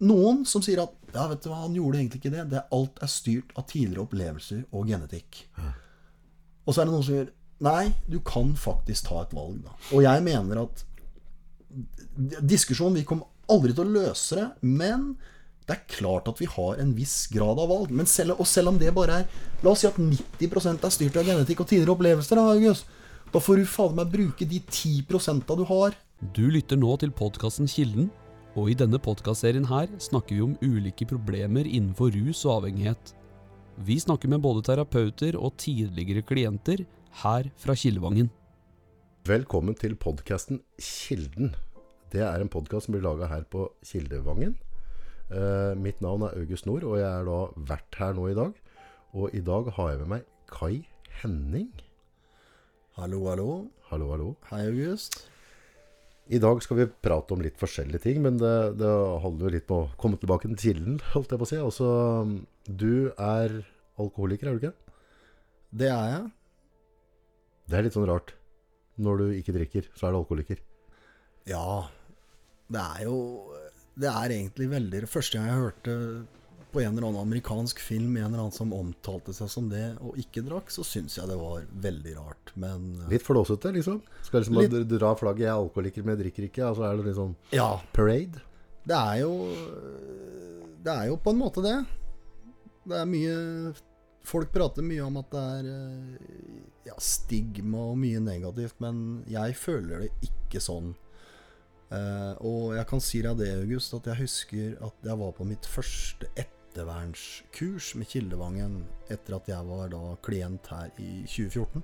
noen 0.00 0.44
som 0.48 0.62
sier 0.64 0.82
at 0.82 0.94
ja, 1.14 1.26
vet 1.30 1.42
du 1.42 1.50
hva, 1.50 1.64
han 1.64 1.74
gjorde 1.74 1.98
egentlig 1.98 2.20
ikke 2.22 2.32
det. 2.34 2.46
det 2.52 2.66
alt 2.74 3.00
er 3.02 3.10
styrt 3.10 3.50
av 3.58 3.66
tidligere 3.70 4.04
opplevelser 4.04 4.62
og 4.70 4.86
genetikk. 4.90 5.42
Og 6.64 6.72
så 6.72 6.82
er 6.82 6.88
det 6.88 6.94
noen 6.94 7.04
som 7.04 7.16
sier 7.16 7.32
nei, 7.66 7.90
du 8.08 8.20
kan 8.24 8.54
faktisk 8.56 9.10
ta 9.10 9.24
et 9.24 9.34
valg. 9.36 9.58
Da. 9.66 9.74
Og 9.90 10.04
jeg 10.06 10.24
mener 10.24 10.62
at 10.64 10.86
diskusjonen 12.40 12.96
Vi 12.98 13.04
kommer 13.06 13.28
aldri 13.50 13.74
til 13.74 13.84
å 13.84 13.92
løse 13.94 14.38
det, 14.38 14.46
men 14.66 15.12
det 15.68 15.76
er 15.76 15.90
klart 15.92 16.26
at 16.30 16.40
vi 16.40 16.48
har 16.50 16.80
en 16.82 16.94
viss 16.96 17.28
grad 17.30 17.60
av 17.62 17.70
valg. 17.70 17.92
Men 17.94 18.08
selv, 18.10 18.40
og 18.42 18.48
selv 18.48 18.72
om 18.72 18.78
det 18.80 18.94
bare 18.94 19.20
er 19.20 19.44
La 19.62 19.74
oss 19.74 19.84
si 19.84 19.90
at 19.90 19.98
90% 20.00 20.86
er 20.86 20.94
styrt 20.94 21.18
av 21.20 21.28
genetikk 21.28 21.62
og 21.62 21.68
tidligere 21.70 21.94
opplevelser, 21.94 22.38
da, 22.38 22.54
August. 22.56 22.88
Da 23.30 23.42
får 23.42 23.60
du 23.60 23.68
fader 23.68 23.98
meg 23.98 24.10
bruke 24.10 24.46
de 24.48 24.58
10% 24.64 25.44
du 25.60 25.66
har. 25.68 25.94
Du 26.34 26.42
lytter 26.50 26.80
nå 26.80 26.96
til 26.98 27.12
podkasten 27.14 27.68
Kilden, 27.70 28.08
og 28.58 28.70
i 28.70 28.74
denne 28.74 28.98
podkastserien 28.98 29.66
her 29.70 29.90
snakker 30.02 30.34
vi 30.34 30.42
om 30.42 30.56
ulike 30.64 31.06
problemer 31.08 31.68
innenfor 31.68 32.10
rus 32.16 32.42
og 32.46 32.60
avhengighet. 32.60 33.12
Vi 33.86 33.96
snakker 34.02 34.30
med 34.32 34.42
både 34.42 34.64
terapeuter 34.66 35.38
og 35.38 35.54
tidligere 35.60 36.24
klienter 36.26 36.82
her 37.22 37.50
fra 37.60 37.76
Kildevangen. 37.78 38.30
Velkommen 39.28 39.76
til 39.78 39.94
podkasten 39.94 40.62
Kilden. 40.82 41.54
Det 42.10 42.24
er 42.26 42.42
en 42.42 42.50
podkast 42.50 42.88
som 42.88 42.96
blir 42.96 43.06
laga 43.06 43.30
her 43.30 43.46
på 43.46 43.68
Kildevangen. 43.86 44.56
Eh, 45.30 45.78
mitt 45.78 46.02
navn 46.02 46.26
er 46.26 46.34
August 46.40 46.66
Nord, 46.66 46.82
og 46.82 46.98
jeg 46.98 47.06
er 47.06 47.28
da 47.28 47.40
vært 47.70 48.00
her 48.02 48.16
nå 48.18 48.26
i 48.32 48.38
dag. 48.38 48.56
Og 49.14 49.34
i 49.34 49.44
dag 49.46 49.70
har 49.76 49.92
jeg 49.92 50.02
med 50.02 50.14
meg 50.16 50.26
Kai 50.50 50.82
Henning. 51.22 51.70
Hallo, 52.98 53.22
hallo. 53.30 53.50
Hallo, 53.92 54.10
hallo. 54.10 54.32
Hei, 54.50 54.66
August. 54.66 55.29
I 56.30 56.38
dag 56.38 56.60
skal 56.62 56.78
vi 56.78 56.86
prate 57.02 57.34
om 57.34 57.40
litt 57.42 57.58
forskjellige 57.58 58.04
ting, 58.04 58.20
men 58.22 58.36
det, 58.38 58.54
det 58.78 58.90
handler 59.24 59.48
jo 59.48 59.54
litt 59.56 59.72
om 59.74 59.80
å 59.82 59.94
komme 59.98 60.18
tilbake 60.20 60.46
til 60.52 60.60
kilden, 60.62 61.00
holdt 61.14 61.32
jeg 61.34 61.40
på 61.40 61.46
å 61.46 61.50
si. 61.50 61.58
Altså, 61.58 61.88
du 62.70 63.10
er 63.16 63.56
alkoholiker, 63.98 64.46
er 64.46 64.54
du 64.54 64.62
ikke? 64.62 64.94
Det 65.82 65.88
er 65.90 66.12
jeg. 66.12 66.28
Det 67.70 67.78
er 67.78 67.86
litt 67.86 67.96
sånn 67.96 68.06
rart. 68.10 68.34
Når 69.00 69.22
du 69.22 69.26
ikke 69.40 69.54
drikker, 69.56 69.88
så 69.98 70.06
er 70.06 70.14
du 70.14 70.20
alkoholiker. 70.20 70.62
Ja. 71.50 71.88
Det 72.70 72.78
er 72.78 73.06
jo 73.08 73.16
Det 73.98 74.06
er 74.06 74.30
egentlig 74.30 74.68
veldig 74.70 75.00
Første 75.10 75.34
gang 75.40 75.48
jeg 75.48 75.62
hørte 75.64 75.94
på 76.72 76.80
en 76.80 76.92
eller 76.92 77.08
annen 77.08 77.20
amerikansk 77.20 77.80
film 77.82 78.16
en 78.16 78.28
eller 78.28 78.44
annen 78.44 78.54
som 78.54 78.72
omtalte 78.74 79.34
seg 79.36 79.50
som 79.52 79.68
det, 79.70 79.84
og 80.00 80.18
ikke 80.20 80.42
drakk, 80.46 80.70
så 80.72 80.84
syns 80.86 81.18
jeg 81.18 81.28
det 81.30 81.38
var 81.40 81.66
veldig 81.84 82.14
rart. 82.18 82.52
Men 82.54 82.92
eh, 83.02 83.10
Litt 83.14 83.26
flåsete, 83.26 83.72
liksom? 83.76 84.00
Skal 84.26 84.44
liksom 84.44 84.60
Litt- 84.60 84.88
dra 84.90 85.14
flagget 85.18 85.46
'jeg 85.46 85.52
er 85.52 85.58
alkoholiker, 85.58 86.04
men 86.04 86.16
jeg 86.16 86.24
drikker 86.24 86.48
ikke'? 86.48 86.68
Altså 86.70 86.86
er 86.86 87.02
det 87.02 87.16
sånn 87.16 87.36
ja. 87.52 87.80
parade? 87.92 88.42
Det 88.86 88.96
er 88.96 89.20
jo 89.20 89.32
Det 90.82 90.92
er 90.92 91.06
jo 91.08 91.16
på 91.16 91.30
en 91.30 91.38
måte 91.38 91.62
det. 91.62 91.78
Det 92.88 92.96
er 92.96 93.06
mye 93.06 93.74
Folk 94.22 94.52
prater 94.52 94.82
mye 94.82 95.00
om 95.00 95.16
at 95.16 95.30
det 95.30 95.40
er 95.40 95.68
eh, 95.68 96.60
ja, 96.86 96.94
stigma 96.98 97.90
og 97.92 97.98
mye 97.98 98.20
negativt, 98.20 98.76
men 98.80 99.24
jeg 99.26 99.56
føler 99.56 100.04
det 100.04 100.10
ikke 100.22 100.60
sånn. 100.60 100.94
Uh, 101.90 102.36
og 102.46 102.76
jeg 102.76 102.86
kan 102.86 103.00
si 103.02 103.18
deg 103.24 103.40
det, 103.40 103.48
August, 103.64 103.94
at 103.96 104.06
jeg 104.06 104.20
husker 104.20 104.76
at 104.86 105.08
jeg 105.08 105.18
var 105.18 105.32
på 105.34 105.46
mitt 105.48 105.66
første 105.66 106.28
ettervernskurs 106.70 107.94
med 107.98 108.08
Kildevangen 108.08 108.84
etter 109.10 109.36
at 109.36 109.48
jeg 109.50 109.66
var 109.66 109.88
da 109.92 110.00
klient 110.24 110.66
her 110.70 110.90
i 111.02 111.22
2014. 111.26 111.82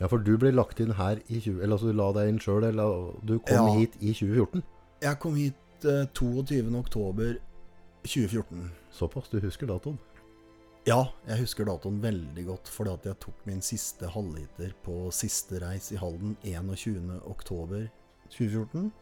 Ja, 0.00 0.08
for 0.12 0.20
du 0.20 0.34
ble 0.36 0.50
lagt 0.52 0.80
inn 0.80 0.92
her 0.98 1.20
i 1.32 1.40
20... 1.40 1.62
Eller 1.62 1.76
altså 1.78 1.88
du 1.92 1.96
la 1.96 2.10
deg 2.12 2.28
inn 2.28 2.40
sjøl, 2.42 2.66
eller 2.68 3.14
du 3.24 3.38
kom 3.40 3.70
Ja. 3.70 3.78
hit 3.80 3.96
i 4.00 4.12
2014? 4.12 4.62
Jeg 5.02 5.18
kom 5.22 5.36
hit 5.40 5.86
eh, 5.88 6.04
22. 6.12 6.68
oktober 6.76 7.38
2014. 8.04 8.66
Såpass, 8.92 9.30
du 9.32 9.40
husker 9.40 9.66
datoen? 9.70 9.96
Ja, 10.86 11.00
jeg 11.26 11.40
husker 11.42 11.66
datoen 11.66 11.96
veldig 12.04 12.44
godt, 12.46 12.68
fordi 12.70 12.92
at 12.92 13.06
jeg 13.08 13.18
tok 13.24 13.40
min 13.48 13.62
siste 13.64 14.06
halvliter 14.12 14.76
på 14.84 15.08
siste 15.16 15.58
reis 15.64 15.88
i 15.92 15.98
Halden 15.98 16.36
21. 16.46 17.16
oktober 17.26 17.88
2014. 18.36 18.92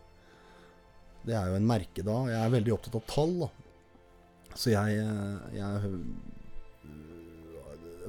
Det 1.27 1.35
er 1.37 1.51
jo 1.51 1.59
en 1.59 1.67
merkedag. 1.69 2.31
Jeg 2.31 2.41
er 2.41 2.55
veldig 2.55 2.73
opptatt 2.79 2.97
av 3.01 3.05
tall, 3.11 3.35
da. 3.43 3.51
Så 4.55 4.71
jeg, 4.71 4.99
eh, 5.03 5.59
jeg 5.59 5.71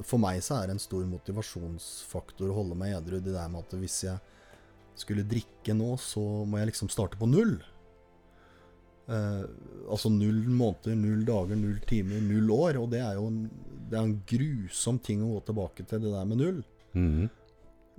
For 0.06 0.20
meg 0.22 0.42
så 0.44 0.60
er 0.60 0.68
det 0.68 0.76
en 0.76 0.82
stor 0.82 1.04
motivasjonsfaktor 1.08 2.50
å 2.52 2.58
holde 2.58 2.76
meg 2.78 2.94
edru. 2.98 3.16
Det 3.20 3.32
der 3.34 3.48
med 3.52 3.64
at 3.64 3.78
hvis 3.80 4.02
jeg 4.04 4.18
skulle 4.96 5.24
drikke 5.28 5.74
nå, 5.76 5.96
så 6.00 6.20
må 6.48 6.60
jeg 6.60 6.70
liksom 6.72 6.90
starte 6.92 7.18
på 7.20 7.28
null. 7.28 7.56
Eh, 9.06 9.44
altså 9.88 10.10
null 10.10 10.42
måneder, 10.50 10.96
null 10.98 11.24
dager, 11.26 11.58
null 11.58 11.80
timer, 11.88 12.20
null 12.24 12.52
år. 12.54 12.80
Og 12.82 12.90
det 12.92 13.00
er 13.04 13.14
jo 13.18 13.26
en, 13.30 13.40
det 13.88 13.96
er 13.98 14.04
en 14.04 14.16
grusom 14.28 15.00
ting 15.02 15.24
å 15.24 15.32
gå 15.36 15.42
tilbake 15.50 15.86
til 15.88 16.02
det 16.04 16.12
der 16.12 16.28
med 16.28 16.42
null. 16.42 16.62
Mhm. 16.96 17.26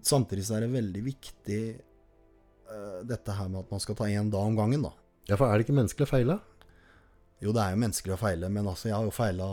Samtidig 0.07 0.43
så 0.45 0.57
er 0.57 0.61
det 0.67 0.75
veldig 0.75 1.01
viktig 1.01 1.61
eh, 1.73 2.99
dette 3.09 3.33
her 3.33 3.47
med 3.49 3.63
at 3.63 3.71
man 3.73 3.81
skal 3.81 3.97
ta 3.97 4.05
én 4.05 4.29
dag 4.29 4.45
om 4.45 4.55
gangen, 4.55 4.85
da. 4.85 4.91
Ja, 5.27 5.35
for 5.35 5.49
er 5.49 5.57
det 5.57 5.65
ikke 5.65 5.75
menneskelig 5.79 6.05
å 6.05 6.11
feile? 6.11 6.35
Jo, 7.43 7.53
det 7.53 7.61
er 7.61 7.73
jo 7.75 7.81
menneskelig 7.83 8.15
å 8.15 8.21
feile, 8.21 8.49
men 8.49 8.65
altså, 8.69 8.89
jeg 8.89 8.97
har 8.97 9.05
jo 9.05 9.13
feila 9.13 9.47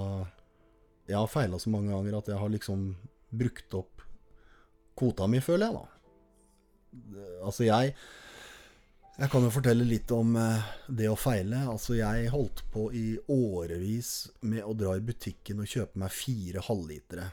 Jeg 1.04 1.18
har 1.18 1.28
feila 1.28 1.58
så 1.60 1.72
mange 1.72 1.92
ganger 1.92 2.16
at 2.16 2.30
jeg 2.32 2.40
har 2.40 2.52
liksom 2.52 2.86
brukt 3.34 3.76
opp 3.76 4.04
kvota 4.96 5.26
mi, 5.28 5.40
føler 5.42 5.66
jeg, 5.66 5.74
da. 5.74 5.84
Altså, 7.44 7.66
jeg 7.66 7.94
Jeg 9.18 9.30
kan 9.30 9.44
jo 9.46 9.50
fortelle 9.54 9.84
litt 9.86 10.10
om 10.10 10.32
eh, 10.40 10.70
det 10.88 11.06
å 11.06 11.18
feile. 11.18 11.60
Altså, 11.70 11.94
jeg 11.94 12.32
holdt 12.32 12.64
på 12.72 12.88
i 12.98 13.18
årevis 13.30 14.32
med 14.42 14.64
å 14.66 14.74
dra 14.74 14.96
i 14.98 15.04
butikken 15.06 15.60
og 15.62 15.70
kjøpe 15.70 16.00
meg 16.02 16.10
fire 16.10 16.64
halvlitere. 16.66 17.28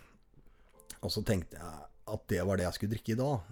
Og 1.01 1.09
så 1.09 1.23
tenkte 1.25 1.57
jeg 1.57 1.88
at 2.13 2.28
det 2.29 2.44
var 2.45 2.59
det 2.59 2.68
jeg 2.68 2.78
skulle 2.78 2.94
drikke 2.94 3.16
i 3.16 3.18
dag. 3.18 3.50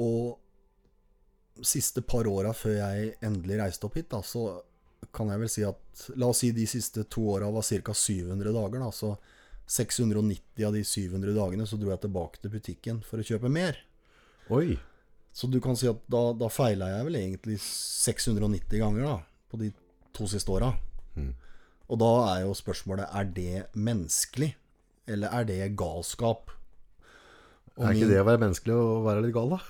Og 0.00 1.66
siste 1.68 2.00
par 2.06 2.28
åra 2.30 2.54
før 2.56 2.78
jeg 2.78 3.12
endelig 3.26 3.58
reiste 3.60 3.84
opp 3.88 3.98
hit, 3.98 4.08
da, 4.14 4.22
så 4.24 4.46
kan 5.14 5.30
jeg 5.32 5.40
vel 5.40 5.48
si 5.52 5.62
at 5.66 6.06
La 6.20 6.28
oss 6.30 6.42
si 6.44 6.50
de 6.54 6.66
siste 6.70 7.02
to 7.10 7.24
åra 7.34 7.48
var 7.50 7.62
ca. 7.66 7.94
700 7.94 8.52
dager. 8.54 8.78
Da, 8.84 8.90
så 8.94 9.16
690 9.68 10.64
av 10.66 10.72
de 10.76 10.82
700 10.84 11.34
dagene 11.36 11.66
så 11.68 11.76
dro 11.80 11.90
jeg 11.92 12.00
tilbake 12.04 12.40
til 12.40 12.52
butikken 12.54 13.00
for 13.04 13.20
å 13.20 13.26
kjøpe 13.26 13.50
mer. 13.52 13.76
Oi. 14.54 14.78
Så 15.34 15.50
du 15.52 15.58
kan 15.60 15.76
si 15.76 15.86
at 15.90 15.98
da, 16.10 16.22
da 16.38 16.48
feila 16.50 16.88
jeg 16.94 17.08
vel 17.08 17.18
egentlig 17.20 17.58
690 17.62 18.78
ganger 18.80 19.04
da, 19.06 19.16
på 19.52 19.60
de 19.60 19.72
to 20.16 20.26
siste 20.30 20.50
åra. 20.54 20.72
Og 21.88 21.96
da 22.00 22.08
er 22.34 22.42
jo 22.44 22.54
spørsmålet 22.56 23.08
er 23.16 23.28
det 23.32 23.66
menneskelig, 23.76 24.50
eller 25.08 25.32
er 25.32 25.46
det 25.48 25.60
galskap? 25.78 26.50
Og 27.78 27.84
Er 27.86 27.94
ikke 27.94 28.04
min- 28.06 28.10
det 28.12 28.20
å 28.22 28.26
være 28.28 28.42
menneskelig 28.42 28.74
å 28.76 29.02
være 29.06 29.22
litt 29.24 29.34
gal, 29.36 29.54
da? 29.56 29.60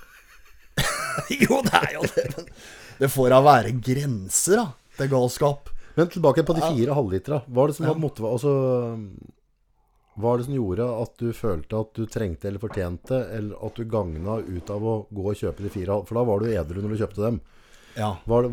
jo, 1.43 1.59
det 1.67 1.75
er 1.79 1.93
jo 1.95 2.03
det. 2.09 2.25
Men 2.35 2.49
det 2.99 3.09
får 3.13 3.29
da 3.35 3.39
være 3.45 3.71
grenser, 3.83 4.59
da, 4.59 4.65
til 4.99 5.11
galskap. 5.11 5.69
Men 5.97 6.09
tilbake 6.11 6.45
på 6.47 6.55
de 6.55 6.63
fire 6.63 6.95
halvlitera. 6.95 7.41
Hva 7.47 7.65
er 7.65 7.71
det 7.71 7.77
som 7.79 7.89
var 7.89 7.99
motiva... 7.99 8.31
Altså, 8.35 8.53
hva 10.19 10.33
er 10.33 10.41
det 10.41 10.49
som 10.49 10.55
gjorde 10.57 10.85
at 10.99 11.13
du 11.21 11.29
følte 11.35 11.79
at 11.79 11.91
du 11.95 12.03
trengte 12.11 12.49
eller 12.49 12.59
fortjente, 12.59 13.21
eller 13.37 13.59
at 13.65 13.79
du 13.79 13.87
gagna 13.87 14.39
ut 14.43 14.71
av 14.73 14.83
å 14.83 14.95
gå 15.15 15.25
og 15.31 15.39
kjøpe 15.39 15.63
de 15.63 15.71
fire. 15.71 16.01
For 16.07 16.19
da 16.19 16.25
var 16.27 16.43
du 16.43 16.51
edru 16.51 16.81
når 16.83 16.93
du 16.93 17.01
kjøpte 17.03 17.23
dem. 17.23 17.41
Ja. 17.95 18.13
Var 18.29 18.45
det, 18.45 18.51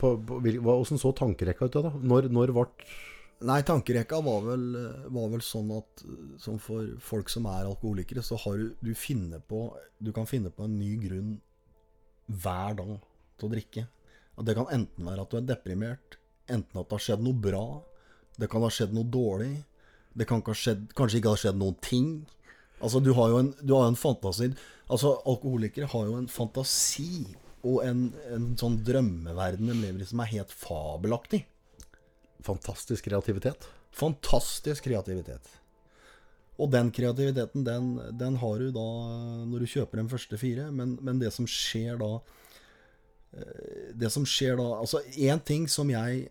på, 0.00 0.12
på, 0.28 0.38
hva, 0.42 0.76
hvordan 0.80 1.00
så 1.00 1.12
tankerekka 1.16 1.68
ut 1.68 1.80
da? 1.84 1.92
Når, 2.00 2.30
når 2.32 2.54
ble 2.56 2.68
Nei, 3.42 3.58
tankerekka 3.66 4.20
var 4.22 4.44
vel, 4.46 4.66
var 5.10 5.30
vel 5.32 5.40
sånn 5.42 5.72
at 5.74 6.04
som 6.38 6.60
for 6.62 6.92
folk 7.02 7.30
som 7.32 7.48
er 7.50 7.66
alkoholikere, 7.66 8.22
så 8.22 8.38
har 8.44 8.60
du 8.60 8.68
Du 8.78 8.94
på 9.48 9.62
Du 9.98 10.12
kan 10.12 10.26
finne 10.26 10.50
på 10.50 10.62
en 10.62 10.78
ny 10.78 10.94
grunn 11.02 11.40
hver 12.28 12.76
dag 12.78 13.00
til 13.36 13.48
å 13.48 13.50
drikke. 13.50 13.86
Og 14.38 14.46
det 14.48 14.56
kan 14.56 14.70
enten 14.72 15.08
være 15.08 15.24
at 15.24 15.32
du 15.32 15.38
er 15.38 15.48
deprimert, 15.48 16.18
enten 16.50 16.80
at 16.80 16.88
det 16.88 16.96
har 16.96 17.04
skjedd 17.06 17.24
noe 17.24 17.38
bra, 17.44 17.66
det 18.40 18.48
kan 18.50 18.64
ha 18.64 18.70
skjedd 18.72 18.94
noe 18.96 19.08
dårlig, 19.12 19.52
det 20.16 20.26
kan 20.28 20.42
ikke 20.42 20.54
ha 20.54 20.60
skjedd, 20.62 20.86
kanskje 20.96 21.20
ikke 21.20 21.34
ha 21.34 21.40
skjedd 21.40 21.60
noen 21.60 21.78
ting. 21.84 22.08
Altså, 22.82 23.00
du 23.00 23.12
har 23.16 23.32
jo 23.32 23.40
en, 23.42 23.52
du 23.62 23.74
har 23.76 23.88
en 23.88 23.98
fantasi 23.98 24.52
Altså, 24.92 25.14
alkoholikere 25.24 25.86
har 25.88 26.08
jo 26.08 26.18
en 26.18 26.26
fantasi 26.28 27.22
og 27.62 27.78
en, 27.86 28.08
en 28.34 28.50
sånn 28.58 28.80
drømmeverden 28.84 29.70
de 29.70 29.76
lever 29.78 30.02
i 30.02 30.08
som 30.10 30.20
er 30.20 30.32
helt 30.34 30.52
fabelaktig. 30.52 31.44
fantastisk 32.44 33.06
kreativitet? 33.06 33.68
Fantastisk 33.94 34.84
kreativitet. 34.84 35.48
Og 36.60 36.68
den 36.74 36.90
kreativiteten, 36.92 37.64
den, 37.64 37.94
den 38.18 38.36
har 38.42 38.58
du 38.58 38.74
da 38.74 38.88
når 39.48 39.64
du 39.64 39.70
kjøper 39.70 40.02
de 40.02 40.08
første 40.10 40.38
fire. 40.42 40.68
Men, 40.74 40.98
men 41.00 41.22
det 41.22 41.32
som 41.32 41.48
skjer 41.48 41.96
da 42.02 42.18
Det 43.96 44.10
som 44.12 44.26
skjer 44.28 44.58
da 44.60 44.66
Altså, 44.76 45.00
én 45.16 45.40
ting 45.40 45.64
som 45.70 45.88
jeg 45.88 46.26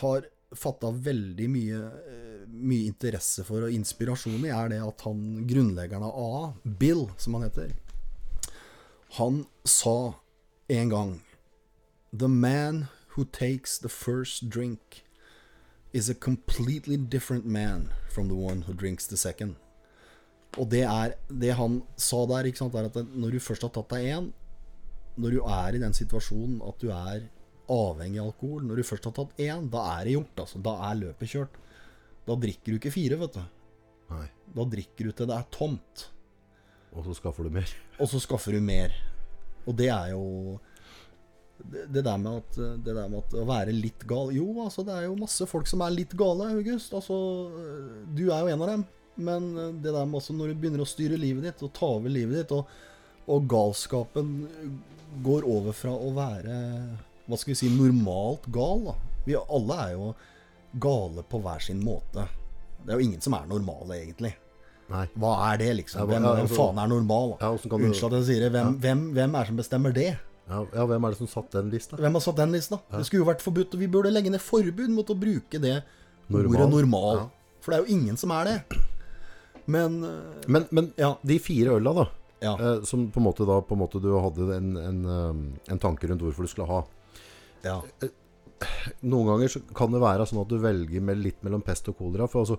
har 0.00 0.24
fatta 0.56 0.90
veldig 0.90 1.46
mye, 1.50 1.78
eh, 2.10 2.46
mye 2.48 2.88
interesse 2.88 3.44
for 3.46 3.66
og 3.66 3.74
inspirasjon 3.74 4.44
i, 4.44 4.50
er 4.50 4.72
det 4.72 4.80
at 4.82 5.04
han 5.06 5.46
grunnleggeren 5.46 6.02
av 6.02 6.16
AA, 6.18 6.42
Bill, 6.80 7.06
som 7.18 7.38
han 7.38 7.46
heter, 7.46 7.74
han 9.18 9.44
sa 9.64 10.14
en 10.68 10.88
gang 10.88 11.20
The 12.12 12.28
man 12.28 12.88
who 13.14 13.24
takes 13.24 13.78
the 13.78 13.88
first 13.88 14.48
drink 14.50 15.04
is 15.92 16.08
a 16.08 16.14
completely 16.14 16.96
different 16.96 17.46
man 17.46 17.92
from 18.08 18.28
the 18.28 18.34
one 18.34 18.62
who 18.62 18.72
drinks 18.72 19.06
the 19.06 19.16
second. 19.16 19.56
Og 20.58 20.70
det 20.70 20.82
er 20.82 21.14
det 21.30 21.54
han 21.54 21.82
sa 21.96 22.24
der, 22.26 22.50
ikke 22.50 22.58
sant, 22.58 22.74
er 22.74 22.88
at 22.90 22.98
når 23.14 23.30
du 23.30 23.40
først 23.40 23.62
har 23.62 23.70
tatt 23.70 23.90
deg 23.94 24.10
én 24.10 24.32
Når 25.20 25.36
du 25.36 25.40
er 25.42 25.76
i 25.76 25.82
den 25.82 25.96
situasjonen 25.96 26.60
at 26.66 26.82
du 26.82 26.90
er 26.94 27.26
avhengig 27.70 28.20
av 28.20 28.30
alkohol 28.30 28.64
Når 28.66 28.80
du 28.80 28.86
først 28.86 29.08
har 29.08 29.14
tatt 29.16 29.42
én, 29.42 29.68
da 29.72 29.82
er 29.96 30.06
det 30.06 30.16
gjort. 30.16 30.44
Altså. 30.44 30.62
Da 30.62 30.76
er 30.88 31.02
løpet 31.04 31.34
kjørt. 31.34 31.60
Da 32.28 32.36
drikker 32.38 32.72
du 32.72 32.78
ikke 32.78 32.94
fire, 32.94 33.18
vet 33.20 33.36
du. 33.38 33.44
Nei. 34.10 34.26
Da 34.56 34.66
drikker 34.74 35.08
du 35.08 35.14
til 35.14 35.30
det 35.30 35.36
er 35.36 35.46
tomt. 35.54 36.08
Og 36.90 37.06
så 37.06 37.14
skaffer 37.18 37.46
du 37.46 37.54
mer. 37.54 37.70
Og 38.02 38.10
så 38.10 38.20
skaffer 38.22 38.56
du 38.56 38.64
mer. 38.64 38.94
Og 39.68 39.76
det 39.78 39.90
er 39.92 40.12
jo 40.14 40.24
det, 41.60 41.84
det, 41.92 42.02
der 42.06 42.16
med 42.18 42.40
at, 42.40 42.56
det 42.56 42.94
der 42.96 43.10
med 43.12 43.20
at 43.20 43.34
å 43.36 43.44
være 43.44 43.74
litt 43.76 44.06
gal 44.08 44.30
Jo, 44.32 44.46
altså, 44.64 44.82
det 44.86 44.94
er 44.96 45.04
jo 45.04 45.18
masse 45.20 45.44
folk 45.46 45.68
som 45.68 45.82
er 45.84 45.92
litt 45.94 46.14
gale, 46.18 46.48
August. 46.56 46.94
Altså, 46.96 47.18
du 48.08 48.24
er 48.30 48.46
jo 48.46 48.54
en 48.54 48.64
av 48.64 48.72
dem. 48.74 48.86
Men 49.20 49.50
det 49.82 49.92
der 49.92 50.06
med 50.08 50.20
også 50.22 50.34
når 50.34 50.52
du 50.52 50.62
begynner 50.62 50.82
å 50.82 50.88
styre 50.88 51.18
livet 51.20 51.44
ditt 51.44 51.62
og 51.66 51.74
ta 51.76 51.90
over 51.98 52.12
livet 52.12 52.40
ditt, 52.40 52.54
og, 52.56 52.70
og 53.30 53.46
galskapen 53.50 54.32
går 55.24 55.46
over 55.48 55.74
fra 55.76 55.92
å 55.94 56.10
være 56.16 56.58
hva 57.30 57.38
skal 57.38 57.52
vi 57.52 57.58
si, 57.60 57.68
normalt 57.70 58.46
gal. 58.50 58.80
da. 58.90 58.94
Vi 59.26 59.36
alle 59.38 59.76
er 59.86 59.92
jo 59.94 60.12
gale 60.82 61.22
på 61.30 61.38
hver 61.44 61.62
sin 61.62 61.82
måte. 61.84 62.24
Det 62.82 62.94
er 62.94 62.98
jo 62.98 63.06
ingen 63.06 63.20
som 63.22 63.34
er 63.38 63.46
normale, 63.50 64.00
egentlig. 64.00 64.32
Nei. 64.90 65.04
Hva 65.22 65.34
er 65.52 65.60
det, 65.60 65.68
liksom? 65.84 66.08
Hvem, 66.08 66.24
hvem 66.24 66.40
altså- 66.42 66.56
faen 66.58 66.78
er 66.82 66.88
normal? 66.90 67.36
da? 67.38 67.46
Ja, 67.46 67.52
Unnskyld 67.78 68.10
at 68.10 68.18
jeg 68.18 68.26
sier 68.30 68.40
det. 68.46 68.50
Hvem, 68.56 68.78
hvem, 68.82 69.04
hvem 69.14 69.34
er 69.34 69.38
det 69.44 69.46
som 69.52 69.56
bestemmer 69.60 69.94
det? 69.94 70.08
Ja, 70.50 70.64
ja, 70.74 70.86
hvem 70.90 71.04
er 71.06 71.10
det 71.14 71.18
som 71.20 71.28
satt 71.30 71.50
den 71.54 71.70
lista? 71.70 71.96
Hvem 71.96 72.12
har 72.18 72.20
satt 72.24 72.36
den 72.40 72.50
lista? 72.56 72.80
Det 72.90 73.04
skulle 73.06 73.22
jo 73.22 73.28
vært 73.30 73.44
forbudt, 73.44 73.74
og 73.74 73.78
vi 73.84 73.86
burde 73.86 74.10
legge 74.10 74.30
ned 74.34 74.40
forbud 74.42 74.90
mot 74.90 75.06
å 75.06 75.14
bruke 75.14 75.60
det 75.62 75.76
Normal. 76.28 76.56
ordet 76.56 76.70
normal. 76.72 77.16
Ja. 77.20 77.28
For 77.60 77.70
det 77.70 77.78
er 77.78 77.86
jo 77.86 77.94
ingen 77.94 78.16
som 78.16 78.32
er 78.34 78.44
det. 78.44 78.56
Men 79.70 80.02
øh, 80.02 80.48
Men, 80.48 80.66
men 80.72 80.92
Ja. 80.98 81.14
de 81.24 81.38
fire 81.38 81.76
øla, 81.78 81.92
da, 81.94 82.08
ja. 82.40 82.54
eh, 82.54 82.80
som 82.88 83.08
på 83.12 83.20
en 83.20 83.28
måte 83.28 83.46
da 83.48 83.60
på 83.64 83.76
en 83.76 83.82
måte 83.82 84.00
du 84.02 84.10
hadde 84.16 84.48
en, 84.56 84.72
en, 84.80 85.04
eh, 85.04 85.72
en 85.74 85.82
tanke 85.82 86.08
rundt 86.10 86.24
hvorfor 86.24 86.48
du 86.48 86.52
skulle 86.52 86.70
ha 86.70 86.82
ja. 87.64 87.76
Noen 89.08 89.28
ganger 89.28 89.52
så 89.52 89.62
kan 89.76 89.92
det 89.92 90.02
være 90.02 90.26
sånn 90.28 90.42
at 90.42 90.50
du 90.50 90.58
velger 90.60 91.04
med 91.04 91.20
litt 91.20 91.44
mellom 91.46 91.62
pest 91.64 91.88
og 91.92 91.96
kolera. 92.00 92.26
For 92.28 92.44
altså, 92.44 92.58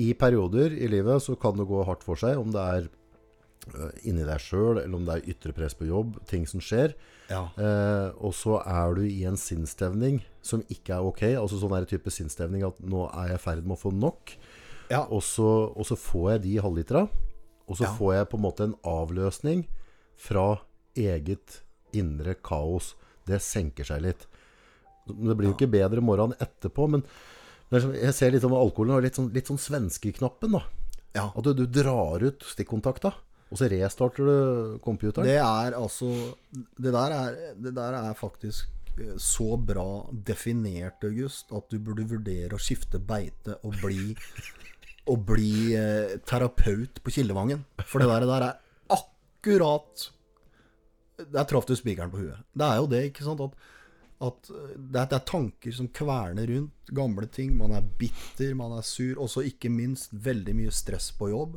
i 0.00 0.12
perioder 0.16 0.72
i 0.76 0.88
livet 0.92 1.24
så 1.24 1.36
kan 1.40 1.56
det 1.56 1.68
gå 1.68 1.82
hardt 1.88 2.04
for 2.04 2.20
seg, 2.20 2.38
om 2.40 2.52
det 2.52 2.62
er 2.62 2.88
eh, 2.88 4.08
inni 4.08 4.24
deg 4.24 4.40
sjøl, 4.40 4.80
eller 4.80 4.96
om 4.96 5.04
det 5.08 5.18
er 5.18 5.30
ytre 5.34 5.52
press 5.56 5.76
på 5.76 5.88
jobb, 5.88 6.16
ting 6.28 6.46
som 6.48 6.64
skjer. 6.64 6.96
ja. 7.28 7.46
Eh, 7.60 8.08
og 8.16 8.32
så 8.36 8.60
er 8.62 8.96
du 8.96 9.04
i 9.04 9.22
en 9.28 9.40
sinnstevning 9.40 10.22
som 10.44 10.64
ikke 10.72 10.96
er 10.96 11.08
ok. 11.12 11.24
Altså 11.34 11.60
sånn 11.60 11.76
er 11.76 11.84
det 11.84 11.92
type 11.92 12.12
sinnstevning 12.12 12.64
at 12.68 12.80
nå 12.80 13.08
er 13.10 13.34
jeg 13.34 13.40
i 13.40 13.44
ferd 13.44 13.64
med 13.64 13.76
å 13.76 13.82
få 13.86 13.92
nok. 13.92 14.36
ja. 14.92 15.04
Og 15.10 15.24
så, 15.24 15.48
og 15.72 15.88
så 15.88 15.98
får 16.00 16.36
jeg 16.36 16.46
de 16.48 16.58
halvlitera. 16.64 17.06
Og 17.68 17.76
så 17.78 17.84
Ja. 17.84 17.94
får 17.98 18.14
jeg 18.14 18.28
på 18.30 18.36
en 18.38 18.42
måte 18.46 18.64
en 18.64 18.74
avløsning 18.84 19.66
fra 20.16 20.60
eget 20.96 21.60
indre 21.92 22.34
kaos. 22.34 22.94
Det 23.26 23.40
senker 23.42 23.84
seg 23.84 24.02
litt. 24.02 24.26
Det 25.06 25.36
blir 25.36 25.50
jo 25.50 25.54
ikke 25.54 25.70
bedre 25.70 26.00
morgenen 26.02 26.36
etterpå, 26.40 26.88
men 26.90 27.02
jeg 27.70 28.14
ser 28.14 28.30
litt 28.30 28.44
om 28.44 28.52
alkoholen 28.54 28.94
har 28.94 29.02
litt 29.02 29.14
sånn, 29.18 29.32
litt 29.34 29.46
sånn 29.46 29.58
svenskeknappen. 29.58 30.52
da. 30.52 30.62
ja. 31.14 31.32
At 31.36 31.42
du, 31.44 31.52
du 31.54 31.66
drar 31.66 32.22
ut 32.22 32.42
stikkontakta, 32.42 33.12
og 33.50 33.58
så 33.58 33.68
restarter 33.70 34.24
du 34.26 34.78
computeren. 34.82 35.26
Det 35.26 35.36
er 35.38 35.72
altså 35.78 36.34
Det 36.78 36.92
der 36.92 37.10
er, 37.14 37.54
det 37.54 37.74
der 37.74 37.94
er 37.94 38.14
faktisk 38.18 38.66
eh, 38.98 39.14
så 39.16 39.56
bra 39.58 40.06
definert, 40.12 41.02
August, 41.04 41.52
at 41.52 41.68
du 41.70 41.78
burde 41.78 42.06
vurdere 42.08 42.54
å 42.54 42.58
skifte 42.62 42.98
beite 42.98 43.58
og 43.62 43.74
bli 43.82 44.16
Og 45.06 45.22
bli 45.28 45.74
eh, 45.78 46.18
terapeut 46.26 47.00
på 47.02 47.14
Kildevangen. 47.14 47.64
For 47.86 48.02
det 48.02 48.10
der, 48.10 48.26
der 48.26 48.46
er 48.48 48.96
akkurat 48.96 50.10
Der 51.32 51.46
traff 51.48 51.64
du 51.64 51.76
spikeren 51.78 52.10
på 52.12 52.20
huet. 52.20 52.42
Det 52.52 52.66
er 52.66 52.76
jo 52.76 52.88
det, 52.90 53.02
ikke 53.08 53.24
sant? 53.24 53.40
At, 53.40 53.54
at 54.26 54.50
det, 54.50 54.98
er, 55.00 55.06
det 55.06 55.16
er 55.16 55.22
tanker 55.30 55.72
som 55.72 55.88
kverner 55.88 56.50
rundt 56.50 56.90
gamle 56.92 57.28
ting. 57.32 57.54
Man 57.56 57.72
er 57.72 57.86
bitter, 57.98 58.52
man 58.58 58.74
er 58.76 58.84
sur. 58.84 59.22
Også 59.24 59.46
ikke 59.46 59.70
minst 59.72 60.12
veldig 60.12 60.56
mye 60.58 60.74
stress 60.74 61.12
på 61.16 61.30
jobb. 61.32 61.56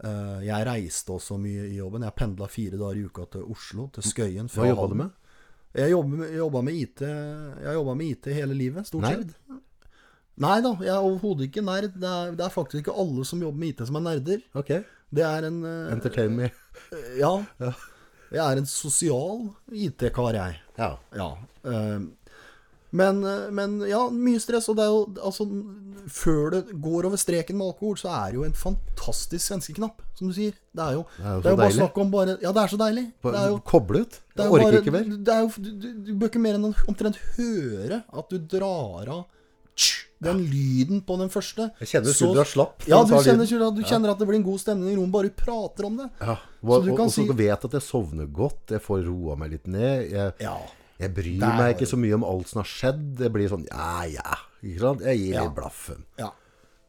Eh, 0.00 0.40
jeg 0.48 0.66
reiste 0.66 1.12
også 1.12 1.38
mye 1.38 1.68
i 1.68 1.78
jobben. 1.78 2.02
Jeg 2.08 2.16
pendla 2.16 2.48
fire 2.50 2.80
dager 2.80 2.98
i 2.98 3.06
uka 3.06 3.26
til 3.36 3.46
Oslo, 3.52 3.88
til 3.94 4.06
Skøyen. 4.08 4.48
Hva 4.50 4.70
jobba 4.70 4.86
du 4.90 4.98
med? 5.04 5.16
Jeg 5.76 5.92
jobba 5.92 6.62
med, 6.64 6.64
med 6.66 6.74
IT 6.74 7.00
Jeg 7.62 7.82
med 7.86 8.06
IT 8.06 8.26
hele 8.34 8.54
livet, 8.58 8.86
stort 8.88 9.06
sett. 9.06 9.36
Nei 10.40 10.56
da, 10.64 10.72
jeg 10.80 10.92
er 10.94 11.04
overhodet 11.04 11.50
ikke 11.50 11.64
nerd. 11.64 11.92
Det 12.00 12.08
er, 12.08 12.32
det 12.38 12.46
er 12.46 12.54
faktisk 12.54 12.80
ikke 12.82 12.96
alle 13.02 13.26
som 13.28 13.42
jobber 13.44 13.60
med 13.60 13.74
IT 13.74 13.84
som 13.88 13.98
er 14.00 14.06
nerder. 14.06 14.44
Ok. 14.56 14.72
Det 15.10 15.26
er 15.26 15.48
en 15.48 15.60
uh, 15.66 15.92
Entertain 15.92 16.36
me. 16.36 16.50
Ja. 17.22 17.34
Jeg 18.30 18.40
er 18.44 18.60
en 18.60 18.68
sosial 18.70 19.50
IT-kar, 19.74 20.38
jeg. 20.38 20.60
Ja. 20.78 20.94
Ja. 21.18 21.30
Uh, 21.66 22.08
men, 22.90 23.20
eh, 23.24 23.50
men 23.54 23.78
ja, 23.86 24.00
mye 24.10 24.40
stress. 24.42 24.68
Og 24.70 24.78
det 24.78 24.86
er 24.86 24.90
jo 24.90 25.02
altså 25.22 25.46
Før 26.10 26.54
det 26.56 26.62
går 26.82 27.06
over 27.06 27.20
streken 27.20 27.58
med 27.58 27.70
alkohol, 27.70 27.98
så 28.00 28.10
er 28.10 28.32
det 28.32 28.38
jo 28.40 28.44
en 28.46 28.56
fantastisk 28.56 29.44
svenskeknapp, 29.44 30.00
som 30.18 30.30
du 30.30 30.34
sier. 30.34 30.56
Det 30.74 30.82
er 30.86 30.96
jo, 30.96 31.04
Det 31.18 31.26
er 31.26 31.34
jo 31.36 31.42
det 31.44 31.50
er 31.50 31.54
jo 31.54 31.60
bare 31.60 31.76
snakk 31.76 32.00
om 32.02 32.10
bare 32.14 32.36
Ja, 32.42 32.54
det 32.56 32.64
er 32.64 32.72
så 32.72 32.80
deilig. 32.80 33.04
Det 33.22 33.34
er 33.36 33.48
jo 33.52 33.60
Koble 33.70 34.02
ut. 34.06 34.20
er 34.34 34.42
Jeg 34.42 34.54
orker 34.56 34.64
bare, 34.64 34.80
ikke 34.80 34.96
mer. 34.96 35.10
Det 35.28 35.34
er 35.34 35.44
jo, 35.44 35.50
du, 35.56 35.70
du, 35.70 35.88
du 36.08 36.12
bør 36.18 36.32
ikke 36.32 36.42
mer 36.42 36.58
enn 36.58 36.70
omtrent 36.90 37.20
høre 37.36 38.02
at 38.02 38.32
du 38.32 38.38
drar 38.56 39.12
av 39.12 39.22
tsk, 39.78 40.09
den 40.22 40.38
lyden 40.50 41.00
på 41.06 41.16
den 41.18 41.30
første. 41.32 41.70
Jeg 41.80 41.88
kjenner 41.88 42.12
Så- 42.12 42.18
skuldra 42.26 42.44
slapp. 42.44 42.82
Ja, 42.86 43.02
du 43.04 43.14
kjenner, 43.24 43.46
du 43.74 43.82
kjenner 43.82 44.10
at 44.10 44.18
det 44.18 44.28
blir 44.28 44.36
en 44.36 44.42
god 44.44 44.60
stemning 44.60 44.92
i 44.92 44.96
rommet 44.96 45.12
bare 45.12 45.28
du 45.30 45.30
prater 45.30 45.86
om 45.86 45.96
det. 45.96 46.10
Ja, 46.20 46.36
Så 46.36 46.68
og, 46.68 46.84
du 46.84 46.92
og, 46.92 47.00
og 47.00 47.08
så 47.10 47.24
si- 47.26 47.32
vet 47.32 47.64
at 47.64 47.72
jeg 47.72 47.82
sovner 47.82 48.26
godt. 48.30 48.66
Jeg 48.68 48.80
får 48.82 49.04
roa 49.06 49.36
meg 49.36 49.50
litt 49.52 49.66
ned. 49.66 50.10
Jeg, 50.10 50.34
Ja. 50.40 50.58
jeg 50.98 51.14
bryr 51.14 51.40
Der 51.40 51.56
meg 51.56 51.76
ikke 51.76 51.88
så 51.88 51.96
mye 51.98 52.14
om 52.14 52.24
alt 52.24 52.48
som 52.48 52.60
har 52.62 52.68
skjedd. 52.68 53.16
Det 53.16 53.32
blir 53.32 53.48
sånn 53.48 53.66
ja, 53.70 54.02
ja. 54.04 54.36
Ikke 54.62 54.80
sant? 54.80 55.00
Jeg 55.00 55.16
gir 55.18 55.34
Ja. 55.34 55.42
litt 55.44 55.54
blaffen. 55.54 56.04
ja. 56.18 56.30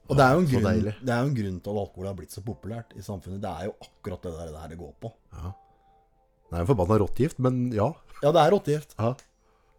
Og 0.10 0.18
det 0.18 0.26
er, 0.26 0.34
jo 0.34 0.40
en 0.40 0.46
grunn, 0.48 0.84
det 0.84 1.10
er 1.10 1.22
jo 1.24 1.28
en 1.30 1.36
grunn 1.36 1.60
til 1.64 1.72
at 1.72 1.78
alkohol 1.88 2.06
har 2.08 2.14
blitt 2.16 2.32
så 2.36 2.42
populært 2.44 2.92
i 2.98 3.00
samfunnet. 3.00 3.40
Det 3.40 3.48
er 3.50 3.64
jo 3.70 3.76
akkurat 3.80 4.22
det 4.22 4.34
der, 4.34 4.52
der 4.52 4.68
det 4.68 4.78
går 4.78 4.94
på. 5.00 5.12
Det 5.32 6.58
er 6.58 6.60
en 6.60 6.68
forbanna 6.68 6.98
rottegift, 7.00 7.40
men 7.40 7.72
ja. 7.72 7.94
Ja, 8.22 8.32
det 8.34 8.42
er 8.42 8.52
rottegift. 8.52 8.96
ja. 9.00 9.14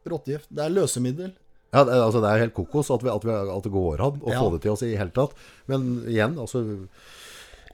Rottegift. 0.08 0.48
Det 0.50 0.64
er 0.64 0.70
løsemiddel. 0.70 1.34
Ja, 1.72 1.84
det, 1.88 1.94
altså 1.96 2.20
det 2.20 2.28
er 2.30 2.42
helt 2.42 2.54
kokos 2.56 2.90
at, 2.92 3.00
vi, 3.04 3.08
at, 3.08 3.24
vi, 3.24 3.32
at 3.32 3.64
det 3.64 3.72
går 3.72 4.00
an 4.04 4.18
å 4.20 4.32
Ja. 4.34 4.40
få 4.42 4.50
det 4.52 4.62
til 4.64 4.74
oss 4.74 4.82
i 4.84 4.90
hele 4.98 5.10
tatt. 5.16 5.32
Men 5.70 6.02
igjen, 6.04 6.34
altså 6.38 6.60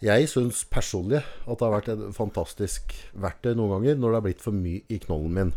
Jeg 0.01 0.29
syns 0.31 0.61
personlig 0.71 1.19
at 1.25 1.59
det 1.59 1.65
har 1.67 1.73
vært 1.75 1.89
et 1.91 2.05
fantastisk 2.15 2.93
verktøy 3.19 3.57
noen 3.59 3.73
ganger 3.81 3.97
når 3.99 4.13
det 4.13 4.19
har 4.21 4.27
blitt 4.29 4.45
for 4.45 4.55
mye 4.55 4.85
i 4.87 4.99
knollen 5.03 5.33
min. 5.35 5.51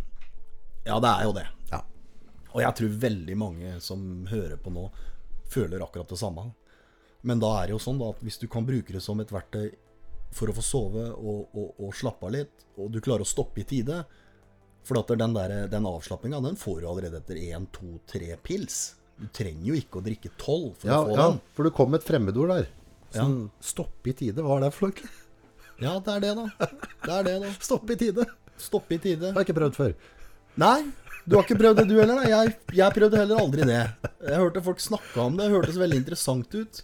Ja, 0.88 0.98
det 1.00 1.12
er 1.12 1.28
jo 1.28 1.34
det. 1.38 1.44
Ja. 1.70 1.84
Og 2.56 2.64
jeg 2.64 2.74
tror 2.80 2.96
veldig 3.04 3.36
mange 3.38 3.76
som 3.86 4.26
hører 4.32 4.58
på 4.58 4.74
nå, 4.74 4.88
føler 5.46 5.84
akkurat 5.86 6.10
det 6.10 6.18
samme. 6.18 6.48
Men 7.22 7.38
da 7.44 7.52
er 7.62 7.70
det 7.70 7.76
jo 7.76 7.84
sånn 7.86 8.00
da, 8.02 8.10
at 8.10 8.24
hvis 8.26 8.40
du 8.42 8.48
kan 8.50 8.66
bruke 8.66 8.92
det 8.96 9.04
som 9.06 9.22
et 9.22 9.30
verktøy 9.30 9.70
for 10.34 10.50
å 10.50 10.56
få 10.58 10.64
sove 10.66 11.06
og, 11.12 11.54
og, 11.54 11.76
og 11.78 11.94
slappe 11.94 12.26
av 12.26 12.34
litt, 12.34 12.66
og 12.82 12.90
du 12.90 12.98
klarer 13.04 13.22
å 13.22 13.30
stoppe 13.30 13.62
i 13.62 13.68
tide 13.68 14.02
For 14.88 14.98
at 15.00 15.12
den, 15.20 15.34
der, 15.38 15.52
den 15.70 15.86
avslappinga 15.86 16.40
den 16.42 16.56
får 16.58 16.82
du 16.82 16.88
allerede 16.90 17.20
etter 17.22 17.38
én, 17.38 17.68
to, 17.76 18.00
tre 18.10 18.34
pils. 18.44 18.80
Du 19.22 19.28
trenger 19.36 19.68
jo 19.70 19.76
ikke 19.78 20.00
å 20.00 20.06
drikke 20.06 20.32
tolv 20.42 20.72
for 20.82 20.90
Ja, 20.90 21.02
å 21.04 21.10
få 21.12 21.18
ja, 21.18 21.26
den. 21.30 21.42
for 21.54 21.68
det 21.68 21.74
kom 21.78 21.94
et 21.98 22.06
fremmedord 22.08 22.54
der. 22.56 22.70
Sånn 23.14 23.36
stopp 23.62 24.08
i 24.10 24.14
tide. 24.18 24.42
Hva 24.42 24.58
er 24.58 24.66
det 24.66 24.72
for 24.74 24.90
noe? 24.90 25.12
Ja, 25.82 25.98
det 26.02 26.16
er 26.16 26.24
det, 26.24 26.32
da. 26.38 26.70
Det 27.06 27.14
er 27.20 27.28
det, 27.28 27.36
da. 27.44 27.52
Stopp 27.68 27.90
i 27.94 27.98
tide. 28.00 28.26
Stoppe 28.62 28.96
i 28.96 29.00
tide. 29.02 29.30
Jeg 29.32 29.38
har 29.38 29.46
ikke 29.46 29.58
prøvd 29.58 29.78
før. 29.78 29.94
Nei, 30.62 30.78
du 31.26 31.36
har 31.38 31.46
ikke 31.46 31.58
prøvd 31.62 31.80
det 31.82 31.88
du 31.90 31.96
heller? 32.00 32.22
da? 32.22 32.30
Jeg, 32.30 32.56
jeg 32.78 32.96
prøvde 32.98 33.18
heller 33.22 33.42
aldri 33.42 33.66
det. 33.70 33.80
Jeg 34.26 34.42
hørte 34.42 34.62
folk 34.66 34.82
snakke 34.84 35.22
om 35.24 35.38
det, 35.38 35.48
det 35.50 35.56
hørtes 35.58 35.80
veldig 35.82 36.00
interessant 36.02 36.54
ut. 36.58 36.82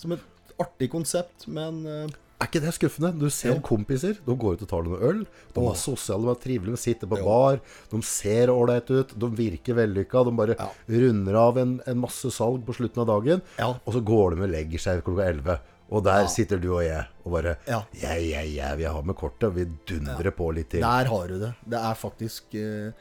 Som 0.00 0.12
et 0.16 0.24
artig 0.60 0.88
konsept, 0.92 1.46
men 1.52 1.82
eh, 1.88 2.14
Er 2.38 2.50
ikke 2.50 2.60
det 2.60 2.72
skuffende? 2.76 3.10
Du 3.18 3.30
ser 3.32 3.54
Jo. 3.54 3.60
kompiser, 3.64 4.18
de 4.26 4.34
går 4.36 4.58
ut 4.58 4.62
og 4.62 4.68
tar 4.68 4.82
noe 4.84 4.98
øl. 5.00 5.22
De 5.54 5.60
er 5.70 5.74
sosiale, 5.80 6.22
de 6.26 6.30
er 6.34 6.42
trivelige, 6.42 6.74
de 6.76 6.76
sitter 6.82 7.06
på 7.08 7.16
Jo. 7.18 7.24
bar. 7.24 7.60
De 7.90 8.00
ser 8.02 8.48
ålreit 8.52 8.90
ut, 8.90 9.14
de 9.18 9.30
virker 9.30 9.74
vellykka. 9.74 10.24
De 10.24 10.30
bare 10.36 10.56
Ja. 10.58 10.68
runder 10.86 11.34
av 11.34 11.56
en, 11.58 11.80
en 11.86 11.98
masse 11.98 12.28
salg 12.30 12.62
på 12.66 12.74
slutten 12.76 13.00
av 13.00 13.06
dagen. 13.06 13.40
Ja. 13.58 13.68
Og 13.86 13.94
så 13.94 14.04
går 14.04 14.36
de 14.36 14.42
og 14.42 14.50
legger 14.50 14.78
seg 14.78 15.02
klokka 15.02 15.24
11. 15.32 15.58
Og 15.88 16.02
der 16.04 16.26
sitter 16.26 16.58
du 16.60 16.74
og 16.74 16.82
jeg 16.82 17.06
og 17.24 17.32
bare 17.32 17.56
Ja. 17.66 17.84
Ja, 18.02 18.12
ja, 18.18 18.40
ja, 18.42 18.74
vi 18.76 18.84
har 18.84 19.02
med 19.02 19.16
kortet. 19.16 19.54
Vi 19.54 19.64
dundrer 19.86 20.30
på 20.32 20.52
litt 20.52 20.68
til. 20.70 20.80
der 20.82 21.04
har 21.06 21.26
du 21.28 21.38
det. 21.38 21.54
Det 21.66 21.78
er 21.78 21.94
faktisk 21.94 22.54
eh, 22.54 22.92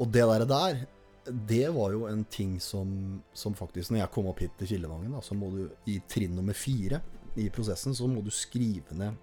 Og 0.00 0.10
det 0.10 0.22
der, 0.24 0.44
der 0.46 0.86
det 1.46 1.68
var 1.74 1.90
jo 1.92 2.06
en 2.06 2.24
ting 2.24 2.58
som, 2.58 3.22
som 3.34 3.52
faktisk 3.54 3.90
Når 3.90 3.98
jeg 3.98 4.10
kom 4.10 4.26
opp 4.26 4.38
hit 4.40 4.50
til 4.58 4.66
Kildevangen, 4.68 5.12
så 5.22 5.34
må 5.36 5.50
du 5.52 5.68
i 5.86 6.00
trinn 6.08 6.34
nummer 6.34 6.54
fire 6.54 7.02
i 7.38 7.48
prosessen, 7.52 7.94
så 7.94 8.08
må 8.10 8.22
du 8.24 8.30
skrive 8.34 8.96
ned 8.96 9.18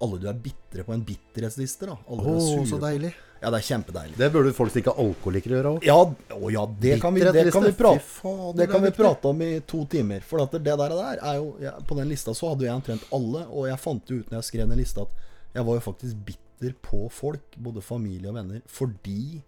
alle 0.00 0.16
du 0.20 0.28
er 0.30 0.36
bitre 0.40 0.84
på 0.84 0.94
en 0.94 1.02
bitterhetsliste. 1.04 1.88
da 1.90 1.96
Alle 2.08 2.22
Å, 2.24 2.36
du 2.36 2.62
er 2.62 2.68
så 2.68 2.78
på. 2.78 2.84
deilig. 2.86 3.10
Ja, 3.40 3.50
det 3.52 3.58
er 3.60 3.66
kjempedeilig. 3.66 4.16
Det 4.20 4.28
burde 4.32 4.52
folk 4.56 4.72
som 4.72 4.80
ikke 4.82 4.92
er 4.92 5.00
alkoholikere 5.02 5.56
gjøre 5.56 5.72
òg. 5.74 5.84
Ja, 5.88 5.96
å 6.36 6.50
ja, 6.52 6.64
det 6.84 6.98
kan 7.00 7.14
vi, 7.16 7.22
det 7.24 7.44
kan 7.52 7.64
vi, 7.64 7.72
prate, 7.76 8.02
faen, 8.04 8.50
det 8.56 8.66
kan 8.68 8.84
vi 8.84 8.90
prate 8.96 9.30
om 9.32 9.44
i 9.44 9.50
to 9.68 9.82
timer. 9.92 10.24
For 10.28 10.44
at 10.44 10.56
det 10.56 10.62
der, 10.66 10.92
der 10.96 11.20
er 11.20 11.38
jo 11.38 11.54
ja, 11.60 11.72
På 11.84 11.96
den 11.96 12.08
lista 12.08 12.34
så 12.36 12.52
hadde 12.52 12.68
jeg 12.68 12.76
omtrent 12.76 13.06
alle, 13.16 13.46
og 13.48 13.68
jeg 13.68 13.80
fant 13.80 14.12
jo 14.12 14.20
ut 14.20 14.32
når 14.32 14.40
jeg 14.40 14.48
skrev 14.50 14.72
den 14.72 14.80
lista, 14.80 15.04
at 15.04 15.56
jeg 15.56 15.68
var 15.68 15.78
jo 15.78 15.84
faktisk 15.84 16.24
bitter 16.28 16.76
på 16.84 17.06
folk, 17.12 17.56
både 17.56 17.84
familie 17.84 18.28
og 18.32 18.36
venner, 18.36 18.60
fordi 18.68 19.40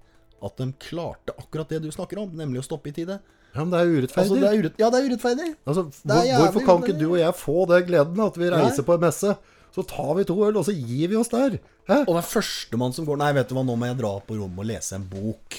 at 0.43 0.57
de 0.59 0.73
klarte 0.83 1.37
akkurat 1.39 1.71
det 1.71 1.85
du 1.85 1.93
snakker 1.95 2.21
om, 2.25 2.33
nemlig 2.37 2.61
å 2.63 2.67
stoppe 2.67 2.91
i 2.91 2.97
tide. 2.97 3.21
Ja, 3.53 3.65
men 3.65 3.73
det 3.75 3.81
er 3.81 3.91
urettferdig. 3.93 4.23
Altså, 4.23 4.37
det 4.41 4.49
er 4.49 4.61
urett, 4.63 4.79
ja, 4.81 4.89
det 4.89 4.99
er 4.99 5.09
urettferdig. 5.11 5.49
Altså, 5.69 5.83
Det 6.09 6.21
er 6.23 6.39
hvorfor 6.41 6.65
kan 6.65 6.79
ikke 6.81 6.97
du 6.97 7.09
og 7.11 7.19
jeg 7.21 7.37
få 7.37 7.57
den 7.69 7.85
gleden 7.91 8.23
at 8.25 8.39
vi 8.41 8.49
reiser 8.49 8.81
Nei. 8.81 8.87
på 8.89 8.97
en 8.97 9.05
messe? 9.05 9.35
Så 9.73 9.85
tar 9.89 10.15
vi 10.19 10.25
to 10.29 10.37
øl, 10.45 10.57
og 10.61 10.65
så 10.69 10.73
gir 10.77 11.09
vi 11.09 11.17
oss 11.17 11.31
der. 11.33 11.59
Hæ? 11.89 12.03
Og 12.05 12.17
den 12.17 12.27
førstemann 12.29 12.93
som 12.97 13.07
går 13.09 13.21
Nei, 13.21 13.31
vet 13.37 13.49
du 13.49 13.57
hva, 13.57 13.65
nå 13.65 13.77
må 13.77 13.89
jeg 13.89 13.99
dra 14.01 14.13
på 14.25 14.37
rommet 14.37 14.65
og 14.65 14.69
lese 14.69 14.97
en 14.99 15.07
bok. 15.09 15.59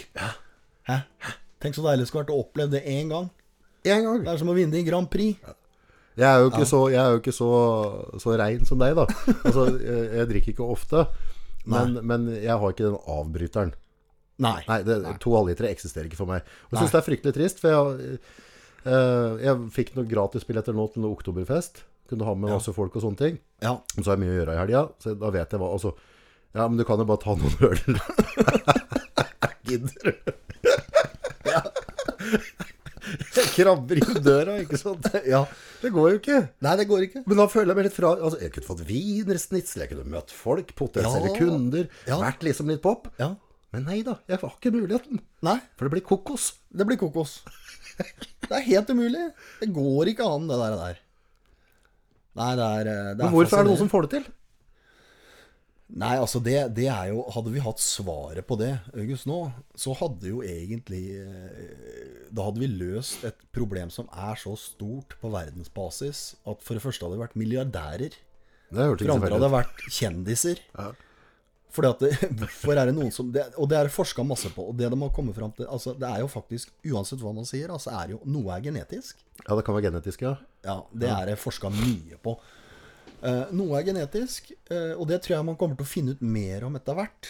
Hæ? 0.90 1.00
Tenk 1.64 1.78
så 1.78 1.86
deilig 1.86 2.06
det 2.06 2.10
skulle 2.12 2.26
vært 2.26 2.34
å 2.36 2.40
oppleve 2.44 2.76
det 2.76 2.84
én 2.90 3.14
gang. 3.14 3.30
En 3.90 4.08
gang. 4.08 4.24
Det 4.24 4.34
er 4.34 4.42
som 4.42 4.52
å 4.54 4.58
vinne 4.58 4.80
i 4.80 4.86
Grand 4.86 5.10
Prix. 5.12 5.42
Jeg 6.14 6.30
er 6.30 6.44
jo 6.44 6.50
ikke, 6.52 6.66
så, 6.70 6.80
jeg 6.94 7.02
er 7.02 7.16
jo 7.16 7.22
ikke 7.24 7.34
så, 7.34 7.52
så 8.22 8.36
rein 8.38 8.68
som 8.70 8.82
deg, 8.82 8.94
da. 9.00 9.08
Altså, 9.48 9.66
jeg, 9.82 10.10
jeg 10.20 10.30
drikker 10.30 10.54
ikke 10.54 10.68
ofte. 10.76 11.06
Men, 11.70 11.98
men 12.06 12.28
jeg 12.36 12.54
har 12.54 12.74
ikke 12.76 12.86
den 12.86 13.00
avbryteren. 13.16 13.74
Nei. 14.44 14.60
Nei, 14.68 14.80
det, 14.88 14.96
to 15.24 15.30
halvlitere 15.38 15.72
eksisterer 15.74 16.06
ikke 16.10 16.20
for 16.20 16.30
meg. 16.30 16.40
Og 16.68 16.72
jeg 16.76 16.80
syns 16.84 16.94
det 16.96 17.00
er 17.02 17.08
fryktelig 17.08 17.34
trist, 17.38 17.58
for 17.64 17.70
jeg, 17.74 18.18
uh, 18.86 19.32
jeg 19.44 19.54
fikk 19.78 19.90
noen 19.98 20.10
gratisbilletter 20.12 20.74
nå 20.78 20.84
til 20.94 21.00
noe 21.06 21.16
oktoberfest. 21.16 21.76
Kunne 22.12 22.28
ha 22.28 22.34
med 22.36 22.52
masse 22.52 22.72
folk 22.76 22.94
og 23.00 23.06
sånne 23.06 23.20
ting. 23.22 23.36
Ja. 23.64 23.74
Og 23.80 24.00
så 24.04 24.08
har 24.12 24.18
jeg 24.18 24.24
mye 24.26 24.34
å 24.36 24.40
gjøre 24.42 24.56
i 24.58 24.62
helga, 24.66 24.82
så 25.02 25.08
da 25.18 25.28
vet 25.34 25.50
jeg 25.56 25.60
hva 25.64 25.70
altså, 25.78 25.92
Ja, 26.54 26.64
men 26.68 26.78
du 26.78 26.84
kan 26.86 27.00
jo 27.02 27.06
bare 27.10 27.24
ta 27.24 27.34
noen 27.40 27.56
øl. 27.66 27.80
Gidder 29.70 29.96
du? 30.04 30.12
Jeg 33.34 33.50
krabber 33.58 34.00
inn 34.00 34.20
døra, 34.26 34.54
ikke 34.64 34.78
sant? 34.80 35.08
ja. 35.28 35.42
Det 35.84 35.90
går 35.94 36.14
jo 36.14 36.20
ikke. 36.22 36.38
Nei, 36.64 36.74
det 36.80 36.86
går 36.90 37.02
ikke. 37.08 37.22
Men 37.28 37.40
da 37.42 37.46
føler 37.52 37.70
jeg 37.74 37.78
meg 37.80 37.86
litt 37.90 37.96
fra 37.98 38.10
altså, 38.16 38.38
Jeg 38.40 38.54
kunne 38.56 38.68
fått 38.70 38.84
wienersnitsel, 38.88 39.82
jeg 39.84 39.90
kunne 39.92 40.06
møtt 40.14 40.32
folk, 40.34 40.70
potensielle 40.80 41.34
Ja. 41.34 41.38
kunder. 41.42 41.90
Ja. 42.08 42.16
Vært 42.24 42.46
liksom 42.48 42.72
litt 42.72 42.82
pop. 42.86 43.10
Ja. 43.20 43.30
Men 43.74 43.88
nei 43.90 44.02
da, 44.06 44.20
jeg 44.30 44.38
har 44.42 44.54
ikke 44.54 44.74
muligheten. 44.76 45.22
Nei, 45.46 45.58
For 45.78 45.88
det 45.88 45.96
blir 45.96 46.06
kokos. 46.06 46.52
det 46.70 46.86
blir 46.90 47.00
kokos. 47.02 47.42
Det 48.44 48.52
er 48.58 48.64
helt 48.66 48.90
umulig. 48.90 49.28
Det 49.62 49.68
går 49.74 50.10
ikke 50.12 50.26
an, 50.26 50.48
det 50.50 50.56
der. 50.60 50.74
der. 50.80 50.98
Nei, 52.38 52.48
det 52.58 52.66
er, 52.66 52.88
det 52.88 52.96
er 53.14 53.20
Men 53.22 53.32
hvorfor 53.34 53.60
er 53.60 53.64
det 53.64 53.70
noen 53.70 53.80
som 53.84 53.92
får 53.92 54.08
det 54.08 54.12
til? 54.16 54.26
Nei, 55.94 56.16
altså 56.18 56.42
det, 56.42 56.56
det 56.74 56.88
er 56.90 57.12
jo 57.12 57.22
Hadde 57.36 57.52
vi 57.54 57.62
hatt 57.62 57.82
svaret 57.84 58.48
på 58.50 58.58
det, 58.58 58.72
August, 58.98 59.28
nå, 59.30 59.40
så 59.78 59.94
hadde 60.00 60.32
jo 60.32 60.42
egentlig 60.42 61.04
eh, 61.22 62.30
Da 62.34 62.48
hadde 62.48 62.64
vi 62.64 62.70
løst 62.72 63.26
et 63.30 63.38
problem 63.54 63.92
som 63.94 64.10
er 64.10 64.40
så 64.42 64.56
stort 64.58 65.14
på 65.22 65.30
verdensbasis 65.34 66.24
at 66.50 66.66
for 66.66 66.78
det 66.80 66.84
første 66.86 67.06
hadde 67.06 67.20
vi 67.20 67.26
vært 67.26 67.38
milliardærer. 67.40 68.18
Det 68.74 68.88
For 68.90 68.98
det 69.04 69.14
andre 69.14 69.36
hadde 69.36 69.52
vært 69.54 69.84
kjendiser. 69.94 70.62
Fordi 71.74 71.90
at 71.90 72.04
det, 72.04 72.32
Hvorfor 72.40 72.78
er 72.78 72.90
det 72.90 72.96
noen 72.98 73.14
som 73.14 73.30
det, 73.34 73.46
Og 73.58 73.70
det 73.72 73.80
er 73.80 73.92
forska 73.94 74.26
masse 74.28 74.52
på. 74.54 74.68
Og 74.70 74.78
det 74.78 74.92
de 74.94 75.00
har 75.02 75.14
kommet 75.16 75.38
fram 75.38 75.54
til 75.58 75.70
altså 75.70 75.96
Det 75.98 76.10
er 76.10 76.24
jo 76.24 76.30
faktisk, 76.32 76.74
uansett 76.94 77.24
hva 77.24 77.34
man 77.36 77.48
sier, 77.50 77.72
altså 77.74 77.94
er 77.98 78.14
jo 78.16 78.22
noe 78.30 78.54
er 78.56 78.68
genetisk. 78.68 79.24
Ja, 79.44 79.56
det 79.56 79.64
kan 79.66 79.78
være 79.78 79.90
genetisk, 79.90 80.26
ja. 80.26 80.36
Ja, 80.64 80.78
det 80.94 81.10
er 81.10 81.32
det 81.32 81.40
forska 81.42 81.72
mye 81.74 82.20
på. 82.24 82.38
Uh, 83.24 83.48
noe 83.56 83.80
er 83.80 83.88
genetisk, 83.88 84.52
uh, 84.68 84.94
og 85.00 85.08
det 85.08 85.22
tror 85.24 85.38
jeg 85.38 85.48
man 85.48 85.58
kommer 85.60 85.80
til 85.80 85.88
å 85.88 85.90
finne 85.90 86.16
ut 86.16 86.24
mer 86.24 86.66
om 86.68 86.76
etter 86.76 86.98
hvert. 86.98 87.30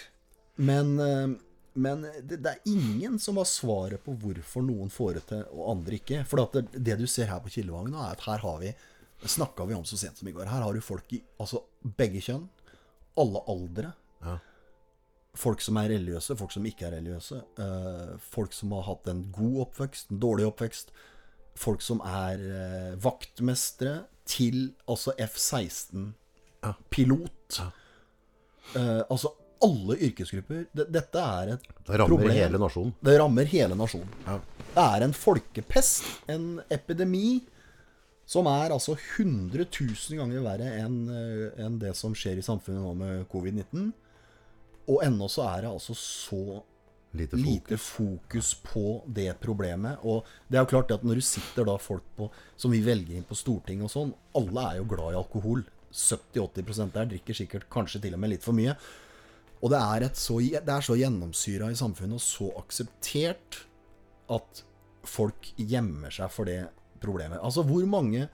Men, 0.58 0.96
uh, 0.98 1.36
men 1.74 2.06
det, 2.18 2.40
det 2.42 2.52
er 2.52 2.70
ingen 2.70 3.20
som 3.22 3.38
har 3.38 3.50
svaret 3.50 4.02
på 4.02 4.16
hvorfor 4.22 4.66
noen 4.66 4.90
får 4.94 5.20
det 5.20 5.24
til, 5.30 5.44
og 5.54 5.70
andre 5.76 6.00
ikke. 6.02 6.24
For 6.30 6.42
det, 6.42 6.66
det 6.74 6.98
du 7.00 7.06
ser 7.10 7.30
her 7.30 7.42
på 7.46 7.54
Kildevangen, 7.54 7.94
er 7.94 8.18
at 8.18 8.26
her 8.26 8.42
har 8.42 8.58
vi 8.62 8.74
snakka 9.30 9.66
vi 9.70 9.78
om 9.78 9.86
så 9.86 9.98
sent 9.98 10.20
som 10.20 10.28
i 10.28 10.34
går. 10.36 10.50
Her 10.50 10.66
har 10.66 10.74
du 10.74 10.84
folk 10.84 11.14
i 11.16 11.22
altså 11.40 11.64
begge 11.82 12.22
kjønn, 12.26 12.50
alle 13.22 13.46
aldre. 13.54 13.94
Ja. 14.26 14.38
Folk 15.36 15.62
som 15.66 15.78
er 15.82 15.90
religiøse, 15.96 16.36
folk 16.38 16.52
som 16.54 16.66
ikke 16.70 16.86
er 16.88 16.92
religiøse. 17.00 17.38
Uh, 17.58 18.14
folk 18.22 18.54
som 18.54 18.72
har 18.78 18.84
hatt 18.90 19.06
en 19.10 19.24
god 19.34 19.56
oppvekst, 19.68 20.12
en 20.14 20.20
dårlig 20.22 20.46
oppvekst. 20.52 20.88
Folk 21.58 21.82
som 21.86 22.00
er 22.06 22.38
uh, 22.38 22.94
vaktmestere 23.02 24.04
til 24.30 24.74
altså 24.88 25.12
F-16-pilot. 25.20 27.62
Eh, 28.76 29.02
altså 29.12 29.30
alle 29.64 29.96
yrkesgrupper. 30.08 30.66
Det, 30.76 30.86
dette 30.92 31.20
er 31.20 31.48
et 31.56 31.62
Det 31.88 32.00
rammer 32.00 32.16
problem. 32.16 32.36
hele 32.36 32.58
nasjonen. 32.62 32.94
Det 33.04 33.20
rammer 33.20 33.46
hele 33.52 33.76
nasjonen. 33.80 34.10
Ja. 34.28 34.38
Det 34.74 34.84
er 34.84 35.02
en 35.06 35.14
folkepest, 35.14 36.04
en 36.32 36.62
epidemi, 36.74 37.42
som 38.26 38.48
er 38.48 38.72
altså 38.74 38.96
100 38.96 39.66
000 39.68 40.18
ganger 40.22 40.42
verre 40.46 40.70
enn 40.80 40.96
eh, 41.12 41.66
enn 41.66 41.76
det 41.82 41.92
som 42.00 42.16
skjer 42.16 42.38
i 42.40 42.46
samfunnet 42.46 42.82
nå 42.82 42.94
med 42.98 43.26
covid-19. 43.32 43.92
Og 44.92 45.04
ennå 45.06 45.30
så 45.32 45.46
er 45.48 45.66
det 45.66 45.72
altså 45.72 45.96
så 45.98 46.62
Lite 47.14 47.38
fokus. 47.38 47.46
lite 47.46 47.78
fokus 47.78 48.48
på 48.66 49.04
det 49.06 49.36
problemet. 49.40 50.02
Og 50.02 50.26
det 50.50 50.58
er 50.58 50.64
jo 50.66 50.72
klart 50.72 50.92
at 50.92 51.04
når 51.06 51.22
du 51.22 51.26
sitter 51.26 51.68
da 51.68 51.78
folk 51.78 52.06
på, 52.18 52.30
som 52.58 52.74
vi 52.74 52.82
velger 52.82 53.20
inn 53.20 53.28
på 53.28 53.38
Stortinget 53.38 53.86
og 53.86 53.94
sånn, 53.94 54.14
alle 54.34 54.64
er 54.72 54.80
jo 54.80 54.88
glad 54.90 55.14
i 55.14 55.20
alkohol. 55.20 55.62
70-80% 55.94 56.96
der 56.96 57.12
drikker 57.12 57.38
sikkert 57.38 57.70
kanskje 57.70 58.02
til 58.02 58.18
og 58.18 58.24
med 58.24 58.34
litt 58.34 58.46
for 58.46 58.58
mye. 58.58 58.74
Og 59.62 59.70
det 59.72 59.80
er, 59.80 60.08
et 60.10 60.18
så, 60.20 60.40
det 60.42 60.74
er 60.74 60.84
så 60.84 60.98
gjennomsyra 60.98 61.70
i 61.72 61.78
samfunnet 61.78 62.18
og 62.18 62.26
så 62.26 62.50
akseptert 62.60 63.62
at 64.34 64.64
folk 65.08 65.54
gjemmer 65.56 66.12
seg 66.12 66.34
for 66.34 66.50
det 66.50 66.64
problemet. 67.04 67.38
Altså 67.44 67.64
hvor 67.68 67.86
mange 67.88 68.26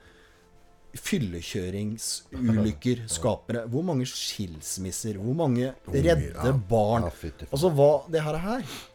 fyllekjøringsulykker 0.98 3.04
skaper 3.10 3.52
det? 3.58 3.62
Hvor 3.72 3.82
mange 3.86 4.06
skilsmisser? 4.08 5.14
Hvor 5.20 5.34
mange 5.38 5.72
redde 5.86 6.54
barn? 6.70 7.02
Altså 7.50 7.68
hva 7.74 7.90
Det 8.10 8.22
her, 8.24 8.34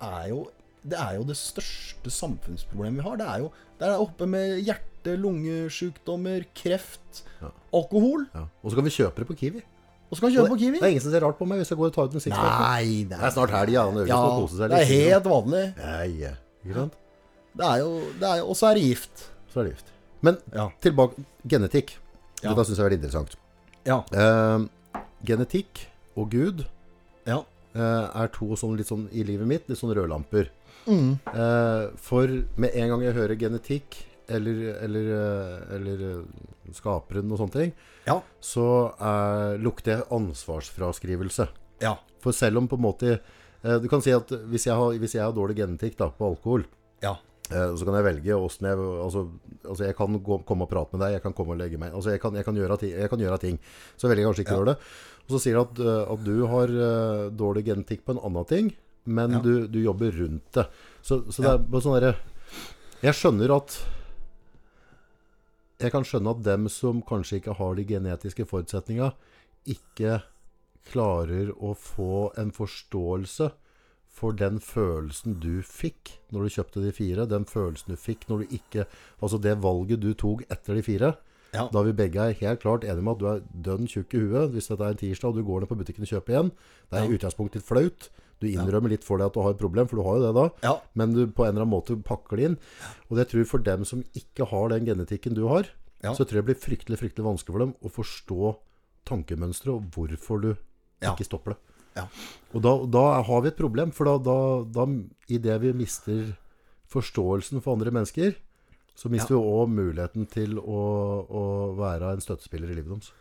er 0.01 0.27
jo 0.29 0.39
det 0.85 0.97
er 1.01 1.15
jo 1.17 1.23
det 1.25 1.33
største 1.37 2.11
samfunnsproblemet 2.13 3.01
vi 3.01 3.05
har. 3.07 3.15
Det 3.17 3.27
er 3.27 3.37
jo 3.41 3.47
det 3.79 3.87
er 3.89 3.97
oppe 3.99 4.25
med 4.29 4.59
hjerte, 4.63 5.15
lungesjukdommer, 5.19 6.43
kreft, 6.55 7.23
alkohol. 7.73 8.27
Ja. 8.33 8.39
Og 8.63 8.71
så 8.71 8.75
kan 8.77 8.85
vi 8.85 8.91
kjøpe 8.93 9.17
det 9.23 9.27
på 9.27 9.35
Kiwi. 9.39 9.61
Og 10.05 10.13
så 10.13 10.19
kan 10.21 10.29
vi 10.29 10.35
kjøpe 10.37 10.53
på 10.53 10.59
Kiwi. 10.61 10.77
Det 10.77 10.85
er 10.85 10.89
ingen 10.93 11.03
som 11.03 11.11
ser 11.15 11.23
rart 11.25 11.37
på 11.39 11.45
meg 11.49 11.57
hvis 11.59 11.71
jeg 11.73 11.79
går 11.81 11.89
og 11.89 11.95
tar 11.97 12.05
ut 12.07 12.13
en 12.15 12.21
sixpack. 12.23 12.59
Nei, 12.61 12.87
Det 13.09 13.17
er 13.17 13.29
snart 13.33 13.51
helg, 13.55 13.71
ja. 13.73 13.83
Ja, 14.07 14.21
det 14.69 14.77
er 14.79 14.91
helt 14.91 15.25
vanlig. 15.31 15.65
Nei. 15.81 16.09
Ikke 16.63 16.75
sant? 16.77 16.93
Det 17.55 17.65
er 17.65 17.77
jo, 17.81 17.89
det 18.19 18.27
er, 18.29 18.37
Og 18.45 18.55
så 18.59 18.63
er 18.69 18.73
det 18.79 18.83
gift. 18.85 19.15
Så 19.51 19.55
er 19.59 19.63
det 19.67 19.71
gift. 19.75 19.87
Men 20.25 20.37
Ja. 20.55 20.69
tilbake 20.81 21.21
Genetikk. 21.47 21.95
Ja. 22.43 22.51
Dette 22.53 22.65
syns 22.67 22.77
jeg 22.79 22.85
er 22.85 22.89
veldig 22.89 22.99
interessant. 23.03 23.35
Ja. 23.85 23.99
Eh, 24.11 24.65
genetikk 25.25 25.85
og 26.17 26.29
Gud 26.33 26.65
ja. 27.27 27.39
eh, 27.75 28.05
er 28.23 28.27
to 28.33 28.55
sånn 28.59 28.75
litt 28.79 28.89
sånn 28.89 29.07
i 29.13 29.23
livet 29.27 29.47
mitt, 29.49 29.69
litt 29.69 29.79
sånn 29.79 29.93
rødlamper. 29.95 30.49
Mm. 30.87 31.15
Eh, 31.31 31.85
for 31.97 32.27
med 32.61 32.75
en 32.77 32.89
gang 32.93 33.01
jeg 33.05 33.15
hører 33.17 33.39
genetikk 33.41 34.01
eller, 34.29 34.59
eller, 34.85 35.09
eh, 35.15 35.75
eller 35.77 36.03
eh, 36.09 36.73
skaperen 36.73 37.31
og 37.31 37.37
sånne 37.41 37.53
ting, 37.59 37.73
Ja. 38.09 38.19
så 38.41 38.65
eh, 38.97 39.57
lukter 39.61 39.97
jeg 39.99 40.09
ansvarsfraskrivelse. 40.11 41.47
Ja. 41.81 41.95
For 42.21 42.33
selv 42.33 42.57
om 42.57 42.67
på 42.67 42.77
en 42.79 42.85
måte 42.85 43.19
Du 43.81 43.87
kan 43.89 44.01
si 44.01 44.11
at 44.13 44.29
hvis 44.29 44.67
jeg 44.67 44.75
har, 44.77 44.91
hvis 45.01 45.15
jeg 45.15 45.23
har 45.25 45.31
dårlig 45.33 45.55
genetikk 45.57 45.95
da, 45.97 46.11
på 46.13 46.27
alkohol, 46.35 46.65
Ja. 47.01 47.15
Eh, 47.51 47.75
så 47.77 47.85
kan 47.85 47.95
jeg 47.99 48.05
velge 48.07 48.35
åssen 48.37 48.67
jeg 48.69 48.77
altså, 48.77 49.25
altså, 49.65 49.83
jeg 49.85 49.95
kan 49.97 50.19
gå, 50.23 50.37
komme 50.45 50.65
og 50.65 50.69
prate 50.71 50.93
med 50.95 51.03
deg, 51.05 51.13
jeg 51.17 51.23
kan 51.25 51.33
komme 51.37 51.53
og 51.55 51.59
legge 51.61 51.77
meg 51.81 51.93
Altså, 51.93 52.11
jeg 52.15 52.21
kan, 52.21 52.33
jeg 52.35 52.45
kan, 52.45 52.55
gjøre, 52.55 52.77
ting, 52.81 52.91
jeg 52.95 53.09
kan 53.09 53.19
gjøre 53.19 53.39
ting. 53.41 53.59
Så 53.97 54.07
velger 54.09 54.23
jeg 54.23 54.29
kanskje 54.31 54.45
ikke 54.45 54.55
å 54.55 54.57
Ja. 54.57 54.63
gjøre 54.63 54.73
det. 54.75 54.79
Og 55.25 55.29
så 55.35 55.39
sier 55.41 55.53
du 55.57 55.61
at, 55.61 55.79
eh, 55.79 56.13
at 56.13 56.23
du 56.23 56.45
har 56.47 56.67
eh, 56.69 57.29
dårlig 57.33 57.65
genetikk 57.65 58.05
på 58.05 58.15
en 58.15 58.23
annen 58.23 58.45
ting, 58.45 58.73
men 59.05 59.31
Ja. 59.31 59.39
du, 59.39 59.67
du 59.67 59.79
jobber 59.81 60.11
rundt 60.11 60.51
det. 60.53 60.67
Så, 61.01 61.21
så 61.31 61.41
det 61.41 61.49
Ja. 61.49 61.53
er 61.53 61.57
bare 61.69 61.81
sånn 61.81 61.99
derre 61.99 62.15
Jeg 63.03 63.13
skjønner 63.13 63.55
at 63.55 63.75
Jeg 65.79 65.91
kan 65.91 66.03
skjønne 66.07 66.31
at 66.31 66.43
dem 66.43 66.69
som 66.71 67.01
kanskje 67.03 67.41
ikke 67.41 67.55
har 67.59 67.75
de 67.75 67.83
genetiske 67.83 68.45
forutsetninga, 68.47 69.11
ikke 69.67 70.21
klarer 70.87 71.49
å 71.57 71.73
få 71.75 72.31
en 72.39 72.51
forståelse 72.55 73.51
for 74.15 74.31
den 74.39 74.61
følelsen 74.63 75.37
du 75.43 75.59
fikk 75.67 76.13
når 76.31 76.45
du 76.47 76.53
kjøpte 76.55 76.83
de 76.85 76.91
fire. 76.95 77.25
Den 77.27 77.43
følelsen 77.49 77.91
du 77.91 77.99
fikk 77.99 78.27
når 78.29 78.43
du 78.45 78.53
ikke 78.55 78.85
Altså 79.21 79.39
det 79.43 79.57
valget 79.63 79.99
du 80.03 80.13
tok 80.15 80.45
etter 80.49 80.77
de 80.79 80.83
fire. 80.85 81.09
Ja. 81.55 81.67
Da 81.71 81.81
vi 81.87 81.91
begge 81.95 82.19
er 82.19 82.33
helt 82.39 82.61
klart 82.63 82.83
enige 82.83 83.03
med 83.03 83.15
at 83.15 83.19
du 83.21 83.27
er 83.31 83.41
dønn 83.67 83.87
tjukk 83.87 84.13
i 84.15 84.21
huet 84.25 84.51
hvis 84.55 84.67
dette 84.71 84.83
er 84.87 84.95
en 84.95 84.99
tirsdag 84.99 85.29
og 85.31 85.35
du 85.39 85.43
går 85.47 85.63
ned 85.63 85.69
på 85.71 85.77
butikken 85.79 86.03
og 86.07 86.11
kjøper 86.13 86.33
igjen. 86.35 86.51
Det 86.91 86.97
er 86.99 87.03
i 87.05 87.09
Ja. 87.11 87.17
utgangspunktet 87.19 87.59
litt 87.61 87.67
flaut. 87.67 88.09
Du 88.43 88.47
innrømmer 88.51 88.91
litt 88.91 89.03
for 89.07 89.17
deg 89.17 89.27
at 89.27 89.33
du 89.33 89.39
har 89.41 89.51
et 89.55 89.59
problem, 89.61 89.87
for 89.87 89.95
du 89.95 90.03
har 90.03 90.17
jo 90.19 90.25
det 90.25 90.33
da. 90.35 90.45
Ja. 90.67 90.73
Men 90.95 91.13
du 91.15 91.21
på 91.27 91.45
en 91.45 91.53
eller 91.55 91.63
annen 91.63 91.71
måte 91.75 91.95
pakker 92.03 92.35
det 92.35 92.43
inn. 92.49 92.57
Og 93.09 93.17
jeg 93.21 93.29
tror 93.31 93.45
for 93.47 93.63
dem 93.63 93.85
som 93.87 94.03
ikke 94.15 94.47
har 94.51 94.69
den 94.73 94.85
genetikken 94.89 95.33
du 95.37 95.45
har, 95.47 95.69
så 96.03 96.25
tror 96.27 96.35
jeg 96.39 96.43
det 96.43 96.49
blir 96.51 96.59
fryktelig 96.59 96.99
fryktelig 96.99 97.23
vanskelig 97.25 97.55
for 97.55 97.63
dem 97.63 97.75
å 97.81 97.89
forstå 97.89 98.55
tankemønsteret 99.07 99.73
og 99.75 99.87
hvorfor 99.95 100.41
du 100.43 100.51
ikke 101.03 101.25
stopper 101.27 101.55
det. 101.55 101.59
Ja. 101.95 102.07
Og 102.55 102.63
da, 102.63 102.73
da 102.91 103.03
har 103.27 103.43
vi 103.43 103.51
et 103.51 103.59
problem, 103.59 103.91
for 103.95 104.07
da, 104.09 104.15
da, 104.19 104.39
da 104.67 104.87
i 105.31 105.39
det 105.41 105.55
vi 105.63 105.73
mister 105.75 106.33
forståelsen 106.91 107.63
for 107.63 107.75
andre 107.75 107.93
mennesker, 107.95 108.35
så 108.95 109.11
mister 109.11 109.35
vi 109.35 109.43
òg 109.43 109.71
muligheten 109.75 110.27
til 110.31 110.59
å, 110.59 110.81
å 111.27 111.43
være 111.75 112.13
en 112.15 112.23
støttespiller 112.23 112.71
i 112.71 112.77
livet 112.77 112.93
deres. 112.93 113.11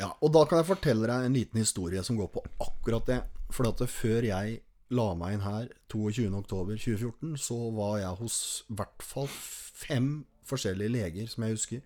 Ja, 0.00 0.12
og 0.22 0.32
da 0.32 0.46
kan 0.48 0.60
jeg 0.60 0.70
fortelle 0.70 1.08
deg 1.10 1.26
en 1.26 1.36
liten 1.36 1.60
historie 1.60 2.02
som 2.06 2.16
går 2.16 2.30
på 2.32 2.44
akkurat 2.62 3.08
det. 3.10 3.20
For 3.52 3.66
at 3.68 3.82
før 3.90 4.24
jeg 4.28 4.60
la 4.94 5.06
meg 5.18 5.36
inn 5.36 5.44
her 5.44 5.66
22.10.2014, 5.92 7.34
så 7.42 7.58
var 7.74 7.98
jeg 8.00 8.20
hos 8.22 8.36
i 8.70 8.78
hvert 8.78 9.04
fall 9.04 9.28
fem 9.30 10.12
forskjellige 10.46 10.94
leger, 10.94 11.28
som 11.30 11.44
jeg 11.46 11.58
husker, 11.58 11.82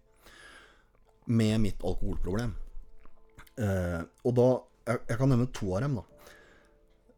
med 1.26 1.59
mitt 1.64 1.85
alkoholproblem. 1.85 2.54
Eh, 3.57 4.00
og 4.25 4.37
da 4.37 4.49
jeg, 4.85 5.00
jeg 5.09 5.19
kan 5.21 5.33
nevne 5.33 5.49
to 5.57 5.73
av 5.75 5.85
dem, 5.85 5.99
da. 5.99 6.13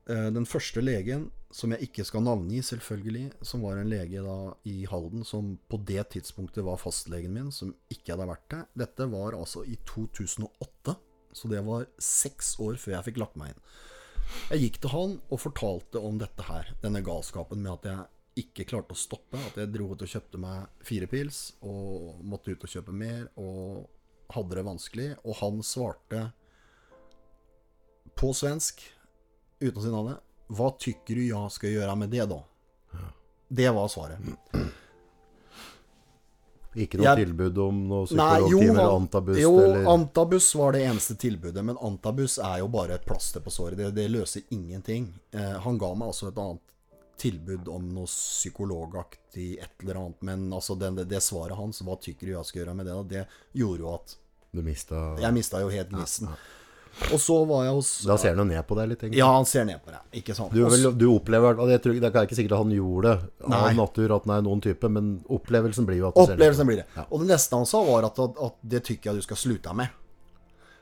Eh, 0.06 0.28
den 0.30 0.46
første 0.46 0.82
legen, 0.84 1.30
som 1.50 1.72
jeg 1.74 1.88
ikke 1.88 2.04
skal 2.06 2.22
navngi, 2.22 2.60
selvfølgelig, 2.62 3.24
som 3.42 3.64
var 3.66 3.80
en 3.80 3.90
lege 3.90 4.22
da 4.22 4.54
i 4.68 4.84
Halden, 4.86 5.24
som 5.26 5.56
på 5.70 5.80
det 5.88 6.04
tidspunktet 6.14 6.62
var 6.66 6.78
fastlegen 6.78 7.34
min, 7.34 7.50
som 7.50 7.74
ikke 7.90 8.14
hadde 8.14 8.28
vært 8.30 8.46
det. 8.52 8.62
Dette 8.84 9.08
var 9.10 9.34
altså 9.34 9.64
i 9.66 9.74
2008, 9.88 10.94
så 11.34 11.50
det 11.50 11.64
var 11.66 11.88
seks 11.98 12.54
år 12.62 12.78
før 12.78 12.96
jeg 12.96 13.08
fikk 13.08 13.22
lagt 13.24 13.40
meg 13.40 13.54
inn. 13.54 13.64
Jeg 14.50 14.62
gikk 14.62 14.78
til 14.82 14.94
han 14.94 15.18
og 15.30 15.42
fortalte 15.42 16.02
om 16.02 16.18
dette 16.22 16.46
her, 16.46 16.70
denne 16.82 17.02
galskapen 17.06 17.62
med 17.62 17.74
at 17.74 17.90
jeg 17.90 18.46
ikke 18.46 18.66
klarte 18.70 18.94
å 18.94 19.00
stoppe. 19.00 19.40
At 19.50 19.58
jeg 19.58 19.72
dro 19.74 19.90
ut 19.90 20.02
og 20.02 20.12
kjøpte 20.12 20.40
meg 20.40 20.86
fire 20.86 21.10
pils, 21.10 21.40
og 21.66 22.22
måtte 22.22 22.54
ut 22.54 22.62
og 22.62 22.72
kjøpe 22.72 22.94
mer, 22.94 23.26
og 23.40 23.86
hadde 24.34 24.58
det 24.58 24.66
vanskelig. 24.66 25.08
Og 25.24 25.38
han 25.40 25.62
svarte 25.66 26.28
på 28.16 28.30
svensk, 28.36 28.82
uten 29.60 29.78
å 29.80 29.84
si 29.84 29.92
navnet, 29.92 30.22
hva 30.56 30.70
tykker 30.78 31.18
du 31.18 31.24
jeg 31.26 31.50
skal 31.54 31.72
gjøre 31.74 31.96
med 31.98 32.10
det, 32.12 32.26
da? 32.30 32.40
Det 33.48 33.70
var 33.74 33.88
svaret. 33.88 34.18
Ikke 36.76 36.98
noe 37.00 37.06
Jeg- 37.06 37.24
tilbud 37.24 37.58
om 37.58 37.76
noe 37.88 38.04
Nei, 38.12 38.40
jo, 38.42 38.58
psykologtime 38.58 38.70
eller 38.82 38.96
antabus? 38.96 39.38
jo 39.40 39.52
eller... 39.62 39.86
Antabus 39.88 40.54
var 40.60 40.72
det 40.76 40.82
eneste 40.84 41.14
tilbudet, 41.16 41.64
men 41.64 41.78
Antabus 41.80 42.38
er 42.38 42.58
jo 42.60 42.68
bare 42.68 42.98
et 42.98 43.04
plaster 43.06 43.40
på 43.40 43.50
såret. 43.50 43.78
Det, 43.78 43.90
det 43.96 44.08
løser 44.12 44.42
ingenting. 44.52 45.06
Eh, 45.32 45.54
han 45.64 45.78
ga 45.80 45.94
meg 45.96 46.10
altså 46.12 46.28
et 46.28 46.36
annet 46.42 46.60
tilbud 47.16 47.68
om 47.72 47.86
noe 47.96 48.04
psykologaktig 48.04 49.54
et 49.64 49.80
eller 49.82 50.02
annet, 50.02 50.20
men 50.28 50.52
altså 50.52 50.76
den, 50.76 50.98
det, 51.00 51.06
det 51.08 51.22
svaret 51.24 51.56
hans, 51.56 51.80
hva 51.80 51.96
tykker 51.96 52.26
du 52.28 52.34
jeg 52.34 52.44
skal 52.44 52.60
gjøre 52.60 52.74
med 52.76 52.86
det, 52.90 52.92
da, 52.92 53.02
det 53.08 53.24
gjorde 53.56 53.80
jo 53.80 53.94
at 53.94 54.16
Du 54.52 54.60
mista 54.64 55.00
jeg 55.20 55.32
mista 55.32 55.62
jo 55.64 55.72
helt 55.72 55.88
gnisten. 55.96 56.28
Og 57.12 57.20
så 57.20 57.34
var 57.44 57.66
jeg 57.66 57.74
hos 57.76 57.88
Da 58.08 58.14
ser 58.18 58.32
han 58.32 58.38
jo 58.40 58.44
ned 58.48 58.62
på 58.66 58.76
deg 58.78 58.88
litt, 58.88 59.02
egentlig. 59.04 59.18
Ja, 59.20 59.26
han 59.36 59.44
ser 59.48 59.66
ned 59.68 59.82
på 59.84 59.92
deg, 59.92 60.00
ikke 60.22 60.34
sant. 60.34 60.54
Du, 60.56 60.62
vel, 60.64 60.86
du 60.96 61.04
opplever 61.12 61.58
og 61.60 61.68
jeg 61.70 61.82
tror, 61.84 61.98
Det 62.00 62.08
er 62.08 62.24
ikke 62.28 62.38
sikkert 62.38 62.54
at 62.56 62.62
han 62.64 62.72
gjorde 62.72 63.12
det 63.12 63.52
av 63.58 63.66
natur, 63.76 64.14
at 64.16 64.24
han 64.26 64.34
er 64.38 64.46
noen 64.46 64.62
type, 64.64 64.88
men 64.88 65.10
opplevelsen 65.36 65.86
blir 65.88 66.00
jo 66.00 66.08
at 66.08 66.16
du 66.16 66.22
ser 66.24 66.40
ned 66.40 66.40
på 66.40 66.56
deg. 66.56 66.66
blir 66.70 66.80
det. 66.80 66.86
Ja. 66.96 67.04
Og 67.10 67.20
det 67.22 67.28
neste 67.34 67.60
han 67.60 67.68
sa, 67.68 67.82
var 67.84 68.08
at, 68.08 68.18
at, 68.24 68.40
at 68.48 68.56
det 68.74 68.82
tykker 68.88 69.12
jeg 69.12 69.20
du 69.20 69.26
skal 69.28 69.40
slutte 69.44 69.76
med. 69.76 69.92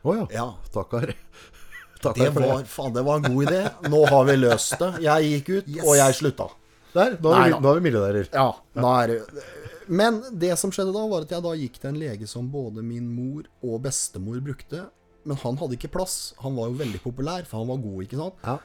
Å 0.04 0.16
ja. 0.20 0.24
Ja, 0.38 0.46
Takkar. 0.72 1.14
Takkar 2.04 2.30
det 2.30 2.32
var, 2.36 2.64
faen, 2.68 2.92
det 2.94 3.02
var 3.10 3.20
en 3.20 3.28
god 3.34 3.46
idé. 3.48 3.60
Nå 3.90 4.04
har 4.12 4.24
vi 4.30 4.34
løst 4.38 4.78
det. 4.80 4.90
Jeg 5.06 5.30
gikk 5.34 5.52
ut, 5.58 5.68
Yes. 5.74 5.84
og 5.88 5.94
jeg 5.98 6.18
slutta. 6.22 6.48
Der, 6.94 7.16
nå 7.18 7.30
er, 7.32 7.38
Nei 7.40 7.46
vi, 7.50 7.54
da. 7.58 7.70
er 7.70 7.78
vi 7.80 7.84
milliardærer. 7.88 8.28
Ja, 8.30 8.48
da 8.76 8.90
er 9.02 9.10
det 9.10 9.46
Men 9.90 10.20
det 10.30 10.52
som 10.60 10.70
skjedde 10.70 10.92
da, 10.94 11.00
var 11.10 11.24
at 11.26 11.32
jeg 11.34 11.42
da 11.42 11.54
gikk 11.58 11.80
til 11.82 11.90
en 11.90 11.98
lege 11.98 12.28
som 12.30 12.46
både 12.52 12.84
min 12.86 13.08
mor 13.10 13.48
og 13.66 13.80
bestemor 13.88 14.38
brukte. 14.44 14.84
Men 15.24 15.38
han 15.40 15.56
hadde 15.60 15.76
ikke 15.78 15.92
plass. 15.94 16.34
Han 16.44 16.56
var 16.58 16.68
jo 16.70 16.78
veldig 16.82 17.00
populær, 17.04 17.46
for 17.48 17.62
han 17.62 17.70
var 17.72 17.82
god, 17.84 18.04
ikke 18.04 18.20
sant. 18.20 18.44
Ja. 18.44 18.58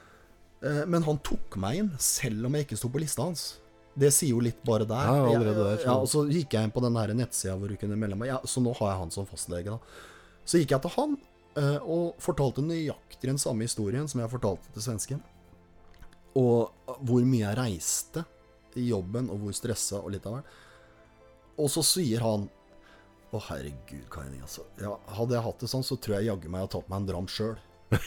Eh, 0.62 0.86
Men 0.92 1.04
han 1.08 1.20
tok 1.24 1.56
meg 1.62 1.80
inn, 1.80 1.92
selv 2.04 2.46
om 2.50 2.58
jeg 2.58 2.68
ikke 2.68 2.80
sto 2.80 2.92
på 2.92 3.00
lista 3.00 3.24
hans. 3.24 3.46
Det 4.00 4.12
sier 4.14 4.36
jo 4.36 4.44
litt 4.44 4.60
bare 4.68 4.86
der. 4.88 5.08
Ja, 5.08 5.26
allerede 5.34 5.64
der, 5.66 5.84
Ja, 5.86 5.96
og 5.98 6.08
så 6.12 6.26
gikk 6.30 6.54
jeg 6.56 6.68
inn 6.68 6.72
på 6.76 6.84
den 6.84 6.94
nettsida 7.18 7.56
hvor 7.58 7.68
du 7.72 7.76
kunne 7.80 7.98
melde 8.00 8.16
meg. 8.20 8.30
Ja, 8.32 8.40
så 8.46 8.62
nå 8.64 8.74
har 8.78 8.92
jeg 8.94 9.00
han 9.02 9.12
som 9.12 9.26
fastlege, 9.28 9.76
da. 9.76 9.80
Så 10.46 10.60
gikk 10.60 10.72
jeg 10.72 10.82
til 10.82 10.94
han 10.96 11.18
eh, 11.56 11.80
og 11.84 12.16
fortalte 12.22 12.62
nøyaktig 12.64 13.28
den 13.28 13.38
samme 13.42 13.66
historien 13.68 14.08
som 14.08 14.22
jeg 14.22 14.32
fortalte 14.32 14.72
til 14.74 14.86
svensken. 14.86 15.24
Og 16.38 16.72
hvor 17.02 17.26
mye 17.26 17.48
jeg 17.48 17.58
reiste 17.58 18.24
i 18.78 18.88
jobben, 18.92 19.30
og 19.34 19.42
hvor 19.42 19.56
stressa 19.58 20.00
og 20.00 20.12
litt 20.14 20.26
av 20.30 20.38
hvert. 20.38 20.58
Og 21.60 21.68
så 21.74 21.84
sier 21.84 22.22
han 22.24 22.48
Å, 23.30 23.40
herregud, 23.52 24.08
Kaini, 24.10 24.40
altså. 24.42 24.64
Ja, 24.82 24.96
hadde 25.14 25.38
jeg 25.38 25.46
hatt 25.46 25.62
det 25.62 25.70
sånn, 25.70 25.86
så 25.86 26.00
tror 26.02 26.18
jeg 26.18 26.32
jaggu 26.32 26.50
meg 26.50 26.64
jeg 26.64 26.66
hadde 26.66 26.78
tatt 26.80 26.90
meg 26.90 27.02
en 27.02 27.10
dram 27.12 27.28
sjøl. 27.30 27.60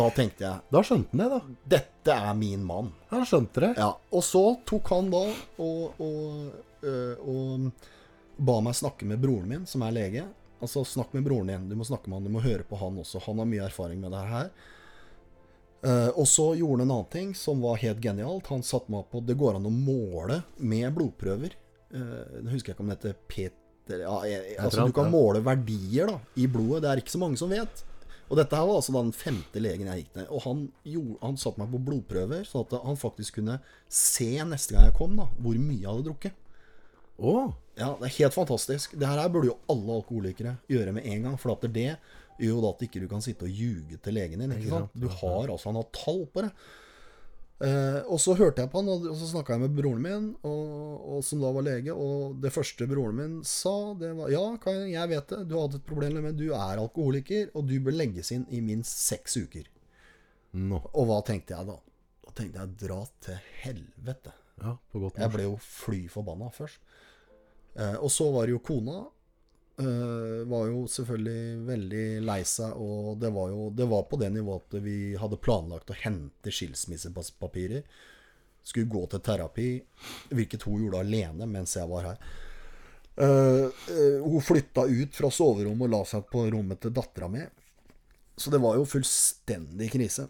da 0.00 0.06
tenkte 0.14 0.44
jeg 0.44 0.72
Da 0.72 0.80
skjønte 0.86 1.12
han 1.12 1.20
det, 1.20 1.28
da. 1.34 1.40
Dette 1.76 2.16
er 2.30 2.34
min 2.38 2.64
mann. 2.64 2.88
Han 3.12 3.28
skjønte 3.28 3.66
det. 3.66 3.72
Ja, 3.76 3.92
og 3.92 4.24
så 4.24 4.44
tok 4.68 4.88
han 4.94 5.12
da 5.12 5.24
og, 5.60 6.00
og, 6.00 6.52
øh, 6.88 7.28
og 7.28 7.68
ba 8.40 8.56
meg 8.64 8.78
snakke 8.78 9.08
med 9.08 9.20
broren 9.20 9.52
min, 9.52 9.68
som 9.68 9.84
er 9.84 9.96
lege. 9.96 10.24
Altså, 10.60 10.84
snakk 10.88 11.12
med 11.16 11.28
broren 11.28 11.52
din. 11.52 11.68
Du 11.68 11.76
må 11.76 11.84
snakke 11.84 12.08
med 12.08 12.20
han, 12.20 12.28
du 12.28 12.32
må 12.32 12.44
høre 12.44 12.64
på 12.68 12.80
han 12.80 13.00
også. 13.00 13.20
Han 13.26 13.40
har 13.40 13.48
mye 13.48 13.66
erfaring 13.68 14.00
med 14.00 14.16
det 14.16 14.26
her. 14.32 14.52
Uh, 15.80 16.10
og 16.12 16.26
så 16.28 16.50
gjorde 16.58 16.82
han 16.82 16.90
en 16.90 16.96
annen 16.98 17.12
ting 17.12 17.30
som 17.36 17.62
var 17.64 17.80
helt 17.80 18.00
genialt. 18.04 18.48
Han 18.52 18.64
satte 18.64 18.92
meg 18.92 19.06
på 19.12 19.22
Det 19.24 19.36
går 19.40 19.56
an 19.56 19.68
å 19.68 19.72
måle 19.72 20.42
med 20.56 20.92
blodprøver. 20.96 21.56
Uh, 21.90 22.40
jeg 22.46 22.62
ikke 22.62 22.76
om 22.78 22.90
det 22.90 23.00
heter 23.00 23.16
Peter 23.26 24.02
ja, 24.04 24.16
jeg, 24.28 24.56
Altså, 24.62 24.84
du 24.86 24.92
kan 24.94 25.08
måle 25.10 25.40
verdier 25.42 26.10
da 26.12 26.18
i 26.38 26.46
blodet. 26.46 26.84
Det 26.84 26.90
er 26.92 27.00
ikke 27.02 27.14
så 27.16 27.22
mange 27.22 27.40
som 27.40 27.50
vet. 27.50 27.84
Og 28.30 28.38
dette 28.38 28.54
her 28.54 28.68
var 28.68 28.78
altså 28.78 28.94
den 28.94 29.10
femte 29.16 29.58
legen 29.62 29.88
jeg 29.90 30.04
gikk 30.04 30.12
til. 30.14 30.28
Og 30.30 30.44
han, 30.44 30.60
gjorde, 30.86 31.16
han 31.24 31.40
satte 31.40 31.62
meg 31.62 31.72
på 31.72 31.80
blodprøver, 31.88 32.44
sånn 32.46 32.62
at 32.62 32.76
han 32.84 33.00
faktisk 33.00 33.40
kunne 33.40 33.56
se 33.90 34.30
neste 34.46 34.76
gang 34.76 34.86
jeg 34.86 34.94
kom, 35.00 35.16
da, 35.18 35.26
hvor 35.42 35.58
mye 35.58 35.80
jeg 35.80 35.88
hadde 35.90 36.06
drukket. 36.06 36.36
Oh. 37.20 37.50
Ja, 37.74 37.96
Det 37.98 38.06
er 38.06 38.16
helt 38.20 38.36
fantastisk. 38.36 38.94
Det 38.98 39.08
her 39.08 39.32
burde 39.32 39.50
jo 39.50 39.58
alle 39.72 39.98
alkoholikere 39.98 40.54
gjøre 40.70 40.94
med 40.96 41.08
en 41.10 41.26
gang. 41.26 41.40
For 41.40 41.56
at 41.56 41.66
det 41.74 41.88
gjør 42.40 42.52
jo 42.54 42.62
da 42.62 42.70
at 42.70 42.86
ikke 42.86 43.02
du 43.02 43.08
kan 43.10 43.24
sitte 43.24 43.48
og 43.48 43.50
ljuge 43.52 43.98
til 44.00 44.16
legen 44.16 44.44
din. 44.44 44.54
ikke 44.54 44.70
sant? 44.70 44.94
Du 44.94 45.08
har 45.08 45.50
altså, 45.50 45.72
Han 45.72 45.80
har 45.82 45.90
tall 45.96 46.22
på 46.30 46.46
det. 46.46 46.52
Eh, 47.60 47.98
og 48.08 48.16
så 48.22 48.32
hørte 48.38 48.62
jeg 48.64 48.70
på 48.72 48.80
han, 48.80 48.88
og 48.88 49.18
så 49.20 49.26
snakka 49.34 49.52
jeg 49.52 49.62
med 49.66 49.74
broren 49.76 50.00
min, 50.00 50.28
og, 50.48 50.70
og 51.12 51.24
som 51.26 51.42
da 51.42 51.50
var 51.52 51.66
lege. 51.66 51.92
Og 51.92 52.38
det 52.40 52.52
første 52.54 52.88
broren 52.88 53.18
min 53.18 53.34
sa, 53.44 53.74
det 54.00 54.14
var 54.16 54.32
Ja, 54.32 54.44
jeg 54.88 55.12
vet 55.12 55.34
det, 55.34 55.42
du 55.50 55.56
har 55.58 55.68
hatt 55.68 55.76
et 55.80 55.86
problem, 55.88 56.22
men 56.24 56.38
du 56.38 56.46
er 56.48 56.80
alkoholiker, 56.80 57.52
og 57.52 57.68
du 57.68 57.76
bør 57.84 57.98
legges 58.00 58.32
inn 58.36 58.46
i 58.48 58.62
minst 58.64 59.04
seks 59.04 59.36
uker. 59.42 59.68
No. 60.56 60.80
Og 60.94 61.10
hva 61.10 61.20
tenkte 61.26 61.54
jeg 61.54 61.68
da? 61.68 61.76
Da 62.24 62.36
tenkte 62.38 62.64
jeg 62.64 62.78
dra 62.86 63.00
til 63.26 63.44
helvete. 63.60 64.34
Ja, 64.60 64.74
på 64.92 65.00
godt 65.00 65.20
Jeg 65.20 65.32
ble 65.32 65.46
jo 65.46 65.54
fly 65.64 66.02
forbanna 66.12 66.50
først. 66.52 66.80
Eh, 67.76 67.96
og 68.00 68.08
så 68.12 68.30
var 68.32 68.48
det 68.48 68.56
jo 68.56 68.64
kona. 68.64 69.02
Eh, 69.80 70.40
var 70.50 70.66
jo 70.68 70.84
selvfølgelig 70.90 71.66
veldig 71.68 72.04
lei 72.26 72.40
seg, 72.48 72.76
og 72.76 73.14
det 73.22 73.30
var 73.32 73.52
jo 73.52 73.68
det 73.72 73.86
var 73.88 74.02
på 74.10 74.18
det 74.20 74.28
nivået 74.34 74.66
at 74.66 74.82
vi 74.84 74.96
hadde 75.16 75.38
planlagt 75.40 75.92
å 75.92 75.98
hente 76.02 76.52
skilsmissepapirer. 76.52 77.86
Skulle 78.66 78.92
gå 78.92 79.06
til 79.08 79.22
terapi, 79.24 79.70
hvilket 80.36 80.66
hun 80.68 80.82
gjorde 80.84 81.00
alene 81.00 81.48
mens 81.48 81.78
jeg 81.78 81.88
var 81.88 82.10
her. 82.10 82.20
Uh, 83.20 83.66
uh, 83.68 84.20
hun 84.24 84.40
flytta 84.44 84.86
ut 84.88 85.16
fra 85.16 85.28
soverommet 85.34 85.88
og 85.88 85.92
la 85.92 85.98
seg 86.08 86.28
på 86.30 86.44
rommet 86.52 86.80
til 86.80 86.92
dattera 86.96 87.28
mi. 87.28 87.42
Så 88.36 88.52
det 88.52 88.60
var 88.62 88.78
jo 88.78 88.86
fullstendig 88.88 89.90
krise. 89.92 90.28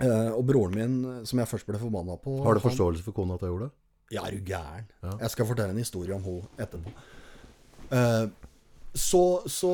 Uh, 0.00 0.32
og 0.32 0.42
broren 0.48 0.76
min, 0.76 0.96
som 1.28 1.40
jeg 1.40 1.48
først 1.48 1.68
ble 1.68 1.80
forbanna 1.80 2.16
på 2.20 2.38
Har 2.44 2.56
du 2.56 2.64
forståelse 2.64 3.04
for 3.04 3.16
kona 3.16 3.36
at 3.36 3.44
jeg 3.44 3.52
gjorde 3.52 3.68
det? 3.68 3.76
ja, 4.12 4.26
er 4.26 4.36
du 4.36 4.44
gæren? 4.44 4.88
Ja. 5.02 5.16
Jeg 5.24 5.32
skal 5.32 5.48
fortelle 5.48 5.72
en 5.72 5.80
historie 5.80 6.14
om 6.14 6.24
henne 6.24 6.64
etterpå. 6.64 6.92
Eh, 7.92 8.26
så, 8.94 9.42
så 9.48 9.70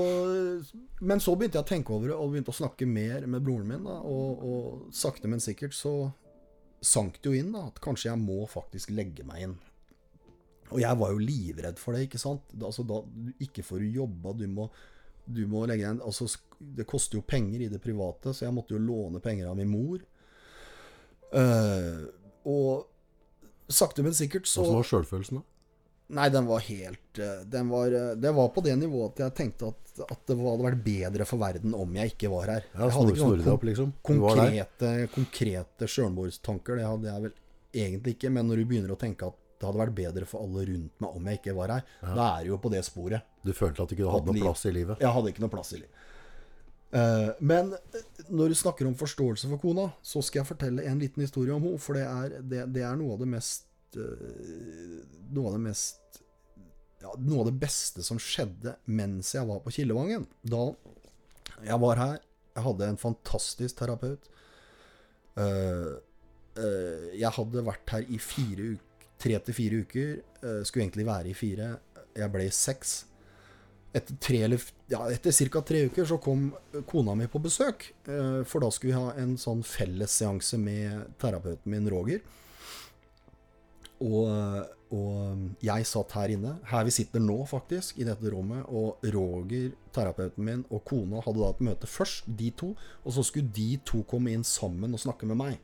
Men 1.01 1.21
så 1.21 1.35
begynte 1.35 1.59
jeg 1.59 1.67
å 1.67 1.69
tenke 1.69 1.95
over 1.95 2.13
det, 2.13 2.17
og 2.17 2.33
begynte 2.33 2.53
å 2.55 2.59
snakke 2.59 2.87
mer 2.87 3.27
med 3.27 3.43
broren 3.43 3.71
min. 3.73 3.87
Da, 3.87 3.99
og, 4.07 4.45
og 4.47 4.95
sakte, 4.95 5.31
men 5.31 5.43
sikkert 5.43 5.75
så 5.75 5.95
sank 6.85 7.19
det 7.19 7.33
jo 7.33 7.41
inn 7.41 7.51
da, 7.55 7.65
at 7.73 7.81
kanskje 7.83 8.13
jeg 8.13 8.23
må 8.23 8.45
faktisk 8.51 8.93
legge 8.95 9.27
meg 9.27 9.49
inn. 9.49 9.57
Og 10.69 10.79
jeg 10.83 11.01
var 11.01 11.15
jo 11.15 11.23
livredd 11.23 11.81
for 11.81 11.97
det, 11.97 12.07
ikke 12.07 12.21
sant. 12.21 12.45
Altså, 12.61 12.85
da, 12.87 13.01
ikke 13.43 13.65
får 13.67 13.83
du 13.83 13.99
jobba, 13.99 14.37
du 14.39 14.47
må, 14.53 14.69
du 15.27 15.43
må 15.51 15.65
legge 15.67 15.83
deg 15.83 15.97
inn 15.97 16.05
altså, 16.05 16.29
Det 16.59 16.87
koster 16.89 17.19
jo 17.19 17.27
penger 17.27 17.65
i 17.65 17.71
det 17.73 17.81
private, 17.83 18.35
så 18.37 18.47
jeg 18.47 18.55
måtte 18.55 18.77
jo 18.77 18.85
låne 18.85 19.23
penger 19.25 19.51
av 19.51 19.59
min 19.59 19.73
mor. 19.73 20.05
Uh, 21.35 22.07
og 22.49 22.87
sakte, 23.69 24.05
men 24.05 24.15
sikkert 24.17 24.49
så 24.49 24.63
Åssen 24.63 24.79
var 24.79 24.87
sjølfølelsen 24.89 25.41
da? 25.41 25.47
Nei, 26.09 26.29
den 26.33 26.47
var 26.49 26.63
helt 26.65 27.19
eh, 27.21 27.41
Den 27.53 27.69
var, 27.69 27.93
eh, 27.93 28.15
det 28.17 28.31
var 28.33 28.49
på 28.55 28.63
det 28.65 28.77
nivået 28.81 29.13
at 29.19 29.27
jeg 29.27 29.35
tenkte 29.43 29.73
at, 29.75 29.91
at 30.07 30.23
det 30.31 30.37
hadde 30.41 30.65
vært 30.65 30.81
bedre 30.85 31.27
for 31.29 31.43
verden 31.43 31.75
om 31.77 31.99
jeg 31.99 32.15
ikke 32.15 32.31
var 32.33 32.55
her. 32.55 32.69
Ja, 32.73 32.87
jeg 32.87 32.95
hadde 32.97 33.13
ikke 33.13 33.27
noen 33.27 33.51
opp, 33.53 33.67
liksom. 33.69 33.93
Konkrete, 34.09 34.93
konkrete 35.13 35.91
sjølmordstanker. 35.91 36.81
Det 36.81 36.89
hadde 36.89 37.11
jeg 37.11 37.27
vel 37.27 37.37
egentlig 37.85 38.17
ikke. 38.17 38.33
Men 38.33 38.49
når 38.49 38.63
du 38.63 38.71
begynner 38.73 38.95
å 38.95 39.01
tenke 39.01 39.29
at 39.29 39.37
det 39.59 39.67
hadde 39.67 39.83
vært 39.83 39.97
bedre 39.99 40.29
for 40.31 40.47
alle 40.47 40.65
rundt 40.69 41.03
meg 41.03 41.17
om 41.19 41.29
jeg 41.29 41.41
ikke 41.41 41.57
var 41.59 41.75
her, 41.75 41.87
da 42.01 42.29
er 42.39 42.47
du 42.47 42.53
jo 42.53 42.61
på 42.63 42.71
det 42.73 42.85
sporet. 42.87 43.27
Du 43.45 43.51
følte 43.57 43.83
at 43.83 43.91
du 43.91 43.97
ikke 43.99 44.13
hadde 44.13 44.31
noen 44.31 44.39
noe 44.39 44.49
plass 44.49 44.65
i 44.71 44.73
livet. 44.73 45.03
Jeg 45.03 45.13
hadde 45.17 45.33
ikke 45.35 45.45
noe 45.45 45.53
plass 45.53 45.75
i 45.75 45.81
livet. 45.83 46.05
Eh, 46.91 47.31
men 47.45 47.75
når 48.33 48.55
du 48.55 48.59
snakker 48.63 48.89
om 48.89 48.97
forståelse 48.97 49.51
for 49.51 49.61
kona, 49.61 49.91
så 50.01 50.23
skal 50.25 50.41
jeg 50.41 50.51
fortelle 50.55 50.87
en 50.89 51.03
liten 51.03 51.25
historie 51.27 51.53
om 51.53 51.67
henne. 51.67 51.83
For 51.83 51.99
det 51.99 52.07
er, 52.07 52.39
det, 52.41 52.65
det 52.77 52.85
er 52.87 52.97
noe 53.01 53.19
av 53.19 53.25
det 53.25 53.29
mest 53.35 53.68
Noe 53.97 55.47
av 55.49 55.55
det 55.57 55.63
mest 55.65 56.21
ja, 57.01 57.13
Noe 57.23 57.41
av 57.45 57.47
det 57.49 57.59
beste 57.63 58.03
som 58.03 58.19
skjedde 58.19 58.75
mens 58.91 59.35
jeg 59.37 59.47
var 59.49 59.61
på 59.63 59.71
Kildevangen. 59.77 60.27
Da 60.43 60.65
jeg 61.65 61.79
var 61.81 61.97
her, 62.01 62.19
jeg 62.57 62.65
hadde 62.67 62.89
en 62.91 62.99
fantastisk 63.01 63.79
terapeut. 63.79 64.27
Eh, 65.39 65.95
eh, 66.59 67.07
jeg 67.21 67.33
hadde 67.39 67.65
vært 67.67 67.95
her 67.95 68.07
i 68.11 68.19
fire 68.23 68.73
uker 68.75 68.85
tre 69.19 69.39
til 69.43 69.55
fire 69.55 69.83
uker. 69.83 70.11
eh, 70.43 70.63
skulle 70.65 70.85
egentlig 70.87 71.07
være 71.07 71.29
i 71.31 71.35
fire. 71.35 71.79
Jeg 72.17 72.31
ble 72.33 72.45
i 72.47 72.51
seks. 72.55 73.05
Etter, 73.95 74.17
tre, 74.21 74.59
ja, 74.91 75.01
etter 75.11 75.33
ca. 75.51 75.61
tre 75.63 75.87
uker 75.89 76.05
så 76.05 76.19
kom 76.21 76.53
kona 76.87 77.15
mi 77.15 77.27
på 77.27 77.41
besøk. 77.43 77.93
eh, 78.07 78.45
For 78.45 78.61
da 78.61 78.71
skulle 78.71 78.93
vi 78.95 79.01
ha 79.01 79.13
en 79.17 79.37
sånn 79.37 79.63
fellesseanse 79.65 80.59
med 80.59 81.19
terapeuten 81.19 81.67
min, 81.67 81.89
Roger. 81.89 82.21
Og, 84.05 84.69
og 84.95 85.63
jeg 85.65 85.87
satt 85.91 86.13
her 86.15 86.33
inne, 86.37 86.53
her 86.71 86.85
vi 86.87 86.93
sitter 86.95 87.23
nå 87.23 87.41
faktisk, 87.51 87.99
i 87.99 88.07
dette 88.07 88.31
rommet. 88.33 88.67
Og 88.71 89.03
Roger, 89.15 89.73
terapeuten 89.95 90.47
min, 90.47 90.67
og 90.71 90.85
kona 90.87 91.23
hadde 91.25 91.43
da 91.43 91.49
et 91.55 91.65
møte 91.71 91.91
først, 91.91 92.29
de 92.39 92.53
to. 92.55 92.75
Og 93.05 93.17
så 93.17 93.25
skulle 93.27 93.51
de 93.55 93.73
to 93.89 94.05
komme 94.09 94.35
inn 94.35 94.47
sammen 94.47 94.95
og 94.95 95.03
snakke 95.03 95.29
med 95.31 95.41
meg. 95.41 95.59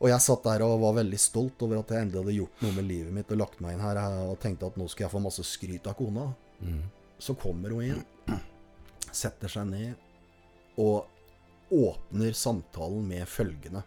Og 0.00 0.08
jeg 0.08 0.24
satt 0.24 0.46
der 0.46 0.62
og 0.64 0.78
var 0.80 0.94
veldig 1.02 1.18
stolt 1.20 1.60
over 1.66 1.82
at 1.82 1.90
jeg 1.92 2.06
endelig 2.06 2.22
hadde 2.22 2.36
gjort 2.38 2.62
noe 2.64 2.76
med 2.78 2.86
livet 2.88 3.12
mitt 3.12 3.32
og 3.34 3.42
lagt 3.42 3.58
meg 3.60 3.74
inn 3.76 3.82
her 3.84 3.98
og 4.30 4.38
tenkte 4.40 4.70
at 4.70 4.78
nå 4.80 4.86
skal 4.88 5.04
jeg 5.04 5.12
få 5.12 5.20
masse 5.20 5.44
skryt 5.44 5.90
av 5.90 5.98
kona. 5.98 6.30
Så 7.20 7.34
kommer 7.36 7.74
hun 7.76 7.84
inn, 7.84 8.38
setter 9.12 9.52
seg 9.52 9.68
ned 9.68 10.80
og 10.80 11.04
åpner 11.76 12.32
samtalen 12.32 13.04
med 13.10 13.28
følgende. 13.28 13.82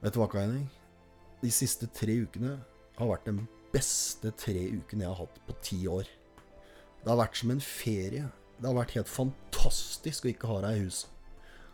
Vet 0.00 0.16
du 0.16 0.22
hva, 0.22 0.30
Kaining? 0.32 0.64
De 1.40 1.50
siste 1.54 1.88
tre 1.96 2.18
ukene 2.26 2.58
har 2.98 3.08
vært 3.08 3.30
den 3.30 3.44
beste 3.72 4.32
tre 4.36 4.66
ukene 4.74 5.06
jeg 5.06 5.12
har 5.12 5.22
hatt 5.22 5.40
på 5.46 5.56
ti 5.64 5.78
år. 5.88 6.08
Det 7.00 7.08
har 7.08 7.20
vært 7.22 7.38
som 7.40 7.52
en 7.54 7.62
ferie. 7.64 8.26
Det 8.58 8.68
har 8.68 8.76
vært 8.76 8.96
helt 8.98 9.08
fantastisk 9.08 10.26
å 10.26 10.32
ikke 10.34 10.50
ha 10.50 10.60
deg 10.66 10.76
i 10.76 10.84
huset. 10.84 11.08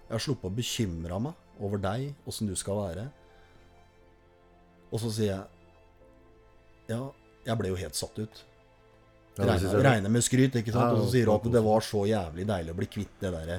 Jeg 0.07 0.15
har 0.15 0.23
sluppet 0.23 0.53
å 0.53 0.55
bekymre 0.55 1.21
meg 1.25 1.63
over 1.67 1.81
deg, 1.83 2.13
åssen 2.29 2.47
du 2.47 2.55
skal 2.59 2.79
være. 2.79 3.09
Og 4.93 5.01
så 5.03 5.11
sier 5.11 5.33
jeg 5.33 5.45
Ja, 6.93 7.01
jeg 7.49 7.59
ble 7.59 7.73
jo 7.73 7.81
helt 7.81 7.99
satt 7.99 8.21
ut. 8.23 8.45
Regner 9.37 10.09
med 10.09 10.23
skryt, 10.25 10.55
ikke 10.57 10.73
sant? 10.73 10.95
Og 10.95 11.09
så 11.09 11.17
sier 11.17 11.27
du 11.27 11.33
at 11.35 11.49
det 11.53 11.63
var 11.65 11.83
så 11.85 12.05
jævlig 12.09 12.47
deilig 12.49 12.73
å 12.73 12.79
bli 12.79 12.87
kvitt 12.89 13.19
det 13.21 13.33
derre 13.35 13.59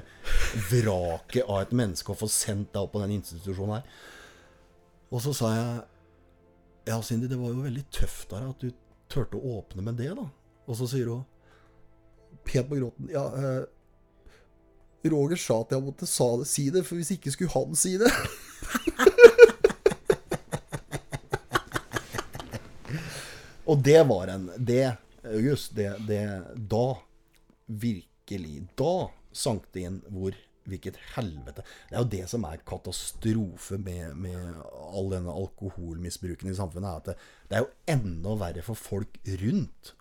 vraket 0.71 1.43
av 1.43 1.59
et 1.65 1.75
menneske 1.75 2.13
og 2.13 2.21
få 2.23 2.29
sendt 2.31 2.71
deg 2.71 2.87
opp 2.87 2.95
på 2.95 3.03
den 3.03 3.17
institusjonen 3.19 3.75
her. 3.75 3.99
Og 5.11 5.21
så 5.23 5.35
sa 5.35 5.51
jeg 5.53 5.75
Ja, 6.87 7.01
Cindy, 7.03 7.27
det 7.27 7.35
var 7.35 7.51
jo 7.51 7.65
veldig 7.65 7.83
tøft 7.91 8.31
av 8.31 8.39
deg 8.39 8.49
at 8.53 8.61
du 8.63 8.69
turte 9.11 9.35
å 9.35 9.57
åpne 9.59 9.83
med 9.83 9.97
det, 9.99 10.13
da. 10.15 10.23
Og 10.67 10.77
så 10.79 10.87
sier 10.87 11.09
hun 11.11 11.25
helt 12.47 12.69
på 12.69 12.77
gråten 12.79 13.09
Ja, 13.11 13.25
eh, 13.35 13.63
Roger 15.11 15.39
sa 15.39 15.61
at 15.63 15.71
jeg 15.71 15.83
måtte 15.83 16.07
det, 16.07 16.47
si 16.47 16.69
det, 16.71 16.83
for 16.87 16.95
hvis 16.99 17.11
ikke 17.15 17.31
skulle 17.31 17.51
han 17.53 17.75
si 17.79 17.97
det. 17.99 18.11
Og 23.67 23.83
det 23.83 23.99
var 24.07 24.27
en 24.31 24.51
Det, 24.55 24.95
August, 25.27 25.75
det, 25.75 25.91
det 26.07 26.43
Da, 26.71 26.97
virkelig 27.67 28.67
Da 28.79 29.09
sank 29.35 29.67
det 29.75 29.81
inn 29.89 30.01
hvor 30.07 30.31
Hvilket 30.67 30.97
helvete. 31.15 31.63
Det 31.89 31.95
er 31.95 32.01
jo 32.03 32.09
det 32.11 32.23
som 32.27 32.43
er 32.49 32.57
katastrofe 32.67 33.77
med, 33.79 34.15
med 34.19 34.57
all 34.91 35.07
denne 35.13 35.31
alkoholmisbruken 35.31 36.49
i 36.51 36.55
samfunnet. 36.57 36.89
Er 36.89 36.97
at 36.99 37.05
det, 37.11 37.15
det 37.47 37.55
er 37.59 37.63
jo 37.63 37.69
enda 37.95 38.33
verre 38.41 38.63
for 38.65 38.75
folk 38.75 39.19
rundt 39.43 39.93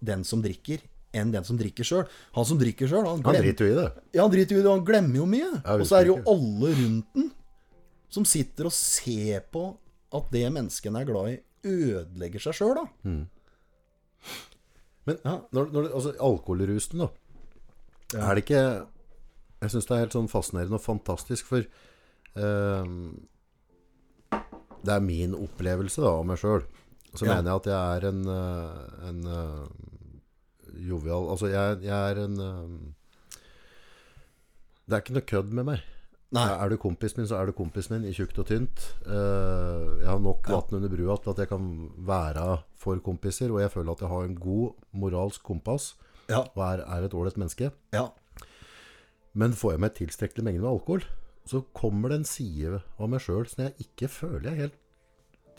den 0.00 0.24
som 0.24 0.40
drikker, 0.40 0.80
enn 1.12 1.32
den 1.34 1.44
som 1.44 1.58
drikker 1.60 1.84
sjøl. 1.84 2.06
Han 2.38 2.46
som 2.48 2.56
drikker 2.60 2.88
sjøl, 2.88 3.04
han, 3.04 3.20
Han 3.26 3.36
driter 3.42 3.66
jo 3.68 3.74
i 3.74 3.78
det. 3.82 3.88
ja, 4.16 4.22
han 4.24 4.32
driter 4.32 4.56
jo 4.56 4.62
i 4.62 4.64
det. 4.64 4.72
Han 4.78 4.86
glemmer 4.88 5.20
jo 5.20 5.26
mye. 5.28 5.50
Og 5.76 5.84
så 5.90 5.98
er 5.98 6.06
det 6.08 6.14
jo 6.14 6.20
alle 6.32 6.72
rundt 6.80 7.14
den 7.18 7.28
som 8.10 8.24
sitter 8.26 8.66
og 8.66 8.72
ser 8.74 9.44
på 9.52 9.66
at 10.16 10.32
det 10.32 10.46
mennesket 10.50 10.96
er 10.98 11.04
glad 11.06 11.28
i, 11.34 11.36
ødelegger 11.70 12.42
seg 12.42 12.56
sjøl, 12.56 12.72
da. 12.80 12.86
Men 15.06 15.20
når, 15.24 15.68
når, 15.72 15.82
det- 15.84 15.92
altså, 15.94 16.14
alkoholrusen, 16.20 17.04
da. 17.04 17.08
Er 18.18 18.34
det 18.34 18.42
ikke 18.44 18.62
Jeg 19.60 19.70
syns 19.74 19.86
det 19.86 19.96
er 19.96 20.04
helt 20.06 20.14
sånn 20.16 20.28
fascinerende 20.32 20.78
og 20.78 20.84
fantastisk, 20.84 21.44
for 21.50 21.66
uh, 22.40 22.84
Det 24.80 24.94
er 24.94 25.02
min 25.04 25.34
opplevelse 25.36 26.00
da, 26.00 26.14
av 26.20 26.24
meg 26.30 26.38
sjøl. 26.40 26.62
Så 27.14 27.26
Ja. 27.26 27.34
mener 27.36 27.50
jeg 27.50 27.60
at 27.60 27.66
jeg 27.66 27.96
er 27.96 28.04
en, 28.08 28.20
eh, 28.30 29.08
en 29.08 29.24
uh, 29.26 29.66
jovial 30.78 31.24
Altså, 31.32 31.48
jeg, 31.50 31.80
jeg 31.82 31.90
er 32.12 32.20
en 32.22 32.36
uh, 32.38 32.68
Det 34.86 34.94
er 34.94 35.00
ikke 35.02 35.16
noe 35.16 35.26
kødd 35.26 35.50
med 35.58 35.66
meg. 35.66 35.80
Nei. 36.30 36.44
Er 36.54 36.68
du 36.70 36.76
kompisen 36.78 37.18
min, 37.18 37.26
så 37.26 37.40
er 37.40 37.46
du 37.50 37.52
kompisen 37.58 37.96
min, 37.96 38.06
i 38.08 38.14
tjukt 38.14 38.38
og 38.38 38.46
tynt. 38.46 38.84
Uh, 39.04 39.98
jeg 39.98 40.06
har 40.06 40.20
nok 40.22 40.46
Ja. 40.48 40.60
under 40.70 40.88
brua 40.88 41.16
til 41.18 41.30
at 41.34 41.38
jeg 41.42 41.48
kan 41.50 41.90
være 41.98 42.62
for 42.78 42.96
kompiser, 43.02 43.50
og 43.50 43.60
jeg 43.60 43.72
føler 43.74 43.90
at 43.92 44.00
jeg 44.00 44.08
har 44.08 44.22
en 44.24 44.36
god 44.38 44.72
moralsk 44.94 45.42
kompass 45.42 45.96
Ja. 46.30 46.44
og 46.54 46.62
er, 46.62 46.84
er 46.86 47.04
et 47.04 47.12
ålreit 47.14 47.36
menneske. 47.36 47.72
ja. 47.92 48.06
Men 49.38 49.54
får 49.56 49.76
jeg 49.76 49.82
meg 49.84 49.96
tilstrekkelig 49.98 50.46
mengde 50.46 50.64
med 50.64 50.72
alkohol, 50.72 51.04
så 51.48 51.62
kommer 51.76 52.12
det 52.12 52.20
en 52.20 52.28
side 52.28 52.80
av 52.80 53.10
meg 53.10 53.22
sjøl 53.24 53.46
som 53.48 53.64
jeg 53.64 53.86
ikke 53.86 54.10
føler 54.12 54.50
jeg 54.50 54.60
helt 54.64 54.78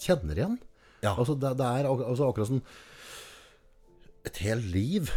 kjenner 0.02 0.40
igjen. 0.40 0.58
Ja. 1.02 1.16
Altså, 1.16 1.36
det, 1.40 1.56
det 1.60 1.68
er 1.68 1.90
ak 1.90 2.04
altså, 2.06 2.28
akkurat 2.30 2.52
som 2.52 2.62
et 4.28 4.38
helt 4.46 4.68
liv 4.70 5.10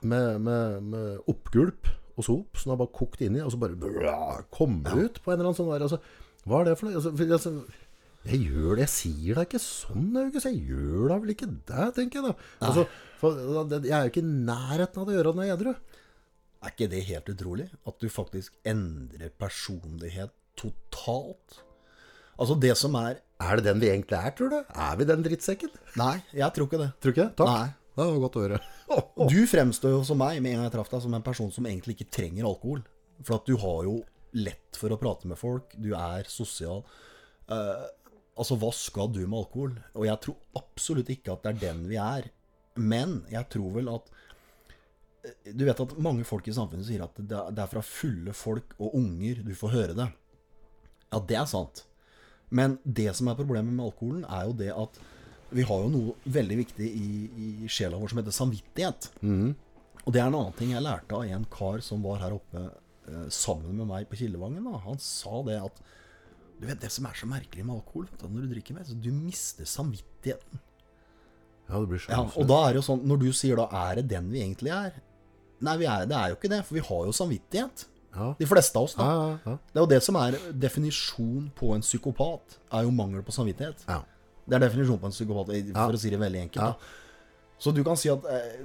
med, 0.00 0.38
med, 0.40 0.80
med 0.94 1.28
oppgulp 1.28 1.90
og 2.16 2.26
sop 2.26 2.60
som 2.60 2.72
har 2.72 2.80
bare 2.80 2.94
kokt 2.94 3.22
inni, 3.24 3.42
og 3.42 3.52
så 3.52 3.60
bare 3.60 3.78
brrr, 3.78 4.44
kommer 4.52 4.92
ja. 4.92 5.06
ut 5.08 5.22
på 5.22 5.32
en 5.32 5.38
eller 5.38 5.50
annen 5.50 5.58
sånn 5.58 5.72
der. 5.72 5.86
Altså, 5.88 6.00
hva 6.48 6.60
er 6.60 6.70
det 6.70 6.76
for 6.78 6.88
noe? 6.88 7.00
Altså, 7.00 7.12
altså, 7.26 7.54
jeg 8.22 8.44
gjør 8.46 8.76
det, 8.76 8.84
jeg 8.84 8.92
sier 8.92 9.38
da 9.38 9.44
ikke 9.46 9.60
sånn, 9.62 10.10
August. 10.20 10.46
Jeg 10.46 10.60
gjør 10.70 11.10
da 11.10 11.16
vel 11.24 11.32
ikke 11.34 11.48
det, 11.50 11.86
tenker 11.96 12.20
jeg 12.20 12.28
da. 12.28 12.50
Altså, 12.68 12.84
for, 13.18 13.40
jeg 13.74 13.90
er 13.90 14.06
jo 14.06 14.12
ikke 14.12 14.22
i 14.22 14.34
nærheten 14.50 15.02
av 15.02 15.08
det 15.08 15.14
å 15.14 15.18
gjøre 15.18 15.34
når 15.34 15.48
jeg 15.48 15.54
er 15.54 15.58
edru. 15.58 15.72
Er 16.62 16.70
ikke 16.70 16.90
det 16.92 17.02
helt 17.08 17.28
utrolig? 17.32 17.66
At 17.88 17.98
du 17.98 18.08
faktisk 18.12 18.54
endrer 18.68 19.32
personlighet 19.34 20.30
totalt? 20.58 21.58
Altså, 22.38 22.56
det 22.58 22.74
som 22.78 22.94
er 22.98 23.20
Er 23.42 23.58
det 23.58 23.66
den 23.66 23.80
vi 23.82 23.90
egentlig 23.90 24.18
er, 24.18 24.30
tror 24.38 24.50
du? 24.52 24.58
Er 24.62 24.96
vi 24.96 25.04
den 25.04 25.24
drittsekken? 25.24 25.72
Nei, 25.98 26.20
jeg 26.32 26.54
tror 26.54 26.68
ikke 26.68 26.78
det. 26.78 26.90
Tror 27.02 27.14
ikke 27.14 27.24
det? 27.26 27.34
Takk. 27.40 27.50
Nei. 27.50 27.70
Det 27.92 28.04
var 28.08 28.20
godt 28.22 28.38
å 28.38 28.44
høre. 28.46 28.60
Du 29.32 29.38
fremstår 29.48 29.94
jo 29.94 30.00
som 30.04 30.18
meg 30.20 30.38
med 30.44 30.54
en 30.54 30.60
gang 30.60 30.68
jeg 30.68 30.74
traff 30.74 30.90
deg, 30.92 31.02
som 31.04 31.14
en 31.16 31.24
person 31.24 31.50
som 31.52 31.66
egentlig 31.68 31.96
ikke 31.96 32.12
trenger 32.12 32.48
alkohol. 32.48 32.82
For 33.24 33.38
at 33.38 33.48
du 33.48 33.56
har 33.60 33.82
jo 33.88 33.96
lett 34.36 34.78
for 34.78 34.92
å 34.92 34.98
prate 35.00 35.28
med 35.28 35.40
folk, 35.40 35.74
du 35.76 35.90
er 35.96 36.28
sosial. 36.30 36.82
Uh, 37.50 37.84
altså, 38.38 38.56
hva 38.60 38.70
skal 38.76 39.10
du 39.12 39.22
med 39.24 39.42
alkohol? 39.42 39.74
Og 39.96 40.06
jeg 40.08 40.22
tror 40.24 40.62
absolutt 40.62 41.12
ikke 41.12 41.34
at 41.34 41.44
det 41.44 41.52
er 41.52 41.62
den 41.66 41.84
vi 41.90 41.98
er. 42.00 42.30
Men 42.80 43.20
jeg 43.32 43.48
tror 43.52 43.74
vel 43.76 43.90
at 43.92 44.08
Du 45.54 45.64
vet 45.68 45.78
at 45.84 45.92
mange 46.02 46.24
folk 46.26 46.48
i 46.50 46.54
samfunnet 46.56 46.86
sier 46.88 47.04
at 47.04 47.14
det 47.22 47.62
er 47.62 47.70
fra 47.70 47.82
fulle 47.86 48.32
folk 48.34 48.74
og 48.82 48.96
unger 48.98 49.42
du 49.46 49.52
får 49.54 49.70
høre 49.76 49.94
det. 49.98 50.08
Ja, 51.12 51.20
det 51.28 51.36
er 51.38 51.46
sant. 51.50 51.84
Men 52.50 52.78
det 52.84 53.12
som 53.16 53.28
er 53.30 53.36
problemet 53.38 53.72
med 53.72 53.84
alkoholen, 53.86 54.24
er 54.26 54.48
jo 54.48 54.56
det 54.58 54.72
at 54.74 54.98
vi 55.52 55.62
har 55.68 55.82
jo 55.84 55.90
noe 55.92 56.14
veldig 56.32 56.56
viktig 56.62 56.88
i, 56.88 57.08
i 57.44 57.68
sjela 57.70 57.98
vår 58.00 58.10
som 58.12 58.18
heter 58.22 58.34
samvittighet. 58.34 59.10
Og 59.22 60.10
det 60.10 60.18
er 60.22 60.26
en 60.26 60.34
annen 60.40 60.56
ting 60.58 60.72
jeg 60.74 60.82
lærte 60.82 61.14
av 61.14 61.22
en 61.28 61.46
kar 61.52 61.78
som 61.84 62.02
var 62.02 62.18
her 62.24 62.34
oppe 62.34 62.62
eh, 62.66 63.26
sammen 63.30 63.76
med 63.78 63.86
meg 63.92 64.08
på 64.10 64.18
Kildevangen. 64.18 64.64
Da. 64.66 64.80
Han 64.88 64.98
sa 64.98 65.42
det 65.46 65.60
at 65.62 65.78
Du 66.58 66.66
vet 66.66 66.80
det 66.82 66.90
som 66.94 67.06
er 67.08 67.14
så 67.18 67.26
merkelig 67.30 67.64
med 67.68 67.76
alkohol, 67.76 68.08
du, 68.18 68.26
når 68.26 68.48
du 68.48 68.52
drikker 68.56 68.74
mer, 68.76 68.84
så 68.88 68.94
du 68.98 69.10
mister 69.14 69.68
samvittigheten. 69.68 70.60
Ja, 71.68 71.78
det 71.78 71.88
blir 71.92 72.02
Ja, 72.08 72.18
sånn. 72.24 72.34
og 72.42 72.48
da 72.50 72.58
er 72.66 72.74
det 72.74 72.82
jo 72.82 72.86
sånn, 72.90 73.06
når 73.08 73.22
du 73.22 73.28
sier 73.36 73.56
da 73.62 73.68
er 73.86 74.00
det 74.00 74.08
den 74.12 74.28
vi 74.32 74.42
egentlig 74.42 74.72
er? 74.74 74.98
Nei, 75.62 75.76
vi 75.78 75.86
er, 75.86 76.06
det 76.10 76.16
er 76.18 76.28
jo 76.32 76.36
ikke 76.40 76.50
det, 76.50 76.60
for 76.66 76.74
vi 76.74 76.80
har 76.88 77.04
jo 77.08 77.12
samvittighet. 77.16 77.84
ja. 78.16 78.34
De 78.38 78.46
fleste 78.50 78.76
av 78.76 78.84
oss, 78.88 78.94
da. 78.98 79.04
Ja, 79.04 79.28
ja, 79.30 79.38
ja. 79.46 79.56
Det 79.72 79.78
er 79.78 79.84
jo 79.86 79.90
det 79.94 80.02
som 80.04 80.16
er 80.20 80.36
definisjonen 80.52 81.50
på 81.56 81.70
en 81.76 81.80
psykopat, 81.84 82.58
er 82.72 82.82
jo 82.88 82.90
mangel 82.90 83.22
på 83.22 83.32
samvittighet. 83.32 83.84
ja. 83.88 84.00
Det 84.42 84.56
er 84.58 84.64
definisjonen 84.68 84.98
på 84.98 85.06
en 85.06 85.12
psykopat, 85.14 85.46
for 85.46 85.54
Ja. 85.54 85.86
å 85.88 85.98
si 86.02 86.10
det 86.10 86.18
veldig 86.18 86.40
enkelt. 86.50 86.74
Så 87.62 87.70
du 87.72 87.84
kan 87.86 87.94
si 87.96 88.08
at 88.10 88.24
eh, 88.26 88.56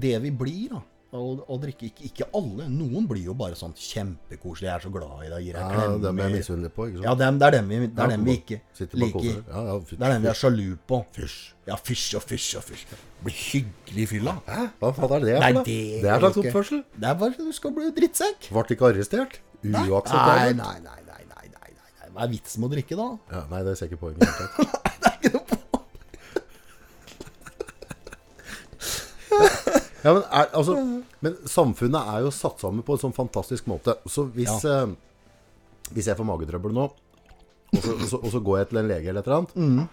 det 0.00 0.16
vi 0.22 0.30
blir, 0.30 0.68
da, 0.74 0.80
å, 1.12 1.20
og 1.50 1.60
drikke. 1.62 1.88
Ikke, 1.90 2.04
ikke 2.10 2.26
alle. 2.38 2.66
Noen 2.70 3.06
blir 3.10 3.24
jo 3.26 3.34
bare 3.38 3.56
sånn 3.58 3.72
kjempekoselig. 3.74 4.66
Jeg 4.68 4.74
er 4.76 4.84
så 4.84 4.90
glad 4.94 5.24
i 5.26 5.30
deg, 5.32 5.40
gir 5.48 5.56
deg 5.58 5.62
Ja, 5.62 5.68
dem 5.70 5.76
er 5.76 5.82
jeg 5.90 6.00
klemmer. 6.00 6.34
misunnelig 6.36 6.70
på, 6.76 6.86
ikke 6.90 7.00
sant? 7.00 7.06
Ja, 7.08 7.14
dem, 7.22 7.38
det 7.40 7.46
er 7.48 7.56
dem 7.56 7.68
vi, 7.72 7.78
det 7.86 8.04
er 8.04 8.12
dem 8.14 8.24
vi 8.28 8.34
ikke 8.38 8.58
og 8.60 8.94
liker. 9.02 9.40
Ja, 9.50 9.64
ja, 9.70 9.74
fy- 9.90 9.96
Det 9.96 10.06
er 10.06 10.14
dem 10.14 10.22
vi 10.22 10.30
er 10.30 10.38
sjalu 10.42 10.68
på. 10.92 11.00
Fysj. 11.18 11.38
Ja, 11.70 11.76
fysj 11.90 12.14
og 12.20 12.24
fysj 12.30 12.50
og 12.60 12.64
fysj. 12.68 12.84
Blir 13.24 13.36
hyggelig 13.50 14.02
i 14.06 14.08
fylla. 14.14 14.36
Hæ? 14.46 14.62
Hva 14.80 14.92
faen 14.96 15.16
er 15.18 15.26
det 15.26 15.34
Nei, 15.40 15.52
det 15.52 15.64
Det 16.04 16.10
er 16.14 16.18
slags 16.22 16.38
oppførsel. 16.44 16.84
Det 16.96 17.08
er 17.10 17.14
bare 17.24 17.34
du 17.36 17.52
skal 17.58 17.70
bli 17.76 17.90
drittsekk. 17.98 18.48
Ble 18.54 18.64
ikke 18.76 18.86
arrestert? 18.92 19.40
Nei, 19.62 19.72
nei, 19.84 19.90
nei, 19.90 20.52
nei, 20.54 20.78
nei, 20.86 21.22
nei, 21.26 21.46
nei, 21.52 21.70
nei. 21.74 22.08
Hva 22.14 22.22
er 22.24 22.30
vitsen 22.32 22.58
med 22.62 22.70
å 22.70 22.74
drikke, 22.78 22.94
da? 22.96 23.08
Ja, 23.34 23.42
nei, 23.50 23.60
det 23.66 23.76
ser 23.78 23.86
ikke 23.90 24.00
poenget 24.06 24.22
i 24.22 24.26
det 24.26 24.32
hele 24.38 24.48
tatt. 24.56 24.78
Det 25.00 25.06
er 25.08 25.14
ikke 25.20 25.32
noe 25.36 25.44
på. 25.50 25.56
Ja, 30.04 30.12
men, 30.16 30.22
er, 30.32 30.46
altså, 30.56 30.74
men 31.20 31.34
samfunnet 31.50 32.08
er 32.14 32.22
jo 32.24 32.30
satt 32.32 32.60
sammen 32.62 32.82
på 32.86 32.94
en 32.96 33.02
sånn 33.02 33.16
fantastisk 33.16 33.66
måte. 33.68 33.96
Så 34.08 34.24
hvis, 34.32 34.64
eh, 34.64 34.86
hvis 35.92 36.06
jeg 36.08 36.16
får 36.16 36.28
magetrøbbel 36.28 36.72
nå, 36.76 36.86
og 37.70 37.82
så, 37.84 37.92
og, 37.94 38.06
så, 38.10 38.18
og 38.24 38.30
så 38.32 38.40
går 38.42 38.58
jeg 38.62 38.68
til 38.70 38.78
en 38.80 38.88
lege 38.90 39.08
eller 39.12 39.20
et 39.20 39.28
eller 39.28 39.42
annet, 39.44 39.88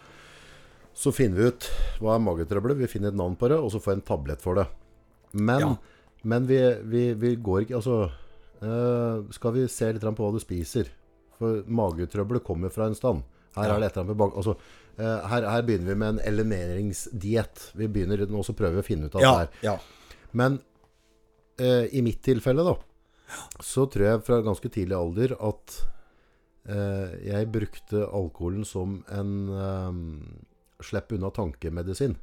så 0.97 1.11
finner 1.13 1.37
vi 1.37 1.49
ut 1.51 1.67
hva 2.01 2.15
er 2.15 2.23
magetrøbbelet, 2.25 2.79
vi 2.79 2.87
finner 2.89 3.11
et 3.13 3.19
navn 3.19 3.35
på 3.37 3.49
det, 3.51 3.59
og 3.61 3.69
så 3.73 3.81
får 3.83 3.93
jeg 3.93 3.99
en 3.99 4.07
tablett 4.07 4.41
for 4.41 4.57
det. 4.57 4.65
Men, 5.33 5.59
Ja. 5.61 5.75
men 6.23 6.47
vi, 6.49 6.57
vi, 6.89 7.03
vi 7.13 7.35
går 7.35 7.65
ikke 7.67 7.75
Altså, 7.77 7.97
eh, 8.63 9.19
skal 9.35 9.53
vi 9.53 9.67
se 9.69 9.91
litt 9.93 10.01
på 10.07 10.15
hva 10.23 10.31
du 10.33 10.39
spiser? 10.41 10.87
For 11.37 11.61
magetrøbbelet 11.67 12.43
kommer 12.47 12.71
fra 12.73 12.87
en 12.89 12.95
stand. 12.97 13.21
Her 13.57 13.67
Ja. 13.69 13.75
er 13.75 13.79
det 13.79 13.91
et 13.91 13.97
eller 13.97 14.07
annet 14.07 14.17
med. 14.17 14.33
Altså, 14.39 14.55
eh, 14.97 15.27
her, 15.29 15.45
her 15.51 15.61
begynner 15.67 15.91
vi 15.93 15.95
med 16.01 16.09
en 16.15 16.19
elimineringsdiett. 16.33 17.71
Vi 17.75 17.87
begynner 17.87 18.25
nå 18.29 18.41
så 18.45 18.55
prøver 18.57 18.79
vi 18.79 18.81
å 18.81 18.87
finne 18.87 19.05
ut 19.11 19.15
av 19.15 19.21
Ja, 19.21 19.31
det 19.31 19.37
her. 19.37 19.49
ja. 19.61 19.77
Men 20.31 20.59
eh, 21.59 21.87
i 21.95 22.01
mitt 22.05 22.21
tilfelle, 22.25 22.63
da, 22.67 22.75
så 23.63 23.85
tror 23.91 24.05
jeg 24.07 24.23
fra 24.27 24.41
ganske 24.45 24.69
tidlig 24.71 24.95
alder 24.97 25.33
at 25.43 25.77
eh, 26.67 27.15
jeg 27.31 27.49
brukte 27.53 28.05
alkoholen 28.07 28.65
som 28.67 28.99
en 29.13 29.33
eh, 29.49 30.83
slipp 30.87 31.11
unna 31.17 31.31
tankemedisin. 31.33 32.15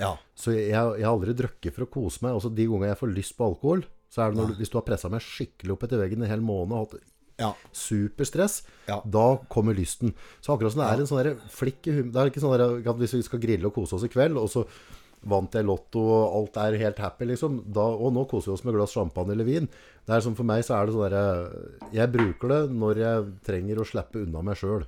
ja. 0.00 0.14
Så 0.34 0.52
jeg, 0.56 0.70
jeg 0.72 1.04
har 1.06 1.12
aldri 1.12 1.34
drukket 1.38 1.74
for 1.76 1.84
å 1.86 1.90
kose 1.92 2.24
meg. 2.24 2.34
Også 2.34 2.50
de 2.52 2.64
gangene 2.66 2.90
jeg 2.94 2.98
får 3.02 3.12
lyst 3.14 3.36
på 3.38 3.46
alkohol, 3.52 3.84
så 4.12 4.24
er 4.26 4.32
det 4.32 4.40
når, 4.40 4.48
du- 4.52 4.58
hvis 4.60 4.72
du 4.72 4.78
har 4.80 4.84
pressa 4.88 5.08
meg 5.12 5.22
skikkelig 5.24 5.72
opp 5.76 5.84
etter 5.86 6.00
veggen 6.02 6.22
en 6.24 6.28
hel 6.32 6.42
måned 6.44 6.72
og 6.76 6.82
hatt 6.96 7.08
ja. 7.40 7.52
superstress, 7.72 8.62
Ja. 8.88 9.00
da 9.06 9.36
kommer 9.48 9.74
lysten. 9.74 10.12
Så 10.44 10.52
akkurat 10.56 10.74
som 10.74 10.82
det 10.82 10.90
er 10.92 11.00
en 11.00 11.08
sånn 11.08 11.38
flikk 11.50 11.86
i 11.88 11.94
humor 11.96 12.12
Det 12.12 12.20
er 12.20 12.30
ikke 12.32 12.42
sånn 12.42 12.84
at 12.84 12.98
hvis 13.00 13.14
vi 13.16 13.22
skal 13.22 13.40
grille 13.40 13.66
og 13.70 13.74
kose 13.78 13.96
oss 13.96 14.04
i 14.04 14.10
kveld, 14.12 14.36
og 14.36 14.50
så 14.52 14.66
vant 15.28 15.54
jeg 15.54 15.66
lotto 15.66 16.00
og 16.02 16.36
alt 16.38 16.58
er 16.64 16.78
helt 16.80 17.00
happy, 17.02 17.28
liksom. 17.30 17.60
Da, 17.74 17.84
og 17.84 18.14
nå 18.16 18.24
koser 18.30 18.50
vi 18.50 18.56
oss 18.56 18.64
med 18.66 18.76
glass 18.76 18.94
champagne 18.96 19.36
eller 19.36 19.48
vin. 19.48 19.68
Det 20.06 20.16
er 20.16 20.24
som 20.24 20.34
For 20.38 20.48
meg 20.48 20.64
så 20.66 20.78
er 20.78 20.88
det 20.88 20.96
sånn 20.96 21.04
derre 21.06 21.92
Jeg 21.94 22.10
bruker 22.10 22.50
det 22.50 22.60
når 22.74 23.00
jeg 23.02 23.30
trenger 23.46 23.78
å 23.78 23.86
slippe 23.86 24.24
unna 24.24 24.42
meg 24.46 24.58
sjøl. 24.58 24.86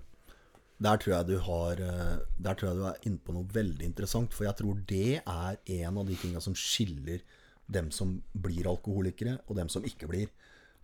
Der 0.84 0.98
tror 0.98 1.12
jeg 1.14 1.28
du 1.28 1.36
har 1.46 1.80
eh, 1.80 2.16
Der 2.42 2.56
tror 2.58 2.70
jeg 2.70 2.80
du 2.80 2.86
er 2.88 3.06
inne 3.06 3.22
på 3.22 3.34
noe 3.36 3.46
veldig 3.54 3.86
interessant. 3.86 4.34
For 4.34 4.48
jeg 4.48 4.58
tror 4.58 4.80
det 4.90 5.20
er 5.20 5.60
en 5.78 6.00
av 6.02 6.08
de 6.08 6.18
tinga 6.18 6.42
som 6.42 6.56
skiller 6.58 7.22
dem 7.64 7.88
som 7.94 8.18
blir 8.36 8.66
alkoholikere, 8.68 9.38
og 9.48 9.56
dem 9.56 9.70
som 9.72 9.86
ikke 9.88 10.08
blir. 10.10 10.32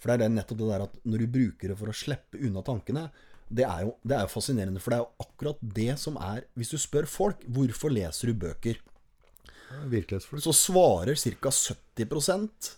For 0.00 0.08
det 0.16 0.24
er 0.24 0.32
nettopp 0.32 0.62
det 0.62 0.70
der 0.70 0.86
at 0.86 0.94
når 1.04 1.24
du 1.24 1.34
bruker 1.34 1.72
det 1.72 1.76
for 1.76 1.92
å 1.92 1.96
slippe 1.96 2.40
unna 2.40 2.62
tankene, 2.64 3.10
det 3.50 3.66
er 3.66 3.82
jo, 3.84 3.96
det 4.06 4.16
er 4.16 4.24
jo 4.24 4.32
fascinerende. 4.32 4.80
For 4.80 4.94
det 4.94 5.00
er 5.00 5.04
jo 5.04 5.26
akkurat 5.26 5.64
det 5.76 5.90
som 5.98 6.16
er 6.22 6.46
Hvis 6.54 6.70
du 6.70 6.78
spør 6.78 7.08
folk 7.10 7.42
hvorfor 7.50 7.92
leser 7.92 8.30
du 8.30 8.38
bøker, 8.46 8.78
Virkelighetsflukt. 9.90 10.44
så 10.44 10.52
svarer 10.56 11.14
ca. 11.14 11.50
70% 11.50 12.70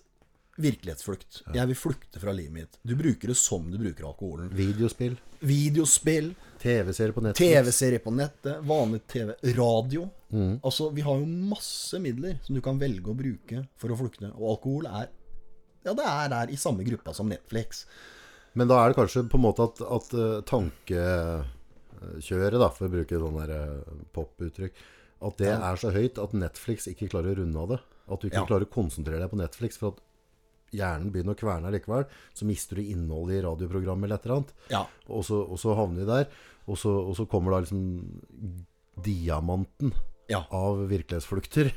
virkelighetsflukt. 0.60 1.42
Jeg 1.54 1.66
vil 1.70 1.76
flukte 1.78 2.20
fra 2.20 2.32
livet 2.36 2.52
mitt. 2.52 2.78
Du 2.84 2.92
bruker 2.96 3.28
det 3.32 3.36
som 3.40 3.70
du 3.72 3.78
bruker 3.80 4.04
alkoholen. 4.08 4.50
Videospill. 4.56 5.14
Videospill, 5.40 6.34
TV-serier 6.62 7.12
på 7.16 7.22
nettet. 7.24 7.40
TV-serier 7.40 8.02
på 8.04 8.12
nettet, 8.14 8.60
vanlig 8.68 9.00
TV, 9.10 9.32
radio. 9.56 10.10
Altså, 10.62 10.90
vi 10.94 11.02
har 11.04 11.18
jo 11.20 11.26
masse 11.26 11.98
midler 12.00 12.38
som 12.44 12.54
du 12.56 12.60
kan 12.64 12.78
velge 12.80 13.10
å 13.10 13.16
bruke 13.16 13.64
for 13.80 13.92
å 13.92 13.96
flukte. 13.98 14.30
Og 14.36 14.50
alkohol 14.56 14.86
er 14.92 15.06
Ja, 15.82 15.92
det 15.98 16.04
er 16.06 16.28
der 16.30 16.50
i 16.54 16.56
samme 16.60 16.84
gruppa 16.86 17.10
som 17.16 17.26
Netflix. 17.28 17.86
Men 18.54 18.68
da 18.70 18.76
er 18.78 18.86
det 18.92 18.98
kanskje 19.00 19.24
på 19.26 19.34
en 19.40 19.42
måte 19.42 19.64
at, 19.66 19.80
at 19.82 20.12
eh, 20.14 20.42
tankekjøret, 20.46 22.58
da, 22.60 22.68
for 22.70 22.86
å 22.86 22.92
bruke 22.92 23.18
sånn 23.18 23.38
pop-uttrykk, 24.14 24.74
at 25.22 25.38
det 25.40 25.52
er 25.54 25.80
så 25.80 25.92
høyt 25.94 26.18
at 26.20 26.34
Netflix 26.36 26.88
ikke 26.90 27.10
klarer 27.12 27.34
å 27.34 27.42
runde 27.42 27.60
av 27.60 27.74
det. 27.74 27.78
At 28.12 28.22
du 28.22 28.28
ikke 28.28 28.46
klarer 28.48 28.66
å 28.66 28.72
konsentrere 28.72 29.22
deg 29.22 29.30
på 29.30 29.38
Netflix 29.40 29.78
for 29.80 29.94
at 29.94 30.02
hjernen 30.74 31.12
begynner 31.12 31.36
å 31.36 31.38
kverne 31.38 31.72
likevel. 31.74 32.06
Så 32.36 32.48
mister 32.48 32.78
du 32.78 32.84
innholdet 32.84 33.38
i 33.38 33.44
radioprogrammet 33.46 34.08
eller 34.08 34.18
et 34.18 34.26
eller 34.26 34.40
annet. 34.40 34.54
Ja. 34.72 34.82
Og 35.08 35.26
så, 35.28 35.42
og 35.44 35.60
så 35.62 35.76
havner 35.78 36.02
vi 36.02 36.08
der. 36.10 36.26
Og 36.66 36.78
så, 36.80 36.92
og 36.92 37.14
så 37.18 37.26
kommer 37.30 37.54
da 37.54 37.62
liksom 37.64 37.84
diamanten 39.02 39.94
ja. 40.30 40.44
av 40.50 40.84
virkelighetsflukter. 40.90 41.72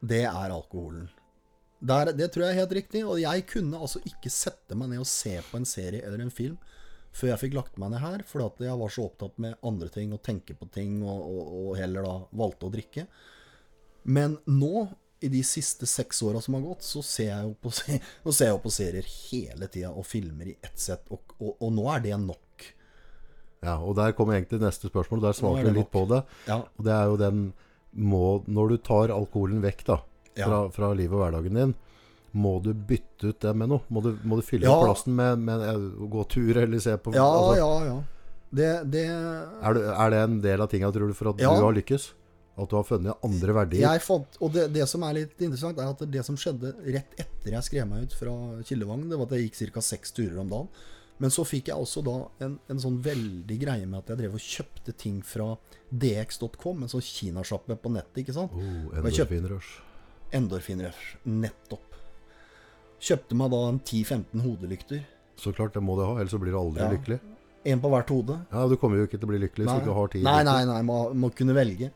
Det 0.00 0.24
er 0.26 0.52
alkoholen. 0.54 1.08
Der, 1.80 2.12
det 2.12 2.28
tror 2.32 2.46
jeg 2.46 2.56
er 2.56 2.62
helt 2.62 2.76
riktig. 2.76 3.04
Og 3.06 3.20
jeg 3.22 3.46
kunne 3.48 3.80
altså 3.80 4.02
ikke 4.08 4.32
sette 4.32 4.76
meg 4.76 4.92
ned 4.92 5.04
og 5.04 5.08
se 5.08 5.38
på 5.48 5.60
en 5.60 5.68
serie 5.68 6.04
eller 6.04 6.24
en 6.24 6.34
film 6.34 6.58
før 7.12 7.32
jeg 7.32 7.42
fikk 7.44 7.58
lagt 7.58 7.78
meg 7.80 7.92
ned 7.92 8.02
her, 8.04 8.24
fordi 8.26 8.68
jeg 8.68 8.80
var 8.80 8.92
så 8.94 9.04
opptatt 9.08 9.38
med 9.42 9.58
andre 9.66 9.90
ting 9.92 10.12
og 10.14 10.22
tenke 10.26 10.54
på 10.58 10.68
ting, 10.72 11.00
og, 11.02 11.22
og, 11.26 11.54
og 11.60 11.78
heller 11.80 12.06
da 12.06 12.16
valgte 12.42 12.68
å 12.68 12.74
drikke. 12.74 13.06
Men 14.10 14.38
nå, 14.48 14.86
i 15.20 15.28
de 15.28 15.40
siste 15.44 15.88
seks 15.90 16.22
åra 16.24 16.40
som 16.40 16.56
har 16.56 16.64
gått, 16.64 16.86
så 16.86 17.02
ser 17.04 17.32
jeg 17.32 17.48
jo 17.48 17.56
på, 17.60 17.72
ser 18.36 18.52
jeg 18.52 18.62
på 18.62 18.72
serier 18.72 19.10
hele 19.30 19.68
tida 19.72 19.90
og 19.92 20.06
filmer 20.08 20.52
i 20.52 20.56
ett 20.62 20.78
sett, 20.80 21.10
og, 21.12 21.34
og, 21.40 21.56
og 21.58 21.74
nå 21.76 21.88
er 21.92 22.06
det 22.06 22.20
nok. 22.22 22.46
Ja, 23.60 23.76
og 23.76 23.92
der 23.98 24.14
kommer 24.16 24.38
egentlig 24.38 24.62
neste 24.62 24.88
spørsmål. 24.88 25.20
Der 25.20 25.34
Nå 25.34 25.34
er 25.34 25.38
svarte 25.42 25.68
du 25.68 25.76
litt 25.76 25.90
på 25.92 26.06
det. 26.08 26.22
Ja, 26.48 26.62
Og 26.78 26.86
det 26.86 26.94
er 26.94 27.10
jo 27.10 27.18
den 27.20 27.42
må, 27.90 28.40
Når 28.46 28.70
du 28.70 28.76
tar 28.86 29.12
alkoholen 29.12 29.60
vekk 29.60 29.82
da 29.88 29.98
fra, 30.38 30.60
fra 30.72 30.92
livet 30.96 31.18
og 31.18 31.24
hverdagen 31.24 31.58
din, 31.58 31.74
må 32.32 32.56
du 32.62 32.72
bytte 32.74 33.32
ut 33.32 33.40
det 33.42 33.52
med 33.56 33.68
noe? 33.72 33.82
Må 33.90 34.02
du, 34.04 34.12
må 34.22 34.36
du 34.38 34.42
fylle 34.46 34.68
Ja. 34.68 34.76
plassen 34.84 35.14
med, 35.18 35.38
med 35.42 35.60
eh, 35.66 35.74
å 35.98 36.08
gå 36.12 36.24
tur 36.30 36.56
eller 36.62 36.78
se 36.82 36.94
på 37.02 37.14
ja, 37.16 37.24
altså, 37.26 37.56
ja. 37.58 37.70
ja. 37.88 37.98
Det, 38.50 38.70
det 38.90 39.04
Er, 39.10 39.74
du, 39.74 39.80
er 39.90 40.10
det 40.10 40.20
en 40.26 40.40
del 40.42 40.60
av 40.62 40.70
tinga, 40.70 40.90
tror 40.94 41.10
du, 41.10 41.14
for 41.14 41.30
at 41.32 41.40
Ja. 41.42 41.52
du 41.58 41.62
har 41.66 41.74
lykkes? 41.74 42.12
At 42.60 42.68
du 42.68 42.76
har 42.76 42.84
funnet 42.84 43.16
andre 43.24 43.54
verdier? 43.56 43.86
Jeg 43.86 44.02
fant, 44.04 44.36
og 44.42 44.52
det, 44.52 44.66
det 44.74 44.86
som 44.90 45.02
er 45.06 45.14
litt 45.20 45.36
interessant, 45.40 45.78
er 45.80 45.90
at 45.94 46.02
det 46.12 46.24
som 46.26 46.36
skjedde 46.36 46.74
rett 46.92 47.14
etter 47.22 47.54
jeg 47.54 47.62
skrev 47.68 47.86
meg 47.88 48.08
ut 48.10 48.16
fra 48.18 48.34
Kildevang, 48.68 49.06
det 49.08 49.16
var 49.16 49.30
at 49.30 49.36
jeg 49.38 49.46
gikk 49.48 49.74
ca. 49.78 49.80
seks 49.86 50.12
turer 50.12 50.38
om 50.42 50.50
dagen. 50.50 50.68
Men 51.20 51.30
så 51.32 51.44
fikk 51.44 51.68
jeg 51.68 51.76
også 51.76 52.00
da 52.04 52.16
en, 52.46 52.58
en 52.72 52.78
sånn 52.80 52.98
veldig 53.04 53.56
greie 53.60 53.86
med 53.86 53.98
at 54.02 54.12
jeg 54.12 54.20
drev 54.22 54.36
og 54.38 54.44
kjøpte 54.44 54.94
ting 54.96 55.18
fra 55.24 55.50
dx.com, 55.92 56.82
en 56.84 56.88
sånn 56.92 57.04
kinasjappe 57.04 57.76
på 57.76 57.92
nettet, 57.92 58.22
ikke 58.24 58.34
sant. 58.36 58.54
Oh, 58.56 58.94
Endorfinrush. 58.98 59.72
Endorfinrush. 60.36 61.16
Nettopp. 61.28 61.89
Kjøpte 63.00 63.36
meg 63.38 63.50
da 63.54 63.60
10-15 63.80 64.42
hodelykter. 64.44 65.04
Så 65.40 65.54
klart, 65.56 65.72
det 65.74 65.82
må 65.82 65.96
du 65.96 66.02
ha, 66.04 66.14
ellers 66.20 66.34
så 66.34 66.40
blir 66.42 66.52
du 66.52 66.58
aldri 66.60 66.82
Ja. 66.84 66.90
lykkelig. 66.92 67.20
En 67.70 67.80
på 67.80 67.88
hvert 67.92 68.08
hode. 68.12 68.38
Ja, 68.52 68.66
Du 68.68 68.76
kommer 68.76 68.96
jo 69.00 69.06
ikke 69.06 69.18
til 69.20 69.28
å 69.28 69.32
bli 69.32 69.38
lykkelig 69.40 69.66
hvis 69.66 69.80
du 69.80 69.84
ikke 69.86 69.94
har 69.94 70.08
ti. 70.08 70.22
nei, 70.22 70.42
nei, 70.44 70.64
nei, 70.64 70.80
må, 70.82 71.12
må 71.14 71.30
kunne 71.34 71.54
velge. 71.56 71.90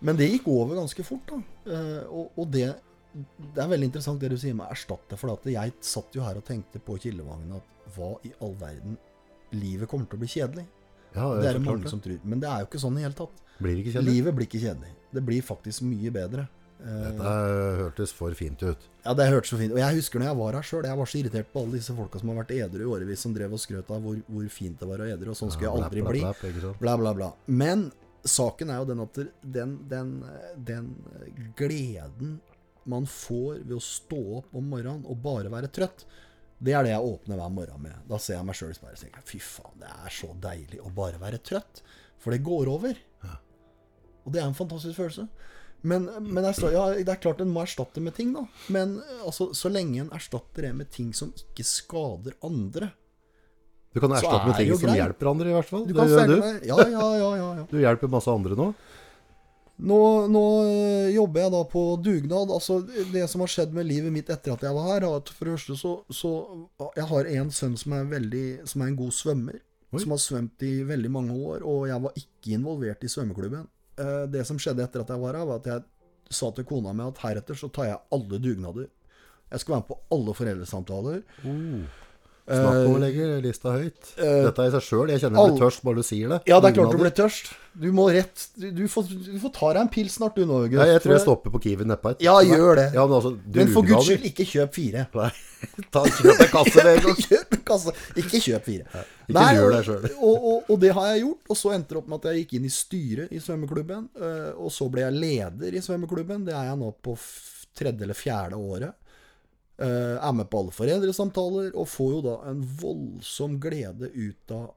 Men 0.00 0.16
det 0.16 0.30
gikk 0.30 0.46
over 0.48 0.76
ganske 0.76 1.04
fort, 1.04 1.26
da. 1.26 1.40
Eh, 1.66 2.04
og, 2.08 2.30
og 2.38 2.50
det, 2.54 2.68
det 3.54 3.62
er 3.64 3.68
veldig 3.68 3.88
interessant 3.90 4.20
det 4.20 4.30
du 4.30 4.36
sier 4.36 4.54
med 4.54 4.68
erstatte. 4.70 5.16
For 5.18 5.32
at 5.32 5.44
jeg 5.44 5.72
satt 5.80 6.12
jo 6.14 6.22
her 6.22 6.36
og 6.36 6.44
tenkte 6.44 6.78
på 6.80 6.96
Kildevangen 7.00 7.56
at 7.56 7.94
hva 7.96 8.14
i 8.24 8.32
all 8.40 8.54
verden 8.60 8.96
Livet 9.52 9.88
kommer 9.88 10.04
til 10.06 10.18
å 10.18 10.20
bli 10.20 10.28
kjedelig. 10.28 10.66
Ja, 11.16 11.34
Det 11.40 11.46
er 11.48 11.52
det 11.56 11.64
mange 11.64 11.88
som 11.88 12.00
tror. 12.04 12.18
Men 12.22 12.40
det 12.40 12.48
er 12.52 12.60
jo 12.60 12.66
ikke 12.68 12.80
sånn 12.82 12.92
i 12.98 13.00
det 13.00 13.06
hele 13.08 13.16
tatt. 13.16 13.38
Blir 13.58 13.78
ikke 13.80 13.92
kjedelig? 13.96 14.12
Livet 14.12 14.34
blir 14.36 14.46
ikke 14.46 14.60
kjedelig. 14.60 14.90
Det 15.16 15.22
blir 15.24 15.40
faktisk 15.42 15.82
mye 15.88 16.10
bedre. 16.12 16.48
Dette 16.78 17.30
eh, 17.30 17.78
hørtes 17.80 18.12
for 18.14 18.34
fint 18.38 18.62
ut. 18.62 18.84
ja, 19.02 19.14
det 19.18 19.24
hørtes 19.32 19.50
for 19.50 19.58
fint 19.58 19.72
Og 19.74 19.80
jeg 19.80 19.96
husker 19.96 20.22
når 20.22 20.28
jeg 20.28 20.38
var 20.38 20.58
her 20.58 20.66
sjøl. 20.68 20.84
Jeg 20.86 20.98
var 21.00 21.10
så 21.10 21.18
irritert 21.18 21.48
på 21.52 21.62
alle 21.64 21.78
disse 21.80 21.94
folka 21.96 22.20
som 22.20 22.30
har 22.30 22.38
vært 22.42 22.52
edru 22.54 22.84
i 22.84 22.90
årevis, 22.96 23.24
som 23.24 23.34
drev 23.34 23.56
og 23.56 23.62
skrøt 23.62 23.90
av 23.94 24.04
hvor, 24.04 24.20
hvor 24.28 24.50
fint 24.54 24.78
det 24.78 24.88
var 24.90 25.02
å 25.02 25.08
edru, 25.10 25.32
og 25.32 25.40
sånn 25.40 25.50
skulle 25.54 25.72
jeg 25.72 25.82
aldri 25.82 26.04
bli. 26.06 26.22
Bla, 26.78 26.94
bla, 27.00 27.14
bla. 27.18 27.32
Men 27.50 27.88
saken 28.28 28.70
er 28.70 28.82
jo 28.82 28.88
den 28.92 29.02
at 29.02 29.18
den, 29.58 29.74
den, 29.90 30.14
den 30.70 30.92
gleden 31.58 32.38
man 32.88 33.04
får 33.10 33.60
ved 33.66 33.76
å 33.76 33.82
stå 33.84 34.20
opp 34.38 34.54
om 34.56 34.70
morgenen 34.72 35.04
og 35.08 35.18
bare 35.24 35.50
være 35.52 35.68
trøtt, 35.74 36.06
det 36.58 36.72
er 36.74 36.86
det 36.86 36.90
jeg 36.94 37.10
åpner 37.10 37.38
hver 37.38 37.52
morgen 37.54 37.82
med. 37.84 37.98
Da 38.08 38.18
ser 38.22 38.38
jeg 38.38 38.46
meg 38.48 38.56
sjøl 38.58 38.72
i 38.72 38.78
speilet 38.78 38.98
og 38.98 39.04
tenker 39.04 39.26
fy 39.28 39.38
faen, 39.42 39.76
det 39.82 39.90
er 39.92 40.14
så 40.14 40.30
deilig 40.42 40.80
å 40.82 40.90
bare 40.94 41.20
være 41.20 41.38
trøtt. 41.44 41.82
For 42.18 42.34
det 42.34 42.40
går 42.46 42.70
over. 42.72 42.98
Og 44.26 44.32
det 44.34 44.40
er 44.42 44.48
en 44.48 44.56
fantastisk 44.58 44.98
følelse. 44.98 45.28
Men, 45.82 46.08
men 46.20 46.44
står- 46.54 46.72
ja, 46.74 46.86
det 46.98 47.08
er 47.12 47.20
klart 47.22 47.40
en 47.40 47.52
må 47.54 47.62
erstatte 47.62 48.00
med 48.02 48.14
ting, 48.16 48.32
da. 48.34 48.46
Men 48.74 48.96
altså, 49.24 49.52
så 49.54 49.70
lenge 49.70 50.00
en 50.02 50.10
erstatter 50.10 50.66
det 50.66 50.72
med 50.74 50.90
ting 50.90 51.12
som 51.14 51.30
ikke 51.36 51.64
skader 51.64 52.34
andre 52.42 52.90
Du 53.94 54.00
kan 54.02 54.10
erstatte 54.10 54.46
med 54.50 54.56
ting 54.58 54.72
som 54.74 54.88
greit. 54.88 54.98
hjelper 54.98 55.30
andre, 55.30 55.50
i 55.52 55.54
hvert 55.54 55.68
fall. 55.70 55.86
Du 55.86 55.92
Det 55.94 56.08
gjør 56.10 56.26
du. 56.32 56.38
Ja, 56.66 56.76
ja, 56.82 57.04
ja, 57.18 57.30
ja, 57.36 57.50
ja. 57.60 57.66
Du 57.70 57.78
hjelper 57.78 58.10
masse 58.10 58.28
andre 58.32 58.58
nå. 58.58 58.72
Nå, 59.78 59.98
nå 60.26 60.42
øh, 60.66 61.14
jobber 61.14 61.44
jeg 61.44 61.52
da 61.54 61.62
på 61.70 61.82
dugnad. 62.02 62.50
Altså, 62.50 62.80
det 63.12 63.28
som 63.30 63.44
har 63.44 63.50
skjedd 63.52 63.72
med 63.76 63.86
livet 63.86 64.10
mitt 64.12 64.28
etter 64.34 64.56
at 64.56 64.64
jeg 64.66 64.74
var 64.74 64.88
her, 64.90 65.06
er 65.06 65.16
at 65.20 65.30
for 65.30 65.46
det 65.46 65.54
første 65.54 65.76
så, 65.78 65.92
så 66.10 66.32
Jeg 66.98 67.06
har 67.06 67.30
en 67.38 67.50
sønn 67.54 67.76
som 67.78 67.94
er, 67.94 68.04
veldig, 68.10 68.46
som 68.66 68.82
er 68.82 68.90
en 68.90 68.98
god 68.98 69.14
svømmer. 69.14 69.60
Oi. 69.94 70.00
Som 70.02 70.10
har 70.12 70.18
svømt 70.20 70.66
i 70.66 70.82
veldig 70.84 71.10
mange 71.14 71.32
år, 71.38 71.62
og 71.64 71.86
jeg 71.88 72.02
var 72.02 72.18
ikke 72.18 72.56
involvert 72.58 73.06
i 73.06 73.08
svømmeklubben. 73.08 73.68
Eh, 73.98 74.26
Det 74.30 74.44
som 74.46 74.58
skjedde 74.58 74.84
etter 74.84 75.00
at 75.02 75.08
jeg 75.08 75.20
var 75.20 75.34
her, 75.38 75.44
var 75.48 75.56
at 75.62 75.66
jeg 75.66 75.82
sa 76.30 76.50
til 76.52 76.64
kona 76.68 76.92
mi 76.92 77.06
at 77.08 77.18
heretter 77.24 77.56
så 77.56 77.70
tar 77.72 77.84
jeg 77.88 77.98
alle 78.12 78.38
dugnader. 78.38 78.88
Jeg 79.50 79.60
skal 79.60 79.72
være 79.74 79.80
med 79.84 79.88
på 79.88 80.00
alle 80.16 80.34
foreldresamtaler. 80.36 81.22
Snakk 82.48 82.86
om 82.88 82.94
å 82.94 82.96
Eh, 82.96 83.02
legge 83.04 83.24
lista 83.44 83.72
høyt. 83.76 84.12
eh, 84.16 84.42
Dette 84.48 84.62
er 84.64 84.68
i 84.70 84.72
seg 84.72 84.84
sjøl. 84.88 85.08
Jeg 85.12 85.20
kjenner 85.20 85.38
jeg 85.44 85.52
blir 85.52 85.60
tørst 85.66 85.82
bare 85.84 85.96
du 86.00 86.02
sier 86.08 86.28
det. 86.32 86.38
Ja, 86.48 86.60
det 86.64 86.70
er 86.70 86.76
klart 86.78 86.94
du 86.94 86.98
blir 87.02 87.12
tørst. 87.18 87.50
Du 87.78 87.92
må 87.94 88.08
rett 88.10 88.46
Du, 88.58 88.70
du, 88.74 88.88
får, 88.90 89.06
du 89.12 89.36
får 89.38 89.52
ta 89.54 89.68
deg 89.76 89.82
en 89.84 89.90
pils 89.92 90.16
snart, 90.18 90.34
du 90.34 90.46
nå, 90.48 90.56
August. 90.64 90.80
Nei, 90.80 90.86
jeg 90.94 91.02
tror 91.04 91.12
jeg 91.14 91.22
stopper 91.22 91.52
på 91.54 91.60
Kiwi 91.62 91.84
neppe. 91.86 92.14
Ja, 92.24 92.38
gjør 92.42 92.74
det. 92.80 92.86
Ja, 92.96 93.04
men 93.06 93.14
altså, 93.20 93.34
Men 93.54 93.68
for 93.74 93.82
guds 93.86 94.08
skyld, 94.08 94.24
ikke 94.32 94.46
kjøp 94.48 94.72
fire. 94.74 95.04
Nei, 95.20 95.30
ta 95.94 96.02
kjøp 96.08 96.40
en 96.46 96.50
kasse 96.56 96.84
med 96.84 96.90
en 96.96 97.02
gang. 97.06 97.20
Kjøp 97.28 97.52
en 97.58 97.62
kasse. 97.70 97.94
Ikke 98.24 98.40
kjøp 98.42 98.64
fire. 98.66 99.04
ikke 99.28 99.46
gjør 99.60 99.70
det 99.76 99.82
sjøl. 99.86 100.08
Og, 100.18 100.48
og, 100.52 100.70
og 100.74 100.80
det 100.82 100.92
har 100.96 101.10
jeg 101.12 101.22
gjort. 101.26 101.42
Og 101.52 101.56
så 101.60 101.74
endte 101.76 101.94
det 101.94 102.00
opp 102.02 102.08
med 102.08 102.18
at 102.24 102.30
jeg 102.32 102.42
gikk 102.46 102.56
inn 102.58 102.66
i 102.66 102.72
styret 102.74 103.32
i 103.36 103.38
svømmeklubben. 103.44 104.08
øh, 104.18 104.50
Og 104.64 104.72
så 104.74 104.88
ble 104.90 105.04
jeg 105.04 105.12
leder 105.20 105.76
i 105.78 105.84
svømmeklubben. 105.84 106.46
Det 106.48 106.54
er 106.56 106.70
jeg 106.72 106.78
nå 106.80 106.90
på 107.04 107.14
tredje 107.78 108.02
eller 108.08 108.18
fjerde 108.18 108.58
året. 108.58 108.94
Øh, 109.80 110.16
Er 110.18 110.32
med 110.34 110.48
på 110.50 110.58
alle 110.58 110.72
foreldresamtaler 110.74 111.70
og 111.78 111.86
får 111.88 112.10
jo 112.16 112.20
da 112.24 112.36
en 112.50 112.62
voldsom 112.80 113.60
glede 113.62 114.08
ut 114.10 114.50
av 114.50 114.74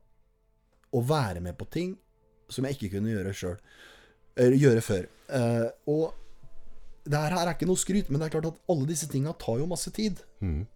å 0.94 1.02
være 1.08 1.42
med 1.42 1.58
på 1.58 1.66
ting 1.74 1.96
som 2.52 2.66
jeg 2.68 2.76
ikke 2.78 2.98
kunne 2.98 3.10
gjøre 3.14 3.34
sjøl. 3.34 3.56
Gjøre 4.38 4.82
før. 4.86 5.08
Eh, 5.32 5.70
Og 5.88 6.14
det 7.06 7.18
her 7.18 7.34
er 7.34 7.54
ikke 7.56 7.66
noe 7.66 7.80
skryt, 7.82 8.10
men 8.12 8.20
det 8.22 8.28
er 8.28 8.36
klart 8.40 8.52
at 8.52 8.60
alle 8.70 8.86
disse 8.86 9.08
tinga 9.10 9.34
tar 9.42 9.58
jo 9.58 9.66
masse 9.72 9.90
tid. 9.96 10.20
Mm. 10.40 10.68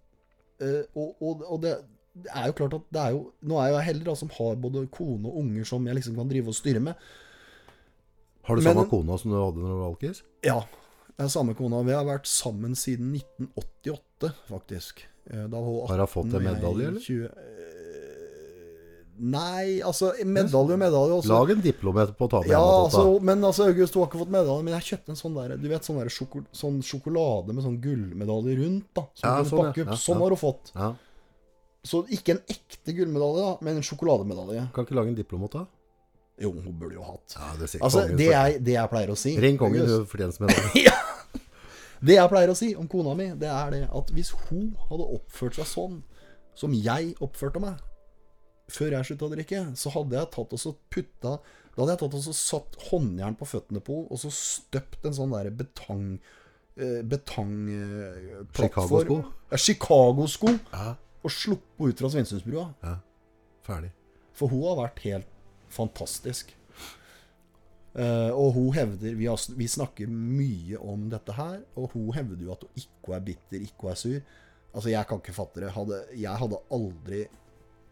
Eh, 0.60 0.82
og, 0.96 1.16
og, 1.22 1.44
og 1.46 1.62
det, 1.62 1.76
det 2.16 2.32
er 2.34 2.48
jo 2.50 2.54
klart 2.58 2.74
at 2.80 2.86
det 2.96 3.02
er 3.04 3.12
jo 3.12 3.22
Nå 3.44 3.60
er 3.60 3.70
jo 3.70 3.76
jeg 3.78 3.86
heldig 3.92 4.06
da 4.08 4.16
som 4.16 4.30
har 4.40 4.56
både 4.56 4.88
kone 4.90 5.28
og 5.30 5.38
unger 5.44 5.68
som 5.68 5.86
jeg 5.86 5.96
liksom 6.00 6.16
kan 6.16 6.30
drive 6.32 6.48
og 6.50 6.56
styre 6.58 6.80
med. 6.82 6.96
Har 8.48 8.56
du 8.56 8.62
Men- 8.64 8.74
samme 8.74 8.90
kona 8.90 9.18
som 9.22 9.32
du 9.32 9.38
hadde 9.38 9.62
når 9.62 9.70
du 9.70 9.80
var 9.84 9.92
alkis? 9.92 10.24
Ja. 10.48 10.60
Jeg 11.18 11.26
er 11.26 11.32
samme 11.32 11.54
kona. 11.56 11.80
Vi 11.88 11.94
har 11.96 12.04
vært 12.08 12.26
sammen 12.28 12.74
siden 12.76 13.14
1988, 13.16 14.15
faktisk. 14.50 15.06
Eh, 15.30 15.46
hun 15.48 15.54
Har 15.90 15.98
hun 15.98 16.08
fått 16.08 16.34
en 16.34 16.44
medalje, 16.44 16.88
eller? 16.88 17.02
20, 17.02 17.26
eh, 17.26 17.76
Nei, 19.16 19.80
altså 19.80 20.10
Medalje 20.28 20.76
og 20.76 20.80
medalje. 20.82 21.18
Også. 21.22 21.32
Lag 21.32 21.52
en 21.54 21.62
diplom 21.64 22.00
etterpå 22.04 22.28
og 22.28 22.32
ta 22.34 22.42
med 22.44 22.52
Ja, 22.52 22.60
altså, 22.60 23.04
men 23.24 23.44
altså, 23.48 23.70
August, 23.72 23.96
du 23.96 24.02
har 24.02 24.10
ikke 24.10 24.20
fått 24.26 24.34
medalje. 24.34 24.66
Men 24.68 24.76
jeg 24.76 24.88
kjøpte 24.90 25.14
en 25.14 25.20
sånn 25.22 25.38
der, 25.38 25.56
du 25.62 25.70
vet, 25.72 25.88
sånn, 25.88 26.02
der 26.02 26.12
sjoko, 26.12 26.44
sånn 26.52 26.82
sjokolade 26.84 27.56
med 27.56 27.64
sånn 27.64 27.80
gullmedalje 27.84 28.58
rundt. 28.60 28.90
da 28.98 29.06
Som 29.14 29.30
Ja, 29.30 29.38
du 29.40 29.50
sånn, 29.54 29.72
ja. 29.72 29.88
Ja, 29.88 29.98
Sånn 30.04 30.20
har 30.20 30.36
du 30.36 30.40
fått. 30.42 30.74
Ja. 30.76 30.92
Så 31.86 32.04
ikke 32.12 32.36
en 32.36 32.44
ekte 32.52 32.98
gullmedalje, 32.98 33.48
da, 33.48 33.56
men 33.62 33.80
en 33.80 33.88
sjokolademedalje. 33.88 34.68
Kan 34.76 34.88
ikke 34.88 35.00
lage 35.00 35.14
en 35.14 35.20
diplom 35.22 35.48
da? 35.54 35.64
Jo, 36.42 36.52
hun 36.52 36.76
burde 36.76 36.98
jo 36.98 37.06
hatt. 37.08 37.38
Ja, 37.38 37.54
det 37.56 37.70
Altså, 37.80 38.08
det 38.12 38.28
jeg, 38.28 38.64
det 38.68 38.74
jeg 38.76 38.92
pleier 38.92 39.12
å 39.14 39.16
si 39.16 39.38
Ring 39.40 39.56
kongen, 39.56 39.88
hun 39.88 40.08
fortjener 40.12 40.36
medalje. 40.44 40.84
ja. 40.90 40.98
Det 42.06 42.18
jeg 42.20 42.30
pleier 42.32 42.52
å 42.52 42.58
si 42.58 42.72
om 42.78 42.88
kona 42.92 43.16
mi, 43.18 43.32
det 43.40 43.50
er 43.50 43.74
det 43.74 43.84
at 43.90 44.12
hvis 44.14 44.32
hun 44.48 44.74
hadde 44.90 45.08
oppført 45.18 45.58
seg 45.58 45.70
sånn 45.70 46.00
som 46.56 46.74
jeg 46.76 47.16
oppførte 47.24 47.62
meg 47.64 47.82
før 48.72 48.96
jeg 48.96 49.08
slutta 49.10 49.28
å 49.28 49.34
drikke, 49.34 49.62
så 49.78 49.92
hadde 49.94 50.18
jeg 50.18 50.32
tatt 50.34 50.54
og 50.56 50.62
så 50.62 50.72
putta 50.90 51.36
Da 51.76 51.82
hadde 51.84 51.94
jeg 51.94 52.02
tatt 52.02 52.16
og 52.18 52.24
så 52.26 52.34
satt 52.34 52.78
håndjern 52.88 53.36
på 53.38 53.46
føttene 53.50 53.82
på 53.84 54.00
henne 54.00 54.16
og 54.16 54.22
så 54.22 54.32
støpt 54.34 55.06
en 55.06 55.18
sånn 55.18 55.34
der 55.36 55.52
betong 55.54 56.06
eh, 56.78 57.02
Betong 57.06 57.54
eh. 57.70 58.40
Chicago-sko? 58.58 59.20
Ja, 59.52 59.60
Chicago-sko. 59.68 60.56
Ja, 60.72 60.96
Og 61.22 61.34
sluppet 61.36 61.78
henne 61.82 61.94
ut 61.94 62.02
fra 62.04 62.14
Svinesundsbrua. 62.14 62.68
ja. 62.86 62.96
Ferdig. 63.66 63.92
For 64.38 64.52
hun 64.52 64.62
har 64.68 64.76
vært 64.78 65.00
helt 65.06 65.30
fantastisk. 65.74 66.52
Eh, 67.96 68.32
og 68.36 68.50
hun 68.58 68.74
hevder 68.76 69.16
vi, 69.16 69.28
har, 69.32 69.40
vi 69.56 69.68
snakker 69.72 70.10
mye 70.12 70.76
om 70.84 71.06
dette 71.14 71.32
her, 71.38 71.62
og 71.80 71.94
hun 71.94 72.10
hevder 72.18 72.42
jo 72.44 72.52
at 72.56 72.66
hun 72.68 72.82
ikke 72.82 73.16
er 73.16 73.24
bitter, 73.30 73.62
ikke 73.64 73.92
er 73.94 74.00
sur. 74.02 74.18
Altså, 74.76 74.90
jeg 74.92 75.08
kan 75.08 75.22
ikke 75.22 75.36
fatte 75.38 75.64
det. 75.64 75.72
Hadde, 75.72 76.02
jeg 76.20 76.36
hadde 76.42 76.58
aldri 76.76 77.22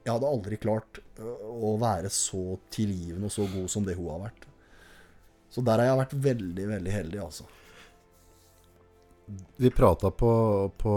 Jeg 0.04 0.12
hadde 0.12 0.28
aldri 0.28 0.58
klart 0.60 0.98
øh, 1.24 1.46
å 1.64 1.78
være 1.80 2.10
så 2.12 2.58
tilgivende 2.76 3.30
og 3.30 3.32
så 3.32 3.46
god 3.54 3.70
som 3.72 3.86
det 3.88 3.96
hun 3.96 4.10
har 4.12 4.26
vært. 4.26 4.48
Så 5.54 5.62
der 5.64 5.80
har 5.80 5.88
jeg 5.94 6.00
vært 6.02 6.16
veldig, 6.26 6.66
veldig 6.74 6.92
heldig, 6.92 7.20
altså. 7.24 7.46
Vi 9.56 9.70
prata 9.72 10.12
på, 10.12 10.32
på, 10.78 10.94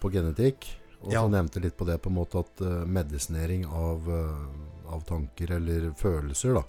på 0.00 0.10
genetikk, 0.10 0.66
og 1.04 1.12
Ja. 1.12 1.20
så 1.22 1.30
nevnte 1.30 1.60
litt 1.62 1.76
på 1.78 1.86
det 1.86 2.00
på 2.02 2.10
en 2.10 2.16
måte 2.18 2.40
at 2.42 2.60
eh, 2.66 2.82
medisinering 2.90 3.62
av, 3.70 4.08
eh, 4.10 4.90
av 4.90 5.04
tanker 5.06 5.52
eller 5.60 5.92
følelser, 6.00 6.58
da. 6.58 6.64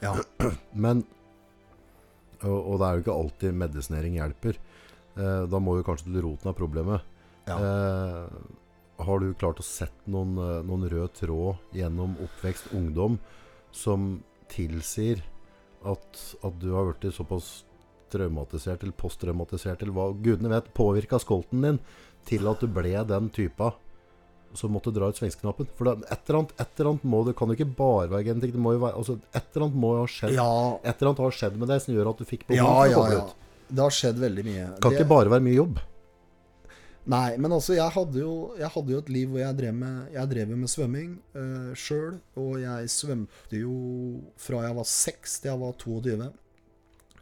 Ja. 0.00 0.14
Men 0.72 1.04
og, 2.44 2.58
og 2.58 2.80
det 2.80 2.86
er 2.86 2.96
jo 2.96 3.04
ikke 3.04 3.18
alltid 3.20 3.58
medisinering 3.60 4.18
hjelper. 4.20 4.60
Eh, 5.14 5.42
da 5.50 5.60
må 5.62 5.78
jo 5.78 5.86
kanskje 5.86 6.10
til 6.10 6.24
roten 6.26 6.50
av 6.50 6.56
problemet. 6.58 7.10
Ja. 7.48 7.58
Eh, 7.58 8.64
har 9.04 9.20
du 9.20 9.34
klart 9.38 9.60
å 9.62 9.66
sett 9.66 10.06
noen, 10.10 10.36
eh, 10.38 10.62
noen 10.66 10.88
rød 10.90 11.14
tråd 11.18 11.76
gjennom 11.76 12.16
oppvekst, 12.24 12.72
ungdom, 12.76 13.18
som 13.74 14.22
tilsier 14.52 15.22
at, 15.84 16.20
at 16.46 16.58
du 16.62 16.70
har 16.72 16.92
blitt 16.92 17.14
såpass 17.14 17.64
traumatisert 18.14 18.84
eller 18.84 18.96
posttraumatisert, 18.96 19.82
eller 19.82 19.96
hva 19.96 20.10
gudene 20.14 20.52
vet, 20.52 20.70
påvirka 20.76 21.18
skolten 21.22 21.64
din 21.64 21.80
til 22.28 22.46
at 22.48 22.62
du 22.62 22.70
ble 22.70 22.94
den 23.08 23.30
typa 23.34 23.72
som 24.58 24.72
måtte 24.74 24.92
dra 24.94 25.08
ut 25.10 25.18
svenskeknappen. 25.18 25.68
For 25.78 25.88
det, 25.88 26.08
et, 26.08 26.20
eller 26.28 26.40
annet, 26.42 26.52
et 26.60 26.78
eller 26.80 26.90
annet 26.92 27.06
må 27.14 27.22
det 27.28 27.36
kan 27.38 27.50
jo 27.50 27.56
ikke 27.58 27.70
bare 27.78 28.10
være 28.12 28.28
genetikk. 28.30 28.52
Det 28.56 28.62
må 28.66 28.74
jo 28.76 28.82
være, 28.84 28.98
altså, 29.00 29.18
et 29.34 29.48
eller 29.54 29.66
annet 29.68 29.80
må 29.84 29.94
jo 29.96 30.04
ha 30.04 30.12
skjedd 30.16 30.36
ja, 30.38 30.50
et 30.82 30.92
eller 30.94 31.10
annet 31.12 31.24
har 31.24 31.38
skjedd 31.40 31.58
med 31.62 31.72
deg 31.74 31.82
som 31.84 31.96
gjør 31.96 32.12
at 32.12 32.22
du 32.22 32.28
fikk 32.28 32.46
behov 32.50 32.60
ja, 32.62 32.92
ja, 32.92 33.08
ja. 33.18 33.24
Det 33.74 33.82
har 33.82 33.94
skjedd 33.96 34.20
veldig 34.22 34.44
mye. 34.46 34.68
Kan 34.78 34.92
Det- 34.92 35.00
ikke 35.00 35.12
bare 35.14 35.32
være 35.32 35.44
mye 35.48 35.58
jobb. 35.58 35.82
Nei, 37.04 37.36
men 37.36 37.52
altså, 37.52 37.74
jeg 37.76 37.92
hadde 37.92 38.20
jo, 38.22 38.34
jeg 38.56 38.70
hadde 38.72 38.92
jo 38.94 38.98
et 39.02 39.10
liv 39.12 39.28
hvor 39.28 39.42
jeg 39.42 39.56
drev 39.58 39.74
med, 39.76 39.96
jeg 40.14 40.30
drev 40.30 40.52
med 40.56 40.70
svømming 40.72 41.10
uh, 41.36 41.72
sjøl. 41.76 42.14
Og 42.40 42.54
jeg 42.62 42.92
svømte 42.92 43.60
jo 43.60 43.74
fra 44.40 44.62
jeg 44.64 44.78
var 44.78 44.88
6 44.88 45.34
til 45.42 45.50
jeg 45.50 45.60
var 45.60 45.74
22. 45.82 46.30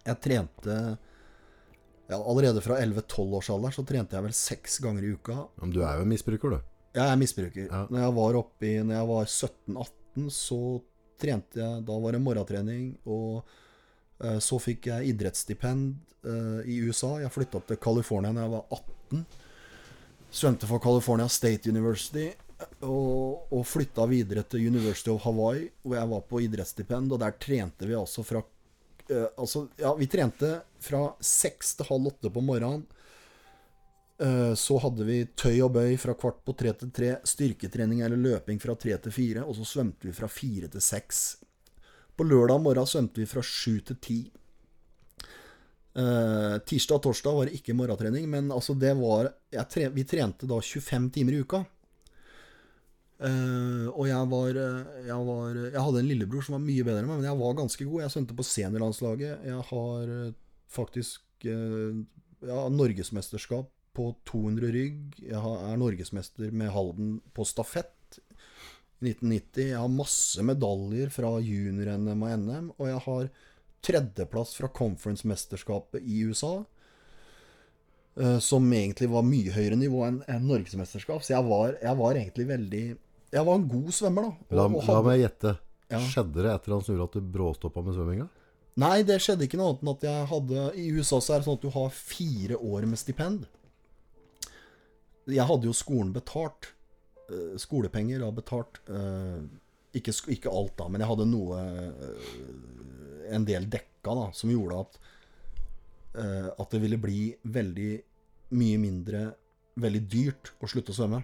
Jeg 0.02 0.18
trente 0.22 0.76
ja, 2.10 2.18
Allerede 2.18 2.60
fra 2.62 2.78
11-12 2.82 3.34
års 3.38 3.50
alder 3.54 3.74
så 3.74 3.84
trente 3.86 4.16
jeg 4.18 4.26
vel 4.26 4.34
seks 4.36 4.78
ganger 4.84 5.06
i 5.06 5.12
uka. 5.16 5.38
Men 5.62 5.74
du 5.74 5.80
er 5.82 5.98
jo 5.98 6.06
en 6.06 6.12
misbruker, 6.12 6.54
du. 6.54 6.71
Jeg 6.92 7.08
er 7.08 7.20
misbruker. 7.20 7.68
Ja. 7.68 7.84
Når 7.88 8.02
jeg 8.04 8.14
var 8.18 8.38
oppe 8.42 8.68
i 8.68 8.72
Når 8.84 8.98
jeg 8.98 9.08
var 9.08 9.28
17-18, 9.30 10.30
så 10.36 10.60
trente 11.22 11.60
jeg 11.60 11.84
Da 11.88 11.98
var 12.04 12.16
det 12.16 12.22
morgentrening. 12.22 12.92
Og 13.08 13.42
uh, 13.42 14.38
så 14.44 14.60
fikk 14.60 14.90
jeg 14.90 15.14
idrettsstipend 15.14 15.94
uh, 16.28 16.60
i 16.68 16.82
USA. 16.84 17.16
Jeg 17.24 17.32
flytta 17.32 17.62
til 17.68 17.80
California 17.82 18.34
da 18.36 18.46
jeg 18.46 18.54
var 18.56 18.78
18. 18.78 19.26
Svømte 20.32 20.68
for 20.68 20.84
California 20.84 21.28
State 21.32 21.72
University. 21.72 22.28
Og, 22.86 23.48
og 23.50 23.64
flytta 23.66 24.04
videre 24.06 24.44
til 24.46 24.68
University 24.68 25.10
of 25.10 25.24
Hawaii, 25.24 25.64
hvor 25.82 25.96
jeg 25.98 26.10
var 26.12 26.26
på 26.28 26.42
idrettsstipend. 26.44 27.14
Og 27.14 27.22
der 27.24 27.38
trente 27.40 27.88
vi 27.88 27.96
altså 27.98 28.24
fra 28.26 28.44
uh, 28.44 29.28
Altså, 29.40 29.66
ja, 29.80 29.94
vi 29.96 30.10
trente 30.12 30.58
fra 30.82 31.06
seks 31.24 31.78
til 31.78 31.88
halv 31.88 32.12
åtte 32.12 32.32
på 32.32 32.44
morgenen. 32.44 32.84
Eh, 34.22 34.54
Så 34.54 34.78
hadde 34.78 35.06
vi 35.08 35.22
tøy 35.34 35.56
og 35.64 35.72
bøy 35.74 35.96
fra 35.98 36.14
kvart 36.14 36.42
på 36.46 36.54
tre 36.58 36.72
til 36.78 36.92
tre, 36.94 37.16
styrketrening 37.26 38.04
eller 38.06 38.20
løping 38.20 38.60
fra 38.62 38.76
tre 38.78 38.94
til 39.02 39.14
fire, 39.14 39.42
og 39.42 39.56
så 39.58 39.66
svømte 39.66 40.06
vi 40.06 40.14
fra 40.14 40.28
fire 40.30 40.70
til 40.70 40.84
seks. 40.84 41.22
På 42.14 42.26
lørdag 42.28 42.62
morgen 42.62 42.86
svømte 42.86 43.22
vi 43.22 43.26
fra 43.26 43.42
sju 43.42 43.80
til 43.88 43.98
ti. 44.04 44.20
Eh, 45.92 46.56
tirsdag 46.68 47.00
og 47.00 47.04
torsdag 47.08 47.36
var 47.36 47.50
ikke 47.52 47.74
morgentrening, 47.76 48.28
men 48.30 48.52
altså 48.54 48.78
det 48.78 48.94
var 48.96 49.32
tre, 49.68 49.88
Vi 49.90 50.04
trente 50.04 50.46
da 50.46 50.60
25 50.60 51.10
timer 51.10 51.32
i 51.32 51.42
uka. 51.42 51.64
Eh, 53.22 53.86
og 53.90 54.06
jeg 54.06 54.30
var, 54.30 54.48
eh, 54.50 55.06
jeg 55.06 55.26
var 55.26 55.54
Jeg 55.54 55.82
hadde 55.82 55.98
en 55.98 56.08
lillebror 56.08 56.42
som 56.42 56.54
var 56.54 56.64
mye 56.64 56.84
bedre 56.84 57.02
enn 57.02 57.06
meg, 57.06 57.20
men 57.20 57.30
jeg 57.30 57.38
var 57.38 57.54
ganske 57.54 57.84
god. 57.84 58.00
Jeg 58.02 58.10
svømte 58.10 58.36
på 58.36 58.46
seniorlandslaget. 58.46 59.44
Jeg 59.44 59.62
har 59.62 60.02
eh, 60.08 60.32
faktisk 60.68 61.20
ja, 61.42 62.68
norgesmesterskap 62.70 63.68
på 63.96 64.10
200 64.28 64.72
rygg. 64.74 65.16
Jeg 65.20 65.38
er 65.38 65.76
norgesmester 65.80 66.52
med 66.52 66.70
Halden 66.74 67.16
på 67.36 67.44
stafett 67.48 68.18
i 69.02 69.10
1990. 69.12 69.70
Jeg 69.72 69.78
har 69.82 69.90
masse 69.92 70.44
medaljer 70.46 71.10
fra 71.12 71.34
junior-NM 71.42 72.22
og 72.22 72.36
NM, 72.44 72.68
og 72.78 72.86
jeg 72.88 73.00
har 73.06 73.30
tredjeplass 73.82 74.54
fra 74.60 74.68
conference-mesterskapet 74.70 76.04
i 76.06 76.22
USA. 76.28 76.64
eh, 78.16 78.38
Som 78.38 78.70
egentlig 78.72 79.08
var 79.10 79.22
mye 79.26 79.50
høyere 79.54 79.76
nivå 79.80 80.04
enn 80.06 80.22
en 80.28 80.46
norgesmesterskap. 80.48 81.22
Så 81.24 81.34
jeg 81.34 81.44
var, 81.48 81.76
jeg 81.82 81.96
var 81.98 82.14
egentlig 82.14 82.46
veldig 82.48 82.84
Jeg 83.32 83.46
var 83.48 83.54
en 83.56 83.68
god 83.68 83.88
svømmer, 83.96 84.22
da. 84.28 84.56
La, 84.56 84.64
Og- 84.68 84.82
hadde... 84.82 84.92
la 84.92 85.02
meg 85.02 85.20
gjette. 85.22 85.58
Ja. 85.92 85.98
Skjedde 86.00 86.42
det 86.44 86.50
etter 86.52 86.72
han 86.72 86.82
annet 86.84 87.02
at 87.04 87.12
du 87.12 87.20
bråstoppa 87.20 87.82
med 87.84 87.94
svømminga? 87.96 88.28
Nei, 88.76 89.02
det 89.04 89.18
skjedde 89.20 89.44
ikke 89.44 89.56
noe 89.60 89.72
annet 89.72 89.82
enn 89.82 89.90
at 89.92 90.04
jeg 90.06 90.26
hadde 90.30 90.62
I 90.80 90.84
USA 90.96 91.18
så 91.20 91.34
er 91.34 91.40
det 91.42 91.44
sånn 91.48 91.58
at 91.58 91.64
du 91.66 91.70
har 91.74 91.90
fire 91.92 92.56
år 92.56 92.86
med 92.88 92.98
stipend. 93.00 93.46
Jeg 95.30 95.46
hadde 95.46 95.68
jo 95.68 95.72
skolen 95.76 96.12
betalt. 96.14 96.72
eh, 97.30 97.56
Skolepenger 97.62 98.18
da 98.24 98.30
betalt. 98.34 98.80
eh, 98.88 99.42
Ikke, 99.94 100.12
ikke 100.32 100.50
alt, 100.50 100.76
da, 100.78 100.88
men 100.88 101.00
jeg 101.04 101.08
hadde 101.10 101.26
noe 101.28 101.58
eh, 101.60 103.34
En 103.36 103.44
del 103.44 103.68
dekka, 103.70 104.14
da, 104.16 104.30
som 104.34 104.50
gjorde 104.50 104.80
at 104.80 104.98
At 106.58 106.70
det 106.74 106.80
ville 106.82 106.98
bli 107.00 107.34
veldig 107.44 107.92
mye 108.58 108.78
mindre 108.82 109.20
Veldig 109.80 110.02
dyrt 110.12 110.50
å 110.60 110.68
slutte 110.68 110.92
å 110.92 110.96
svømme. 110.98 111.22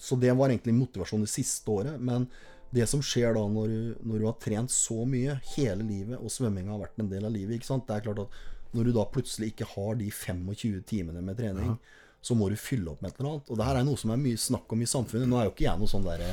Så 0.00 0.16
det 0.16 0.32
var 0.32 0.48
egentlig 0.48 0.72
motivasjonen 0.72 1.26
det 1.26 1.32
siste 1.34 1.68
året. 1.68 1.98
Men 2.00 2.24
det 2.72 2.86
som 2.88 3.02
skjer 3.04 3.34
da 3.36 3.42
når 3.52 3.66
du, 3.68 3.80
når 4.08 4.22
du 4.22 4.24
har 4.24 4.38
trent 4.40 4.72
så 4.72 5.02
mye 5.04 5.34
hele 5.56 5.84
livet, 5.84 6.16
og 6.16 6.32
svømminga 6.32 6.72
har 6.72 6.80
vært 6.86 7.02
en 7.02 7.10
del 7.10 7.26
av 7.28 7.34
livet 7.34 7.58
ikke 7.58 7.68
sant? 7.68 7.84
Det 7.90 7.98
er 7.98 8.06
klart 8.06 8.22
at 8.24 8.38
Når 8.72 8.84
du 8.88 8.92
da 8.96 9.04
plutselig 9.12 9.50
ikke 9.52 9.66
har 9.74 9.96
de 10.00 10.06
25 10.14 10.80
timene 10.88 11.20
med 11.26 11.36
trening, 11.36 11.74
så 12.20 12.36
må 12.36 12.50
du 12.52 12.56
fylle 12.60 12.92
opp 12.92 13.00
med 13.02 13.12
et 13.12 13.20
eller 13.20 13.30
annet. 13.34 13.50
Og 13.50 13.56
det 13.60 13.66
her 13.66 13.78
er 13.80 13.86
noe 13.86 14.00
som 14.00 14.12
er 14.12 14.20
mye 14.20 14.40
snakk 14.40 14.72
om 14.74 14.82
i 14.84 14.88
samfunnet. 14.90 15.28
Nå 15.30 15.38
er 15.40 15.46
jo 15.48 15.54
ikke 15.54 15.66
jeg 15.68 15.80
noe 15.80 15.90
sånn 15.90 16.04
derre 16.08 16.32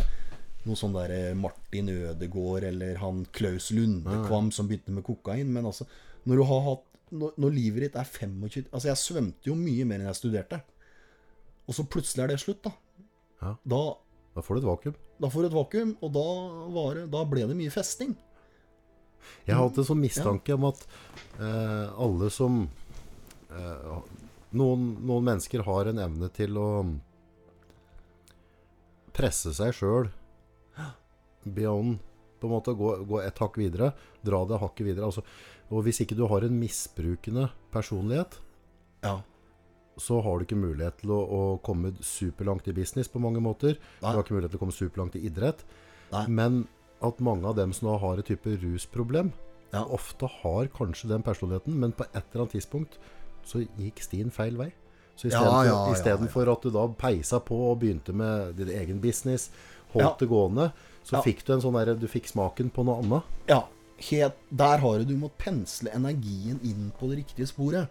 noe 0.68 0.76
sånn 0.76 0.92
der 0.98 1.14
Martin 1.40 1.88
Ødegaard 1.94 2.66
eller 2.68 2.98
han 3.00 3.22
Klaus 3.32 3.70
Lundekvam 3.72 4.50
som 4.52 4.68
begynte 4.68 4.92
med 4.92 5.06
kokain. 5.08 5.48
Men 5.56 5.70
altså, 5.70 5.88
når 6.28 6.42
du 6.42 6.44
har 6.50 6.66
hatt 6.66 6.84
når, 7.16 7.38
når 7.40 7.54
livet 7.56 7.86
ditt 7.86 7.96
er 7.96 8.04
25 8.04 8.66
Altså, 8.74 8.90
jeg 8.90 9.00
svømte 9.00 9.48
jo 9.48 9.56
mye 9.56 9.86
mer 9.88 10.02
enn 10.02 10.10
jeg 10.10 10.20
studerte. 10.20 10.60
Og 11.68 11.76
så 11.78 11.86
plutselig 11.88 12.26
er 12.26 12.34
det 12.34 12.40
slutt, 12.44 12.68
da. 12.68 12.74
Ja. 13.42 13.54
Da, 13.64 13.82
Da 14.36 14.44
får 14.44 14.58
du 14.58 14.60
et 14.60 14.68
vakuum. 14.68 14.96
da 15.24 15.30
får 15.32 15.42
du 15.42 15.48
et 15.48 15.56
vakuum, 15.56 15.96
og 16.04 16.12
da, 16.14 16.26
var 16.76 16.96
det, 17.00 17.06
da 17.16 17.24
ble 17.32 17.48
det 17.48 17.56
mye 17.58 17.72
festing. 17.72 18.12
Jeg 19.48 19.56
har 19.56 19.64
hatt 19.70 19.80
en 19.80 19.88
sånn 19.88 20.00
mistanke 20.04 20.54
om 20.56 20.68
at 20.70 20.84
eh, 21.40 21.88
alle 21.96 22.30
som 22.32 22.60
eh, 23.50 23.98
noen, 24.54 24.98
noen 25.06 25.24
mennesker 25.28 25.64
har 25.68 25.86
en 25.92 26.00
evne 26.00 26.30
til 26.34 26.58
å 26.58 26.70
presse 29.18 29.54
seg 29.58 29.74
sjøl 29.76 30.10
beyond 31.48 31.98
på 32.38 32.46
en 32.50 32.54
måte 32.54 32.74
gå, 32.78 32.92
gå 33.10 33.22
et 33.24 33.40
hakk 33.42 33.56
videre. 33.58 33.92
Dra 34.26 34.44
det 34.46 34.60
hakket 34.62 34.86
videre. 34.92 35.08
Altså, 35.08 35.24
og 35.74 35.82
hvis 35.88 36.04
ikke 36.04 36.16
du 36.20 36.28
har 36.30 36.46
en 36.46 36.60
misbrukende 36.60 37.48
personlighet, 37.74 38.38
Ja. 39.04 39.22
så 39.98 40.22
har 40.22 40.38
du 40.38 40.46
ikke 40.46 40.60
mulighet 40.60 41.00
til 41.02 41.10
å, 41.16 41.18
å 41.26 41.42
komme 41.66 41.94
superlangt 42.02 42.68
i 42.68 42.74
business 42.78 43.08
på 43.10 43.20
mange 43.20 43.42
måter. 43.42 43.80
Du 44.00 44.06
har 44.06 44.22
ikke 44.22 44.36
mulighet 44.38 44.52
til 44.54 44.60
å 44.60 44.66
komme 44.68 44.76
superlangt 44.76 45.16
i 45.18 45.26
idrett. 45.26 45.64
Nei. 46.12 46.28
Men 46.28 46.68
at 47.02 47.20
mange 47.20 47.46
av 47.50 47.56
dem 47.58 47.74
som 47.74 47.90
har 48.00 48.18
et 48.22 48.26
type 48.30 48.54
rusproblem, 48.62 49.34
Ja. 49.74 49.84
ofte 49.84 50.28
har 50.30 50.68
kanskje 50.72 51.10
den 51.10 51.24
personligheten, 51.24 51.74
men 51.76 51.92
på 51.92 52.06
et 52.14 52.24
eller 52.32 52.46
annet 52.46 52.54
tidspunkt 52.56 52.98
så 53.48 53.64
gikk 53.80 54.04
stien 54.04 54.30
feil 54.34 54.58
vei. 54.60 54.72
Så 55.18 55.32
Ja, 55.32 55.42
istedenfor 55.94 56.44
ja, 56.46 56.52
ja, 56.52 56.54
at 56.54 56.62
du 56.68 56.70
da 56.76 56.84
peisa 56.94 57.40
på 57.42 57.56
og 57.72 57.80
begynte 57.82 58.14
med 58.14 58.56
din 58.60 58.70
egen 58.70 59.00
business, 59.02 59.50
holdt 59.96 60.04
Ja. 60.04 60.16
det 60.20 60.30
gående, 60.30 60.72
så 61.04 61.14
Ja. 61.18 61.22
fikk 61.26 61.44
du 61.46 61.54
en 61.54 61.62
sånn 61.62 61.74
derre 61.74 61.98
Du 62.00 62.06
fikk 62.08 62.28
smaken 62.30 62.70
på 62.70 62.86
noe 62.86 63.02
annet. 63.02 63.24
Ja, 63.48 63.64
helt, 64.12 64.36
der 64.56 64.78
har 64.78 65.00
du 65.00 65.06
Du 65.06 65.16
må 65.18 65.32
pensle 65.40 65.90
energien 65.90 66.60
inn 66.64 66.92
på 67.00 67.10
det 67.10 67.24
riktige 67.26 67.48
sporet. 67.48 67.88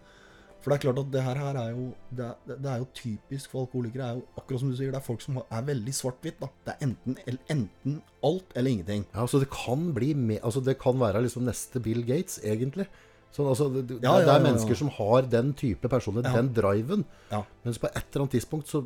For 0.62 0.70
det 0.70 0.84
er 0.84 0.92
klart 0.92 0.98
at 0.98 1.11
det 1.12 1.22
her, 1.22 1.34
her 1.36 1.57
er 1.57 1.70
jo 1.76 1.94
det 2.14 2.24
er, 2.26 2.34
det 2.57 2.66
er 2.66 2.78
jo 2.78 2.86
typisk 2.94 3.50
for 3.50 3.66
alkoholikere. 3.66 4.02
Det 4.02 4.09
er 4.11 4.14
jo 4.16 4.22
akkurat 4.38 4.61
som 4.61 4.70
du 4.70 4.76
sier, 4.76 4.90
det 4.90 4.96
er 4.98 5.07
folk 5.07 5.20
som 5.22 5.36
er 5.38 5.62
veldig 5.62 5.94
svart-hvitt. 5.94 6.40
da. 6.40 6.48
Det 6.64 6.74
er 6.74 6.86
enten, 6.88 7.16
enten 7.48 8.02
alt 8.24 8.44
eller 8.57 8.70
ingenting. 8.70 9.04
Ja, 9.14 9.26
så 9.26 9.38
det 9.38 9.48
kan 9.50 9.92
bli 9.94 10.12
med, 10.14 10.40
altså 10.42 10.62
det 10.64 10.78
kan 10.80 10.98
være 10.98 11.22
liksom 11.22 11.44
neste 11.44 11.80
Bill 11.80 12.02
Gates, 12.02 12.40
egentlig. 12.44 12.86
Sånn, 13.35 13.49
altså, 13.51 13.66
det, 13.72 13.83
det, 13.91 13.99
det 14.01 14.33
er 14.33 14.45
mennesker 14.45 14.79
som 14.79 14.89
har 14.97 15.27
den 15.29 15.51
type 15.59 15.91
personlighet, 15.93 16.33
den 16.39 16.53
driven. 16.57 17.03
Ja. 17.29 17.43
Mens 17.66 17.81
på 17.83 17.91
et 17.91 17.99
eller 18.01 18.24
annet 18.24 18.37
tidspunkt 18.39 18.70
så 18.72 18.85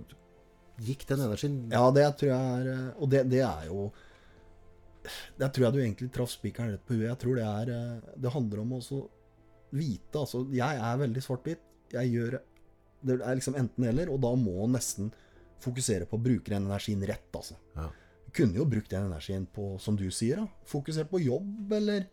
gikk 0.80 1.07
den 1.09 1.24
energien 1.26 1.57
Ja, 1.72 1.84
det 1.95 2.07
tror 2.18 2.30
jeg 2.32 2.53
er 2.57 2.68
eh, 2.72 2.86
Og 3.03 3.11
det, 3.12 3.24
det 3.28 3.43
er 3.45 3.66
jo 3.68 3.91
Der 5.38 5.51
tror 5.53 5.66
jeg 5.66 5.74
du 5.74 5.80
egentlig 5.82 6.11
traff 6.14 6.32
spikeren 6.32 6.72
rett 6.72 6.84
på 6.88 6.97
huet. 6.97 7.09
Jeg 7.11 7.20
tror 7.20 7.36
det 7.36 7.47
er 7.47 7.72
eh, 7.74 8.12
Det 8.24 8.32
handler 8.34 8.62
om 8.62 8.72
å 8.72 8.80
også 8.80 9.01
vite 9.76 10.22
Altså, 10.22 10.45
jeg 10.57 10.82
er 10.82 11.03
veldig 11.05 11.24
svart-hvitt. 11.24 11.66
Jeg 11.95 12.14
gjør 12.14 12.38
Det 13.07 13.18
er 13.18 13.38
liksom 13.38 13.59
enten-eller, 13.61 14.11
og 14.12 14.22
da 14.24 14.32
må 14.41 14.64
en 14.64 14.74
nesten 14.78 15.12
fokusere 15.61 16.09
på 16.09 16.16
å 16.16 16.24
bruke 16.24 16.49
den 16.49 16.64
energien 16.64 17.03
rett, 17.05 17.28
altså. 17.36 17.59
Ja. 17.76 17.91
Du 18.24 18.30
kunne 18.38 18.57
jo 18.57 18.64
brukt 18.68 18.88
den 18.93 19.11
energien 19.11 19.45
på, 19.53 19.74
som 19.82 19.97
du 20.01 20.07
sier, 20.14 20.41
da. 20.41 20.64
Fokusert 20.68 21.11
på 21.12 21.20
jobb, 21.20 21.72
eller 21.76 22.07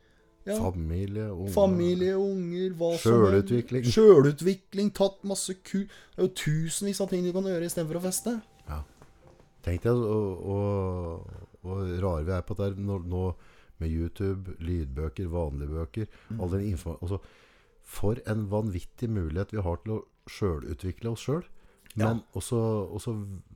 ja, 0.48 0.58
Familie, 0.64 1.28
unger 1.34 1.54
Familie, 1.54 2.14
unger, 2.18 2.76
hva 2.80 2.92
som 2.96 3.04
Sjølutvikling. 3.04 3.88
Sjølutvikling. 3.92 4.94
Tatt 4.96 5.20
masse 5.28 5.58
ku... 5.60 5.82
Det 5.84 6.22
er 6.22 6.30
jo 6.30 6.34
tusenvis 6.40 7.02
av 7.04 7.12
ting 7.12 7.28
du 7.28 7.34
kan 7.36 7.50
gjøre 7.50 7.68
istedenfor 7.68 8.00
å 8.00 8.06
feste. 8.08 8.38
Ja. 8.70 8.82
Tenk 9.68 9.84
deg 9.84 10.00
hvor 10.00 11.22
rare 12.00 12.24
vi 12.24 12.34
er 12.38 12.46
på 12.48 12.56
det 12.58 12.70
her 12.70 12.80
nå, 12.80 13.02
nå 13.04 13.24
med 13.78 13.92
YouTube, 13.92 14.56
lydbøker, 14.64 15.28
vanlige 15.30 15.74
bøker. 15.76 16.08
Mm. 16.30 16.42
All 16.42 16.54
den 16.56 16.80
altså, 16.96 17.20
for 17.84 18.20
en 18.28 18.48
vanvittig 18.52 19.10
mulighet 19.12 19.54
vi 19.54 19.64
har 19.64 19.84
til 19.84 19.98
å 19.98 20.02
sjølutvikle 20.32 21.14
oss 21.14 21.28
sjøl. 21.28 21.46
Men 21.98 22.22
også, 22.38 22.58
også 22.94 23.14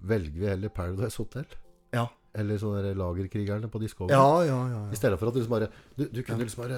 velger 0.08 0.40
vi 0.40 0.50
heller 0.50 0.74
Paradise 0.74 1.22
Hotel. 1.22 1.46
Ja. 1.94 2.08
Eller 2.34 2.60
sånne 2.62 2.82
der 2.86 2.96
Lagerkrigerne 2.96 3.68
på 3.72 3.80
Discovery. 3.82 4.16
Ja, 4.16 4.44
ja, 4.48 4.60
ja. 4.72 4.82
I 4.92 4.96
stedet 5.00 5.20
for 5.20 5.28
at 5.28 5.36
du 5.36 5.42
liksom 5.42 5.52
bare 5.56 5.68
Du, 5.98 6.06
du 6.08 6.22
kunne 6.24 6.46
liksom 6.46 6.64
bare 6.64 6.78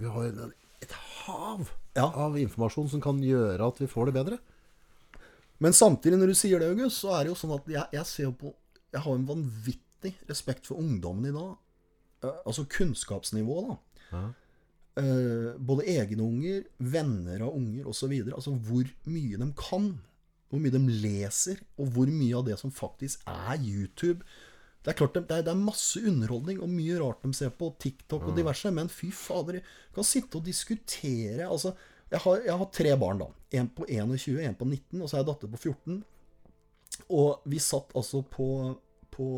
Vi 0.00 0.08
har 0.10 0.24
en, 0.26 0.52
et 0.82 0.94
hav 1.24 1.68
Ja. 1.94 2.08
av 2.26 2.38
informasjon 2.38 2.88
som 2.90 3.02
kan 3.02 3.20
gjøre 3.22 3.62
at 3.68 3.78
vi 3.82 3.86
får 3.90 4.10
det 4.10 4.14
bedre. 4.18 4.38
Men 5.58 5.72
samtidig, 5.74 6.18
når 6.18 6.30
du 6.30 6.34
sier 6.38 6.60
det, 6.62 6.68
August, 6.70 7.00
så 7.02 7.14
er 7.16 7.24
det 7.26 7.32
jo 7.32 7.38
sånn 7.38 7.54
at 7.56 7.70
jeg, 7.70 7.86
jeg 7.92 8.06
ser 8.06 8.34
på 8.38 8.52
Jeg 8.94 9.02
har 9.04 9.14
en 9.18 9.26
vanvittig 9.28 10.12
respekt 10.28 10.66
for 10.70 10.78
ungdommen 10.78 11.26
i 11.30 11.34
dag. 11.34 11.56
Eh, 12.24 12.36
altså 12.46 12.64
kunnskapsnivået, 12.70 13.74
da. 14.10 14.20
Uh, 14.98 15.54
både 15.62 15.84
egne 15.92 16.24
unger, 16.24 16.62
venner 16.78 17.42
av 17.46 17.54
unger 17.54 17.86
osv. 17.90 18.14
Altså 18.32 18.54
hvor 18.66 18.88
mye 19.06 19.38
de 19.38 19.48
kan. 19.58 19.90
Hvor 20.48 20.62
mye 20.62 20.72
de 20.72 20.80
leser, 21.04 21.60
og 21.76 21.90
hvor 21.94 22.08
mye 22.10 22.34
av 22.38 22.46
det 22.48 22.56
som 22.58 22.72
faktisk 22.72 23.26
er 23.28 23.58
YouTube. 23.60 24.24
Det 24.88 24.94
er 24.94 24.96
klart 25.02 25.16
det 25.18 25.36
er, 25.36 25.42
det 25.44 25.52
er 25.52 25.58
masse 25.60 26.00
underholdning 26.00 26.62
og 26.64 26.70
mye 26.72 26.94
rart 26.96 27.20
de 27.20 27.36
ser 27.36 27.50
på 27.52 27.66
TikTok 27.76 28.22
og 28.30 28.38
diverse, 28.38 28.70
men 28.72 28.88
fy 28.88 29.10
fader, 29.12 29.58
du 29.60 29.98
kan 29.98 30.06
sitte 30.08 30.38
og 30.40 30.46
diskutere 30.46 31.44
Altså, 31.44 31.74
jeg 32.08 32.22
har, 32.24 32.38
jeg 32.46 32.56
har 32.56 32.70
tre 32.72 32.94
barn, 32.96 33.20
da. 33.20 33.26
En 33.60 33.68
på 33.68 33.84
21, 33.84 34.38
en 34.46 34.56
på 34.56 34.64
19, 34.64 35.02
og 35.02 35.10
så 35.10 35.18
har 35.18 35.26
jeg 35.26 35.28
datter 35.28 35.50
på 35.52 35.60
14. 35.60 35.98
Og 37.18 37.44
vi 37.52 37.60
satt 37.60 37.92
altså 38.00 38.22
på, 38.32 38.48
på 39.12 39.28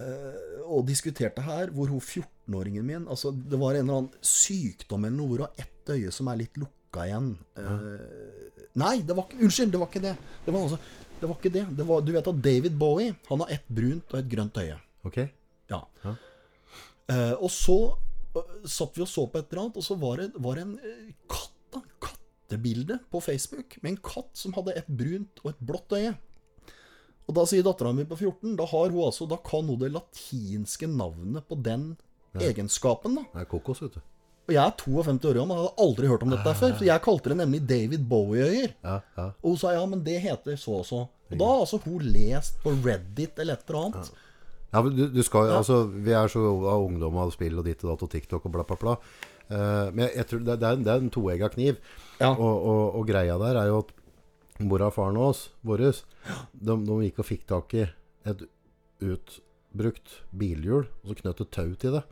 øh, 0.00 0.56
og 0.64 0.88
diskuterte 0.88 1.44
her, 1.44 1.68
hvor 1.76 1.92
hun 1.92 2.00
14-åringen 2.00 2.88
min 2.88 3.04
altså 3.12 3.34
Det 3.36 3.60
var 3.60 3.76
en 3.76 3.84
eller 3.84 3.98
annen 3.98 4.24
sykdom 4.24 5.04
eller 5.04 5.18
noe 5.20 5.34
hvor 5.34 5.44
hun 5.44 5.50
har 5.50 5.66
ett 5.66 5.92
øye 5.92 6.14
som 6.16 6.32
er 6.32 6.40
litt 6.46 6.56
lukka 6.56 7.04
igjen. 7.10 7.34
Eh, 7.60 8.64
nei, 8.80 8.96
det 9.04 9.16
var 9.16 9.28
ikke 9.28 9.44
Unnskyld, 9.44 9.76
det 9.76 9.84
var 9.84 9.92
ikke 9.92 10.06
det. 10.08 10.16
Det 10.46 10.56
var, 10.56 10.64
altså, 10.64 10.80
det 11.20 11.28
var 11.28 11.36
ikke 11.36 11.52
det. 11.54 11.64
det 11.78 11.86
var, 11.86 12.02
du 12.04 12.12
vet 12.14 12.30
at 12.30 12.42
David 12.44 12.76
Bowie 12.78 13.14
han 13.28 13.42
har 13.44 13.54
ett 13.58 13.68
brunt 13.68 14.12
og 14.12 14.20
et 14.20 14.30
grønt 14.30 14.60
øye. 14.60 14.78
Ok? 15.08 15.18
Ja. 15.70 15.82
Ja. 16.04 16.14
Eh, 17.08 17.34
og 17.34 17.50
så 17.52 17.78
eh, 18.36 18.54
satt 18.68 18.98
vi 18.98 19.04
og 19.04 19.10
så 19.10 19.26
på 19.26 19.40
et 19.40 19.50
eller 19.50 19.66
annet, 19.66 19.80
og 19.80 19.86
så 19.86 19.96
var 19.98 20.22
det, 20.22 20.30
var 20.36 20.58
det 20.58 20.64
en 20.66 20.74
eh, 20.78 21.12
katt, 21.30 21.54
da, 21.74 21.82
kattebilde 22.04 22.98
på 23.12 23.22
Facebook 23.24 23.78
med 23.82 23.94
en 23.94 24.02
katt 24.10 24.32
som 24.38 24.54
hadde 24.56 24.76
et 24.78 24.88
brunt 24.88 25.42
og 25.44 25.52
et 25.52 25.62
blått 25.70 25.96
øye. 25.96 26.14
Og 27.28 27.36
da 27.36 27.44
sier 27.48 27.64
dattera 27.64 27.92
mi 27.92 28.06
på 28.08 28.16
14 28.16 28.54
Da 28.56 28.64
har 28.70 28.86
hun 28.88 29.02
altså 29.04 29.26
Da 29.28 29.36
kan 29.44 29.66
hun 29.68 29.76
det 29.76 29.90
latinske 29.92 30.86
navnet 30.88 31.44
på 31.44 31.58
den 31.60 31.90
egenskapen, 32.40 33.18
da. 33.18 33.24
Det 33.34 33.42
er 33.42 33.50
kokos, 33.50 33.82
vet 33.84 33.98
du. 33.98 34.00
Og 34.48 34.54
jeg 34.56 34.62
er 34.64 34.72
52 34.80 35.28
år 35.28 35.36
gammel, 35.42 35.58
hadde 35.60 35.84
aldri 35.84 36.08
hørt 36.08 36.22
om 36.24 36.30
dette 36.32 36.54
før. 36.56 36.70
Så 36.78 36.86
jeg 36.88 37.02
kalte 37.04 37.28
det 37.28 37.36
nemlig 37.42 37.60
David 37.68 38.06
Bowie-øyer. 38.08 38.70
Og 39.42 39.50
hun 39.52 39.58
sa 39.60 39.74
ja, 39.76 39.82
men 39.86 40.00
det 40.06 40.14
heter 40.24 40.56
så 40.56 40.78
og 40.80 40.86
så. 40.88 41.02
Og 41.28 41.36
da 41.36 41.44
har 41.50 41.60
altså 41.66 41.80
hun 41.84 42.00
lest 42.08 42.56
på 42.62 42.72
Reddit 42.86 43.38
eller 43.44 43.58
et 43.58 43.68
eller 43.68 43.80
annet. 43.90 44.08
Ja, 44.72 44.80
men 44.84 44.96
du, 44.96 45.02
du 45.12 45.22
skal, 45.24 45.50
altså, 45.58 45.82
Vi 45.92 46.12
er 46.16 46.28
så 46.32 46.40
av 46.68 46.82
ungdom 46.86 47.16
av 47.20 47.30
spill 47.32 47.56
og 47.60 47.64
ditt 47.68 47.84
og 47.84 47.92
datt 47.92 48.02
og 48.06 48.10
TikTok 48.12 48.48
og 48.48 48.52
bla, 48.56 48.64
bla, 48.68 48.76
bla. 48.80 48.96
Uh, 49.48 49.88
men 49.92 50.06
jeg, 50.06 50.14
jeg 50.16 50.26
tror 50.28 50.42
det, 50.44 50.56
det, 50.60 50.66
er, 50.68 50.72
en- 50.76 50.82
det 50.84 50.92
er 50.94 51.04
en 51.04 51.12
toegga 51.12 51.48
kniv. 51.52 51.78
Ja. 52.20 52.32
Og, 52.32 52.64
og, 52.72 52.82
og 53.00 53.06
greia 53.08 53.36
der 53.40 53.60
er 53.62 53.68
jo 53.70 53.78
at 53.84 53.92
mora 54.64 54.88
og 54.90 54.96
faren 54.96 55.16
vår, 55.20 55.44
våres, 55.64 56.02
de, 56.52 56.74
de 56.88 56.96
gikk 57.06 57.20
og 57.22 57.28
fikk 57.28 57.44
tak 57.52 57.76
i 57.78 57.84
et 58.28 58.42
utbrukt 59.04 60.16
bilhjul, 60.36 60.88
og 61.02 61.12
så 61.12 61.16
knøt 61.20 61.42
et 61.44 61.52
tau 61.54 61.68
til 61.80 61.94
det. 61.98 62.02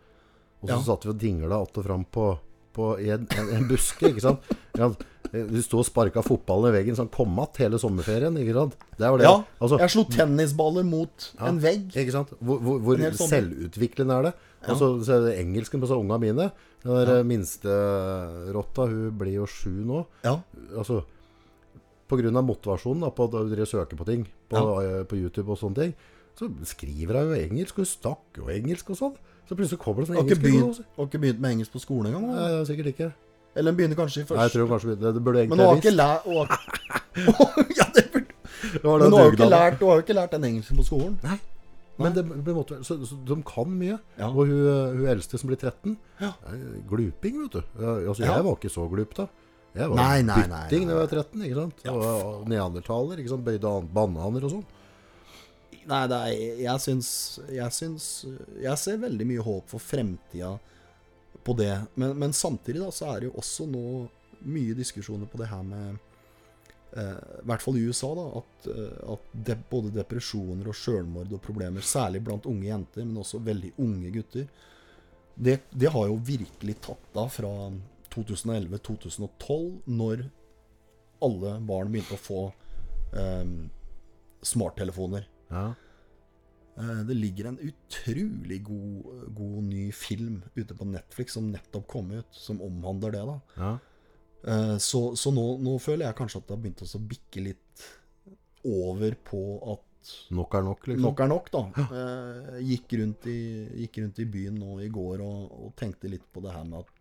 Og 0.62 0.68
så 0.68 0.74
Ja. 0.74 0.82
satt 0.82 1.04
vi 1.04 1.10
og 1.10 1.18
dingla 1.20 1.62
att 1.62 1.78
og 1.78 1.84
fram 1.84 2.04
på, 2.04 2.38
på, 2.72 2.98
en, 2.98 3.26
en, 3.38 3.48
en 3.56 3.68
buske, 3.68 4.08
ikke 4.08 4.20
sant? 4.20 4.40
Ja, 4.76 4.90
du 5.32 5.60
sto 5.62 5.80
og 5.80 5.86
sparka 5.86 6.22
fotballen 6.22 6.70
i 6.70 6.76
veggen 6.78 6.96
sånn 6.96 7.10
kommatt 7.12 7.58
hele 7.60 7.78
sommerferien, 7.78 8.36
ikke 8.40 8.54
sant? 8.54 8.76
Det 8.96 9.10
var 9.10 9.18
det. 9.18 9.26
Ja, 9.26 9.44
Altså, 9.60 9.78
jeg 9.80 9.90
slo 9.90 10.04
tennisballer 10.12 10.84
mot 10.86 11.32
en 11.40 11.58
vegg. 11.60 11.90
ikke 11.96 12.14
sant? 12.14 12.32
Hvor, 12.40 12.60
hvor, 12.62 12.78
hvor 12.80 12.96
selvutviklende 13.20 14.16
er 14.16 14.28
det? 14.30 14.32
Og 14.66 14.78
så 14.80 14.88
så 15.04 15.18
er 15.18 15.26
det 15.28 15.34
engelsken 15.40 15.82
på 15.82 15.88
så 15.90 15.98
unga 16.00 16.18
mine. 16.18 16.50
Den 16.82 16.94
der 16.94 17.18
eh, 17.18 17.26
minste 17.26 17.76
rotta, 18.54 18.86
hun 18.86 19.12
blir 19.18 19.40
jo 19.40 19.46
sju 19.50 19.84
nå. 19.86 20.04
Ja. 20.24 20.38
Altså, 20.76 21.02
av 22.10 22.44
motivasjonen 22.46 23.02
da, 23.02 23.10
på 23.10 23.26
at 23.26 23.34
drive 23.50 23.66
søker 23.66 23.98
på 23.98 24.06
ting 24.06 24.26
på, 24.48 24.56
ja. 24.56 25.04
på 25.04 25.18
YouTube 25.18 25.50
og 25.50 25.58
sånne 25.58 25.74
ting, 25.80 25.94
så 26.38 26.48
skriver 26.68 27.18
hun 27.18 27.32
jo 27.32 27.40
engelsk, 27.40 27.80
hun 27.80 27.88
snakker 27.88 28.44
jo 28.44 28.52
engelsk 28.52 28.90
og 28.94 29.00
sånn. 29.00 29.16
Så 29.48 29.54
plutselig 29.54 29.78
kommer 29.78 30.02
det 30.02 30.08
sånn 30.10 30.18
engelsk 30.22 30.42
begynt, 30.42 30.80
har 30.96 31.06
ikke 31.06 31.20
begynt 31.22 31.40
med 31.40 31.50
engelsk 31.54 31.72
på 31.72 31.80
skolen 31.82 32.06
engang? 32.10 32.26
Nei, 32.34 32.48
da. 32.50 32.64
sikkert 32.66 32.88
ikke. 32.92 33.12
Eller 33.56 33.70
den 33.72 33.76
begynner 33.78 33.96
kanskje 33.96 34.22
i 34.24 34.26
Nei, 34.34 34.42
jeg 34.46 34.52
tror 34.52 34.66
kanskje 34.72 34.96
det, 35.00 35.12
det 35.16 35.22
burde 35.24 35.44
Men 35.48 35.58
egentlig 35.58 35.58
hun 35.58 35.66
har 35.66 35.72
ha 35.72 35.80
ikke 35.80 35.96
lært 35.96 36.24
har- 36.26 37.74
Ja, 37.78 37.84
det 37.94 38.04
burde 38.12 38.32
Det 38.72 38.82
Men 38.84 39.00
hun 39.06 39.12
har 39.16 39.24
jo 39.30 39.36
ikke 39.36 39.50
lært, 39.50 39.78
hun 39.80 39.88
har 39.88 39.96
jo 40.00 40.02
ikke 40.04 40.16
lært 40.18 40.32
den 40.36 40.44
engelsken 40.50 40.76
på 40.80 40.84
skolen. 40.84 41.14
Nei. 41.22 41.38
Men 41.96 42.12
det, 42.12 42.24
det 42.44 42.52
måtte, 42.54 42.76
så, 42.84 42.98
så 43.08 43.16
de 43.24 43.36
kan 43.48 43.70
mye. 43.72 43.96
Ja. 44.20 44.26
Og 44.28 44.42
hun, 44.50 44.98
hun 44.98 45.06
eldste 45.08 45.38
som 45.40 45.48
blir 45.48 45.56
13, 45.62 45.94
Ja. 46.20 46.32
gluping, 46.90 47.38
vet 47.46 47.52
du. 47.56 47.62
Ja, 47.80 47.94
Altså, 48.10 48.22
Ja. 48.26 48.34
jeg 48.36 48.44
var 48.44 48.56
ikke 48.58 48.72
så 48.74 48.84
glup 48.92 49.14
da. 49.16 49.28
Jeg 49.76 49.88
var 49.92 49.96
Nei, 49.96 50.22
nei, 50.24 50.36
nei, 50.48 50.60
bytting 50.68 50.86
da 50.88 50.92
jeg 50.92 51.00
var 51.00 51.10
13, 51.14 51.42
ikke 51.46 51.56
sant? 51.62 51.80
Ja, 51.84 51.92
Og 51.92 52.46
neandertaler, 52.48 53.16
ikke 53.22 53.28
sant? 53.32 53.44
Bøyde 53.44 53.64
an- 53.70 53.88
bananer 53.92 54.44
og 54.44 54.50
sånn. 54.58 54.64
Nei, 55.86 56.02
er, 56.10 56.32
jeg 56.64 56.82
syns 56.82 57.10
Jeg 57.52 57.74
syns 57.74 58.06
Jeg 58.58 58.80
ser 58.82 59.02
veldig 59.04 59.26
mye 59.28 59.44
håp 59.46 59.70
for 59.70 59.82
fremtida 59.82 60.56
på 61.46 61.54
det. 61.54 61.74
Men, 61.94 62.16
men 62.18 62.32
samtidig 62.34 62.80
da, 62.82 62.90
så 62.90 63.12
er 63.12 63.20
det 63.20 63.28
jo 63.28 63.36
også 63.38 63.68
nå 63.70 63.84
mye 64.50 64.74
diskusjoner 64.74 65.28
på 65.30 65.38
det 65.38 65.46
her 65.46 65.62
med 65.62 65.98
eh, 66.98 67.20
I 67.42 67.44
hvert 67.46 67.62
fall 67.62 67.78
i 67.78 67.84
USA, 67.86 68.08
da, 68.18 68.24
at, 68.40 68.66
eh, 68.72 68.96
at 69.14 69.28
de, 69.46 69.54
både 69.70 69.92
depresjoner 69.94 70.66
og 70.66 70.74
sjølmord 70.74 71.30
og 71.30 71.44
problemer, 71.44 71.86
særlig 71.86 72.24
blant 72.26 72.48
unge 72.50 72.66
jenter, 72.66 73.06
men 73.06 73.22
også 73.22 73.38
veldig 73.46 73.70
unge 73.84 74.10
gutter, 74.16 74.48
det, 75.36 75.60
det 75.70 75.92
har 75.94 76.08
jo 76.10 76.18
virkelig 76.26 76.78
tatt 76.88 77.22
av 77.22 77.30
fra 77.30 77.52
2011-2012, 78.16 79.70
når 79.86 80.26
alle 81.26 81.56
barn 81.68 81.92
begynte 81.92 82.16
å 82.16 82.24
få 82.26 82.42
eh, 83.14 83.54
smarttelefoner. 84.42 85.30
Ja. 85.50 85.66
Eh, 86.78 87.02
Det 87.08 87.16
ligger 87.16 87.46
en 87.52 87.58
utrolig 87.58 88.62
god, 88.64 89.28
god 89.34 89.62
ny 89.64 89.90
film 89.92 90.42
ute 90.54 90.74
på 90.76 90.84
Netflix 90.88 91.32
som 91.38 91.50
nettopp 91.52 91.86
kom 91.88 92.10
ut, 92.12 92.26
som 92.30 92.60
omhandler 92.62 93.12
det. 93.16 93.24
da. 93.26 93.38
ja. 93.56 93.74
Eh, 94.46 94.76
Så, 94.78 95.16
så 95.16 95.32
nå, 95.34 95.46
nå 95.62 95.78
føler 95.82 96.06
jeg 96.06 96.16
kanskje 96.18 96.38
at 96.42 96.46
det 96.48 96.56
har 96.56 96.62
begynt 96.64 96.84
å 96.84 97.02
bikke 97.08 97.42
litt 97.46 97.86
over 98.66 99.14
på 99.24 99.42
at 99.72 99.82
Nok 100.30 100.54
er 100.54 100.62
nok, 100.62 100.84
liksom. 100.86 101.02
nok 101.02 101.20
er 101.24 101.28
nok, 101.32 101.48
da. 101.50 101.60
Ja. 101.74 102.58
Gikk 102.62 102.92
rundt 103.00 103.24
i, 103.26 103.38
gikk 103.82 103.96
rundt 104.04 104.20
i 104.22 104.26
byen 104.30 104.54
nå 104.60 104.76
i 104.84 104.86
går 104.94 105.18
og, 105.24 105.48
og 105.64 105.72
tenkte 105.80 106.06
litt 106.12 106.22
på 106.30 106.38
det 106.44 106.52
her 106.54 106.62
med 106.68 106.84
at 106.84 106.92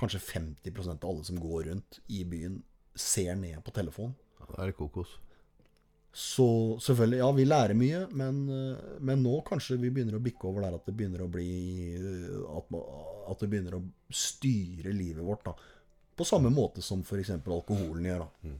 kanskje 0.00 0.20
50% 0.24 1.04
av 1.04 1.10
alle 1.10 1.26
som 1.28 1.36
går 1.42 1.66
rundt 1.68 1.98
i 2.08 2.22
byen, 2.24 2.62
ser 2.96 3.36
ned 3.36 3.60
på 3.66 3.74
telefonen. 3.76 4.14
Ja, 4.40 4.46
det 4.48 4.62
er 4.64 4.72
kokos. 4.78 5.12
Så 6.12 6.46
selvfølgelig, 6.84 7.20
ja, 7.22 7.28
vi 7.32 7.44
lærer 7.48 7.78
mye, 7.78 8.02
men, 8.12 8.40
eh, 8.52 8.96
men 9.00 9.22
nå 9.24 9.38
kanskje 9.46 9.78
vi 9.80 9.88
begynner 9.88 10.18
å 10.18 10.24
bikke 10.24 10.44
over 10.50 10.66
der 10.66 10.76
at 10.76 10.84
det 10.84 10.92
begynner 10.98 11.22
å 11.24 11.30
bli 11.32 11.46
eh, 11.96 12.58
At, 12.58 12.74
at 13.32 13.40
det 13.40 13.48
begynner 13.48 13.78
å 13.78 13.84
styre 14.12 14.92
livet 14.92 15.24
vårt, 15.24 15.46
da. 15.46 15.54
På 16.12 16.26
samme 16.28 16.52
måte 16.52 16.84
som 16.84 17.00
f.eks. 17.00 17.32
alkoholen 17.40 18.10
gjør, 18.10 18.26
da. 18.26 18.52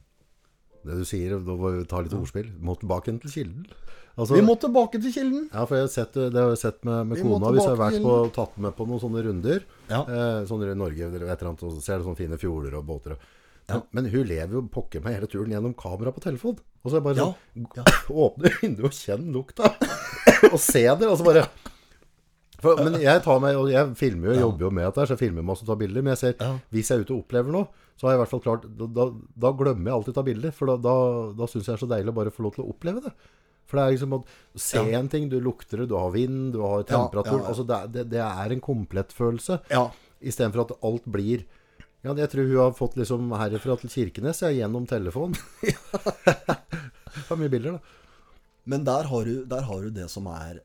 Det 0.83 0.97
du 0.99 1.05
sier, 1.07 1.37
da 1.37 1.55
må 1.55 1.75
vi 1.77 1.85
ta 1.87 2.01
litt 2.03 2.15
ordspill. 2.17 2.49
Må 2.59 2.73
tilbake 2.81 3.13
til 3.21 3.31
kilden. 3.31 3.67
Altså, 4.13 4.35
Vi 4.35 4.41
må 4.45 4.53
tilbake 4.61 4.99
til 5.01 5.13
kilden! 5.13 5.45
Ja, 5.53 5.63
for 5.65 5.77
jeg 5.77 5.87
har 5.87 5.93
sett, 5.93 6.17
det 6.17 6.37
har 6.37 6.51
jeg 6.51 6.59
sett 6.61 6.83
med, 6.85 7.07
med 7.09 7.17
Vi 7.17 7.23
kona 7.25 7.53
hvis 7.53 7.63
jeg 7.63 7.71
har 7.71 7.79
vært 7.79 8.03
på, 8.03 8.17
tatt 8.35 8.59
med 8.61 8.75
på 8.77 8.85
noen 8.89 9.01
sånne 9.01 9.23
runder. 9.25 9.63
Ja. 9.89 10.01
Eh, 10.03 10.41
sånn 10.49 10.65
i 10.65 10.75
Norge 10.77 11.07
eller 11.07 11.23
et 11.25 11.37
eller 11.37 11.53
annet, 11.53 11.63
og 11.65 11.77
så 11.77 11.85
ser 11.85 12.03
sånne 12.03 12.19
fine 12.19 12.37
fjorder 12.41 12.77
og 12.77 12.85
båter. 12.89 13.15
Men, 13.69 13.81
men 13.95 14.07
hun 14.11 14.25
lever 14.27 14.57
jo 14.57 14.61
pokker 14.73 15.03
meg 15.05 15.15
hele 15.15 15.27
turen 15.31 15.51
gjennom 15.53 15.73
kamera 15.79 16.11
på 16.11 16.21
telefon. 16.23 16.57
Og 16.83 16.91
så 16.91 16.97
er 16.97 16.99
det 16.99 17.05
bare 17.07 17.21
Ja, 17.21 17.27
sånn 18.03 18.17
Åpne 18.25 18.51
vinduet 18.59 18.89
og 18.89 18.97
kjenn 18.97 19.29
lukta. 19.35 19.69
og 20.53 20.59
se 20.59 20.83
det, 20.83 21.07
og 21.07 21.15
så 21.19 21.27
bare 21.27 21.45
for, 22.63 22.79
Men 22.79 22.95
jeg 23.03 23.19
tar 23.25 23.39
meg, 23.43 23.57
og 23.59 23.67
jeg 23.71 23.89
filmer 23.99 24.29
jo, 24.31 24.35
ja. 24.37 24.41
jobber 24.45 24.65
jo 24.67 24.71
med 24.71 24.85
dette, 24.87 25.05
så 25.07 25.15
jeg 25.17 25.21
filmer 25.25 25.43
masse 25.47 25.65
og 25.65 25.71
tar 25.71 25.79
bilder. 25.81 26.03
Men 26.05 26.13
jeg 26.15 26.21
ser, 26.21 26.35
Ja. 26.39 26.51
hvis 26.71 26.91
jeg 26.91 26.99
er 26.99 27.05
ute 27.07 27.15
og 27.15 27.23
opplever 27.25 27.51
noe, 27.55 27.67
så 27.99 28.07
har 28.07 28.13
jeg 28.13 28.19
i 28.19 28.21
hvert 28.23 28.31
fall 28.33 28.43
klart 28.45 28.67
Da, 28.79 28.87
da, 28.99 29.05
da 29.45 29.51
glemmer 29.59 29.89
jeg 29.91 29.95
alltid 29.97 30.13
å 30.13 30.17
ta 30.19 30.23
bilder. 30.27 30.53
For 30.55 30.71
da, 30.71 30.75
da, 30.83 30.93
da 31.39 31.47
syns 31.51 31.67
jeg 31.67 31.73
det 31.73 31.79
er 31.79 31.83
så 31.85 31.89
deilig 31.91 32.13
å 32.13 32.17
bare 32.21 32.31
få 32.35 32.45
lov 32.45 32.55
til 32.55 32.63
å 32.63 32.69
oppleve 32.71 33.03
det. 33.07 33.11
For 33.67 33.79
det 33.79 33.83
er 33.83 33.95
liksom 33.97 34.15
å 34.15 34.21
se 34.59 34.79
Ja. 34.79 34.99
en 34.99 35.09
ting, 35.11 35.27
du 35.31 35.37
lukter 35.43 35.83
det, 35.83 35.89
du 35.91 35.95
har 35.99 36.11
vind, 36.15 36.53
du 36.55 36.61
har 36.63 36.83
temperatur 36.87 37.39
ja, 37.39 37.43
ja. 37.43 37.49
Altså 37.51 37.63
det, 37.67 37.79
det, 37.95 38.05
det 38.15 38.23
er 38.23 38.55
en 38.55 38.63
komplett 38.63 39.11
følelse. 39.15 39.59
Ja. 39.71 39.85
Istedenfor 40.23 40.63
at 40.67 40.73
alt 40.83 41.05
blir 41.11 41.43
Ja, 42.03 42.11
jeg 42.19 42.29
tror 42.33 42.49
hun 42.49 42.59
har 42.59 42.73
fått 42.75 42.97
liksom 42.99 43.31
herifra 43.39 43.77
til 43.79 43.91
Kirkenes 43.91 44.41
ja, 44.43 44.49
gjennom 44.51 44.83
telefon. 44.89 45.35
det 45.63 47.23
var 47.29 47.37
mye 47.39 47.51
bilder, 47.51 47.77
da. 47.77 47.99
Men 48.67 48.83
der 48.87 49.07
har, 49.07 49.27
du, 49.27 49.45
der 49.47 49.63
har 49.67 49.81
du 49.83 49.89
det 49.91 50.05
som 50.11 50.27
er 50.31 50.61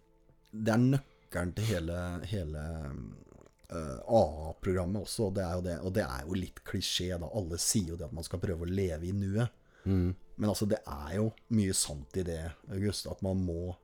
Det 0.51 0.71
er 0.71 0.83
nøkkelen 0.83 1.53
til 1.55 1.67
hele, 1.67 1.97
hele 2.31 2.65
uh, 3.71 3.99
AA-programmet 4.03 5.07
også. 5.07 5.29
Og 5.29 5.39
det, 5.39 5.45
er 5.47 5.55
jo 5.55 5.65
det, 5.69 5.77
og 5.79 5.95
det 5.95 6.05
er 6.09 6.27
jo 6.27 6.39
litt 6.43 6.63
klisjé, 6.67 7.13
da. 7.15 7.31
Alle 7.31 7.59
sier 7.63 7.95
jo 7.95 8.01
det 8.01 8.09
at 8.09 8.19
man 8.19 8.27
skal 8.27 8.43
prøve 8.43 8.67
å 8.67 8.71
leve 8.71 9.07
i 9.07 9.15
nuet. 9.15 9.55
Men 10.39 10.51
altså, 10.51 10.67
det 10.71 10.83
er 10.91 11.21
jo 11.21 11.31
mye 11.55 11.75
sant 11.75 12.19
i 12.19 12.27
det, 12.27 12.43
August. 12.75 13.07
At 13.11 13.23
man 13.23 13.39
må 13.47 13.77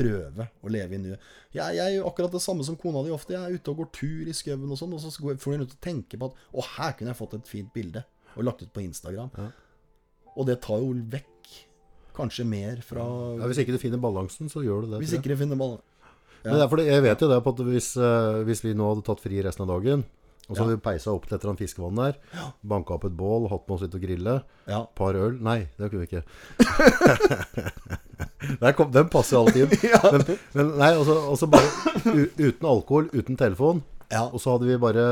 prøve 0.00 0.46
å 0.64 0.72
leve 0.72 0.96
i 0.96 1.00
nuet. 1.02 1.26
Jeg, 1.52 1.76
jeg 1.76 1.84
er 1.86 1.96
jo 1.98 2.06
akkurat 2.10 2.32
det 2.34 2.42
samme 2.44 2.64
som 2.66 2.76
kona 2.80 3.02
di 3.06 3.12
ofte. 3.14 3.34
Jeg 3.36 3.42
er 3.44 3.58
ute 3.60 3.72
og 3.74 3.82
går 3.82 3.90
tur 4.00 4.30
i 4.30 4.36
skauen 4.36 4.70
og 4.72 4.80
sånn, 4.80 4.94
og 4.96 5.02
så 5.04 5.12
får 5.14 5.52
hun 5.56 5.66
ut 5.66 5.74
og 5.76 5.80
tenke 5.84 6.18
på 6.20 6.30
at 6.30 6.40
Å, 6.54 6.64
her 6.78 6.96
kunne 6.98 7.12
jeg 7.12 7.20
fått 7.20 7.36
et 7.40 7.50
fint 7.50 7.72
bilde. 7.76 8.04
Og 8.36 8.46
lagt 8.46 8.62
ut 8.64 8.72
på 8.72 8.82
Instagram. 8.84 9.30
Og 10.36 10.46
det 10.48 10.60
tar 10.64 10.80
jo 10.82 10.94
vekk 11.12 11.26
kanskje 12.16 12.44
mer 12.46 12.80
fra 12.84 13.04
Ja, 13.40 13.46
hvis 13.50 13.60
ikke 13.62 13.74
du 13.76 13.80
finner 13.82 14.00
balansen, 14.02 14.50
så 14.52 14.62
gjør 14.64 14.84
du 14.84 14.92
det. 14.94 15.00
Hvis 15.04 15.14
ikke 15.18 15.32
du 15.32 15.38
finner 15.40 15.58
balansen. 15.60 15.86
Men 16.44 16.56
det 16.56 16.64
er 16.64 16.88
jeg 16.94 17.02
vet 17.04 17.20
jo 17.20 17.28
det 17.28 17.42
på 17.44 17.52
at 17.52 17.60
hvis, 17.68 17.90
eh, 18.00 18.38
hvis 18.48 18.62
vi 18.64 18.72
nå 18.76 18.86
hadde 18.94 19.04
tatt 19.04 19.20
fri 19.20 19.42
resten 19.44 19.66
av 19.66 19.74
dagen, 19.74 20.06
og 20.48 20.56
så 20.56 20.58
Ja. 20.58 20.64
hadde 20.64 20.76
vi 20.78 20.82
peisa 20.82 21.12
opp 21.12 21.26
til 21.28 21.36
et 21.36 21.42
eller 21.44 21.52
annet 21.52 21.62
fiskevann 21.62 21.96
der, 22.00 22.16
banka 22.64 22.94
opp 22.96 23.04
et 23.04 23.16
bål, 23.16 23.48
hatt 23.50 23.68
med 23.68 23.74
oss 23.76 23.82
litt 23.84 23.94
å 23.94 24.00
grille, 24.02 24.42
Ja. 24.66 24.84
par 24.96 25.14
øl 25.14 25.36
Nei, 25.40 25.68
det 25.78 25.90
kunne 25.90 26.06
vi 26.06 26.08
ikke. 26.08 26.24
Kom, 28.78 28.90
den 28.94 29.08
passer 29.12 29.36
jo 29.36 29.44
alltid 29.44 29.64
inn. 29.66 29.92
Men, 30.14 30.24
men 30.56 30.72
nei, 30.80 30.90
og 30.98 31.06
så- 31.38 31.48
bare 31.50 31.70
u, 32.10 32.26
uten 32.38 32.66
alkohol, 32.68 33.08
uten 33.14 33.38
telefon. 33.40 33.82
Ja. 34.10 34.24
Og 34.28 34.40
så 34.42 34.56
hadde 34.56 34.66
vi 34.66 34.76
bare 34.82 35.04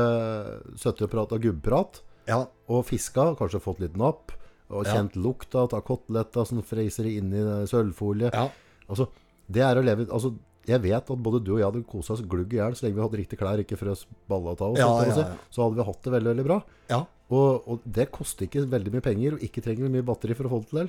sittet 0.75 1.05
og 1.07 1.11
prata 1.13 1.37
gubbprat 1.39 2.01
ja. 2.27 2.41
og 2.67 2.83
fiska, 2.89 3.31
kanskje 3.39 3.61
fått 3.63 3.79
litt 3.85 3.95
napp, 3.99 4.33
og 4.69 4.85
Ja. 4.85 4.97
kjent 4.97 5.15
lukta 5.17 5.63
av 5.65 5.81
koteletter 5.87 6.45
som 6.45 6.61
freiser 6.61 7.07
inn 7.09 7.31
i 7.33 7.43
sølvfolie. 7.69 8.29
Ja. 8.35 8.49
Altså, 8.89 9.07
det 9.49 9.63
er 9.65 9.79
å 9.79 9.85
leve 9.85 10.05
Altså, 10.11 10.33
jeg 10.69 10.81
vet 10.83 11.07
at 11.09 11.23
både 11.25 11.39
du 11.41 11.53
og 11.55 11.61
jeg 11.61 11.65
hadde 11.69 11.85
kosa 11.89 12.13
oss 12.13 12.21
glugg 12.21 12.51
i 12.53 12.59
hjel 12.59 12.75
så 12.77 12.85
lenge 12.85 12.99
vi 12.99 13.01
hadde 13.05 13.17
riktige 13.23 13.39
klær, 13.39 13.61
ikke 13.63 13.79
frøs 13.79 14.03
balla 14.29 14.51
av 14.53 14.67
oss. 14.67 14.77
Ja, 14.77 14.89
ja, 15.07 15.15
ja. 15.15 15.37
Så 15.49 15.63
hadde 15.63 15.79
vi 15.79 15.87
hatt 15.87 16.03
det 16.05 16.13
veldig, 16.17 16.33
veldig 16.35 16.45
bra. 16.49 16.59
ja. 16.91 17.05
Og, 17.29 17.67
og 17.69 17.81
det 17.85 18.07
koster 18.09 18.47
ikke 18.47 18.63
veldig 18.65 18.89
mye 18.95 19.03
penger, 19.05 19.35
og 19.35 19.43
ikke 19.45 19.61
trenger 19.61 19.85
vi 19.85 19.91
mye 19.99 20.05
batteri 20.05 20.33
for 20.33 20.47
å 20.47 20.49
få 20.49 20.59
det 20.63 20.69
til. 20.73 20.87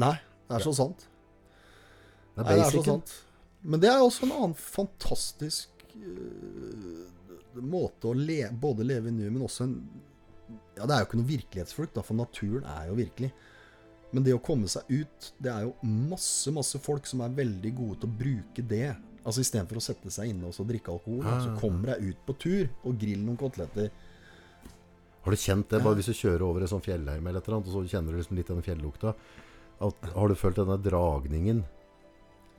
Nei, 0.00 0.14
det 0.48 0.56
er 0.56 0.62
så 0.64 0.72
sant. 0.72 1.02
Det 2.32 2.42
er 2.42 2.48
Nei, 2.48 2.56
det 2.56 2.64
er 2.66 2.74
så 2.74 2.84
sant. 2.86 3.14
Men 3.62 3.82
det 3.82 3.90
er 3.92 4.02
også 4.02 4.26
en 4.26 4.34
annen 4.34 4.56
fantastisk 4.58 5.84
uh, 5.94 7.02
måte 7.62 8.10
å 8.10 8.16
le, 8.16 8.40
både 8.50 8.86
leve 8.88 9.12
i 9.12 9.14
nuet, 9.14 9.30
men 9.30 9.44
også 9.46 9.68
en 9.68 9.76
Ja, 10.76 10.86
det 10.88 10.94
er 10.94 11.02
jo 11.02 11.08
ikke 11.10 11.18
noe 11.20 11.28
virkelighetsflukt, 11.28 11.94
da, 11.98 12.04
for 12.06 12.18
naturen 12.18 12.64
er 12.66 12.88
jo 12.88 12.96
virkelig. 12.98 13.30
Men 14.12 14.24
det 14.26 14.34
å 14.36 14.42
komme 14.44 14.68
seg 14.68 14.88
ut 14.92 15.28
Det 15.40 15.48
er 15.48 15.64
jo 15.64 15.72
masse, 15.88 16.52
masse 16.52 16.76
folk 16.84 17.06
som 17.08 17.22
er 17.24 17.36
veldig 17.36 17.72
gode 17.76 18.00
til 18.02 18.10
å 18.10 18.16
bruke 18.22 18.64
det. 18.68 18.88
Altså 19.22 19.44
Istedenfor 19.44 19.78
å 19.78 19.84
sette 19.84 20.10
seg 20.12 20.32
inne 20.32 20.48
og 20.48 20.56
så 20.56 20.66
drikke 20.68 20.92
alkohol, 20.92 21.22
da, 21.24 21.36
så 21.44 21.54
kommer 21.60 21.94
jeg 21.94 22.12
ut 22.12 22.24
på 22.26 22.36
tur 22.42 22.64
og 22.82 22.98
griller 22.98 23.24
noen 23.24 23.38
koteletter. 23.40 23.92
Har 25.22 25.30
du 25.30 25.38
kjent 25.38 25.68
det, 25.70 25.78
bare 25.84 25.94
hvis 26.00 26.10
du 26.10 26.18
kjører 26.18 26.42
over 26.42 26.64
en 26.64 26.72
sånn 26.72 26.82
fjellheim 26.82 27.22
eller 27.22 27.38
et 27.38 27.46
eller 27.46 27.60
annet, 27.60 27.70
og 27.70 27.76
så 27.76 27.92
kjenner 27.94 28.10
du 28.10 28.18
liksom 28.18 28.40
litt 28.40 28.50
den 28.50 28.64
fjellukta? 28.66 29.14
Har 29.82 30.30
du 30.30 30.34
følt 30.38 30.58
denne 30.58 30.80
dragningen 30.82 31.62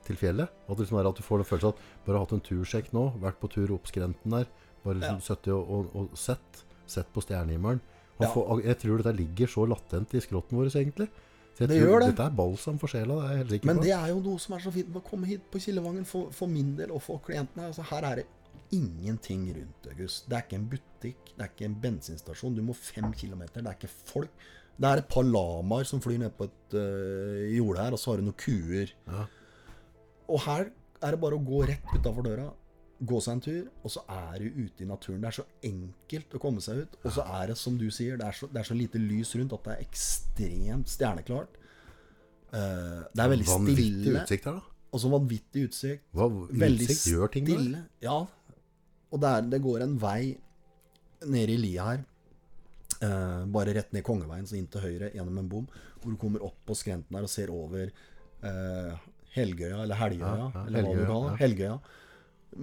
til 0.06 0.18
fjellet? 0.20 0.52
At, 0.68 0.78
liksom 0.78 1.00
er 1.00 1.08
at 1.08 1.18
du 1.18 1.24
får 1.24 1.42
den 1.42 1.48
følelsen 1.48 1.74
at 1.74 2.06
bare 2.06 2.22
hatt 2.22 2.36
en 2.36 2.44
tursjekk 2.44 2.92
nå, 2.96 3.04
vært 3.22 3.40
på 3.42 3.50
tur 3.52 3.74
opp 3.76 3.90
skrenten 3.90 4.36
der, 4.38 4.48
bare 4.84 5.00
liksom 5.00 5.20
sittet 5.24 5.52
og, 5.54 5.70
og, 5.70 5.92
og 5.96 6.18
sett, 6.18 6.64
sett 6.86 7.10
på 7.14 7.24
stjernehimmelen. 7.24 7.82
Ja. 8.20 8.28
jeg 8.62 8.78
tror 8.78 9.00
dette 9.02 9.16
ligger 9.18 9.50
så 9.50 9.64
latent 9.66 10.12
i 10.14 10.20
skrotten 10.22 10.58
vår, 10.60 10.70
egentlig. 10.70 11.08
Så 11.54 11.64
jeg 11.64 11.70
Det 11.70 11.80
tror 11.80 11.88
gjør 11.88 12.00
det. 12.02 12.08
Dette 12.12 12.26
er 12.28 12.36
balsam 12.38 12.78
for 12.82 12.90
sjela, 12.90 13.16
det 13.18 13.24
er 13.24 13.32
jeg 13.32 13.40
helt 13.42 13.52
sikker 13.54 13.70
Men 13.70 13.76
på. 13.78 13.84
det 13.86 13.92
er 13.94 14.08
jo 14.10 14.20
noe 14.22 14.42
som 14.42 14.54
er 14.56 14.62
så 14.64 14.72
fint 14.74 14.88
med 14.90 15.00
å 15.00 15.04
komme 15.06 15.28
hit 15.30 15.44
på 15.50 15.60
Kildevangen 15.62 16.08
for, 16.08 16.32
for 16.34 16.50
min 16.50 16.72
del 16.78 16.94
og 16.94 17.02
for 17.02 17.22
klientene. 17.26 17.68
Altså, 17.70 17.86
her 17.90 18.06
er 18.10 18.20
det 18.22 18.26
ingenting 18.74 19.46
rundt 19.54 19.88
August. 19.92 20.26
Det 20.30 20.36
er 20.38 20.46
ikke 20.46 20.58
en 20.58 20.68
butikk, 20.72 21.30
det 21.30 21.44
er 21.44 21.52
ikke 21.52 21.68
en 21.68 21.78
bensinstasjon. 21.84 22.56
Du 22.56 22.62
må 22.66 22.74
fem 22.74 23.06
kilometer. 23.14 23.62
Det 23.62 23.70
er 23.70 23.78
ikke 23.78 23.92
folk. 24.10 24.46
Det 24.74 24.90
er 24.90 25.02
et 25.02 25.10
par 25.10 25.22
lamaer 25.26 25.86
som 25.86 26.02
flyr 26.02 26.18
ned 26.24 26.34
på 26.34 26.48
et 26.48 26.74
uh, 26.74 27.42
jorde 27.54 27.84
her, 27.84 27.94
og 27.94 28.02
så 28.02 28.10
har 28.10 28.18
du 28.22 28.26
noen 28.26 28.38
kuer. 28.40 28.90
Ja. 29.06 29.26
Og 30.32 30.44
her 30.46 30.68
er 31.04 31.14
det 31.14 31.20
bare 31.20 31.36
å 31.38 31.42
gå 31.44 31.64
rett 31.68 31.90
utafor 31.94 32.24
døra, 32.24 32.46
gå 33.04 33.18
seg 33.20 33.34
en 33.36 33.42
tur, 33.44 33.64
og 33.84 33.92
så 33.92 34.04
er 34.08 34.44
du 34.44 34.60
ute 34.64 34.84
i 34.84 34.88
naturen. 34.88 35.20
Det 35.20 35.28
er 35.28 35.36
så 35.40 35.44
enkelt 35.68 36.36
å 36.36 36.40
komme 36.40 36.62
seg 36.64 36.84
ut. 36.84 36.94
Og 37.02 37.12
så 37.16 37.24
er 37.40 37.50
det, 37.50 37.56
som 37.60 37.76
du 37.80 37.88
sier, 37.92 38.16
det 38.20 38.28
er 38.28 38.38
så, 38.38 38.48
det 38.48 38.62
er 38.62 38.68
så 38.70 38.76
lite 38.78 39.00
lys 39.02 39.34
rundt 39.36 39.52
at 39.56 39.66
det 39.66 39.74
er 39.74 39.82
ekstremt 39.84 40.92
stjerneklart. 40.92 41.58
Uh, 42.54 43.02
det 43.10 43.24
er 43.24 43.32
veldig 43.34 43.48
Vanvittig 43.50 43.90
stille. 43.90 44.22
utsikt 44.22 44.48
her, 44.48 44.60
da. 44.62 44.72
Og 44.94 45.02
så 45.02 45.10
vanvittig 45.10 45.66
utsikt. 45.68 46.04
Hva, 46.14 46.30
Veldig 46.54 46.86
utsikt 46.86 47.08
gjør 47.10 47.32
ting 47.34 47.48
stille. 47.50 47.84
Ja. 48.04 48.18
Og 49.10 49.22
det, 49.22 49.30
er, 49.30 49.48
det 49.50 49.62
går 49.64 49.84
en 49.84 49.96
vei 50.00 50.20
nede 51.26 51.56
i 51.56 51.60
lia 51.60 51.88
her. 51.90 52.04
Uh, 53.02 53.42
bare 53.52 53.74
rett 53.76 53.90
ned 53.92 54.06
Kongeveien, 54.06 54.46
så 54.48 54.56
inn 54.56 54.70
til 54.70 54.86
høyre 54.86 55.10
gjennom 55.12 55.42
en 55.42 55.50
bom. 55.50 55.66
Hvor 55.98 56.14
du 56.14 56.20
kommer 56.20 56.46
opp 56.46 56.60
på 56.64 56.78
skrenten 56.78 57.18
her 57.18 57.26
og 57.26 57.32
ser 57.32 57.50
over 57.52 57.90
eh, 58.44 59.04
Helgøya, 59.34 59.82
eller 59.82 59.98
Helgøya, 59.98 60.34
Ja, 60.54 60.64
eller 60.66 60.86
hva 60.86 60.94
du 60.94 61.04
kaller 61.08 61.30
det. 61.30 61.38
Helgøya. 61.42 61.78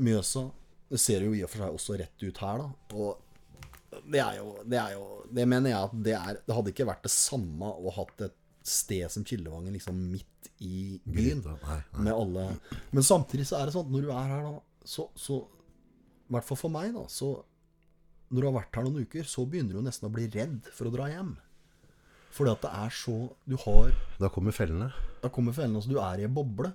Mjøsa. 0.08 0.46
Det 0.92 1.00
ser 1.00 1.24
jo 1.26 1.34
i 1.36 1.44
og 1.46 1.50
for 1.52 1.64
seg 1.64 1.76
også 1.78 1.98
rett 2.00 2.24
ut 2.28 2.42
her, 2.44 2.62
da. 2.64 2.98
Og 3.00 4.02
det 4.12 4.22
er 4.24 4.38
jo 4.40 4.46
Det, 4.64 4.78
er 4.80 4.94
jo, 4.96 5.06
det 5.32 5.46
mener 5.52 5.70
jeg 5.74 5.84
at 5.84 5.96
det 6.06 6.14
er 6.16 6.38
Det 6.48 6.56
hadde 6.56 6.72
ikke 6.72 6.88
vært 6.88 7.04
det 7.04 7.12
samme 7.12 7.68
å 7.76 7.92
hatt 7.98 8.24
et 8.28 8.38
sted 8.64 9.10
som 9.12 9.24
Kildevangen 9.26 9.74
liksom 9.74 9.98
midt 10.12 10.50
i 10.62 11.00
byen. 11.04 11.42
Nei, 11.44 11.56
nei. 11.66 12.04
Med 12.06 12.14
alle 12.14 12.44
Men 12.94 13.04
samtidig 13.04 13.48
så 13.50 13.58
er 13.60 13.66
det 13.68 13.74
sånn 13.76 13.88
at 13.90 13.94
når 13.96 14.06
du 14.06 14.12
er 14.14 14.28
her, 14.32 14.44
da, 14.48 14.86
så, 14.86 15.08
så 15.18 15.40
I 15.42 16.36
hvert 16.36 16.48
fall 16.48 16.60
for 16.62 16.74
meg, 16.74 16.92
da, 16.96 17.08
så 17.12 17.32
Når 18.32 18.38
du 18.40 18.48
har 18.48 18.58
vært 18.62 18.78
her 18.80 18.86
noen 18.88 19.08
uker, 19.08 19.26
så 19.28 19.44
begynner 19.50 19.76
du 19.76 19.82
nesten 19.84 20.08
å 20.08 20.14
bli 20.14 20.28
redd 20.32 20.70
for 20.72 20.88
å 20.88 20.94
dra 20.94 21.10
hjem. 21.12 21.34
Fordi 22.32 22.52
at 22.54 22.62
det 22.64 22.70
er 22.72 22.94
så 22.96 23.16
Du 23.50 23.58
har 23.66 23.92
Da 24.22 24.30
kommer 24.32 24.56
fellene. 24.56 24.92
Da 25.24 25.30
kommer 25.30 25.52
fellene, 25.56 25.82
altså. 25.82 25.92
Du 25.92 26.00
er 26.00 26.22
i 26.22 26.28
en 26.30 26.34
boble. 26.36 26.72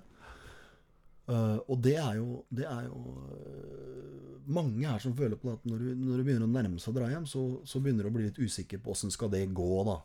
Uh, 1.27 1.57
og 1.67 1.81
det 1.83 1.97
er 1.99 2.13
jo, 2.21 2.43
det 2.55 2.63
er 2.63 2.85
jo 2.87 2.99
uh, 3.03 4.35
mange 4.47 4.85
her 4.87 5.01
som 5.03 5.11
føler 5.17 5.35
på 5.35 5.51
at 5.57 5.65
når 5.67 5.81
du, 5.81 5.87
når 5.99 6.21
du 6.21 6.23
begynner 6.23 6.45
å 6.47 6.51
nærme 6.53 6.79
seg 6.79 6.93
å 6.93 6.99
dra 7.01 7.09
hjem, 7.11 7.25
så, 7.27 7.41
så 7.67 7.81
begynner 7.83 8.07
du 8.07 8.11
å 8.13 8.15
bli 8.15 8.29
litt 8.29 8.39
usikker 8.39 8.79
på 8.79 8.93
åssen 8.93 9.11
skal 9.11 9.31
det 9.33 9.41
gå, 9.57 9.71
da. 9.89 9.97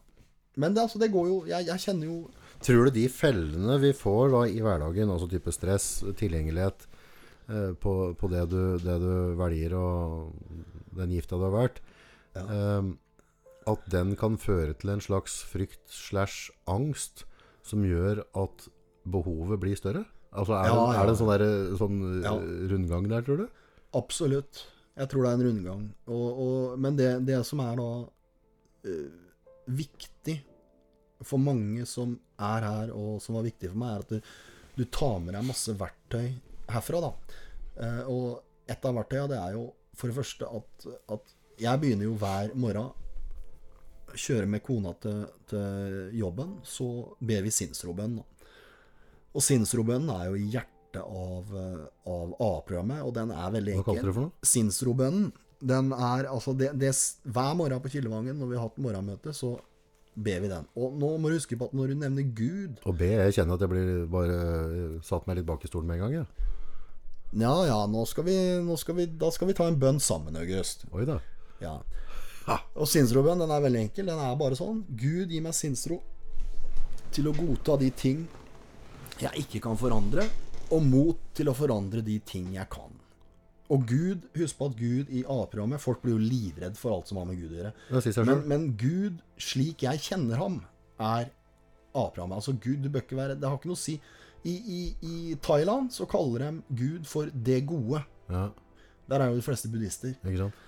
Men 0.58 0.74
det, 0.74 0.82
altså, 0.82 0.98
det 0.98 1.12
går 1.14 1.28
jo 1.30 1.36
jeg, 1.48 1.64
jeg 1.70 1.80
kjenner 1.84 2.10
jo 2.10 2.16
Tror 2.66 2.88
du 2.88 2.96
de 2.98 3.04
fellene 3.08 3.76
vi 3.80 3.92
får 3.96 4.34
da 4.34 4.40
i 4.50 4.58
hverdagen, 4.66 5.12
altså 5.14 5.30
type 5.30 5.54
stress, 5.54 5.86
tilgjengelighet 6.18 6.88
uh, 7.52 7.70
på, 7.78 7.94
på 8.18 8.32
det, 8.34 8.42
du, 8.50 8.58
det 8.82 8.98
du 9.04 9.14
velger 9.38 9.78
og 9.78 10.34
den 10.98 11.14
gifta 11.14 11.38
du 11.38 11.46
har 11.46 11.54
vært, 11.54 11.78
Ja. 12.34 12.42
eh, 12.48 12.90
at 13.70 13.84
den 13.92 14.14
kan 14.18 14.38
føre 14.40 14.74
til 14.78 14.90
en 14.94 15.02
slags 15.04 15.40
frykt 15.48 15.82
slash 15.92 16.50
angst 16.70 17.24
som 17.66 17.84
gjør 17.86 18.24
at 18.38 18.68
behovet 19.08 19.60
blir 19.62 19.76
større? 19.78 20.04
Altså 20.32 20.54
Er, 20.56 20.66
Ja, 20.66 20.74
det, 20.74 20.94
ja. 20.94 21.00
er 21.02 21.06
det 21.06 21.12
en 21.12 21.20
sånn, 21.20 21.32
der, 21.32 21.76
sånn 21.78 21.98
eh, 22.08 22.22
Ja. 22.24 22.32
rundgang 22.72 23.08
der, 23.10 23.22
tror 23.26 23.42
du? 23.42 23.48
Absolutt. 23.94 24.62
Jeg 24.96 25.08
tror 25.08 25.24
det 25.24 25.30
er 25.32 25.34
en 25.40 25.46
rundgang. 25.48 25.82
Og, 26.06 26.28
og, 26.44 26.78
men 26.80 26.96
det, 26.96 27.10
det 27.28 27.38
som 27.48 27.60
er 27.64 27.76
da 27.80 27.88
uh, 28.88 29.10
viktig 29.68 30.38
for 31.22 31.38
mange 31.38 31.84
som 31.86 32.16
er 32.40 32.64
her, 32.66 32.90
og 32.96 33.20
som 33.22 33.36
var 33.38 33.44
viktig 33.46 33.70
for 33.70 33.78
meg, 33.78 33.92
er 33.92 34.06
at 34.06 34.08
du, 34.16 34.32
du 34.80 34.84
tar 34.90 35.20
med 35.22 35.36
deg 35.36 35.46
masse 35.46 35.74
verktøy 35.78 36.32
herfra. 36.72 37.00
da. 37.04 37.12
Uh, 37.76 38.02
og 38.08 38.72
et 38.72 38.84
av 38.88 38.96
verktøya 38.96 39.28
det 39.30 39.38
er 39.38 39.54
jo 39.58 39.68
for 39.96 40.08
det 40.08 40.16
første 40.16 40.48
at, 40.48 40.86
at 41.12 41.32
jeg 41.60 41.80
begynner 41.82 42.08
jo 42.08 42.16
hver 42.20 42.54
morgen 42.56 42.92
kjøre 44.18 44.48
med 44.50 44.62
kona 44.64 44.92
til, 45.02 45.24
til 45.50 46.12
jobben, 46.18 46.58
så 46.66 46.88
ber 47.20 47.42
vi 47.46 47.54
sinnsrobønn. 47.54 48.20
Og 49.32 49.44
sinnsrobønnen 49.44 50.12
er 50.14 50.28
jo 50.30 50.38
hjertet 50.56 51.00
av, 51.02 51.52
eh, 51.56 51.82
av 52.12 52.36
A-programmet, 52.36 53.02
og 53.06 53.14
den 53.16 53.32
er 53.32 53.56
veldig 53.56 53.78
Hva 53.80 53.86
kalte 53.88 54.04
du 54.04 54.10
det 54.10 54.16
for 54.16 54.28
noe? 54.28 54.46
Sinnsrobønnen, 54.52 55.32
den 55.62 55.92
er 55.94 56.26
altså 56.26 56.56
det, 56.58 56.72
det, 56.80 56.90
Hver 57.22 57.52
morgen 57.54 57.82
på 57.84 57.92
Kildevangen 57.92 58.40
når 58.40 58.50
vi 58.50 58.58
har 58.58 58.66
hatt 58.66 58.80
morgenmøte, 58.82 59.34
så 59.36 59.54
ber 60.12 60.42
vi 60.44 60.50
den. 60.50 60.66
Og 60.76 60.96
nå 61.00 61.14
må 61.16 61.30
du 61.30 61.38
huske 61.38 61.56
på 61.56 61.70
at 61.70 61.76
når 61.76 61.92
du 61.92 62.00
nevner 62.02 62.26
Gud 62.36 62.82
Og 62.84 62.98
be 62.98 63.08
jeg 63.14 63.36
kjenner 63.38 63.56
at 63.56 63.62
jeg 63.64 63.72
blir 63.72 63.92
bare 64.12 64.40
eh, 64.40 64.98
satt 65.06 65.28
meg 65.28 65.40
litt 65.40 65.48
bak 65.48 65.64
i 65.64 65.70
stolen 65.70 65.88
med 65.88 66.00
en 66.00 66.04
gang. 66.04 66.18
Ja. 66.20 66.50
Ja 67.32 67.54
ja, 67.64 67.78
nå 67.88 68.04
skal 68.04 68.26
vi, 68.26 68.36
nå 68.60 68.76
skal 68.76 68.98
vi, 68.98 69.06
da 69.16 69.30
skal 69.32 69.48
vi 69.48 69.56
ta 69.56 69.64
en 69.70 69.78
bønn 69.80 70.00
sammen, 70.04 70.36
August. 70.36 70.84
Oi 70.92 71.06
da. 71.08 71.16
Ja. 71.62 71.78
Og 72.76 72.88
sinnsrobønn, 72.90 73.42
den 73.44 73.50
er 73.54 73.62
veldig 73.62 73.82
enkel. 73.86 74.08
Den 74.10 74.18
er 74.22 74.38
bare 74.40 74.56
sånn. 74.58 74.82
Gud, 74.98 75.30
gi 75.30 75.40
meg 75.44 75.54
sinnsro 75.54 76.00
til 77.12 77.28
å 77.28 77.34
godta 77.36 77.76
de 77.80 77.90
ting 77.92 78.22
jeg 79.20 79.44
ikke 79.44 79.60
kan 79.68 79.76
forandre, 79.78 80.24
og 80.72 80.82
mot 80.88 81.18
til 81.36 81.50
å 81.50 81.54
forandre 81.54 82.00
de 82.02 82.16
ting 82.26 82.48
jeg 82.56 82.66
kan. 82.72 82.94
Og 83.72 83.84
Gud, 83.88 84.24
husk 84.36 84.56
på 84.58 84.66
at 84.70 84.74
Gud 84.76 85.12
i 85.14 85.22
A-programmet 85.30 85.80
Folk 85.80 86.02
blir 86.02 86.16
jo 86.16 86.20
livredd 86.20 86.74
for 86.76 86.92
alt 86.96 87.08
som 87.08 87.20
har 87.20 87.28
med 87.28 87.38
Gud 87.40 87.52
å 87.54 87.58
gjøre. 87.60 87.70
Men, 88.26 88.42
men 88.50 88.64
Gud, 88.80 89.20
slik 89.40 89.84
jeg 89.86 90.02
kjenner 90.08 90.40
ham, 90.40 90.58
er 90.98 91.30
A-programmet. 91.94 92.40
Altså 92.40 92.52
Gud, 92.56 92.82
du 92.82 92.88
bør 92.92 93.04
ikke 93.04 93.16
være 93.20 93.36
Det 93.38 93.48
har 93.48 93.56
ikke 93.60 93.70
noe 93.70 93.78
å 93.78 93.84
si. 93.84 93.94
I, 94.48 94.52
i, 94.56 94.80
I 95.06 95.36
Thailand 95.44 95.92
så 95.94 96.08
kaller 96.10 96.42
de 96.48 96.76
Gud 96.82 97.06
for 97.08 97.30
det 97.32 97.60
gode. 97.70 98.02
Ja, 98.32 98.48
Der 99.12 99.20
er 99.22 99.30
jo 99.30 99.38
de 99.38 99.46
fleste 99.46 99.70
buddhister. 99.70 100.16
ikke 100.24 100.46
sant? 100.48 100.60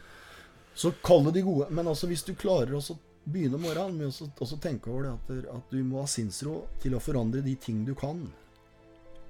Så 0.74 0.92
kall 1.02 1.24
det 1.24 1.36
de 1.38 1.44
gode. 1.46 1.68
Men 1.70 1.88
altså, 1.88 2.08
hvis 2.10 2.24
du 2.26 2.34
klarer 2.38 2.74
å 2.74 2.82
begynne 3.24 3.60
morgenen 3.60 3.98
med 3.98 4.10
å 4.10 4.30
også 4.44 4.58
tenke 4.60 4.90
over 4.92 5.06
det 5.06 5.12
at, 5.14 5.52
at 5.56 5.70
du 5.72 5.80
må 5.86 6.02
ha 6.02 6.08
sinnsro 6.10 6.64
til 6.82 6.96
å 6.96 7.02
forandre 7.02 7.44
de 7.44 7.54
ting 7.56 7.84
du 7.86 7.94
kan, 7.98 8.20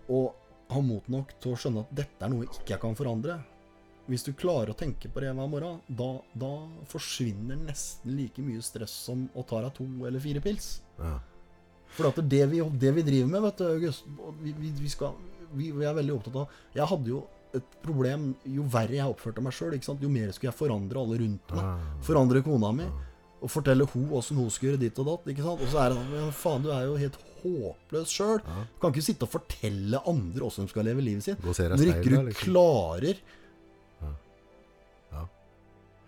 og 0.09 0.33
ha 0.73 0.81
mot 0.83 1.07
nok 1.13 1.37
til 1.41 1.55
å 1.55 1.59
skjønne 1.61 1.85
at 1.85 1.93
dette 1.95 2.25
er 2.25 2.33
noe 2.33 2.47
jeg 2.47 2.57
ikke 2.59 2.81
kan 2.83 2.97
forandre 2.99 3.39
Hvis 4.09 4.25
du 4.27 4.35
klarer 4.37 4.73
å 4.73 4.77
tenke 4.77 5.09
på 5.09 5.21
det 5.23 5.31
hver 5.33 5.49
morgen, 5.49 5.79
da, 5.89 6.11
da 6.37 6.51
forsvinner 6.91 7.57
nesten 7.57 8.13
like 8.19 8.43
mye 8.45 8.61
stress 8.65 8.93
som 9.07 9.23
å 9.33 9.45
ta 9.49 9.63
deg 9.65 9.73
to 9.79 9.87
eller 10.05 10.21
fire 10.21 10.43
pils. 10.45 10.83
Ja. 10.99 11.15
For 11.95 12.21
det 12.21 12.43
vi, 12.51 12.61
det 12.83 12.91
vi 12.99 13.05
driver 13.07 13.31
med, 13.31 13.45
vet 13.47 13.63
du, 13.63 13.65
August 13.71 14.05
vi, 14.43 14.53
vi, 14.53 14.91
skal, 14.93 15.15
vi, 15.55 15.71
vi 15.73 15.87
er 15.87 15.97
veldig 15.97 16.19
opptatt 16.19 16.37
av 16.43 16.59
Jeg 16.77 16.91
hadde 16.91 17.13
jo 17.15 17.23
et 17.55 17.77
problem 17.85 18.31
jo 18.51 18.65
verre 18.71 18.97
jeg 18.99 19.11
oppførte 19.11 19.43
meg 19.45 19.55
sjøl, 19.55 19.77
jo 19.79 20.11
mer 20.13 20.33
skulle 20.35 20.51
jeg 20.51 20.59
forandre 20.59 21.01
alle 21.01 21.19
rundt 21.23 21.55
meg. 21.55 21.65
Ah. 21.65 21.93
Forandre 22.05 22.43
kona 22.47 22.73
mi. 22.75 22.89
Og 23.45 23.51
fortelle 23.53 23.85
hun 23.93 24.09
åssen 24.17 24.39
hun 24.41 24.51
skal 24.53 24.71
gjøre 24.71 24.81
ditt 24.87 24.99
og 25.03 25.09
datt. 25.11 25.27
ikke 25.29 25.45
sant? 25.45 25.61
Og 25.61 25.69
så 25.69 25.83
er 25.83 25.93
det 25.93 26.01
sånn 26.01 26.37
Faen, 26.39 26.65
du 26.65 26.71
er 26.73 26.87
jo 26.89 26.95
helt 26.97 27.19
håpløs 27.43 28.13
sjøl. 28.15 28.41
Du 28.41 28.79
kan 28.81 28.95
ikke 28.95 29.05
sitte 29.05 29.27
og 29.27 29.35
fortelle 29.35 30.01
andre 30.09 30.47
åssen 30.47 30.65
de 30.65 30.73
skal 30.73 30.89
leve 30.89 31.05
livet 31.05 31.27
sitt. 31.27 31.45
Når 31.45 31.91
ikke 31.91 32.15
du 32.15 32.33
klarer 32.41 33.21
Ja. 35.13 35.27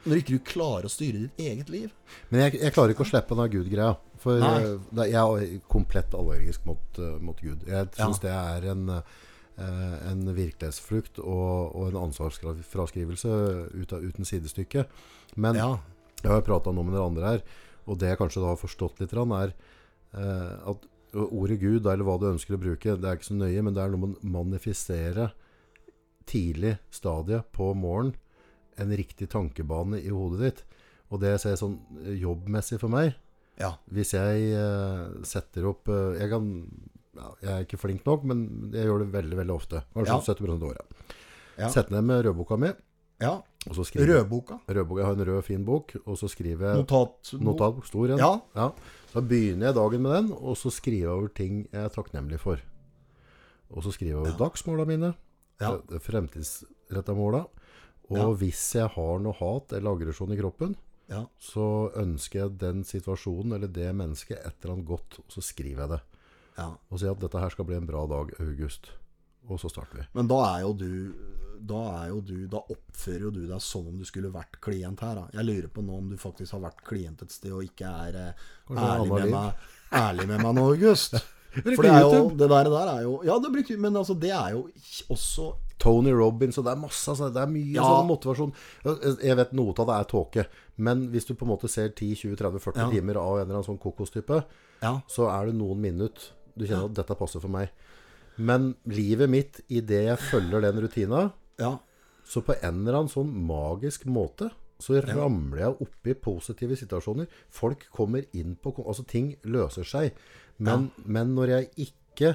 Når 0.07 0.23
ikke 0.23 0.39
du 0.39 0.49
klarer 0.49 0.89
å 0.89 0.93
styre 0.93 1.27
ditt 1.27 1.45
eget 1.45 1.71
liv. 1.73 1.93
Men 2.31 2.47
jeg, 2.47 2.61
jeg 2.63 2.73
klarer 2.73 2.95
ikke 2.95 3.05
å 3.05 3.11
slippe 3.13 3.37
den 3.37 3.53
Gud-greia. 3.53 3.93
For 4.23 4.41
Nei. 4.41 4.57
eh, 4.65 5.07
jeg 5.13 5.21
er 5.21 5.63
komplett 5.71 6.15
allergisk 6.17 6.65
mot, 6.67 7.01
eh, 7.03 7.17
mot 7.23 7.41
Gud. 7.43 7.67
Jeg 7.69 7.93
syns 7.99 8.23
det 8.25 8.33
er 8.33 8.71
en, 8.73 8.89
eh, 8.97 9.17
en 9.57 10.25
virkelighetsflukt 10.37 11.19
og, 11.23 11.73
og 11.77 11.87
en 11.89 12.01
ansvarsfraskrivelse 12.07 13.31
ut 13.73 13.95
av, 13.97 14.03
uten 14.05 14.29
sidestykke. 14.29 14.87
Men 15.37 15.57
Ja. 15.57 15.79
jeg 16.23 16.31
har 16.31 16.43
prata 16.45 16.73
nå 16.73 16.85
med 16.85 16.95
dere 16.95 17.07
andre 17.09 17.31
her, 17.31 17.43
og 17.87 17.99
det 17.99 18.09
jeg 18.11 18.19
kanskje 18.21 18.43
da 18.43 18.53
har 18.53 18.61
forstått 18.61 19.01
litt, 19.01 19.13
er 19.17 19.55
eh, 20.13 20.71
at 20.71 20.87
ordet 21.15 21.61
Gud, 21.61 21.87
eller 21.87 22.05
hva 22.05 22.19
du 22.21 22.29
ønsker 22.33 22.57
å 22.57 22.61
bruke, 22.61 22.97
det 23.01 23.09
er 23.09 23.17
ikke 23.17 23.31
så 23.31 23.39
nøye, 23.39 23.63
men 23.63 23.75
det 23.75 23.83
er 23.83 23.93
noe 23.95 24.03
med 24.05 24.17
å 24.21 24.33
manifisere 24.43 25.31
tidlig 26.27 26.77
stadie 26.91 27.43
på 27.55 27.71
morgenen 27.79 28.17
en 28.77 28.91
riktig 28.93 29.31
tankebane 29.33 30.01
i 30.03 30.11
hodet 30.13 30.41
ditt. 30.43 30.65
Og 31.09 31.23
det 31.23 31.37
ser 31.41 31.55
jeg 31.55 31.63
sånn 31.63 31.79
eh, 32.05 32.17
jobbmessig 32.21 32.81
for 32.83 32.93
meg. 32.93 33.15
ja. 33.57 33.77
Hvis 33.89 34.13
jeg 34.13 34.51
eh, 34.53 35.07
setter 35.25 35.65
opp 35.71 35.89
eh, 35.89 36.19
Jeg 36.21 36.29
kan 36.35 36.51
ja, 37.17 37.31
Jeg 37.43 37.53
er 37.53 37.65
ikke 37.67 37.79
flink 37.81 38.05
nok, 38.07 38.25
men 38.25 38.71
jeg 38.73 38.87
gjør 38.87 38.99
det 39.05 39.13
veldig 39.13 39.37
veldig 39.43 39.55
ofte. 39.55 39.83
Kanskje 39.95 40.15
Ja. 40.15 40.21
70 40.21 40.51
av 40.57 40.63
året. 40.71 40.87
Ja. 41.59 41.69
Setter 41.73 41.93
ned 41.97 42.05
med 42.05 42.25
rødboka 42.27 42.57
mi, 42.61 42.71
ja. 43.21 43.35
og 43.69 43.75
så 43.75 43.85
skriver 43.89 44.21
Rødboka. 44.21 44.59
Rødboka, 44.69 45.01
Jeg 45.01 45.07
har 45.07 45.13
en 45.17 45.25
rød, 45.27 45.43
fin 45.45 45.65
bok, 45.65 45.97
og 46.07 46.19
så 46.19 46.29
skriver 46.29 46.69
jeg 46.75 46.77
Notat. 46.85 47.33
Notatbok, 47.41 47.87
stor 47.87 48.11
en. 48.13 48.19
Ja. 48.19 48.71
Så 49.13 49.23
begynner 49.27 49.67
jeg 49.71 49.75
dagen 49.75 50.03
med 50.03 50.13
den, 50.13 50.33
og 50.37 50.57
så 50.57 50.71
skriver 50.71 51.07
jeg 51.09 51.09
over 51.17 51.29
ting 51.29 51.67
jeg 51.73 51.85
er 51.85 51.89
takknemlig 51.89 52.39
for. 52.41 52.61
Og 53.73 53.83
så 53.83 53.93
skriver 53.93 54.13
jeg 54.13 54.19
over 54.21 54.37
dagsmåla 54.39 54.85
mine, 54.87 55.15
Ja. 55.61 55.79
ja. 55.91 55.99
fremtidsretta 55.99 57.15
måla. 57.17 57.47
Og 58.11 58.17
Ja. 58.19 58.27
hvis 58.35 58.75
jeg 58.75 58.89
har 58.91 59.19
noe 59.19 59.33
hat 59.33 59.73
eller 59.73 59.91
aggresjon 59.97 60.33
i 60.33 60.37
kroppen, 60.37 60.77
ja. 61.09 61.25
så 61.41 61.91
ønsker 61.97 62.39
jeg 62.41 62.59
den 62.59 62.85
situasjonen 62.85 63.55
eller 63.55 63.67
det 63.69 63.95
mennesket 63.95 64.39
et 64.45 64.55
eller 64.63 64.75
annet 64.77 64.87
godt, 64.87 65.19
og 65.19 65.25
så 65.33 65.43
skriver 65.43 65.81
jeg 65.81 65.89
det. 65.89 66.01
Ja. 66.57 66.69
Og 66.91 67.01
si 67.01 67.09
at 67.11 67.21
dette 67.21 67.41
her 67.43 67.53
skal 67.53 67.69
bli 67.69 67.77
en 67.77 67.87
bra 67.89 68.07
dag, 68.11 68.33
August. 68.41 68.91
Og 69.49 69.61
så 69.63 69.71
starter 69.71 70.01
vi. 70.01 70.07
Men 70.19 70.29
da 70.31 70.41
er 70.57 70.63
jo 70.67 70.73
du 70.75 70.89
da 71.67 71.79
er 72.03 72.09
jo 72.11 72.19
du 72.21 72.35
Da 72.53 72.59
oppfører 72.61 73.23
jo 73.29 73.31
du 73.33 73.47
deg 73.49 73.63
som 73.65 73.87
om 73.89 73.95
du 73.97 74.05
skulle 74.05 74.29
vært 74.35 74.59
klient 74.61 75.01
her. 75.01 75.15
Da. 75.17 75.25
Jeg 75.39 75.47
lurer 75.49 75.71
på 75.73 75.85
nå 75.85 76.01
om 76.03 76.11
du 76.11 76.19
faktisk 76.21 76.53
har 76.57 76.65
vært 76.67 76.83
klient 76.87 77.23
et 77.25 77.33
sted 77.33 77.55
og 77.55 77.65
ikke 77.65 77.89
er 77.89 78.19
eh, 78.21 78.45
ærlig, 78.77 79.09
med 79.15 79.31
meg, 79.33 79.69
ærlig 79.97 80.27
med 80.29 80.43
meg 80.45 80.59
nå, 80.59 80.67
August. 80.75 81.17
For 81.57 81.87
det, 81.87 81.89
er 81.89 82.03
jo, 82.05 82.27
det 82.37 82.51
der, 82.53 82.69
der 82.69 82.91
er 82.93 83.05
jo 83.07 83.15
Ja, 83.25 83.39
det 83.41 83.49
bruker 83.55 83.79
Men 83.81 83.97
altså, 83.97 84.13
det 84.21 84.29
er 84.37 84.51
jo 84.53 84.67
også 85.09 85.55
Tony 85.81 86.13
Robbins, 86.13 86.59
og 86.61 86.67
det 86.67 86.73
er 86.75 86.81
masse 86.83 87.09
altså, 87.13 87.31
Det 87.33 87.41
er 87.41 87.49
mye 87.53 87.73
Ja. 87.79 87.85
sånn 87.85 88.09
motivasjon. 88.11 88.53
Jeg 89.25 89.37
vet 89.41 89.53
noe 89.57 89.73
av 89.77 89.89
det 89.89 89.97
er 89.97 90.09
tåke, 90.11 90.45
men 90.77 91.07
hvis 91.13 91.29
du 91.29 91.35
på 91.35 91.45
en 91.47 91.53
måte 91.55 91.69
ser 91.73 91.91
10-20-30-40 91.93 92.81
Ja. 92.81 92.91
timer 92.93 93.21
av 93.21 93.39
en 93.39 93.45
eller 93.47 93.59
annen 93.59 93.69
sånn 93.71 93.81
kokostype, 93.81 94.43
Ja. 94.83 95.01
så 95.09 95.29
er 95.33 95.47
det 95.47 95.57
noen 95.57 95.81
minutter 95.81 96.33
du 96.57 96.65
kjenner 96.67 96.89
at 96.91 96.97
dette 96.99 97.17
passer 97.19 97.43
for 97.43 97.53
meg. 97.53 97.71
Men 98.37 98.75
livet 98.91 99.31
mitt, 99.33 99.61
idet 99.73 100.05
jeg 100.11 100.23
følger 100.31 100.65
den 100.67 100.81
rutina, 100.85 101.27
ja. 101.61 101.77
så 102.29 102.43
på 102.45 102.57
en 102.61 102.83
eller 102.83 103.01
annen 103.01 103.13
sånn 103.13 103.33
magisk 103.49 104.05
måte 104.13 104.51
så 104.83 104.99
ramler 105.01 105.63
jeg 105.63 105.87
oppi 105.87 106.15
positive 106.21 106.77
situasjoner. 106.77 107.29
Folk 107.49 107.87
kommer 107.95 108.27
inn 108.37 108.59
på 108.61 108.75
Altså, 108.85 109.07
ting 109.09 109.31
løser 109.49 109.89
seg. 109.89 110.19
Men, 110.61 110.91
men 111.05 111.33
når 111.37 111.53
jeg 111.55 111.71
ikke 111.89 112.35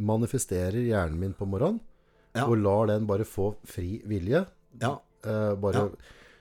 manifesterer 0.00 0.80
hjernen 0.84 1.18
min 1.20 1.32
på 1.36 1.48
morgenen, 1.48 1.80
Ja. 2.36 2.44
og 2.46 2.60
lar 2.62 2.86
den 2.86 3.08
bare 3.08 3.24
få 3.26 3.56
fri 3.66 4.02
vilje, 4.06 4.44
ja. 4.80 4.92
eh, 5.24 5.54
bare, 5.58 5.88
Ja. 5.88 5.88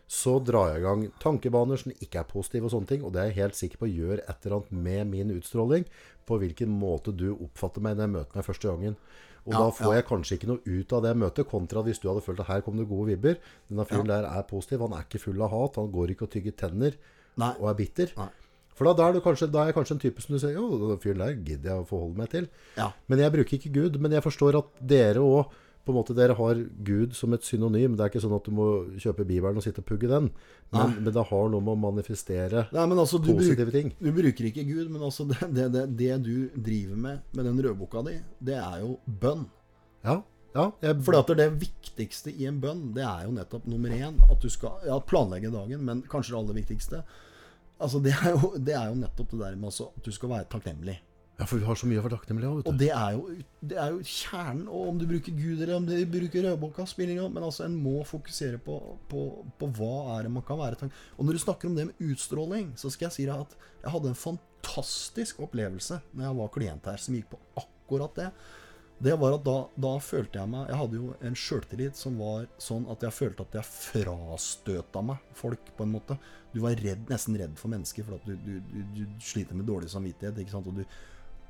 Så 0.10 0.40
drar 0.42 0.72
jeg 0.72 0.82
i 0.82 0.86
gang 0.88 1.02
tankebaner 1.22 1.78
som 1.78 1.92
ikke 1.94 2.24
er 2.24 2.30
positive 2.30 2.66
og 2.66 2.74
sånne 2.74 2.90
ting. 2.90 3.04
Og 3.06 3.14
det 3.14 3.22
er 3.22 3.28
jeg 3.30 3.42
helt 3.44 3.58
sikker 3.60 3.82
på 3.84 3.90
gjør 3.92 4.24
et 4.24 4.46
eller 4.48 4.56
annet 4.58 4.72
med 4.88 5.12
min 5.12 5.34
utstråling. 5.36 5.86
På 6.26 6.40
hvilken 6.42 6.72
måte 6.74 7.14
du 7.14 7.28
oppfatter 7.36 7.84
meg 7.86 7.98
når 7.98 8.08
jeg 8.08 8.16
møter 8.16 8.40
meg 8.40 8.48
første 8.48 8.72
gangen. 8.72 8.98
Og 9.46 9.54
Ja, 9.54 9.62
da 9.62 9.70
får 9.78 9.96
jeg 9.96 10.08
kanskje 10.10 10.36
ikke 10.40 10.50
noe 10.50 10.66
ut 10.66 10.98
av 10.98 11.06
det 11.06 11.14
møtet, 11.18 11.48
kontra 11.50 11.86
hvis 11.86 12.02
du 12.02 12.10
hadde 12.10 12.26
følt 12.26 12.42
at 12.42 12.50
her 12.50 12.66
kom 12.66 12.82
det 12.82 12.90
gode 12.90 13.14
vibber. 13.14 13.38
Denne 13.70 13.86
fyren 13.88 14.10
der 14.10 14.28
er 14.28 14.50
positiv, 14.50 14.82
han 14.86 14.98
er 14.98 15.06
ikke 15.06 15.22
full 15.24 15.46
av 15.46 15.54
hat, 15.54 15.80
han 15.80 15.94
går 15.94 16.14
ikke 16.14 16.28
og 16.28 16.34
tygger 16.34 16.58
tenner 16.58 16.98
Nei. 17.40 17.54
og 17.56 17.70
er 17.70 17.80
bitter. 17.80 18.14
Nei. 18.18 18.30
For 18.80 18.90
da, 18.90 18.96
da, 18.96 19.08
er 19.10 19.18
du 19.18 19.24
kanskje, 19.24 19.50
da 19.52 19.62
er 19.62 19.72
jeg 19.72 19.76
kanskje 19.76 19.96
en 19.98 20.04
type 20.06 20.24
som 20.24 20.34
du 20.36 20.42
sier 20.42 20.54
Jo, 20.56 20.68
den 20.80 21.02
fyren 21.04 21.22
der 21.22 21.34
gidder 21.38 21.74
jeg 21.74 21.82
å 21.82 21.88
forholde 21.90 22.22
meg 22.22 22.30
til. 22.32 22.46
Ja. 22.78 22.94
Men 23.12 23.22
jeg 23.22 23.34
bruker 23.34 23.58
ikke 23.58 23.74
Gud. 23.76 23.98
Men 24.00 24.14
jeg 24.16 24.24
forstår 24.24 24.58
at 24.62 24.70
dere 24.80 25.24
òg 25.24 25.58
på 25.90 25.94
en 25.94 25.98
måte 25.98 26.14
dere 26.14 26.36
har 26.38 26.60
Gud 26.86 27.16
som 27.18 27.34
et 27.34 27.46
synonym. 27.46 27.96
Det 27.98 28.06
er 28.06 28.12
ikke 28.12 28.22
sånn 28.22 28.36
at 28.38 28.46
du 28.46 28.54
må 28.54 28.68
kjøpe 29.02 29.26
Bibelen 29.26 29.58
og 29.58 29.66
sitte 29.66 29.82
og 29.82 29.88
pugge 29.90 30.10
den. 30.12 30.30
Men, 30.70 30.96
men 31.00 31.14
det 31.16 31.24
har 31.32 31.48
noe 31.50 31.66
med 31.66 31.74
å 31.74 31.80
manifestere 31.82 32.68
Nei, 32.76 32.84
men 32.92 33.00
altså, 33.02 33.18
du 33.18 33.32
positive 33.32 33.72
bruk, 33.72 33.74
ting. 33.74 33.94
du 33.98 34.10
bruker 34.14 34.50
ikke 34.52 34.68
Gud, 34.68 34.92
men 34.94 35.06
altså 35.08 35.26
det, 35.32 35.40
det, 35.56 35.66
det, 35.74 35.86
det 35.98 36.20
du 36.28 36.36
driver 36.54 37.00
med 37.08 37.24
med 37.34 37.50
den 37.50 37.64
rødboka 37.66 38.04
di, 38.06 38.20
det 38.46 38.60
er 38.60 38.84
jo 38.84 39.00
bønn. 39.22 39.48
Ja. 40.06 40.20
ja 40.54 40.68
jeg, 40.86 41.00
For 41.08 41.34
det 41.42 41.50
viktigste 41.58 42.34
i 42.36 42.46
en 42.50 42.62
bønn, 42.62 42.92
det 42.94 43.06
er 43.08 43.26
jo 43.26 43.34
nettopp 43.34 43.66
nummer 43.72 43.98
én 43.98 44.22
at 44.30 44.38
du 44.46 44.50
skal 44.54 44.86
ja, 44.86 45.00
planlegge 45.02 45.50
dagen, 45.54 45.82
men 45.90 46.06
kanskje 46.06 46.36
det 46.36 46.40
aller 46.44 46.62
viktigste 46.62 47.04
Altså 47.80 48.02
det 48.04 48.12
er 48.12 48.34
jo, 48.36 48.50
det 48.60 48.74
er 48.76 48.90
jo 48.92 48.98
nettopp 49.00 49.30
det 49.32 49.38
der 49.40 49.54
med 49.56 49.70
altså, 49.72 49.86
at 49.96 50.04
du 50.04 50.12
skal 50.12 50.34
være 50.34 50.50
takknemlig. 50.52 50.98
Ja, 51.40 51.46
for 51.48 51.56
vi 51.56 51.64
har 51.64 51.78
så 51.80 51.88
mye 51.88 52.02
å 52.02 52.04
være 52.04 52.18
takknemlige 52.18 52.50
av. 52.52 52.58
Og 52.68 52.80
det 52.80 52.90
er, 52.92 53.14
jo, 53.16 53.36
det 53.72 53.78
er 53.80 53.94
jo 53.94 54.02
kjernen. 54.04 54.66
Og 54.68 54.90
om 54.92 54.98
du 55.00 55.06
bruker 55.08 55.36
Gud 55.38 55.62
eller 55.62 55.78
om 55.78 55.86
du 55.88 55.94
bruker 56.12 56.44
rødboka, 56.44 56.84
spiller. 56.90 57.22
Men 57.32 57.46
altså, 57.48 57.64
en 57.64 57.78
må 57.80 58.02
fokusere 58.08 58.60
på, 58.66 58.76
på, 59.08 59.22
på 59.62 59.70
hva 59.78 60.18
er 60.18 60.28
det 60.28 60.34
man 60.36 60.44
kan 60.44 60.60
være 60.60 60.90
Og 60.90 61.24
når 61.24 61.38
du 61.38 61.44
snakker 61.46 61.70
om 61.70 61.78
det 61.78 61.86
med 61.88 62.02
utstråling, 62.12 62.74
så 62.76 62.92
skal 62.92 63.08
jeg 63.08 63.16
si 63.16 63.28
deg 63.30 63.46
at 63.46 63.56
jeg 63.86 63.94
hadde 63.94 64.12
en 64.12 64.20
fantastisk 64.20 65.40
opplevelse 65.46 66.02
når 66.12 66.26
jeg 66.28 66.40
var 66.42 66.52
klient 66.58 66.90
her, 66.92 67.00
som 67.00 67.16
gikk 67.16 67.30
på 67.32 67.40
akkurat 67.64 68.20
det. 68.20 68.32
Det 69.00 69.14
var 69.16 69.38
at 69.38 69.46
da, 69.46 69.56
da 69.80 69.94
følte 70.04 70.42
jeg 70.42 70.52
meg 70.52 70.66
Jeg 70.68 70.76
hadde 70.82 70.98
jo 71.00 71.14
en 71.24 71.38
sjøltillit 71.40 71.96
som 71.96 72.18
var 72.20 72.50
sånn 72.60 72.84
at 72.92 73.06
jeg 73.06 73.16
følte 73.16 73.46
at 73.46 73.56
jeg 73.56 73.70
frastøta 73.70 75.04
meg 75.08 75.24
folk, 75.40 75.72
på 75.78 75.88
en 75.88 75.94
måte. 75.94 76.20
Du 76.52 76.60
var 76.66 76.76
redd, 76.76 77.06
nesten 77.08 77.40
redd 77.40 77.56
for 77.56 77.72
mennesker, 77.72 78.04
for 78.04 78.20
at 78.20 78.28
du, 78.28 78.36
du, 78.44 78.60
du, 78.74 78.84
du 78.98 79.24
sliter 79.24 79.56
med 79.56 79.70
dårlig 79.72 79.88
samvittighet. 79.94 80.44
ikke 80.44 80.52
sant? 80.52 80.68
Og 80.68 80.82
du, 80.82 81.00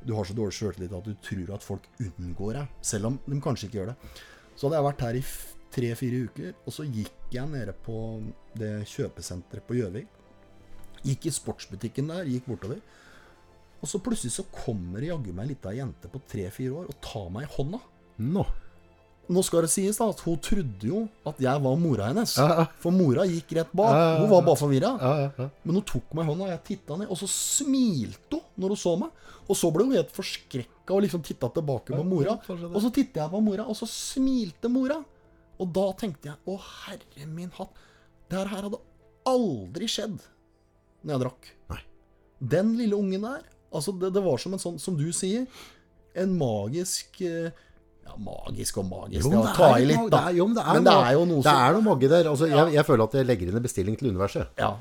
du 0.05 0.13
har 0.15 0.27
så 0.27 0.35
dårlig 0.35 0.55
sjøltillit 0.55 0.95
at 0.95 1.07
du 1.07 1.15
tror 1.23 1.55
at 1.55 1.65
folk 1.65 1.87
unngår 1.99 2.59
deg, 2.61 2.75
selv 2.91 3.09
om 3.11 3.17
de 3.25 3.39
kanskje 3.43 3.67
ikke 3.67 3.81
gjør 3.81 3.91
det. 3.91 4.13
Så 4.55 4.67
hadde 4.67 4.79
jeg 4.79 4.87
vært 4.87 5.03
her 5.05 5.19
i 5.19 5.25
tre-fire 5.73 6.21
uker, 6.29 6.55
og 6.65 6.73
så 6.75 6.85
gikk 6.87 7.35
jeg 7.35 7.51
nede 7.51 7.75
på 7.85 7.97
det 8.57 8.71
kjøpesenteret 8.89 9.67
på 9.67 9.77
Gjøvik. 9.77 10.15
Gikk 11.05 11.29
i 11.29 11.35
sportsbutikken 11.35 12.09
der, 12.11 12.27
gikk 12.27 12.49
bortover. 12.49 12.81
Og 13.79 13.87
så 13.87 14.01
plutselig 14.03 14.33
så 14.35 14.47
kommer 14.51 15.03
jaggu 15.05 15.31
meg 15.31 15.45
ei 15.45 15.53
lita 15.53 15.71
jente 15.75 16.11
på 16.11 16.19
tre-fire 16.27 16.81
år 16.81 16.89
og 16.91 16.97
tar 17.03 17.29
meg 17.31 17.45
i 17.47 17.53
hånda. 17.53 17.79
Nå. 18.27 18.43
Nå 19.29 19.43
skal 19.45 19.61
det 19.65 19.69
sies 19.69 19.99
da 20.01 20.07
at 20.09 20.21
hun 20.25 20.39
trodde 20.41 20.87
jo 20.89 21.03
at 21.29 21.37
jeg 21.43 21.61
var 21.61 21.75
mora 21.77 22.07
hennes. 22.09 22.31
Ja, 22.39 22.47
ja. 22.63 22.65
For 22.81 22.95
mora 22.95 23.27
gikk 23.29 23.53
rett 23.59 23.73
bak. 23.77 23.93
Hun 24.23 24.31
var 24.31 24.45
bare 24.47 24.57
forvirra. 24.57 24.89
Ja, 24.97 25.11
ja, 25.21 25.29
ja. 25.37 25.47
Men 25.67 25.77
hun 25.77 25.85
tok 25.85 26.15
meg 26.17 26.25
i 26.25 26.31
hånda, 26.31 26.47
og 26.47 26.53
jeg 26.55 26.63
titta 26.71 26.97
ned, 26.97 27.11
og 27.13 27.19
så 27.19 27.29
smilte 27.29 28.39
hun 28.39 28.63
når 28.63 28.73
hun 28.73 28.81
så 28.81 28.95
meg. 29.03 29.27
Og 29.49 29.57
så 29.57 29.69
ble 29.73 29.85
hun 29.85 29.95
helt 29.97 30.11
forskrekka 30.13 30.95
og 30.95 31.05
liksom 31.05 31.21
titta 31.25 31.49
tilbake 31.53 31.93
på 31.93 32.03
mora. 32.05 32.35
Og 32.49 32.81
så 32.81 32.91
titta 32.93 33.23
jeg 33.23 33.33
på 33.35 33.43
mora, 33.45 33.67
og 33.69 33.77
så 33.77 33.89
smilte 33.89 34.71
mora. 34.73 34.97
Og 35.59 35.71
da 35.75 35.85
tenkte 35.99 36.31
jeg 36.31 36.37
å 36.49 36.57
herre 36.63 37.29
min 37.29 37.53
hatt, 37.57 37.85
det 38.29 38.41
her 38.49 38.65
hadde 38.65 38.81
aldri 39.29 39.89
skjedd 39.89 40.19
når 41.03 41.13
jeg 41.13 41.21
drakk. 41.23 41.49
Nei. 41.73 41.81
Den 42.53 42.73
lille 42.79 42.97
ungen 42.97 43.25
der, 43.25 43.45
altså 43.73 43.93
det, 43.99 44.13
det 44.15 44.23
var 44.25 44.41
som 44.41 44.55
en 44.55 44.61
sånn, 44.61 44.77
som 44.81 44.97
du 44.97 45.09
sier, 45.15 45.45
en 46.19 46.33
magisk 46.37 47.19
eh, 47.25 47.51
Ja, 48.09 48.15
magisk 48.25 48.79
og 48.81 48.87
magisk, 48.89 49.25
Jo, 49.25 49.29
det 49.29 49.51
er 49.69 49.83
litt 49.85 50.05
det 50.11 50.19
er- 50.19 50.37
jo, 50.39 50.47
det 50.55 50.63
er 50.65 50.73
Men 50.79 50.87
det 50.87 50.93
er 50.97 51.11
jo 51.13 51.25
noe 51.29 51.43
Det 51.45 51.53
er 51.53 51.73
noe 51.77 51.85
magi 51.85 52.07
der. 52.09 52.29
Altså, 52.31 52.47
jeg, 52.49 52.73
jeg 52.73 52.85
føler 52.87 53.03
at 53.05 53.13
jeg 53.19 53.27
legger 53.29 53.51
inn 53.51 53.59
en 53.61 53.63
bestilling 53.67 53.97
til 53.99 54.09
universet. 54.09 54.47
Ja. 54.57 54.71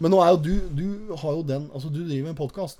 Men 0.00 0.12
nå 0.14 0.20
er 0.24 0.30
jo 0.30 0.38
du 0.44 0.54
Du 0.80 1.16
har 1.16 1.32
jo 1.34 1.42
den 1.42 1.66
Altså, 1.74 1.90
du 1.92 2.00
driver 2.06 2.30
med 2.30 2.36
podkast. 2.38 2.78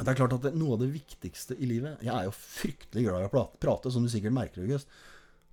Det 0.00 0.08
er 0.08 0.14
klart 0.16 0.32
at 0.32 0.42
det, 0.48 0.54
Noe 0.56 0.72
av 0.78 0.80
det 0.80 0.88
viktigste 0.94 1.56
i 1.60 1.66
livet 1.68 2.00
Jeg 2.02 2.14
er 2.14 2.24
jo 2.24 2.32
fryktelig 2.32 3.04
glad 3.06 3.22
i 3.22 3.28
å 3.28 3.48
prate, 3.60 3.92
som 3.92 4.02
du 4.02 4.08
sikkert 4.08 4.32
merker, 4.32 4.62
August. 4.64 4.88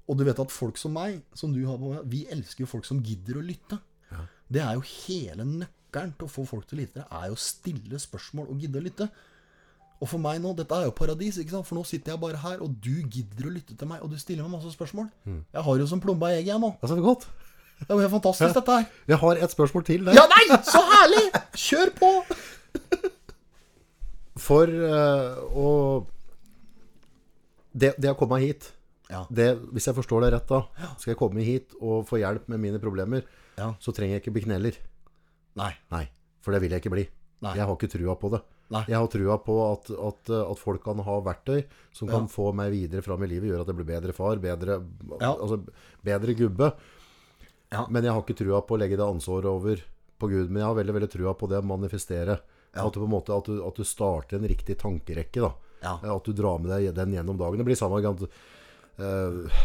Og 0.08 0.18
du 0.18 0.24
vet 0.24 0.40
at 0.40 0.52
folk 0.56 0.78
som 0.80 0.94
meg, 0.96 1.22
som 1.36 1.52
du 1.54 1.66
har 1.68 1.78
på 1.78 1.94
meg, 1.94 2.06
Vi 2.08 2.26
elsker 2.32 2.64
jo 2.64 2.70
folk 2.72 2.86
som 2.86 3.02
gidder 3.04 3.42
å 3.42 3.44
lytte. 3.46 3.80
Det 4.50 4.62
er 4.64 4.78
jo 4.78 4.82
hele 4.82 5.44
nøkkelen 5.44 6.14
til 6.18 6.28
å 6.28 6.32
få 6.32 6.46
folk 6.48 6.66
til 6.70 6.78
å 6.78 6.82
lytte. 6.82 7.04
Er 7.12 7.28
jo 7.28 7.36
å 7.36 7.42
stille 7.44 8.00
spørsmål 8.00 8.48
og 8.54 8.62
gidde 8.64 8.80
å 8.80 8.84
lytte. 8.86 9.10
Og 10.02 10.10
for 10.12 10.22
meg 10.22 10.38
nå, 10.44 10.52
dette 10.58 10.76
er 10.78 10.86
jo 10.86 10.94
paradis, 10.94 11.40
ikke 11.42 11.56
sant? 11.56 11.66
for 11.66 11.78
nå 11.80 11.84
sitter 11.90 12.14
jeg 12.14 12.22
bare 12.22 12.38
her, 12.38 12.60
og 12.62 12.76
du 12.84 12.94
gidder 13.10 13.48
å 13.50 13.54
lytte 13.56 13.74
til 13.78 13.90
meg, 13.90 14.04
og 14.06 14.12
du 14.14 14.18
stiller 14.22 14.46
meg 14.46 14.60
masse 14.60 14.70
spørsmål. 14.76 15.08
Jeg 15.26 15.64
har 15.68 15.80
jo 15.82 15.88
som 15.90 16.02
plomba 16.04 16.30
i 16.32 16.38
egget, 16.40 16.54
jeg 16.54 16.62
nå. 16.62 16.70
Altså, 16.82 17.00
godt. 17.02 17.26
Det 17.80 17.90
er 17.90 17.94
jo 17.96 18.04
helt 18.06 18.14
fantastisk, 18.14 18.54
dette 18.58 18.76
her. 18.78 18.86
Jeg 19.10 19.18
har 19.22 19.42
et 19.46 19.52
spørsmål 19.54 19.84
til 19.86 20.06
der. 20.06 20.18
Ja, 20.18 20.26
nei! 20.30 20.46
Så 20.66 20.82
herlig! 20.92 21.26
Kjør 21.58 21.92
på! 21.98 22.12
For 24.38 24.70
uh, 24.70 25.38
å 25.58 25.68
det, 27.78 27.96
det 27.98 28.12
å 28.14 28.18
komme 28.18 28.40
hit 28.42 28.72
Ja. 29.10 29.24
det, 29.32 29.48
Hvis 29.74 29.88
jeg 29.90 29.96
forstår 29.98 30.26
det 30.26 30.32
rett, 30.36 30.50
da 30.50 30.94
skal 31.00 31.14
jeg 31.14 31.20
komme 31.20 31.46
hit 31.46 31.74
og 31.80 32.06
få 32.10 32.20
hjelp 32.22 32.50
med 32.52 32.60
mine 32.60 32.82
problemer, 32.82 33.24
Ja. 33.58 33.72
så 33.80 33.94
trenger 33.96 34.18
jeg 34.18 34.22
ikke 34.26 34.34
bli 34.36 34.44
kneller. 34.46 34.78
Nei. 35.58 35.72
Nei, 35.94 36.04
for 36.42 36.54
det 36.54 36.62
vil 36.62 36.74
jeg 36.76 36.84
ikke 36.84 36.94
bli. 36.94 37.06
Nei. 37.42 37.54
Jeg 37.58 37.66
har 37.66 37.74
ikke 37.78 37.90
trua 37.94 38.16
på 38.20 38.30
det. 38.34 38.42
Nei. 38.70 38.82
Jeg 38.92 39.00
har 39.00 39.08
trua 39.08 39.38
på 39.40 39.54
at, 39.72 39.90
at, 39.96 40.30
at 40.36 40.60
folk 40.60 40.82
kan 40.84 41.00
ha 41.00 41.18
verktøy 41.24 41.62
som 41.96 42.10
kan 42.10 42.26
Ja. 42.26 42.32
få 42.34 42.50
meg 42.54 42.74
videre 42.74 43.02
fram 43.06 43.24
i 43.24 43.30
livet, 43.32 43.48
gjøre 43.52 43.64
at 43.64 43.70
jeg 43.72 43.78
blir 43.80 43.88
bedre 43.88 44.14
far, 44.16 44.36
bedre, 44.44 44.82
Ja. 45.22 45.30
altså, 45.38 45.62
bedre 46.04 46.36
gubbe. 46.36 46.74
Ja. 47.72 47.86
Men 47.90 48.04
jeg 48.04 48.12
har 48.12 48.22
ikke 48.26 48.36
trua 48.44 48.60
på 48.68 48.76
å 48.76 48.80
legge 48.82 48.98
det 49.00 49.08
ansvaret 49.08 49.48
over 49.48 49.80
på 50.20 50.28
Gud. 50.32 50.50
Men 50.50 50.62
jeg 50.62 50.68
har 50.68 50.76
veldig 50.76 50.94
veldig 51.00 51.12
trua 51.14 51.34
på 51.34 51.48
det 51.48 51.62
å 51.62 51.68
manifestere. 51.68 52.40
At, 52.78 52.94
du 52.94 53.00
på 53.00 53.08
en 53.08 53.14
måte, 53.16 53.34
at, 53.34 53.46
du, 53.48 53.64
at 53.66 53.76
du 53.80 53.84
starter 53.88 54.38
en 54.38 54.48
riktig 54.48 54.78
tankerekke. 54.84 55.48
At 55.82 56.26
du 56.28 56.34
drar 56.36 56.60
med 56.60 56.70
deg 56.72 56.92
den 56.96 57.16
gjennom 57.16 57.38
dagen. 57.40 57.58
Det 57.58 57.66
blir 57.66 57.80
samme 57.80 58.02
gang 58.04 58.20
uh, 59.00 59.62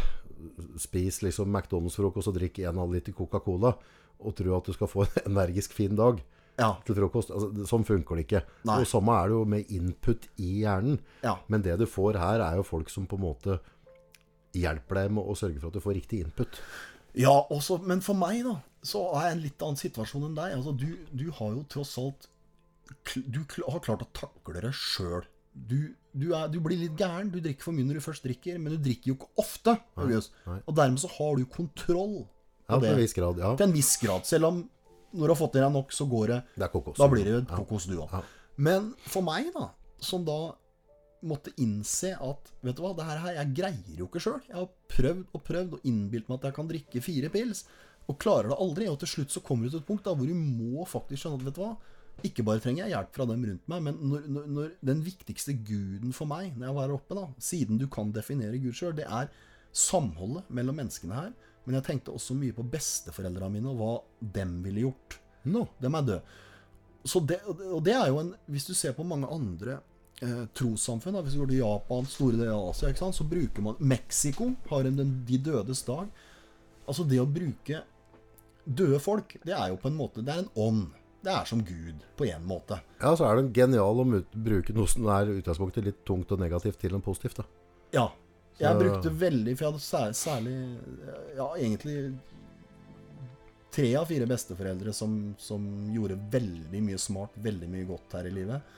Spis 0.79 1.21
liksom 1.23 1.51
McDonald's-frokost 1.53 2.31
og 2.31 2.39
drikk 2.39 2.63
1,5 2.63 2.95
liter 2.95 3.15
Coca-Cola 3.17 3.75
og 4.23 4.35
tro 4.39 4.55
at 4.57 4.67
du 4.71 4.73
skal 4.77 4.91
få 4.91 5.05
en 5.07 5.27
energisk 5.33 5.75
fin 5.77 5.95
dag 5.99 6.23
Ja. 6.61 6.75
til 6.85 6.95
frokost. 6.99 7.31
Altså, 7.33 7.65
sånn 7.69 7.85
funker 7.89 8.19
det 8.19 8.27
ikke. 8.27 8.43
Nei. 8.69 8.79
Og 8.83 8.87
samme 8.91 9.15
er 9.19 9.31
det 9.31 9.37
jo 9.39 9.45
med 9.49 9.71
input 9.73 10.27
i 10.43 10.51
hjernen. 10.63 10.99
Ja. 11.25 11.39
Men 11.49 11.65
det 11.65 11.79
du 11.81 11.87
får 11.89 12.19
her, 12.21 12.45
er 12.45 12.59
jo 12.61 12.67
folk 12.67 12.91
som 12.93 13.07
på 13.09 13.17
en 13.19 13.25
måte 13.25 13.59
hjelper 14.57 15.01
deg 15.01 15.15
med 15.17 15.25
å 15.25 15.37
sørge 15.39 15.61
for 15.63 15.73
at 15.73 15.79
du 15.79 15.85
får 15.85 15.97
riktig 15.97 16.21
input. 16.27 16.61
Ja, 17.19 17.33
også, 17.53 17.79
men 17.89 18.01
for 18.05 18.17
meg, 18.17 18.43
da, 18.47 18.59
så 18.85 19.05
er 19.17 19.27
jeg 19.29 19.33
i 19.33 19.37
en 19.39 19.45
litt 19.47 19.65
annen 19.65 19.81
situasjon 19.81 20.29
enn 20.29 20.37
deg. 20.37 20.55
Altså, 20.59 20.75
du, 20.77 20.91
du 21.13 21.27
har 21.39 21.57
jo 21.57 21.65
tross 21.73 21.97
alt 22.03 22.29
Du 23.15 23.39
har 23.69 23.81
klart 23.81 24.05
å 24.05 24.09
takle 24.13 24.61
det 24.61 24.73
sjøl. 24.77 25.25
Du, 25.53 25.95
du, 26.13 26.29
du 26.53 26.59
blir 26.65 26.81
litt 26.81 26.97
gæren. 27.01 27.31
Du 27.33 27.39
drikker 27.41 27.65
for 27.65 27.77
mye 27.77 27.89
når 27.89 28.01
du 28.01 28.05
først 28.05 28.25
drikker, 28.27 28.59
men 28.61 28.75
du 28.77 28.85
drikker 28.85 29.13
jo 29.13 29.17
ikke 29.19 29.31
ofte. 29.41 29.75
Nei, 30.01 30.21
nei. 30.49 30.59
Og 30.69 30.77
dermed 30.77 31.01
så 31.01 31.09
har 31.17 31.37
du 31.41 31.45
kontroll 31.49 32.23
Ja, 32.69 32.79
til 32.79 32.91
en 32.93 33.01
viss 33.01 33.17
grad. 33.17 33.41
Ja, 33.41 33.55
Til 33.57 33.69
en 33.71 33.77
viss 33.77 33.95
grad. 34.01 34.29
Selv 34.29 34.49
om 34.49 34.63
når 35.13 35.23
du 35.25 35.33
har 35.35 35.39
fått 35.39 35.59
i 35.59 35.63
deg 35.63 35.73
nok, 35.75 35.95
så 35.95 36.07
går 36.09 36.33
det 36.33 36.41
det 36.57 36.67
er 36.67 36.73
kokos. 36.73 36.99
Da 36.99 37.09
blir 37.13 37.29
det 37.29 37.37
jo 37.37 37.45
kokos, 37.53 37.87
du 37.91 37.97
òg. 38.03 38.17
Men 38.63 38.93
for 39.09 39.25
meg, 39.27 39.53
da, 39.55 39.69
som 40.03 40.27
da 40.27 40.41
måtte 41.23 41.53
innse 41.63 42.17
at 42.19 42.51
Vet 42.67 42.75
du 42.79 42.83
hva, 42.83 42.93
det 42.99 43.07
her, 43.07 43.21
her 43.23 43.37
jeg 43.39 43.55
greier 43.61 44.01
jo 44.01 44.09
ikke 44.09 44.23
sjøl. 44.23 44.41
Jeg 44.49 44.59
har 44.59 44.69
prøvd 44.91 45.25
og 45.31 45.45
prøvd 45.47 45.79
og 45.79 45.89
innbilt 45.89 46.29
meg 46.29 46.41
at 46.41 46.51
jeg 46.51 46.57
kan 46.59 46.71
drikke 46.71 47.03
fire 47.05 47.31
pils, 47.33 47.65
og 48.11 48.19
klarer 48.23 48.51
det 48.51 48.59
aldri. 48.59 48.89
Og 48.91 48.99
til 49.03 49.11
slutt 49.11 49.35
så 49.35 49.43
kommer 49.45 49.67
du 49.67 49.75
til 49.75 49.83
et 49.83 49.89
punkt 49.89 50.07
da 50.07 50.15
hvor 50.17 50.29
du 50.29 50.35
må 50.35 50.87
faktisk 50.89 51.25
skjønne 51.25 51.41
at 51.41 51.47
vet 51.49 51.59
du 51.59 51.63
hva, 51.63 51.73
ikke 52.27 52.45
bare 52.47 52.63
trenger 52.63 52.85
jeg 52.85 52.93
hjelp 52.93 53.15
fra 53.17 53.27
dem 53.31 53.47
rundt 53.49 53.71
meg, 53.73 53.85
men 53.87 53.97
når, 54.11 54.27
når, 54.31 54.49
når 54.57 54.75
den 54.85 55.01
viktigste 55.03 55.55
guden 55.65 56.13
for 56.15 56.29
meg 56.31 56.53
når 56.53 56.69
jeg 56.69 56.77
var 56.77 56.85
her 56.85 56.97
oppe, 56.99 57.17
da, 57.19 57.25
siden 57.43 57.81
du 57.81 57.87
kan 57.91 58.13
definere 58.15 58.61
Gud 58.63 58.77
sjøl, 58.79 58.93
det 58.99 59.07
er 59.09 59.31
samholdet 59.73 60.51
mellom 60.53 60.77
menneskene 60.79 61.17
her. 61.17 61.33
Men 61.65 61.79
jeg 61.79 61.87
tenkte 61.87 62.15
også 62.15 62.35
mye 62.39 62.55
på 62.57 62.65
besteforeldrene 62.73 63.53
mine 63.55 63.71
og 63.71 63.79
hva 63.79 63.93
dem 64.39 64.57
ville 64.65 64.87
gjort. 64.89 65.19
Nå. 65.53 65.67
Dem 65.83 65.99
er 65.99 66.09
døde. 66.09 66.41
Så 67.05 67.23
det, 67.27 67.41
og 67.47 67.81
det 67.83 67.97
er 67.99 68.13
jo 68.13 68.21
en 68.21 68.29
Hvis 68.47 68.69
du 68.69 68.77
ser 68.79 68.93
på 68.95 69.03
mange 69.03 69.27
andre 69.27 69.81
eh, 70.23 70.45
trossamfunn, 70.55 71.19
hvis 71.25 71.35
du 71.35 71.41
går 71.43 71.51
til 71.51 71.63
Japan, 71.65 72.07
store 72.07 72.39
deler 72.39 72.55
av 72.55 72.69
Asia, 72.71 72.93
sant, 72.99 73.17
så 73.19 73.27
bruker 73.27 73.65
man 73.67 73.81
Mexico 73.81 74.53
har 74.71 74.87
en 74.87 75.01
den, 75.01 75.17
De 75.27 75.39
dødes 75.39 75.83
dag. 75.89 76.11
Altså 76.87 77.07
det 77.09 77.21
å 77.23 77.27
bruke 77.27 77.83
døde 78.63 78.99
folk, 79.03 79.37
det 79.43 79.55
er 79.57 79.73
jo 79.73 79.79
på 79.83 79.91
en 79.91 79.99
måte 79.99 80.23
Det 80.23 80.35
er 80.35 80.45
en 80.45 80.53
ånd. 80.55 80.85
Det 81.23 81.31
er 81.31 81.47
som 81.47 81.61
Gud, 81.63 82.03
på 82.19 82.27
en 82.27 82.47
måte. 82.47 82.81
Ja, 82.99 83.13
så 83.15 83.29
er 83.29 83.39
det 83.39 83.53
genial 83.55 84.01
å 84.03 84.07
bruke 84.35 84.75
noe 84.75 84.91
som 84.91 85.07
er 85.07 85.31
utgangspunktet 85.31 85.87
litt 85.87 86.01
tungt 86.07 86.33
og 86.35 86.41
negativt 86.43 86.81
til 86.83 86.97
noe 86.97 87.05
positivt. 87.05 87.39
da. 87.39 87.45
Ja. 87.95 88.09
Jeg 88.63 88.79
brukte 88.79 89.11
veldig 89.23 89.57
For 89.57 89.67
jeg 89.67 89.73
hadde 89.73 89.85
sær, 89.87 90.15
særlig 90.17 90.55
Ja, 91.39 91.49
egentlig 91.57 91.97
tre 93.73 93.89
av 93.97 94.05
fire 94.11 94.27
besteforeldre 94.29 94.93
som, 94.93 95.13
som 95.41 95.63
gjorde 95.95 96.19
veldig 96.33 96.83
mye 96.85 96.99
smart, 97.01 97.39
veldig 97.41 97.71
mye 97.73 97.87
godt 97.89 98.19
her 98.19 98.27
i 98.29 98.33
livet. 98.35 98.75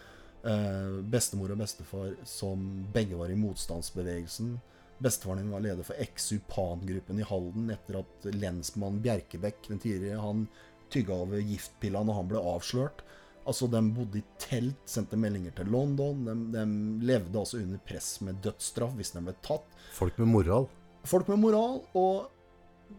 Eh, 0.46 1.00
bestemor 1.10 1.50
og 1.50 1.58
bestefar 1.58 2.12
som 2.28 2.62
begge 2.94 3.18
var 3.18 3.32
i 3.32 3.38
motstandsbevegelsen. 3.40 4.52
Bestefaren 5.02 5.42
min 5.42 5.50
var 5.56 5.64
leder 5.64 5.86
for 5.88 5.98
Exupan-gruppen 5.98 7.18
i 7.18 7.26
Halden 7.26 7.72
etter 7.74 7.98
at 8.04 8.28
lensmann 8.36 9.00
Bjerkebekk, 9.02 9.66
den 9.72 9.82
tidligere, 9.82 10.22
han 10.22 10.46
tygga 10.94 11.16
over 11.24 11.42
giftpilla 11.42 12.04
når 12.06 12.20
han 12.20 12.30
ble 12.30 12.44
avslørt. 12.54 13.02
Altså, 13.46 13.68
De 13.70 13.80
bodde 13.96 14.20
i 14.20 14.24
telt, 14.40 14.78
sendte 14.88 15.18
meldinger 15.20 15.52
til 15.58 15.68
London. 15.72 16.22
De, 16.24 16.34
de 16.54 16.64
levde 17.06 17.38
altså 17.38 17.58
under 17.60 17.82
press 17.84 18.20
med 18.24 18.38
dødsstraff 18.44 18.94
hvis 18.96 19.12
de 19.16 19.20
ble 19.26 19.34
tatt. 19.44 19.66
Folk 19.96 20.16
med 20.22 20.30
moral. 20.32 20.68
Folk 21.04 21.28
med 21.28 21.42
moral. 21.42 21.82
Og 21.98 22.30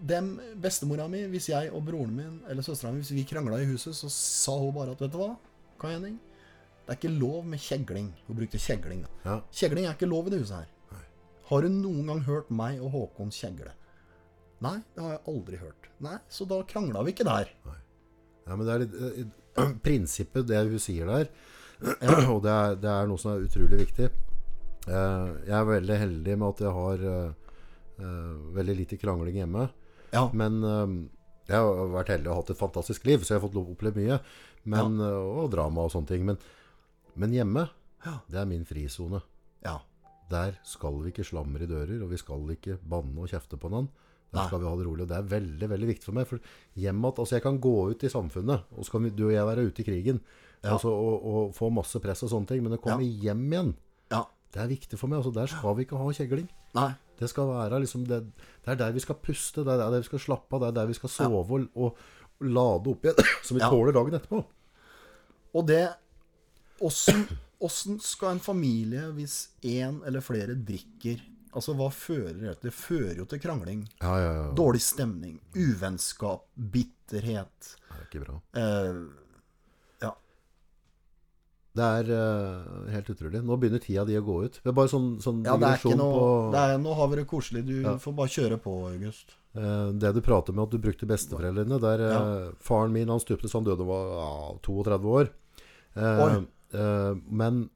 dem, 0.05 0.35
bestemora 0.61 1.07
mi, 1.09 1.23
hvis 1.31 1.49
jeg 1.49 1.71
og 1.73 1.85
broren 1.87 2.13
min 2.17 2.37
eller 2.49 2.65
søstera 2.65 2.91
mi 2.93 3.01
hvis 3.01 3.13
vi 3.15 3.23
krangla 3.29 3.61
i 3.63 3.67
huset, 3.69 3.95
så 3.97 4.09
sa 4.11 4.57
hun 4.59 4.73
bare 4.75 4.93
at 4.95 5.01
vet 5.01 5.13
du 5.13 5.19
hva, 5.21 5.31
Kai 5.81 5.93
Henning, 5.95 6.19
det 6.85 6.93
er 6.93 6.99
ikke 6.99 7.15
lov 7.17 7.45
med 7.49 7.59
kjegling. 7.61 8.11
Hun 8.27 8.37
brukte 8.37 8.61
kjegling. 8.61 9.01
da. 9.05 9.09
Ja. 9.25 9.39
Kjegling 9.51 9.87
er 9.87 9.95
ikke 9.97 10.09
lov 10.09 10.27
i 10.29 10.35
det 10.35 10.43
huset 10.43 10.61
her. 10.61 10.71
Har 11.45 11.61
du 11.61 11.69
noen 11.69 12.07
gang 12.09 12.21
hørt 12.25 12.47
meg 12.53 12.79
og 12.81 12.89
Håkon 12.93 13.29
kjegle? 13.33 13.73
Nei, 14.65 14.77
det 14.95 15.03
har 15.03 15.11
jeg 15.15 15.23
aldri 15.29 15.57
hørt. 15.61 15.89
Nei, 16.01 16.15
Så 16.29 16.45
da 16.49 16.61
krangla 16.65 17.03
vi 17.05 17.13
ikke 17.13 17.25
der. 17.27 17.51
Ja, 18.45 18.55
men 18.55 18.63
det 18.65 18.73
er 18.73 18.81
litt 18.83 18.95
eh, 18.97 19.27
Prinsippet, 19.85 20.47
det 20.49 20.61
hun 20.67 20.79
sier 20.81 21.07
der, 21.09 21.29
og 22.33 22.39
det 22.45 22.51
er, 22.53 22.75
det 22.79 22.91
er 22.91 23.09
noe 23.09 23.19
som 23.21 23.33
er 23.33 23.43
utrolig 23.47 23.81
viktig. 23.85 24.09
Eh, 24.85 25.27
jeg 25.47 25.55
er 25.57 25.67
veldig 25.69 25.97
heldig 25.97 26.35
med 26.37 26.47
at 26.53 26.63
jeg 26.65 26.73
har 26.77 27.03
eh, 27.09 27.55
eh, 27.99 28.33
veldig 28.59 28.75
lite 28.83 28.99
krangling 29.01 29.39
hjemme. 29.41 29.67
Ja, 30.15 30.27
Men 30.37 30.61
jeg 31.49 31.57
har 31.59 31.89
vært 31.91 32.13
heldig 32.13 32.29
og 32.31 32.37
hatt 32.39 32.51
et 32.53 32.59
fantastisk 32.61 33.03
liv, 33.09 33.23
så 33.25 33.33
jeg 33.33 33.41
har 33.41 33.47
fått 33.49 33.57
opplevd 33.59 33.97
mye. 33.99 34.19
Men, 34.71 34.95
ja. 35.01 35.09
og 35.43 35.49
drama 35.53 35.83
og 35.85 35.91
sånne 35.93 36.07
ting. 36.13 36.23
Men, 36.25 36.39
men 37.19 37.33
hjemme, 37.35 37.65
Ja. 38.05 38.19
det 38.31 38.39
er 38.39 38.47
min 38.47 38.63
frisone. 38.65 39.19
ja, 39.65 39.79
Der 40.31 40.55
skal 40.63 41.01
vi 41.03 41.11
ikke 41.11 41.25
slamre 41.27 41.63
i 41.65 41.69
dører, 41.69 41.99
og 42.01 42.09
vi 42.13 42.17
skal 42.21 42.47
ikke 42.55 42.77
banne 42.81 43.25
og 43.25 43.29
kjefte 43.29 43.59
på 43.61 43.69
noen. 43.69 43.89
Der 44.35 44.49
skal 44.49 44.61
vi 44.61 44.67
ha 44.69 44.75
det 44.79 44.87
rolig. 44.87 45.05
Og 45.05 45.11
det 45.11 45.17
er 45.17 45.29
veldig 45.35 45.69
veldig 45.71 45.87
viktig 45.91 46.07
for 46.09 46.17
meg. 46.17 46.27
For 46.29 46.39
hjem 46.81 47.05
at, 47.09 47.21
altså 47.23 47.37
Jeg 47.37 47.45
kan 47.45 47.59
gå 47.63 47.75
ut 47.91 48.03
i 48.03 48.11
samfunnet, 48.11 48.67
og 48.75 48.85
så 48.85 48.95
kan 48.95 49.09
du 49.09 49.23
og 49.29 49.33
jeg 49.33 49.47
være 49.51 49.65
ute 49.69 49.81
i 49.81 49.87
krigen 49.87 50.21
Ja. 50.63 50.73
altså, 50.73 50.89
og, 50.89 51.25
og 51.29 51.55
få 51.55 51.69
masse 51.69 51.99
press 52.01 52.23
og 52.25 52.31
sånne 52.31 52.49
ting. 52.49 52.63
Men 52.65 52.77
å 52.77 52.81
komme 52.81 53.05
hjem 53.05 53.43
igjen, 53.51 53.73
ja. 54.11 54.23
det 54.53 54.61
er 54.63 54.71
viktig 54.71 54.99
for 54.99 55.11
meg. 55.11 55.21
Altså, 55.21 55.33
der 55.35 55.51
skal 55.51 55.75
vi 55.77 55.85
ikke 55.85 55.99
ha 55.99 56.11
kjegling. 56.11 56.47
Nei. 56.75 56.91
Det 57.19 57.29
skal 57.31 57.47
være 57.47 57.79
liksom 57.79 58.03
det, 58.09 58.21
det 58.65 58.73
er 58.73 58.79
der 58.79 58.95
vi 58.95 59.03
skal 59.03 59.15
puste, 59.23 59.63
det 59.63 59.71
er 59.71 59.85
der 59.85 60.01
vi 60.01 60.07
skal 60.09 60.19
slappe 60.19 60.57
av, 60.57 60.65
det 60.65 60.67
er 60.67 60.79
der 60.81 60.89
vi 60.89 60.97
skal 60.97 61.11
sove 61.13 61.45
og, 61.45 61.69
og, 61.79 62.01
lade 62.43 62.91
opp 62.91 63.05
igjen, 63.05 63.29
så 63.47 63.55
vi 63.55 63.61
Ja. 63.63 63.69
tåler 63.71 63.95
dagen 63.95 64.17
etterpå. 64.17 64.41
Og 65.55 65.67
det 65.69 65.85
åssen 66.83 67.99
skal 68.03 68.35
en 68.35 68.43
familie, 68.43 69.05
hvis 69.15 69.37
én 69.63 70.01
eller 70.05 70.19
flere 70.25 70.57
drikker 70.59 71.21
Altså, 71.55 71.73
hva 71.79 71.87
fører 71.95 72.33
det 72.35 72.55
til? 72.59 72.69
Det 72.69 72.73
fører 72.75 73.15
jo 73.21 73.25
til 73.31 73.39
krangling. 73.39 73.85
Ja, 74.01 74.15
ja, 74.19 74.31
ja. 74.41 74.47
Dårlig 74.57 74.81
stemning, 74.83 75.37
uvennskap, 75.55 76.45
bitterhet. 76.55 77.69
Det 77.87 77.95
er 78.01 78.09
ikke 78.09 78.23
bra. 78.25 78.35
Eh, 78.59 78.97
ja. 80.03 80.11
Det 81.75 81.83
er 82.01 82.09
eh, 82.15 82.91
helt 82.93 83.09
utrolig. 83.11 83.41
Nå 83.43 83.57
begynner 83.59 83.81
tida 83.83 84.05
di 84.07 84.15
å 84.19 84.23
gå 84.23 84.35
ut. 84.45 84.59
Det 84.63 84.71
er 84.71 84.75
bare 84.77 84.91
sånn, 84.91 85.09
sånn 85.23 85.41
ja, 85.47 85.55
det 85.59 85.69
er 85.73 85.81
ikke 85.81 85.97
noe 85.99 86.13
på 86.15 86.27
det 86.53 86.61
er, 86.71 86.77
Nå 86.83 86.93
har 86.99 87.09
vi 87.11 87.19
det 87.19 87.25
koselig. 87.31 87.65
Du 87.67 87.73
Ja. 87.81 87.95
får 87.99 88.15
bare 88.15 88.31
kjøre 88.35 88.59
på, 88.63 88.75
August. 88.93 89.35
eh, 89.55 89.91
det 89.91 90.13
du 90.15 90.21
prater 90.21 90.53
med 90.55 90.63
at 90.67 90.71
du 90.71 90.77
brukte 90.79 91.07
besteforeldrene. 91.07 91.79
Der 91.83 91.99
eh, 92.09 92.51
Faren 92.59 92.91
min 92.95 93.09
han 93.11 93.19
stupte 93.23 93.47
så 93.51 93.59
han 93.59 93.67
døde 93.67 93.83
da 93.83 93.83
han 93.83 93.91
var 93.91 94.11
ja, 94.19 94.59
32 94.63 95.15
år. 95.19 95.31
Eh, 95.95 96.43
eh, 96.79 97.15
men 97.31 97.69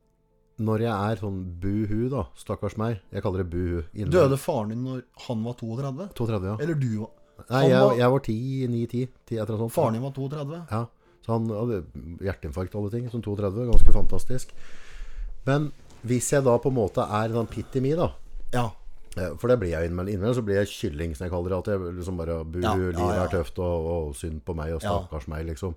når 0.59 0.81
jeg 0.83 0.91
er 1.11 1.15
sånn 1.21 1.39
buhu, 1.63 2.09
da 2.11 2.25
Stakkars 2.35 2.75
meg. 2.77 2.99
Jeg 3.13 3.23
kaller 3.23 3.43
det 3.43 3.49
buhu. 3.53 3.83
Innvendig. 3.93 4.11
Døde 4.11 4.37
faren 4.37 4.69
din 4.73 4.83
når 4.83 5.03
han 5.27 5.43
var 5.45 5.53
32? 5.59 6.09
32, 6.19 6.45
ja. 6.51 6.57
Eller 6.59 6.75
du 6.75 6.89
var 6.99 7.09
Nei, 7.49 7.61
jeg, 7.69 7.79
var- 7.79 7.95
jeg 7.95 8.11
var 8.11 8.19
10, 8.19 8.67
9-10. 8.67 9.07
etter 9.39 9.57
sånt. 9.57 9.71
Faren 9.71 9.93
din 9.95 10.01
var 10.03 10.11
32? 10.11 10.57
Ja, 10.71 10.81
så 11.25 11.31
han 11.37 11.47
hadde 11.47 11.77
hjerteinfarkt 12.19 12.75
og 12.75 12.81
alle 12.83 12.91
ting, 12.91 13.09
som 13.09 13.21
32, 13.23 13.65
ganske 13.71 13.93
fantastisk. 13.95 14.51
Men 15.47 15.71
hvis 16.05 16.29
jeg 16.33 16.43
da 16.43 16.57
på 16.59 16.69
en 16.71 16.75
måte 16.75 17.03
er 17.07 17.29
sånn 17.33 17.47
i 17.75 17.79
mi, 17.79 17.93
da 17.95 18.11
Ja. 18.53 18.71
eh, 19.17 19.35
For 19.37 19.47
det 19.47 19.59
blir 19.59 19.69
jeg 19.71 19.89
innimellom. 19.89 20.33
Så 20.35 20.43
blir 20.43 20.55
jeg 20.63 20.67
kylling, 20.67 21.15
som 21.15 21.25
jeg 21.25 21.31
kaller 21.31 21.49
det. 21.49 21.57
At 21.59 21.65
jeg 21.79 21.95
liksom 21.95 22.17
bare 22.17 22.43
Bu, 22.45 22.59
Ja, 22.61 22.73
livet 22.75 22.97
er 22.99 23.27
tøft, 23.27 23.57
og, 23.59 23.85
og 24.09 24.15
synd 24.15 24.41
på 24.43 24.55
meg, 24.55 24.73
og 24.73 24.81
stakkars 24.81 25.27
meg, 25.27 25.45
liksom. 25.47 25.75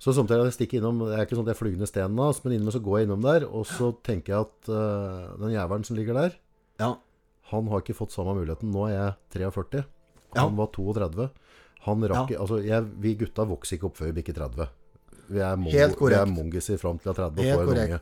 Så 0.00 0.14
samtidig 0.16 0.46
at 0.46 0.48
jeg 0.48 0.56
stikker 0.56 0.80
innom 0.80 1.02
Det 1.04 1.12
er 1.12 1.26
ikke 1.26 1.36
sånn 1.36 1.44
at 1.44 1.52
jeg 1.52 1.58
flyr 1.58 1.76
ned 1.76 1.90
stenen 1.90 2.20
hans, 2.24 2.40
men 2.40 2.54
innimellom 2.54 2.76
så 2.78 2.82
går 2.84 2.98
jeg 2.98 3.08
innom 3.08 3.24
der, 3.26 3.44
og 3.46 3.66
så 3.68 3.90
tenker 4.06 4.32
jeg 4.32 4.46
at 4.46 4.70
uh, 4.72 5.36
den 5.42 5.52
jævelen 5.52 5.84
som 5.84 5.98
ligger 5.98 6.16
der, 6.16 6.36
ja. 6.80 6.94
han 7.52 7.68
har 7.68 7.84
ikke 7.84 7.98
fått 7.98 8.14
samme 8.16 8.32
muligheten. 8.38 8.72
Nå 8.72 8.86
er 8.88 8.94
jeg 8.94 9.12
43. 9.36 9.84
Ja. 10.32 10.46
Han 10.46 10.56
var 10.56 10.72
32. 10.72 11.28
Han 11.86 12.08
rakk 12.12 12.32
Ja. 12.32 12.40
Altså, 12.44 12.60
jeg, 12.64 12.88
vi 13.04 13.14
gutta 13.20 13.44
vokser 13.48 13.76
ikke 13.76 13.90
opp 13.90 14.00
før 14.00 14.10
vi 14.10 14.16
bikker 14.20 14.36
30. 14.40 14.72
Vi 15.30 15.42
er, 15.44 15.60
mongo, 15.60 15.76
Helt 15.76 15.94
vi 15.94 16.00
korrekt. 16.00 16.24
er 16.24 16.32
mongiser 16.32 16.80
fram 16.80 16.98
til 16.98 17.10
vi 17.10 17.12
er 17.12 17.20
30 17.20 17.44
og 17.44 17.60
får 17.60 17.70
en 17.74 17.82
unge. 17.84 18.00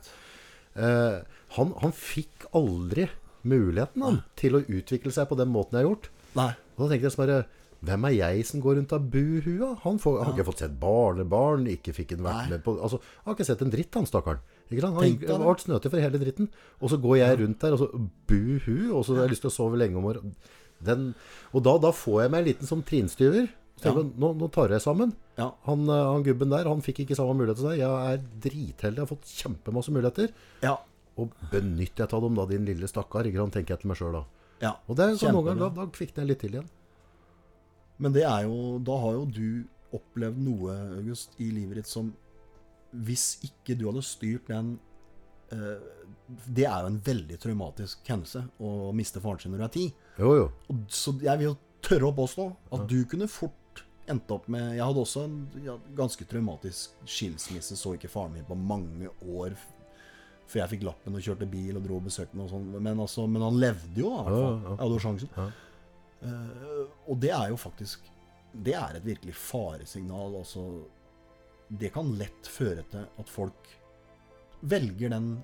Eh, 0.79 1.37
han, 1.57 1.73
han 1.83 1.93
fikk 1.95 2.47
aldri 2.57 3.05
muligheten 3.49 4.03
han, 4.05 4.19
til 4.39 4.57
å 4.57 4.63
utvikle 4.63 5.13
seg 5.13 5.29
på 5.29 5.37
den 5.39 5.51
måten 5.53 5.77
jeg 5.77 5.85
har 5.85 5.91
gjort. 5.91 6.09
Nei. 6.37 6.51
Og 6.75 6.83
da 6.83 6.89
tenkte 6.91 7.07
jeg 7.09 7.15
så 7.15 7.21
bare 7.21 7.39
Hvem 7.85 8.05
er 8.09 8.13
jeg 8.17 8.45
som 8.49 8.61
går 8.63 8.75
rundt 8.75 8.93
av 8.95 9.05
buhua? 9.13 9.69
Han 9.85 9.99
får, 10.03 10.17
har 10.23 10.33
ikke 10.33 10.47
fått 10.49 10.63
sett 10.65 10.73
barnebarn, 10.81 11.67
ikke 11.71 11.93
fikk 11.95 12.17
en 12.17 12.25
vært 12.25 12.49
med 12.51 12.63
på 12.65 12.73
Altså, 12.75 12.99
Han 13.21 13.29
har 13.31 13.37
ikke 13.37 13.47
sett 13.47 13.61
en 13.63 13.71
dritt, 13.71 13.93
han 13.95 14.07
stakkaren. 14.09 14.41
Han 15.29 15.43
har 15.45 15.45
vært 15.53 15.63
snøtig 15.63 15.91
for 15.93 16.03
hele 16.03 16.19
dritten. 16.21 16.49
Og 16.83 16.91
så 16.91 16.99
går 17.01 17.17
jeg 17.21 17.39
rundt 17.39 17.61
der, 17.63 17.75
og 17.77 17.79
så 17.79 17.87
buhu, 18.27 18.91
og 18.91 19.05
så 19.07 19.15
har 19.15 19.23
jeg 19.27 19.33
lyst 19.37 19.45
til 19.47 19.51
å 19.51 19.55
sove 19.55 19.79
lenge 19.79 19.95
om 19.97 20.05
morgenen. 20.09 20.35
Den, 20.83 21.09
og 21.55 21.63
da, 21.63 21.77
da 21.87 21.91
får 21.95 22.21
jeg 22.23 22.31
meg 22.33 22.43
en 22.43 22.49
liten 22.51 22.69
sånn 22.69 22.83
trinstyver. 22.87 23.47
Så 23.79 23.93
jeg, 23.93 24.09
nå, 24.19 24.33
nå 24.35 24.49
tar 24.51 24.71
jeg 24.75 24.83
sammen. 24.83 25.13
Ja. 25.39 25.49
Han, 25.69 25.85
eh, 25.87 26.05
han 26.11 26.23
gubben 26.27 26.51
der 26.51 26.67
han 26.67 26.83
fikk 26.83 27.05
ikke 27.05 27.15
samme 27.15 27.37
mulighet 27.39 27.61
til 27.61 27.69
seg. 27.69 27.79
Jeg 27.79 28.11
er 28.13 28.25
dritheldig, 28.43 28.99
jeg 28.99 29.05
har 29.05 29.11
fått 29.13 29.31
kjempemasse 29.39 29.93
muligheter. 29.95 30.33
Ja. 30.65 30.75
Og 31.19 31.31
benytter 31.51 32.03
jeg 32.05 32.11
av 32.15 32.25
dem, 32.27 32.35
da, 32.35 32.45
din 32.51 32.67
lille 32.67 32.91
stakkar? 32.91 33.27
Ikke 33.27 33.39
sant, 33.39 33.55
tenker 33.55 33.75
jeg 33.75 33.83
til 33.85 33.91
meg 33.91 33.99
sjøl 33.99 34.19
da. 34.19 34.25
ja. 34.67 34.73
Og 34.87 34.99
det 34.99 35.07
er 35.07 35.15
så 35.19 35.31
noen 35.31 35.47
ganger, 35.47 35.65
da, 35.67 35.85
da 35.85 35.95
kvikner 35.95 36.25
jeg 36.25 36.31
litt 36.33 36.43
til 36.43 36.57
igjen. 36.59 36.67
Men 37.99 38.15
det 38.15 38.23
er 38.27 38.47
jo 38.47 38.79
Da 38.85 38.95
har 39.03 39.17
jo 39.17 39.25
du 39.27 39.47
opplevd 39.95 40.41
noe, 40.45 40.75
August, 40.99 41.33
i 41.41 41.49
livet 41.53 41.81
ditt 41.81 41.89
som 41.89 42.11
Hvis 42.93 43.39
ikke 43.45 43.77
du 43.77 43.87
hadde 43.89 44.03
styrt 44.05 44.49
den 44.51 44.75
eh, 45.53 45.79
Det 46.47 46.67
er 46.67 46.83
jo 46.85 46.91
en 46.93 47.01
veldig 47.05 47.39
traumatisk 47.41 48.05
hendelse 48.09 48.45
å 48.61 48.91
miste 48.95 49.21
faren 49.23 49.41
sin 49.41 49.55
når 49.55 49.63
du 49.63 49.67
er 49.67 49.73
ti. 49.75 49.87
Jo, 50.19 50.35
jo. 50.37 50.51
Og 50.69 50.83
Så 50.93 51.15
jeg 51.23 51.41
vil 51.41 51.51
jo 51.51 51.57
tørre 51.85 52.11
å 52.11 52.15
påstå 52.15 52.45
at 52.75 52.85
du 52.91 52.99
kunne 53.09 53.29
fort 53.31 53.55
endt 54.09 54.31
opp 54.33 54.47
med 54.51 54.75
Jeg 54.75 54.85
hadde 54.85 55.03
også 55.03 55.25
en 55.27 55.35
ja, 55.65 55.75
ganske 55.97 56.25
traumatisk 56.29 56.95
skilsmisse. 57.05 57.77
Så 57.77 57.93
ikke 57.95 58.11
faren 58.11 58.33
min 58.35 58.47
på 58.47 58.57
mange 58.57 59.11
år 59.25 59.57
før 60.49 60.63
jeg 60.63 60.71
fikk 60.71 60.85
lappen 60.87 61.13
og 61.13 61.21
kjørte 61.21 61.45
bil 61.49 61.77
og 61.77 61.83
dro 61.85 61.99
og 61.99 62.07
besøkte 62.07 62.37
ham. 62.39 62.47
sånn. 62.49 62.69
Men, 62.81 62.97
altså, 62.97 63.27
men 63.29 63.43
han 63.45 63.59
levde 63.61 64.01
jo, 64.01 64.09
da. 64.15 64.23
i 64.23 64.25
hvert 64.25 64.39
fall. 64.39 64.55
Jeg 64.65 64.79
hadde 64.81 64.95
jo 64.95 65.03
sjansen. 65.03 65.33
Eh, 66.21 66.85
og 67.07 67.19
det 67.23 67.29
er 67.31 67.47
jo 67.53 67.55
faktisk 67.55 67.99
Det 68.51 68.73
er 68.75 68.97
et 68.97 69.05
virkelig 69.05 69.35
faresignal. 69.37 70.33
Altså, 70.41 70.63
det 71.69 71.93
kan 71.93 72.09
lett 72.17 72.49
føre 72.49 72.81
til 72.89 73.05
at 73.21 73.29
folk 73.29 73.69
velger 74.65 75.13
den 75.13 75.43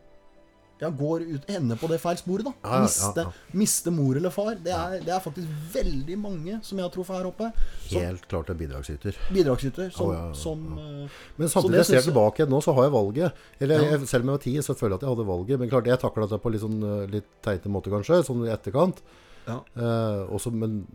ja, 0.81 0.89
går 0.91 1.21
ut 1.21 1.45
ender 1.47 1.77
på 1.79 1.87
det 1.87 2.01
feil 2.03 2.17
sporet, 2.19 2.43
da. 2.49 2.51
Ja, 2.65 2.79
ja, 2.79 2.79
miste, 2.83 3.23
ja. 3.23 3.51
miste 3.55 3.91
mor 3.95 4.17
eller 4.19 4.33
far. 4.33 4.57
Det 4.59 4.73
er, 4.75 4.97
det 5.05 5.13
er 5.15 5.21
faktisk 5.23 5.47
veldig 5.71 6.17
mange 6.19 6.57
som 6.67 6.81
jeg 6.81 6.83
har 6.83 6.91
truffet 6.91 7.15
her 7.15 7.29
oppe. 7.29 7.47
Som 7.85 8.01
Helt 8.03 8.25
klart 8.27 8.49
en 8.51 8.59
bidragsyter. 8.59 9.15
bidragsyter. 9.31 9.93
Som, 9.95 10.11
oh, 10.11 10.33
som 10.35 10.65
eh, 10.81 11.21
Men 11.37 11.47
samtidig, 11.53 11.77
jeg 11.79 11.85
ser 11.93 11.99
jeg- 12.01 12.09
tilbake 12.09 12.41
igjen 12.43 12.51
nå, 12.51 12.59
så 12.65 12.75
har 12.75 12.89
jeg 12.89 12.95
valget. 12.97 13.45
Eller 13.61 13.85
jeg, 13.85 14.01
selv 14.11 14.25
om 14.25 14.33
jeg 14.33 14.39
var 14.39 14.43
ti, 14.49 14.55
så 14.67 14.75
føler 14.75 14.97
jeg 14.97 14.99
at 14.99 15.07
jeg 15.07 15.13
hadde 15.15 15.27
valget. 15.31 15.59
Men 15.61 15.71
klart, 15.71 15.87
jeg 15.93 16.01
takla 16.03 16.27
det 16.33 16.41
på 16.43 16.51
litt 16.51 16.65
sånn 16.65 16.81
eh, 16.89 17.05
litt 17.19 17.29
teite 17.45 17.71
måte, 17.71 17.93
kanskje, 17.93 18.19
sånn 18.27 18.43
i 18.43 18.51
etterkant. 18.51 18.99
Ja. 19.47 19.59
Eh, 19.75 20.21
også, 20.33 20.51
men 20.53 20.85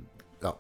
ja, 0.41 0.55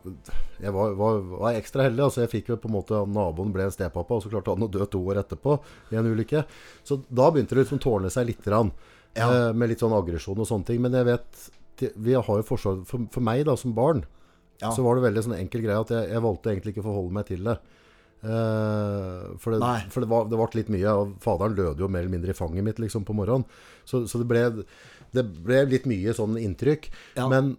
jeg 0.61 0.73
var, 0.77 0.93
var, 0.99 1.21
var 1.41 1.57
ekstra 1.57 1.87
heldig. 1.87 2.03
Altså, 2.05 2.21
jeg 2.25 2.33
fikk 2.35 2.51
jo 2.53 2.59
på 2.61 2.69
en 2.69 2.75
måte 2.77 2.99
Naboen 3.09 3.53
ble 3.55 3.65
en 3.65 3.73
stepappa, 3.75 4.19
og 4.19 4.23
så 4.25 4.29
klarte 4.33 4.53
han 4.53 4.67
å 4.67 4.71
dø 4.71 4.85
to 4.93 5.01
år 5.09 5.23
etterpå 5.23 5.57
i 5.93 5.97
en 5.97 6.11
ulykke. 6.11 6.43
Så 6.85 7.01
da 7.09 7.31
begynte 7.33 7.57
det 7.57 7.65
liksom 7.65 7.81
å 7.81 7.85
tårne 7.87 8.11
seg 8.13 8.29
litt. 8.29 8.47
Rann, 8.53 8.73
Ja. 9.17 9.27
eh, 9.49 9.53
med 9.57 9.69
litt 9.73 9.81
sånn 9.81 9.97
aggresjon 9.97 10.39
og 10.39 10.47
sånne 10.47 10.67
ting. 10.67 10.81
Men 10.83 10.93
jeg 10.93 11.05
vet 11.09 11.49
Vi 11.97 12.13
har 12.13 12.23
jo 12.23 12.43
forskjell, 12.45 12.83
For, 12.85 13.07
for 13.11 13.25
meg, 13.25 13.47
da, 13.49 13.55
som 13.57 13.73
barn, 13.73 14.05
Ja. 14.61 14.69
så 14.71 14.85
var 14.85 14.97
det 14.97 15.07
veldig 15.09 15.23
sånn 15.25 15.39
enkel 15.41 15.63
greie 15.65 15.81
at 15.81 15.89
jeg, 15.89 16.11
jeg 16.13 16.21
valgte 16.21 16.51
egentlig 16.53 16.75
ikke 16.75 16.83
å 16.85 16.89
forholde 16.93 17.13
meg 17.17 17.25
til 17.27 17.43
det. 17.49 17.55
Uh, 18.21 19.33
for 19.41 19.55
det, 19.55 19.61
for 19.89 20.05
det, 20.05 20.09
var, 20.11 20.27
det 20.29 20.37
ble 20.37 20.59
litt 20.61 20.69
mye. 20.75 20.93
Og 20.93 21.15
faderen 21.25 21.57
døde 21.57 21.81
jo 21.81 21.89
mer 21.89 22.05
eller 22.05 22.13
mindre 22.13 22.35
i 22.35 22.37
fanget 22.37 22.67
mitt 22.67 22.79
liksom, 22.83 23.07
på 23.09 23.17
morgenen. 23.17 23.47
Så, 23.89 24.03
så 24.11 24.21
det, 24.21 24.29
ble, 24.29 24.43
det 25.17 25.25
ble 25.41 25.63
litt 25.71 25.89
mye 25.89 26.13
sånn 26.17 26.37
inntrykk. 26.41 26.91
Ja. 27.17 27.29
Men 27.33 27.55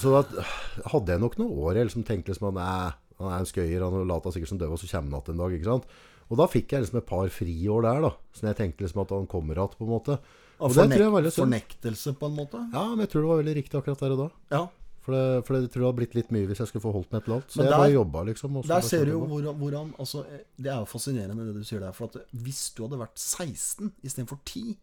så 0.00 0.14
da 0.14 0.44
hadde 0.92 1.12
jeg 1.14 1.20
nok 1.22 1.36
noen 1.40 1.58
år 1.66 1.80
jeg 1.80 1.88
liksom 1.90 2.06
tenkte 2.08 2.32
liksom 2.32 2.48
at 2.52 2.56
nei, 2.56 2.92
han 3.20 3.28
er 3.28 3.42
en 3.42 3.48
skøyer, 3.48 3.84
han 3.84 4.08
later 4.08 4.34
sikkert 4.34 4.52
som 4.52 4.60
død, 4.60 4.74
og 4.74 4.80
så 4.80 4.88
kommer 4.88 5.18
han 5.18 5.22
igjen 5.22 5.34
en 5.34 5.42
dag. 5.42 5.56
ikke 5.58 5.70
sant? 5.70 5.96
Og 6.32 6.38
da 6.40 6.46
fikk 6.48 6.72
jeg 6.72 6.84
liksom 6.84 7.00
et 7.02 7.08
par 7.08 7.32
friår 7.32 7.84
der, 7.84 8.04
da. 8.06 8.12
Så 8.32 8.46
jeg 8.48 8.58
tenkte 8.58 8.86
liksom 8.86 9.02
at 9.04 9.10
han 9.12 9.26
kommer 9.30 9.58
igjen, 9.58 9.74
på 9.78 9.84
en 9.86 9.92
måte. 9.92 10.16
Og, 10.62 10.70
Og 10.70 10.78
jeg 10.78 10.94
fornek 10.94 11.34
fornektelse, 11.36 12.14
på 12.18 12.30
en 12.30 12.38
måte. 12.38 12.60
Ja, 12.72 12.86
men 12.92 13.04
jeg 13.04 13.12
tror 13.12 13.24
det 13.24 13.32
var 13.32 13.42
veldig 13.42 13.56
riktig 13.58 13.78
akkurat 13.80 14.04
der 14.04 14.14
og 14.14 14.22
da. 14.22 14.28
Ja. 14.54 14.62
For 15.02 15.16
det, 15.16 15.22
for 15.46 15.58
det 15.58 15.70
tror 15.72 15.82
det 15.82 15.86
hadde 15.88 15.98
blitt 15.98 16.12
litt 16.14 16.28
mye 16.30 16.46
hvis 16.46 16.60
jeg 16.62 16.70
skulle 16.70 16.84
forholdt 16.84 17.10
meg 17.10 17.24
til 17.26 17.34
alt. 17.34 17.48
Så 17.50 17.58
der, 17.58 17.72
jeg 17.72 17.80
bare 17.82 17.94
jobba, 17.96 18.22
liksom. 18.28 18.58
Der 18.70 18.84
ser 18.86 19.04
du 19.04 19.12
jo 19.16 19.20
jeg 19.24 19.30
hvordan, 19.32 19.56
hvordan 19.58 19.88
altså, 19.98 20.22
Det 20.54 20.70
er 20.70 20.78
jo 20.78 20.90
fascinerende 20.92 21.46
det 21.48 21.54
du 21.56 21.66
sier 21.66 21.82
der. 21.82 21.96
For 21.96 22.06
at 22.06 22.36
hvis 22.44 22.60
du 22.76 22.84
hadde 22.86 23.00
vært 23.00 23.18
16 23.18 23.90
istedenfor 24.06 24.38
10, 24.46 24.76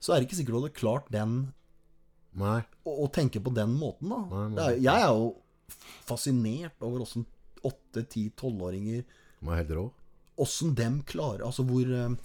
så 0.00 0.14
er 0.14 0.18
det 0.18 0.30
ikke 0.30 0.38
sikkert 0.40 0.56
du 0.56 0.60
hadde 0.62 0.78
klart 0.80 1.12
den 1.12 1.36
Nei. 2.40 2.60
å, 2.88 2.92
å 3.04 3.08
tenke 3.12 3.42
på 3.44 3.52
den 3.54 3.74
måten, 3.76 4.12
da. 4.12 4.20
Nei, 4.30 4.44
nei. 4.54 4.66
Er, 4.66 4.78
jeg 4.86 5.06
er 5.06 5.10
jo 5.12 5.32
fascinert 6.06 6.84
over 6.84 7.04
åssen 7.04 7.26
8-10-12-åringer 7.62 9.02
De 9.04 9.46
var 9.46 9.60
helt 9.60 9.74
rå. 9.76 9.84
Åssen 10.42 10.72
dem 10.76 11.00
klarer 11.06 11.44
Altså 11.46 11.64
hvor 11.68 11.86
eh, 11.86 12.16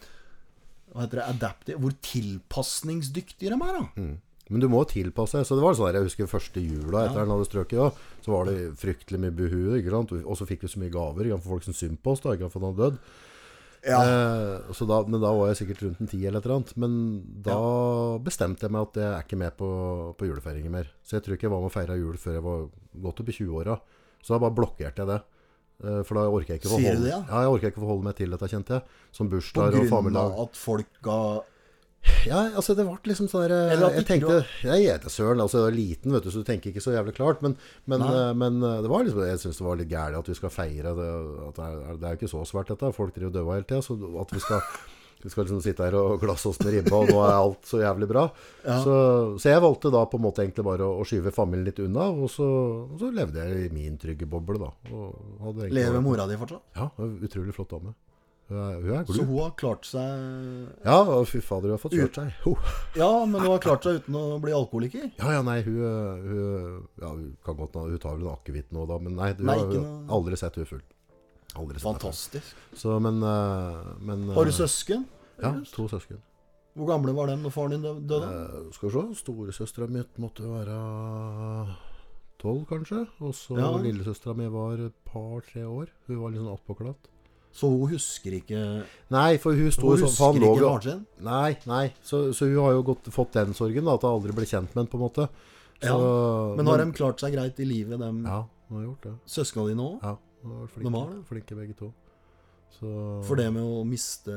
Hva 0.94 1.04
heter 1.04 1.20
det? 1.22 1.28
Adaptive 1.36 1.84
Hvor 1.84 1.94
tilpasningsdyktige 2.08 3.52
de 3.54 3.60
er, 3.60 3.78
da. 3.78 3.84
Mm. 4.00 4.16
Men 4.48 4.64
du 4.64 4.68
må 4.72 4.82
tilpasse. 4.88 5.44
Så 5.44 5.58
det 5.58 5.64
var 5.64 5.76
sånn 5.76 5.96
Jeg 5.96 6.08
husker 6.08 6.30
første 6.32 6.64
jula 6.64 7.06
etter 7.06 7.20
den 7.20 7.34
hadde 7.36 7.48
strøket. 7.50 7.78
Ja, 7.78 7.90
så 8.24 8.34
var 8.34 8.48
det 8.48 8.78
fryktelig 8.80 9.20
mye 9.20 9.36
buhu. 9.36 9.76
Og 10.24 10.36
så 10.40 10.48
fikk 10.48 10.64
vi 10.64 10.72
så 10.72 10.82
mye 10.82 10.94
gaver 10.94 11.28
ikke 11.28 11.42
for 11.44 11.58
folk 11.58 11.68
som 11.68 11.76
synd 11.76 12.00
på 12.04 12.14
oss. 12.16 12.24
da, 12.24 12.36
ikke 12.36 12.52
for 12.54 12.64
han 12.64 12.72
hadde 12.72 12.86
dødd. 12.86 13.02
Eh, 13.86 14.74
så 14.74 14.88
da, 14.90 15.02
men 15.08 15.22
da 15.22 15.32
var 15.38 15.52
jeg 15.52 15.60
sikkert 15.62 15.84
rundt 15.86 16.02
en 16.04 16.10
ti 16.12 16.20
eller 16.26 16.42
et 16.42 16.48
eller 16.48 16.58
annet. 16.60 16.74
Men 16.82 16.98
da 17.46 17.58
bestemte 18.24 18.66
jeg 18.68 18.74
meg 18.76 18.88
at 18.90 19.00
jeg 19.02 19.08
er 19.12 19.26
ikke 19.28 19.40
med 19.44 19.58
på, 19.60 19.70
på 20.18 20.30
julefeiringer 20.30 20.74
mer. 20.74 20.90
Så 21.06 21.18
jeg 21.18 21.26
tror 21.26 21.38
ikke 21.38 21.48
jeg 21.48 21.54
var 21.56 21.64
med 21.64 21.72
og 21.72 21.76
feira 21.78 21.98
jul 22.00 22.18
før 22.22 22.38
jeg 22.40 22.46
var 22.48 22.68
godt 23.08 23.24
opp 23.24 23.32
i 23.32 23.38
20-åra. 23.38 23.78
Så 24.24 24.34
da 24.34 24.42
bare 24.44 24.58
blokkerte 24.58 25.04
jeg 25.04 25.12
det. 25.14 25.20
Eh, 25.84 26.02
For 26.08 26.18
da 26.18 26.26
orker 26.34 26.56
jeg 26.56 26.62
ikke 26.64 26.72
Sier 26.72 26.80
du 26.80 26.88
forholde, 26.88 27.06
det, 27.06 27.14
ja? 27.14 27.22
ja, 27.30 27.44
jeg 27.46 27.54
orker 27.54 27.72
ikke 27.72 27.84
forholde 27.86 28.08
meg 28.10 28.18
til 28.18 28.34
dette, 28.34 28.50
kjente 28.54 28.78
jeg. 28.80 28.98
Som 29.14 29.30
På 29.30 29.38
bursdager 29.38 29.80
og 29.86 29.94
grunn 29.94 30.20
av 30.24 30.40
at 30.48 30.58
folk 30.60 31.02
ga 31.06 31.20
Ja, 32.28 32.42
altså 32.60 32.76
det 32.78 32.86
ble 32.88 32.98
liksom 33.12 33.30
sånn 33.32 33.46
der 33.48 33.78
Jeg 33.78 34.06
tenkte 34.08 34.42
Jeg 34.66 34.84
gjeter 34.84 35.14
søren, 35.14 35.42
altså 35.44 35.64
jeg 35.64 35.72
er 35.72 35.78
liten, 35.78 36.16
vet 36.16 36.28
du, 36.28 36.32
så 36.34 36.44
du 36.44 36.48
tenker 36.48 36.72
ikke 36.72 36.84
så 36.84 36.96
jævlig 36.96 37.16
klart. 37.18 37.42
Men, 37.46 37.56
men, 37.90 38.04
eh, 38.04 38.34
men 38.38 38.60
eh, 38.62 38.82
det 38.84 38.92
var 38.92 39.08
liksom 39.08 39.24
Jeg 39.28 39.42
syns 39.44 39.62
det 39.62 39.68
var 39.68 39.80
litt 39.80 39.92
gærent 39.92 40.22
at 40.22 40.30
vi 40.32 40.38
skal 40.38 40.54
feire 40.54 40.94
det. 40.98 41.10
Det, 41.58 41.72
er, 41.72 42.12
jo 42.12 42.20
ikke 42.20 42.32
så 42.36 42.44
svært, 42.48 42.74
dette. 42.74 42.94
Folk 42.96 43.16
driver 43.16 43.32
og 43.32 43.38
dør 43.40 43.52
hele 43.56 43.68
tida. 43.70 43.84
Så 43.86 43.98
at 44.24 44.34
vi 44.36 44.44
skal 44.44 44.64
vi 45.24 45.32
skal 45.34 45.48
liksom 45.48 45.62
sitte 45.66 45.86
her 45.86 45.96
og 45.98 46.20
glasse 46.22 46.50
oss 46.50 46.60
med 46.62 46.76
ribba, 46.76 47.00
og 47.02 47.10
nå 47.10 47.22
er 47.26 47.36
alt 47.36 47.66
så 47.68 47.82
jævlig 47.82 48.10
bra. 48.12 48.28
Ja. 48.62 48.78
Så, 48.84 48.98
så 49.42 49.50
jeg 49.50 49.64
valgte 49.64 49.92
da 49.94 50.04
på 50.10 50.20
en 50.20 50.26
måte 50.28 50.44
egentlig 50.46 50.68
bare 50.68 50.86
å, 50.86 51.00
å 51.02 51.08
skyve 51.10 51.34
familien 51.36 51.72
litt 51.72 51.82
unna, 51.82 52.06
og 52.14 52.30
så, 52.32 52.48
så 53.02 53.10
levde 53.16 53.42
jeg 53.42 53.66
i 53.66 53.72
min 53.74 53.98
trygge 54.00 54.30
boble, 54.30 54.62
da. 54.62 54.70
Lever 55.74 56.04
mora 56.06 56.30
di 56.30 56.38
fortsatt? 56.38 56.70
Ja, 56.78 56.92
utrolig 57.02 57.56
flott 57.58 57.74
dame. 57.74 57.96
Hun 58.48 58.58
er, 58.64 58.84
er 59.02 59.08
Så 59.12 59.26
hun 59.28 59.40
har 59.42 59.50
klart 59.60 59.84
seg 59.84 60.86
Ja, 60.88 61.00
fy 61.28 61.42
fader, 61.44 61.68
hun 61.68 61.76
har 61.76 61.82
fått 61.84 61.96
kjørt 61.98 62.16
seg. 62.16 62.30
Ja, 62.96 63.10
men 63.28 63.42
hun 63.44 63.50
har 63.52 63.60
klart 63.64 63.84
seg 63.84 64.00
uten 64.00 64.16
å 64.16 64.38
bli 64.40 64.54
alkoholiker? 64.56 65.10
Ja, 65.20 65.34
ja, 65.36 65.42
nei, 65.44 65.58
hun, 65.66 65.82
hun, 65.82 66.86
ja, 67.02 67.10
hun 67.12 67.26
kan 67.44 67.58
godt 67.60 67.76
Hun 67.76 67.98
tar 68.00 68.16
vel 68.16 68.24
en 68.30 68.38
akevitt 68.38 68.72
nå, 68.72 68.86
da, 68.88 69.02
men 69.04 69.18
nei, 69.20 69.34
hun 69.36 69.50
Nei, 69.52 69.58
har 69.60 70.16
aldri 70.16 70.40
sett 70.40 70.56
hun 70.62 70.70
full. 70.70 70.86
Aldri 71.58 71.80
sett. 71.82 71.90
Fantastisk. 71.90 72.56
Så, 72.78 72.96
men, 73.04 73.20
eh, 73.24 73.92
men 74.08 74.24
Har 74.32 74.48
du 74.48 74.54
eh, 74.54 74.60
søsken? 74.62 75.04
Ja, 75.44 75.52
to 75.74 75.90
søsken. 75.92 76.24
Hvor 76.78 76.88
gamle 76.92 77.14
var 77.18 77.28
dem 77.32 77.42
når 77.42 77.54
faren 77.56 77.74
din 77.76 78.08
døde? 78.08 78.28
Eh, 78.30 78.72
skal 78.76 78.90
vi 78.92 78.96
se, 78.96 79.20
storesøstera 79.24 79.88
mi 79.90 80.04
måtte 80.22 80.46
være 80.46 80.78
tolv, 82.42 82.64
kanskje. 82.70 83.04
Og 83.20 83.34
så 83.36 83.58
Ja. 83.58 83.72
lillesøstera 83.82 84.36
mi 84.38 84.48
var 84.48 84.78
et 84.86 84.94
par-tre 85.06 85.66
år. 85.66 85.88
Hun 86.08 86.22
var 86.22 86.30
litt 86.32 86.42
sånn 86.44 86.54
attpåklatt. 86.54 87.10
Så 87.58 87.70
hun 87.72 87.90
husker 87.90 88.36
ikke 88.38 88.60
Nei, 89.10 89.38
for 89.42 89.58
hun 89.58 89.72
sto 89.74 89.90
Hun 89.90 89.98
sånn 90.04 90.12
husker 90.12 90.42
lå 90.44 90.52
ikke 90.54 90.62
jo- 90.62 90.82
sin? 90.86 91.00
Nei, 91.26 91.56
nei. 91.66 91.86
Så, 92.06 92.20
så 92.38 92.46
hun 92.46 92.60
har 92.62 92.76
jo 92.78 92.84
godt, 92.92 93.10
fått 93.10 93.34
den 93.40 93.56
sorgen, 93.58 93.84
da, 93.90 93.96
at 93.98 94.06
hun 94.06 94.12
aldri 94.14 94.36
ble 94.38 94.46
kjent 94.46 94.76
med 94.76 94.84
ham, 94.84 94.90
på 94.92 95.00
en 95.00 95.06
måte. 95.08 95.30
Så, 95.82 95.98
Men 96.58 96.68
har 96.70 96.78
de 96.84 96.92
klart 96.98 97.20
seg 97.22 97.34
greit 97.34 97.60
i 97.60 97.66
livet, 97.66 97.98
de 98.02 98.12
Ja, 98.28 98.44
har 98.70 98.84
gjort 98.86 99.02
det. 99.08 99.16
søsknene 99.26 99.72
dine 99.74 99.88
òg? 99.88 99.98
Ja, 100.06 100.18
hun 100.44 100.52
var 100.54 100.68
De 100.68 100.74
flinke, 100.76 101.02
det? 101.16 101.26
flinke 101.32 101.58
begge 101.58 101.76
to. 101.78 101.90
Så 102.78 103.24
For 103.26 103.36
det 103.40 103.48
med 103.56 103.64
å 103.64 103.82
miste 103.88 104.34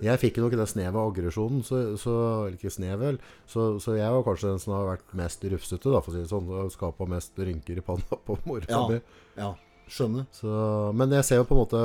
Jeg 0.00 0.20
fikk 0.22 0.38
nok 0.40 0.54
det 0.56 0.64
snevet 0.70 0.96
av 0.96 1.10
aggresjonen, 1.10 1.60
så, 1.66 1.80
så 2.00 2.14
ikke 2.54 2.70
snevel. 2.72 3.18
Så, 3.46 3.76
så 3.84 3.98
jeg 3.98 4.08
var 4.14 4.22
kanskje 4.24 4.48
den 4.54 4.62
som 4.62 4.72
har 4.78 4.86
vært 4.96 5.12
mest 5.18 5.44
rufsete, 5.44 5.92
da, 5.92 6.00
for 6.00 6.12
å 6.12 6.14
si 6.16 6.22
det 6.24 6.30
sånn. 6.30 6.48
Og 6.48 6.72
skapa 6.72 7.04
mest 7.10 7.36
rynker 7.36 7.76
i 7.76 7.84
panna 7.84 8.16
på 8.24 8.38
mora 8.46 8.64
Ja. 8.70 8.80
mi. 8.88 9.00
Ja, 9.36 9.50
skjønner. 9.92 10.24
Så, 10.32 10.48
men 10.96 11.10
jeg 11.18 11.24
ser 11.28 11.42
jo 11.42 11.44
på 11.50 11.52
en 11.58 11.62
måte 11.66 11.82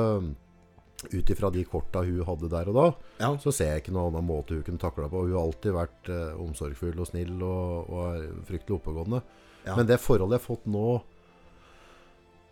ut 1.10 1.30
ifra 1.34 1.50
de 1.52 1.64
korta 1.66 2.02
hun 2.06 2.22
hadde 2.28 2.48
der 2.52 2.68
og 2.70 2.74
da, 2.78 2.86
Ja. 3.24 3.30
så 3.42 3.52
ser 3.52 3.72
jeg 3.74 3.82
ikke 3.82 3.94
noen 3.96 4.12
annen 4.14 4.28
måte 4.28 4.54
hun 4.54 4.62
kunne 4.66 4.78
takla 4.82 5.08
på. 5.08 5.24
Hun 5.26 5.32
har 5.34 5.42
alltid 5.46 5.72
vært 5.74 6.08
eh, 6.14 6.36
omsorgsfull 6.42 7.00
og 7.02 7.08
snill 7.10 7.42
og, 7.42 7.90
og 7.90 8.04
er 8.16 8.28
fryktelig 8.48 8.78
oppegående. 8.80 9.22
Ja. 9.66 9.76
Men 9.78 9.86
det 9.86 10.00
forholdet 10.02 10.38
jeg 10.38 10.42
har 10.42 10.48
fått 10.56 10.66
nå 10.70 10.86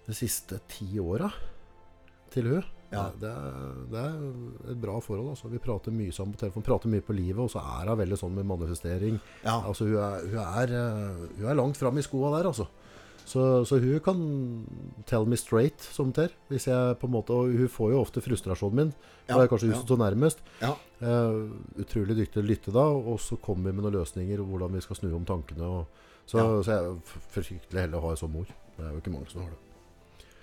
de 0.06 0.14
siste 0.16 0.58
ti 0.70 0.98
åra 1.02 1.30
til 2.34 2.46
hun 2.50 2.64
Ja. 2.90 3.04
det, 3.14 3.30
det 3.92 3.98
er 4.02 4.14
et 4.72 4.78
bra 4.82 4.96
forhold. 4.98 5.28
Altså. 5.30 5.46
Vi 5.52 5.60
prater 5.62 5.92
mye 5.94 6.10
sammen 6.10 6.34
på 6.34 6.40
telefon, 6.40 6.64
prater 6.66 6.90
mye 6.90 7.04
på 7.06 7.14
livet, 7.14 7.38
og 7.38 7.50
så 7.52 7.60
er 7.62 7.86
hun 7.86 8.00
veldig 8.00 8.18
sånn 8.18 8.34
med 8.34 8.48
manifestering. 8.50 9.20
Altså, 9.46 9.86
hun, 9.86 9.94
er, 10.02 10.24
hun, 10.26 10.40
er, 10.42 10.72
eh, 10.74 11.20
hun 11.38 11.46
er 11.52 11.58
langt 11.60 11.78
fram 11.78 11.98
i 11.98 12.02
skoa 12.02 12.32
der, 12.36 12.48
altså. 12.50 12.66
Så, 13.26 13.64
så 13.68 13.78
hun 13.78 14.00
kan 14.02 14.20
tell 15.06 15.26
me 15.28 15.36
straight, 15.38 15.80
som 15.94 16.12
ter. 16.12 16.32
Hvis 16.50 16.66
jeg 16.66 16.96
på 17.00 17.06
en 17.06 17.14
måte, 17.14 17.36
og 17.36 17.52
hun 17.54 17.70
får 17.70 17.92
jo 17.94 18.00
ofte 18.02 18.22
frustrasjonen 18.24 18.76
min. 18.80 18.92
Ja, 19.28 19.36
det 19.36 19.44
er 19.44 19.50
kanskje 19.52 19.70
hun 19.70 19.76
ja. 19.76 19.82
står 19.84 20.00
nærmest. 20.02 20.44
Ja. 20.60 20.74
Uh, 21.00 21.52
utrolig 21.80 22.16
dyktig 22.18 22.34
til 22.38 22.44
å 22.44 22.48
lytte 22.50 22.74
da, 22.74 22.86
og 22.90 23.20
så 23.22 23.38
kommer 23.40 23.70
vi 23.70 23.76
med 23.76 23.86
noen 23.86 24.00
løsninger, 24.00 24.42
hvordan 24.42 24.74
vi 24.76 24.84
skal 24.84 24.98
snu 24.98 25.10
om 25.14 25.26
tankene. 25.28 25.68
Og, 25.68 26.06
så, 26.26 26.38
Ja. 26.38 26.46
så 26.62 26.76
jeg 26.76 26.90
er 26.90 27.18
fryktelig 27.34 27.84
heldig 27.86 27.98
å 28.00 28.04
ha 28.06 28.14
en 28.14 28.22
sånn 28.24 28.34
mor. 28.34 28.50
Det 28.76 28.86
er 28.86 28.94
jo 28.94 29.02
ikke 29.02 29.14
mange 29.14 29.30
som 29.30 29.44
har 29.44 29.52
det. 29.54 29.60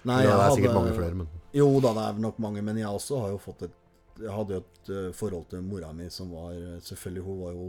Nei, 0.07 0.21
det 0.23 0.31
er 0.31 0.39
er 0.39 0.55
sikkert 0.55 0.77
mange 0.77 0.95
flere, 0.95 1.15
men 1.19 1.29
Jo 1.55 1.67
da, 1.83 1.93
det 1.97 2.03
er 2.05 2.19
nok 2.23 2.39
mange, 2.43 2.63
men 2.63 2.79
jeg 2.79 2.87
også 2.87 3.21
har 3.23 3.29
jo 3.33 3.39
fått 3.41 3.67
et 3.67 3.83
Jeg 4.17 4.33
hadde 4.33 4.55
jo 4.55 4.61
et 4.63 4.89
eh, 4.89 5.09
forhold 5.13 5.45
til 5.51 5.61
mora 5.61 5.91
mi 5.93 6.07
som 6.09 6.31
var 6.33 6.53
eh, 6.55 6.79
Selvfølgelig, 6.81 7.23
hun 7.23 7.41
var 7.41 7.51
jo 7.53 7.67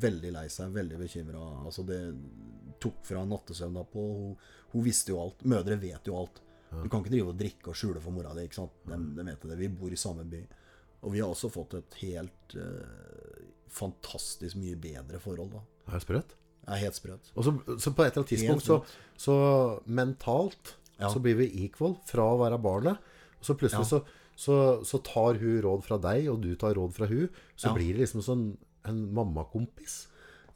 veldig 0.00 0.32
lei 0.34 0.46
seg, 0.52 0.72
veldig 0.74 0.98
bekymra. 1.00 1.44
Altså, 1.64 1.84
det 1.88 2.00
tok 2.82 2.98
fra 3.08 3.22
nattesøvna 3.24 3.84
på 3.88 4.02
hun, 4.02 4.36
hun 4.74 4.84
visste 4.84 5.12
jo 5.14 5.20
alt. 5.22 5.44
Mødre 5.48 5.78
vet 5.80 6.06
jo 6.10 6.16
alt. 6.20 6.42
Du 6.76 6.88
kan 6.92 7.00
ikke 7.00 7.12
drive 7.14 7.30
og 7.32 7.38
drikke 7.40 7.70
og 7.72 7.76
skjule 7.78 8.00
for 8.02 8.12
mora 8.12 8.34
di. 8.36 8.44
ikke 8.44 8.58
sant? 8.58 8.72
De, 8.84 8.96
de 9.16 9.24
vet 9.30 9.46
det. 9.48 9.58
Vi 9.62 9.68
bor 9.72 9.92
i 9.94 9.96
samme 10.00 10.24
by. 10.28 10.40
Og 11.06 11.12
vi 11.14 11.20
har 11.22 11.30
også 11.30 11.48
fått 11.54 11.76
et 11.78 11.94
helt 12.02 12.56
eh, 12.58 13.46
fantastisk 13.72 14.58
mye 14.60 14.76
bedre 14.80 15.20
forhold, 15.22 15.52
da. 15.54 15.62
det 15.86 15.94
er 15.98 16.04
sprøtt. 16.04 16.34
Det 16.66 16.74
er 16.74 16.82
helt 16.82 16.98
sprøtt. 16.98 17.30
Og 17.38 17.46
så, 17.46 17.52
så 17.78 17.92
på 17.94 18.02
et 18.04 18.10
eller 18.10 18.22
annet 18.24 18.32
tidspunkt 18.34 18.66
så, 18.66 18.80
så 19.20 19.36
mentalt 19.86 20.74
Ja. 20.98 21.10
så 21.12 21.20
blir 21.20 21.36
vi 21.36 21.46
equal 21.66 21.98
fra 22.08 22.24
å 22.32 22.38
være 22.40 22.58
barnet. 22.64 22.96
Og 23.38 23.44
så 23.44 23.54
plutselig 23.60 23.84
Ja. 23.84 23.90
så, 23.90 24.02
så, 24.36 24.56
så 24.84 24.98
tar 25.04 25.38
hun 25.40 25.58
råd 25.64 25.84
fra 25.84 25.98
deg, 26.00 26.26
og 26.32 26.40
du 26.42 26.54
tar 26.56 26.74
råd 26.74 26.94
fra 26.96 27.06
hun. 27.06 27.28
Så 27.54 27.68
Ja. 27.68 27.74
blir 27.76 27.92
det 27.94 28.02
liksom 28.06 28.24
sånn 28.24 28.46
en 28.88 29.00
mammakompis. 29.14 30.06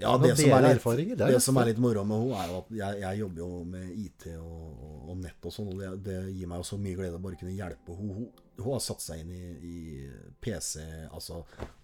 Ja, 0.01 0.15
det 0.17 0.31
som, 0.39 0.49
litt, 0.65 1.19
det 1.19 1.27
det 1.29 1.41
som 1.45 1.59
er 1.61 1.67
litt 1.69 1.81
moro 1.83 2.03
med 2.09 2.23
henne, 2.23 2.37
er 2.41 2.49
jo 2.49 2.61
at 2.63 2.69
jeg, 2.73 3.01
jeg 3.03 3.19
jobber 3.21 3.43
jo 3.43 3.49
med 3.69 3.91
IT 4.01 4.29
og, 4.41 4.85
og, 5.11 5.17
nett 5.21 5.45
og 5.45 5.53
sånn, 5.53 5.69
og 5.75 5.83
det, 5.83 5.91
det 6.07 6.15
gir 6.33 6.49
meg 6.49 6.63
jo 6.63 6.69
så 6.71 6.79
mye 6.81 6.97
glede 6.97 7.19
å 7.19 7.21
bare 7.27 7.37
kunne 7.37 7.53
hjelpe 7.53 7.97
henne. 7.99 8.15
Hun, 8.17 8.31
hun 8.61 8.73
har 8.73 8.81
satt 8.81 9.05
seg 9.05 9.21
inn 9.21 9.35
i, 9.37 9.51
i 9.61 9.77
PC, 10.41 10.81
altså 11.13 11.43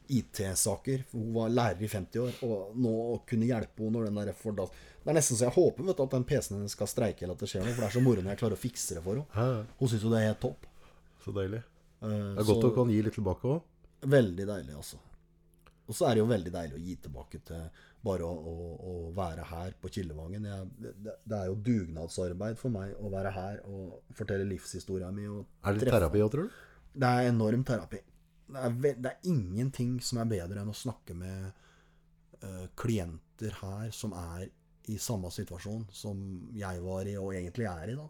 IT-saker. 0.09 1.05
Hun 1.13 1.29
var 1.35 1.53
lærer 1.53 1.85
i 1.85 1.89
50 1.93 2.23
år, 2.25 2.35
og 2.49 2.77
nå 2.81 2.93
å 3.13 3.21
kunne 3.29 3.49
hjelpe 3.51 3.85
henne 3.85 3.99
når 3.99 4.09
den 4.09 4.21
der 4.23 4.33
får 4.41 4.57
da 4.63 4.67
Det 4.71 5.13
er 5.13 5.19
nesten 5.19 5.39
så 5.39 5.47
jeg 5.49 5.55
håper 5.59 5.87
vet 5.87 5.99
du, 6.01 6.05
at 6.07 6.17
den 6.17 6.25
PC-en 6.33 6.57
hennes 6.59 6.73
skal 6.77 6.89
streike, 6.91 7.25
eller 7.27 7.37
at 7.37 7.45
det 7.45 7.51
skjer 7.53 7.65
noe. 7.67 7.75
For 7.77 7.85
det 7.85 7.91
er 7.91 7.97
så 7.99 8.05
moro 8.05 8.25
når 8.25 8.33
jeg 8.35 8.41
klarer 8.43 8.57
å 8.59 8.65
fikse 8.65 8.97
det 8.97 9.05
for 9.05 9.21
henne. 9.21 9.67
Hun 9.81 9.93
syns 9.93 10.07
jo 10.07 10.13
det 10.15 10.23
er 10.23 10.31
helt 10.33 10.43
topp. 10.43 10.67
Så 11.27 11.35
deilig. 11.37 11.61
Eh, 12.01 12.09
Det 12.09 12.41
er 12.41 12.49
godt 12.49 12.65
så- 12.65 12.71
å 12.71 12.75
kan 12.81 12.91
gi 12.93 13.03
litt 13.03 13.15
tilbake 13.21 13.53
òg. 13.53 13.61
Veldig 14.07 14.47
deilig, 14.47 14.75
altså. 14.77 14.99
Og 15.87 15.95
så 15.95 16.09
er 16.09 16.17
det 16.17 16.23
jo 16.25 16.31
veldig 16.31 16.53
deilig 16.55 16.79
å 16.79 16.83
gi 16.83 16.97
tilbake 17.05 17.41
til 17.47 17.85
bare 18.07 18.27
å, 18.27 18.35
å, 18.35 18.55
å 18.91 18.95
være 19.15 19.45
her 19.51 19.77
på 19.81 19.91
Kildevangen. 19.95 20.49
Jeg, 20.51 20.69
det, 20.83 21.15
det 21.23 21.39
er 21.39 21.51
jo 21.51 21.59
dugnadsarbeid 21.69 22.59
for 22.61 22.75
meg 22.75 22.95
å 22.99 23.11
være 23.13 23.33
her 23.35 23.61
og 23.71 24.17
fortelle 24.19 24.47
livshistoria 24.51 25.13
mi. 25.15 25.27
Er 25.27 25.79
det 25.79 25.91
terapi 25.91 26.23
òg, 26.25 26.33
tror 26.35 26.49
du? 26.49 26.61
Det 26.97 27.13
er 27.13 27.31
enorm 27.31 27.65
terapi. 27.67 28.03
Det 28.47 28.63
er, 28.63 28.77
det 29.03 29.13
er 29.13 29.31
ingenting 29.31 29.97
som 30.05 30.23
er 30.23 30.31
bedre 30.31 30.63
enn 30.63 30.71
å 30.71 30.77
snakke 30.77 31.17
med 31.19 31.49
uh, 32.45 32.67
klienter 32.79 33.59
her 33.63 33.91
som 33.95 34.15
er 34.17 34.49
i 34.87 34.99
samme 35.03 35.31
situasjon 35.35 35.89
som 35.95 36.19
jeg 36.55 36.83
var 36.85 37.09
i, 37.11 37.17
og 37.19 37.35
egentlig 37.35 37.67
er 37.67 37.93
i, 37.93 37.97
da. 37.99 38.07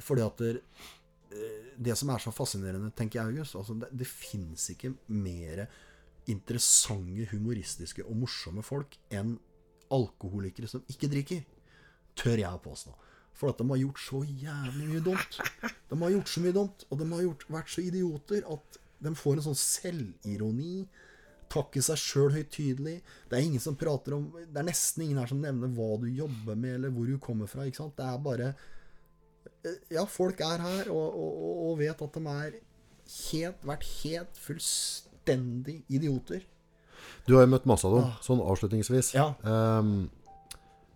Fordi 0.00 0.22
at 0.22 0.42
det, 0.42 0.50
eh, 1.34 1.70
det 1.76 1.96
som 1.98 2.12
er 2.14 2.22
så 2.22 2.30
fascinerende, 2.30 2.92
tenker 2.94 3.18
jeg, 3.18 3.32
August 3.32 3.56
altså 3.58 3.74
Det, 3.74 3.88
det 3.98 4.06
fins 4.06 4.68
ikke 4.70 4.92
mer 5.10 5.64
interessante, 6.30 7.26
humoristiske 7.32 8.04
og 8.06 8.16
morsomme 8.22 8.62
folk 8.64 8.96
enn 9.10 9.36
alkoholikere 9.90 10.68
som 10.70 10.84
ikke 10.90 11.08
drikker. 11.12 11.44
Tør 12.18 12.38
jeg 12.42 12.50
å 12.50 12.62
påstå. 12.62 12.94
For 13.40 13.50
at 13.52 13.58
de 13.62 13.66
har 13.70 13.78
gjort 13.80 14.00
så 14.02 14.20
jævlig 14.26 14.88
mye 14.90 15.02
dumt. 15.06 15.38
De 15.90 15.96
har 16.02 16.10
gjort 16.12 16.28
så 16.32 16.42
mye 16.44 16.52
dumt, 16.56 16.82
og 16.90 16.98
de 17.00 17.06
har 17.14 17.22
gjort, 17.24 17.46
vært 17.48 17.70
så 17.72 17.82
idioter 17.86 18.44
at 18.52 18.80
de 19.00 19.12
får 19.16 19.38
en 19.40 19.46
sånn 19.48 19.56
selvironi. 19.60 20.82
Takke 21.50 21.80
seg 21.82 21.98
sjøl 21.98 22.34
høytidelig. 22.34 22.98
Det 23.30 23.38
er 23.38 23.46
ingen 23.46 23.62
som 23.62 23.74
prater 23.80 24.14
om 24.14 24.28
Det 24.36 24.60
er 24.60 24.66
nesten 24.68 25.02
ingen 25.06 25.18
her 25.18 25.30
som 25.30 25.40
nevner 25.42 25.72
hva 25.74 25.96
du 26.02 26.06
jobber 26.14 26.54
med, 26.58 26.76
eller 26.76 26.92
hvor 26.94 27.08
du 27.08 27.16
kommer 27.18 27.48
fra. 27.50 27.64
ikke 27.66 27.80
sant? 27.80 27.96
Det 27.98 28.06
er 28.06 28.18
bare 28.22 28.52
Ja, 29.90 30.04
folk 30.06 30.40
er 30.40 30.58
her 30.62 30.90
og, 30.92 31.14
og- 31.16 31.70
og 31.70 31.78
vet 31.80 32.02
at 32.02 32.12
de 32.12 32.20
er 32.28 32.52
helt, 33.32 33.62
vært 33.66 33.84
helt 34.04 34.36
fullstendig 34.38 35.09
idioter. 35.28 36.44
Du 37.26 37.34
har 37.36 37.44
jo 37.46 37.52
møtt 37.52 37.66
masse 37.68 37.86
av 37.88 37.94
dem, 37.96 38.08
sånn 38.24 38.40
avslutningsvis. 38.44 39.14
Ja. 39.14 39.30
Um, 39.44 40.10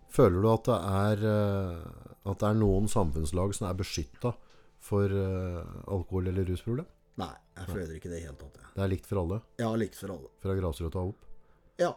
føler 0.09 0.41
du 0.41 0.49
at 0.51 0.65
det 0.69 0.77
er 0.79 1.23
eh, 1.27 2.03
At 2.25 2.39
det 2.41 2.47
er 2.47 2.55
noen 2.57 2.87
samfunnslag 2.89 3.53
som 3.53 3.67
er 3.69 3.75
beskytta 3.77 4.31
for 4.81 5.05
eh, 5.05 5.61
alkohol- 5.91 6.29
eller 6.31 6.45
rusproblem? 6.47 6.85
Nei, 7.21 7.31
jeg 7.57 7.67
føler 7.69 7.95
ikke 7.95 8.09
det 8.09 8.17
i 8.17 8.21
det 8.23 8.27
hele 8.27 8.39
tatt. 8.39 8.57
Det 8.75 8.83
er 8.83 8.89
likt 8.91 9.05
for 9.07 9.21
alle, 9.21 9.41
Ja, 9.61 9.69
likt 9.75 9.95
for 9.95 10.11
alle. 10.11 10.29
fra 10.41 10.55
grasrota 10.57 10.99
og 11.03 11.13
opp. 11.13 11.21
Ja. 11.79 11.93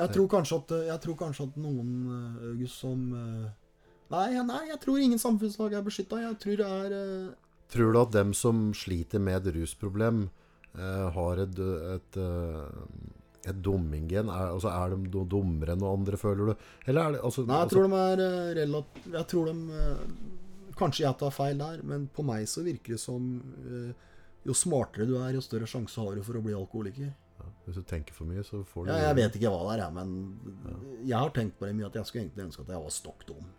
Jeg 0.00 0.12
tror 0.14 0.36
at, 0.40 0.70
jeg 0.86 1.00
tror 1.04 1.16
kanskje 1.16 1.46
at 1.48 1.56
noen, 1.60 1.90
eh, 2.16 2.44
August, 2.52 2.78
som 2.80 3.00
eh, 3.14 3.50
Nei, 4.10 4.42
nei, 4.42 4.66
jeg 4.72 4.80
tror 4.82 4.98
ingen 4.98 5.20
samfunnslag 5.22 5.74
er 5.76 5.82
beskytta. 5.86 6.18
Jeg 6.18 6.38
tror 6.42 6.56
det 6.58 6.66
er 6.66 6.94
eh, 6.98 7.34
Tror 7.70 7.92
du 7.92 7.98
at 8.00 8.10
dem 8.10 8.32
som 8.34 8.72
sliter 8.74 9.20
med 9.22 9.46
et 9.46 9.54
rusproblem, 9.54 10.24
eh, 10.26 10.30
har 10.78 11.40
et, 11.42 11.58
et, 11.94 12.16
eh, 12.16 13.48
et 13.50 13.62
dummingen? 13.62 14.28
Er, 14.28 14.52
altså, 14.54 14.70
er 14.70 14.94
de 14.94 15.24
dummere 15.30 15.74
enn 15.74 15.86
andre, 15.86 16.20
føler 16.20 16.52
du? 16.52 16.68
Eller 16.86 17.02
er 17.02 17.16
det 17.16 17.24
altså, 17.26 17.46
Nei, 17.46 17.56
jeg 17.56 17.68
altså, 17.68 17.76
tror 17.76 17.88
de 17.88 18.04
er 18.04 18.54
relativt. 18.60 19.08
Jeg 19.16 19.30
tror 19.32 19.50
de 19.50 19.80
eh, 19.80 20.04
Kanskje 20.80 21.02
jeg 21.04 21.18
tar 21.20 21.32
feil 21.34 21.58
der, 21.60 21.82
men 21.84 22.06
på 22.08 22.22
meg 22.24 22.46
så 22.48 22.62
virker 22.64 22.94
det 22.94 23.02
som 23.02 23.24
eh, 23.68 23.90
jo 24.48 24.54
smartere 24.56 25.04
du 25.04 25.18
er, 25.18 25.34
jo 25.36 25.42
større 25.44 25.66
sjanse 25.68 26.00
har 26.00 26.14
du 26.16 26.22
for 26.24 26.38
å 26.38 26.44
bli 26.44 26.54
alkoholiker. 26.56 27.10
Hvis 27.66 27.76
du 27.76 27.84
tenker 27.84 28.16
for 28.16 28.28
mye, 28.28 28.40
så 28.46 28.62
får 28.64 28.86
du 28.86 28.90
Ja, 28.92 29.10
jeg 29.10 29.18
vet 29.18 29.36
ikke 29.36 29.50
hva 29.52 29.60
det 29.66 29.74
er, 29.74 29.82
jeg, 29.82 29.92
men 29.98 31.04
jeg 31.04 31.16
har 31.18 31.34
tenkt 31.36 31.58
på 31.58 31.68
det 31.68 31.74
mye 31.76 31.90
at 31.90 31.98
jeg 31.98 32.08
skulle 32.08 32.24
egentlig 32.24 32.46
ønske 32.46 32.64
at 32.64 32.72
jeg 32.72 32.82
var 32.86 32.94
stokk 32.96 33.26
dum. 33.28 33.50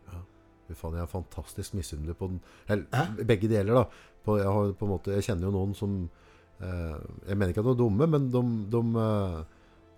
Fy 0.66 0.80
faen, 0.80 0.98
jeg 0.98 1.06
er 1.06 1.12
fantastisk 1.12 1.78
misunnelig 1.78 2.16
på 2.18 2.32
den 2.32 2.42
eller, 2.72 3.14
Begge 3.28 3.52
deler, 3.52 3.84
da. 3.84 3.86
På, 4.26 4.40
jeg, 4.42 4.50
har, 4.50 4.74
måte, 4.90 5.14
jeg 5.18 5.28
kjenner 5.30 5.50
jo 5.50 5.54
noen 5.56 5.78
som 5.78 5.96
eh, 6.06 6.21
Jeg 6.62 7.38
mener 7.38 7.54
ikke 7.54 7.64
at 7.64 7.70
de 7.70 7.74
er 7.74 7.80
dumme, 7.80 8.08
men 8.10 8.28
de, 8.34 8.42
de, 8.74 8.82
eh, 9.04 9.38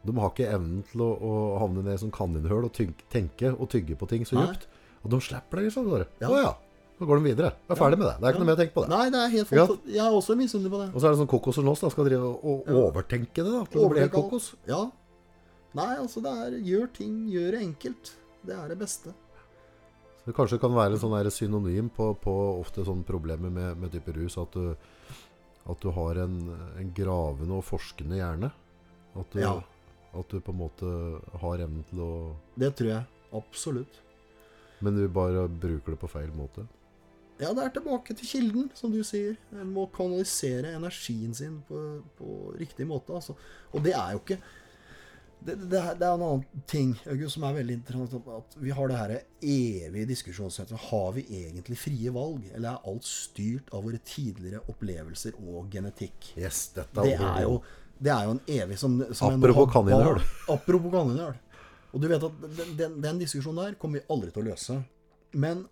de 0.07 0.16
har 0.20 0.32
ikke 0.32 0.51
evnen 0.51 0.84
til 0.91 1.03
å, 1.03 1.09
å 1.14 1.34
havne 1.64 1.84
ned 1.84 1.97
i 1.97 2.01
sånn 2.01 2.14
kaninhull 2.16 2.70
og 2.70 2.74
tygge, 2.76 3.07
tenke 3.11 3.51
og 3.53 3.70
tygge 3.74 3.97
på 3.99 4.09
ting 4.11 4.28
så 4.28 4.39
djupt. 4.39 4.68
Og 5.03 5.11
de 5.11 5.20
slipper 5.24 5.59
det, 5.59 5.68
liksom. 5.68 5.89
Bare. 5.91 6.07
Ja. 6.24 6.30
Å 6.32 6.39
ja. 6.39 6.53
Så 6.93 7.07
går 7.09 7.20
de 7.20 7.32
videre. 7.34 7.49
Jeg 7.66 7.74
er 7.74 7.80
ferdig 7.80 7.97
med 7.99 8.07
det. 8.07 8.16
Det 8.20 8.28
er 8.28 8.36
ikke 8.36 8.41
noe 8.43 8.47
mer 8.47 8.55
å 8.55 8.61
tenke 8.61 8.76
på 8.76 8.84
det. 8.84 8.89
Nei, 8.93 9.05
det 9.11 9.20
er 9.20 9.32
helt 9.34 9.55
Ja. 9.57 9.66
Jeg 9.95 10.03
er 10.05 10.18
også 10.20 10.36
misunnelig 10.39 10.72
på 10.72 10.82
det. 10.84 10.89
Og 10.93 11.01
så 11.01 11.07
er 11.07 11.16
det 11.16 11.20
sånn 11.24 11.32
kokos 11.32 11.59
og 11.59 11.66
da. 11.68 11.89
skal 11.91 12.07
drive 12.07 12.30
og, 12.30 12.70
overtenke 12.84 13.41
det, 13.41 13.49
da. 13.49 13.64
Til 13.74 13.97
helt 13.97 14.14
kokos. 14.14 14.53
Ja. 14.70 14.84
Nei, 15.74 15.91
altså 15.97 16.22
det 16.22 16.32
er 16.45 16.57
Gjør 16.61 16.89
ting, 16.93 17.18
gjør 17.34 17.57
det 17.57 17.61
enkelt. 17.66 18.14
Det 18.45 18.55
er 18.55 18.72
det 18.72 18.78
beste. 18.80 19.16
Så 20.22 20.30
det 20.30 20.36
kanskje 20.38 20.61
kan 20.61 20.76
være 20.76 20.95
en 20.95 21.01
sånn 21.01 21.32
synonym 21.34 21.89
på, 21.91 22.14
på 22.22 22.34
ofte 22.61 22.86
sånne 22.86 23.03
problemer 23.03 23.51
med, 23.51 23.82
med 23.82 23.91
type 23.91 24.14
rus. 24.16 24.38
At 24.39 24.53
du, 24.53 24.72
at 25.70 25.80
du 25.80 25.89
har 25.95 26.18
en, 26.26 26.38
en 26.80 26.93
gravende 26.95 27.55
og 27.59 27.64
forskende 27.64 28.18
hjerne. 28.20 28.51
At 29.16 29.30
du, 29.32 29.39
Ja. 29.39 29.53
at 30.14 30.30
du 30.30 30.39
på 30.41 30.51
en 30.51 30.59
måte 30.59 30.89
har 31.39 31.57
evnen 31.64 31.84
til 31.89 31.99
å 32.03 32.14
Det 32.59 32.74
tror 32.76 32.89
jeg. 32.89 33.05
Absolutt. 33.34 33.99
Men 34.82 34.97
du 34.97 35.07
bare 35.07 35.47
bruker 35.47 35.93
det 35.95 35.99
på 36.01 36.09
feil 36.11 36.32
måte. 36.36 36.66
Ja, 37.39 37.49
det 37.53 37.64
er 37.64 37.70
tilbake 37.74 38.14
til 38.16 38.28
kilden, 38.30 38.68
som 38.78 38.91
du 38.93 38.99
sier. 39.03 39.38
En 39.55 39.72
må 39.74 39.88
kanalisere 39.91 40.76
energien 40.76 41.34
sin 41.34 41.61
på, 41.68 41.80
på 42.20 42.53
riktig 42.59 42.86
måte. 42.88 43.16
Altså. 43.16 43.34
Og 43.74 43.82
det 43.84 43.93
er 43.97 44.11
jo 44.14 44.20
ikke 44.22 44.38
det, 45.46 45.56
det, 45.72 45.80
er, 45.80 45.96
det 46.00 46.08
er 46.08 46.16
en 46.16 46.24
annen 46.26 46.64
ting 46.70 46.94
August, 47.10 47.36
som 47.36 47.46
er 47.48 47.56
veldig 47.58 47.78
interessant. 47.80 48.28
At 48.38 48.58
vi 48.62 48.74
har 48.76 48.89
det 48.89 49.00
her 49.00 49.14
evige 49.44 50.10
diskusjonssettet. 50.14 50.80
Har 50.89 51.14
vi 51.18 51.26
egentlig 51.44 51.78
frie 51.80 52.14
valg? 52.16 52.46
Eller 52.54 52.74
er 52.74 52.89
alt 52.91 53.08
styrt 53.08 53.72
av 53.74 53.86
våre 53.88 54.02
tidligere 54.08 54.64
opplevelser 54.72 55.38
og 55.41 55.72
genetikk? 55.74 56.34
Yes, 56.39 56.70
dette 56.78 57.06
Det 57.06 57.18
er 57.18 57.44
jo, 57.46 57.60
det 58.00 58.14
er 58.16 58.28
jo 58.28 58.36
en 58.38 58.44
evig 58.58 58.80
som, 58.82 58.98
som 59.12 59.38
Apropos 59.38 59.70
kaninhøl. 59.74 60.24
Apropos 60.54 60.96
kaninhøl. 60.96 61.38
Og 61.94 62.02
du 62.02 62.10
vet 62.10 62.26
at 62.26 62.44
den, 62.58 62.74
den, 62.80 62.98
den 63.04 63.22
diskusjonen 63.22 63.68
der 63.68 63.80
kommer 63.80 64.02
vi 64.02 64.08
aldri 64.14 64.34
til 64.34 64.46
å 64.46 64.50
løse. 64.50 64.80
Men 65.38 65.68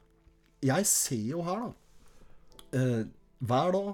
jeg 0.61 0.85
ser 0.89 1.23
jo 1.31 1.41
her, 1.45 1.65
da, 1.65 2.77
eh, 2.77 3.01
hver 3.41 3.73
dag 3.73 3.91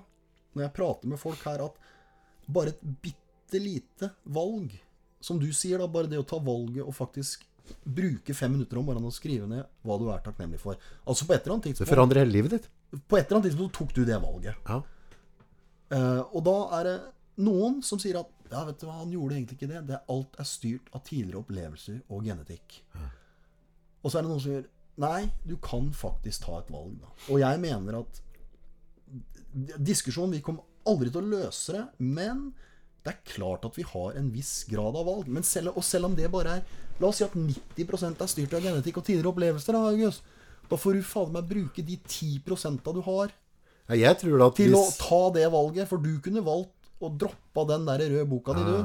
når 0.57 0.65
jeg 0.65 0.75
prater 0.75 1.11
med 1.11 1.21
folk 1.21 1.43
her, 1.47 1.63
at 1.69 2.51
bare 2.51 2.73
et 2.73 2.84
bitte 3.03 3.61
lite 3.61 4.11
valg, 4.34 4.73
som 5.24 5.39
du 5.41 5.47
sier, 5.55 5.82
da, 5.82 5.88
bare 5.91 6.09
det 6.11 6.20
å 6.20 6.26
ta 6.28 6.39
valget 6.43 6.86
og 6.86 6.95
faktisk 6.95 7.45
bruke 7.84 8.34
fem 8.38 8.53
minutter 8.53 8.80
om 8.80 8.86
morgenen 8.88 9.09
og 9.09 9.15
skrive 9.15 9.47
ned 9.49 9.65
hva 9.84 9.97
du 9.99 10.07
er 10.13 10.24
takknemlig 10.24 10.59
for. 10.61 10.80
Altså 11.07 11.28
på 11.28 11.36
et 11.36 11.43
eller 11.43 11.57
annet 11.57 11.70
tidspunkt 11.70 11.88
Det 11.88 11.95
forandrer 11.95 12.24
hele 12.24 12.36
livet 12.36 12.55
ditt. 12.55 12.70
på 13.07 13.18
et 13.18 13.26
eller 13.26 13.39
annet 13.39 13.49
tidspunkt 13.49 13.74
så 13.74 13.80
tok 13.82 13.93
du 13.95 14.05
det 14.07 14.22
valget. 14.24 14.70
Ja. 14.70 14.80
Uh, 15.88 16.24
og 16.36 16.41
da 16.47 16.55
er 16.80 16.88
det 16.88 16.97
noen 17.43 17.82
som 17.86 17.99
sier 17.99 18.20
at 18.22 18.32
ja, 18.51 18.63
vet 18.68 18.80
du 18.80 18.88
hva, 18.88 19.01
han 19.01 19.11
gjorde 19.11 19.36
egentlig 19.36 19.57
ikke 19.57 19.72
det. 19.74 19.84
det 19.89 19.99
alt 20.13 20.39
er 20.39 20.47
styrt 20.47 20.88
av 20.95 21.03
tidligere 21.03 21.41
opplevelser 21.41 21.99
og 22.07 22.24
genetikk. 22.24 22.80
Og 24.03 24.11
så 24.11 24.20
er 24.20 24.24
det 24.24 24.32
noen 24.32 24.39
som 24.39 24.53
sier 24.53 24.70
nei, 25.03 25.28
du 25.43 25.57
kan 25.61 25.91
faktisk 25.93 26.45
ta 26.45 26.61
et 26.61 26.72
valg. 26.72 26.95
da. 27.01 27.11
Og 27.28 27.41
jeg 27.43 27.59
mener 27.63 27.99
at 27.99 28.24
diskusjonen 29.57 30.36
Vi 30.36 30.43
kommer 30.43 30.65
aldri 30.88 31.11
til 31.11 31.24
å 31.24 31.30
løse 31.32 31.76
det, 31.76 31.84
men 31.99 32.49
det 33.08 33.14
er 33.14 33.32
klart 33.32 33.64
at 33.64 33.78
vi 33.78 33.86
har 33.88 34.18
en 34.20 34.28
viss 34.34 34.66
grad 34.68 34.97
av 34.99 35.08
valg. 35.08 35.30
Men 35.32 35.45
selv, 35.47 35.78
og 35.80 35.86
selv 35.88 36.10
om 36.10 36.18
det 36.18 36.28
bare 36.34 36.60
er 36.60 36.84
La 36.97 37.12
oss 37.12 37.20
si 37.20 37.26
at 37.28 37.36
90% 37.38 38.24
er 38.26 38.30
styrt 38.32 38.53
av 38.58 38.64
genetikk 38.66 38.95
og 38.97 39.03
tidligere 39.05 39.30
opplevelser, 39.30 39.76
da, 39.76 39.91
August. 39.91 40.24
Da 40.68 40.80
får 40.82 40.97
du 40.97 41.03
fader 41.05 41.36
meg 41.36 41.51
bruke 41.51 41.84
de 41.86 41.97
10% 42.01 42.89
du 42.95 43.03
har, 43.05 43.36
Ja, 43.88 43.95
jeg 43.95 44.18
tror 44.20 44.41
at 44.47 44.58
til 44.58 44.74
å 44.76 44.82
ta 44.97 45.20
det 45.36 45.45
valget. 45.53 45.88
For 45.88 46.01
du 46.01 46.18
kunne 46.26 46.41
valgt 46.43 46.89
å 46.99 47.12
droppe 47.14 47.68
den 47.70 47.86
der 47.88 48.01
røde 48.01 48.26
boka 48.28 48.55
di, 48.58 48.66
du. 48.66 48.80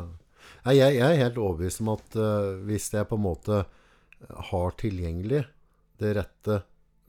Ja, 0.67 0.75
jeg, 0.77 0.99
jeg 1.01 1.09
er 1.09 1.23
helt 1.25 1.41
overbevist 1.41 1.83
om 1.83 1.95
at 1.97 2.19
uh, 2.21 2.53
hvis 2.69 2.93
jeg 2.93 3.09
på 3.09 3.19
en 3.19 3.25
måte 3.25 3.65
har 4.53 4.77
tilgjengelig 4.79 5.43
det 5.99 6.13
rette 6.21 6.61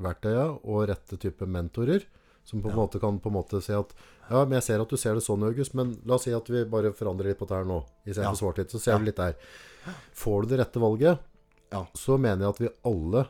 verktøyet 0.02 0.64
og 0.64 0.88
rette 0.90 1.20
type 1.22 1.46
mentorer, 1.46 2.08
som 2.44 2.62
på 2.62 2.70
en 2.70 2.76
måte 2.76 3.00
kan 3.00 3.20
på 3.24 3.30
en 3.32 3.38
måte 3.38 3.62
si 3.64 3.74
at 3.74 3.94
ja, 4.30 4.44
men 4.46 4.58
jeg 4.60 4.64
ser 4.64 4.82
at 4.82 4.90
du 4.90 4.98
ser 4.98 5.16
det 5.16 5.24
sånn, 5.24 5.44
August, 5.44 5.74
men 5.76 5.98
la 6.06 6.16
oss 6.16 6.24
si 6.28 6.32
at 6.34 6.48
vi 6.50 6.64
bare 6.66 6.94
forandrer 6.96 7.32
litt 7.32 7.40
på 7.40 7.48
det 7.48 7.56
her 7.58 7.66
nå, 7.68 7.82
istedenfor 8.06 8.24
Ja. 8.24 8.32
ja. 8.32 8.40
svart-hvitt, 8.40 8.72
så 8.72 8.80
ser 8.80 8.92
Ja. 8.94 8.98
vi 9.00 9.06
litt 9.06 9.16
der. 9.20 9.36
Får 10.14 10.42
du 10.44 10.48
det 10.50 10.60
rette 10.60 10.80
valget, 10.80 11.20
Ja. 11.72 11.86
så 11.94 12.18
mener 12.20 12.46
jeg 12.46 12.50
at 12.50 12.60
vi 12.60 12.70
alle 12.86 13.28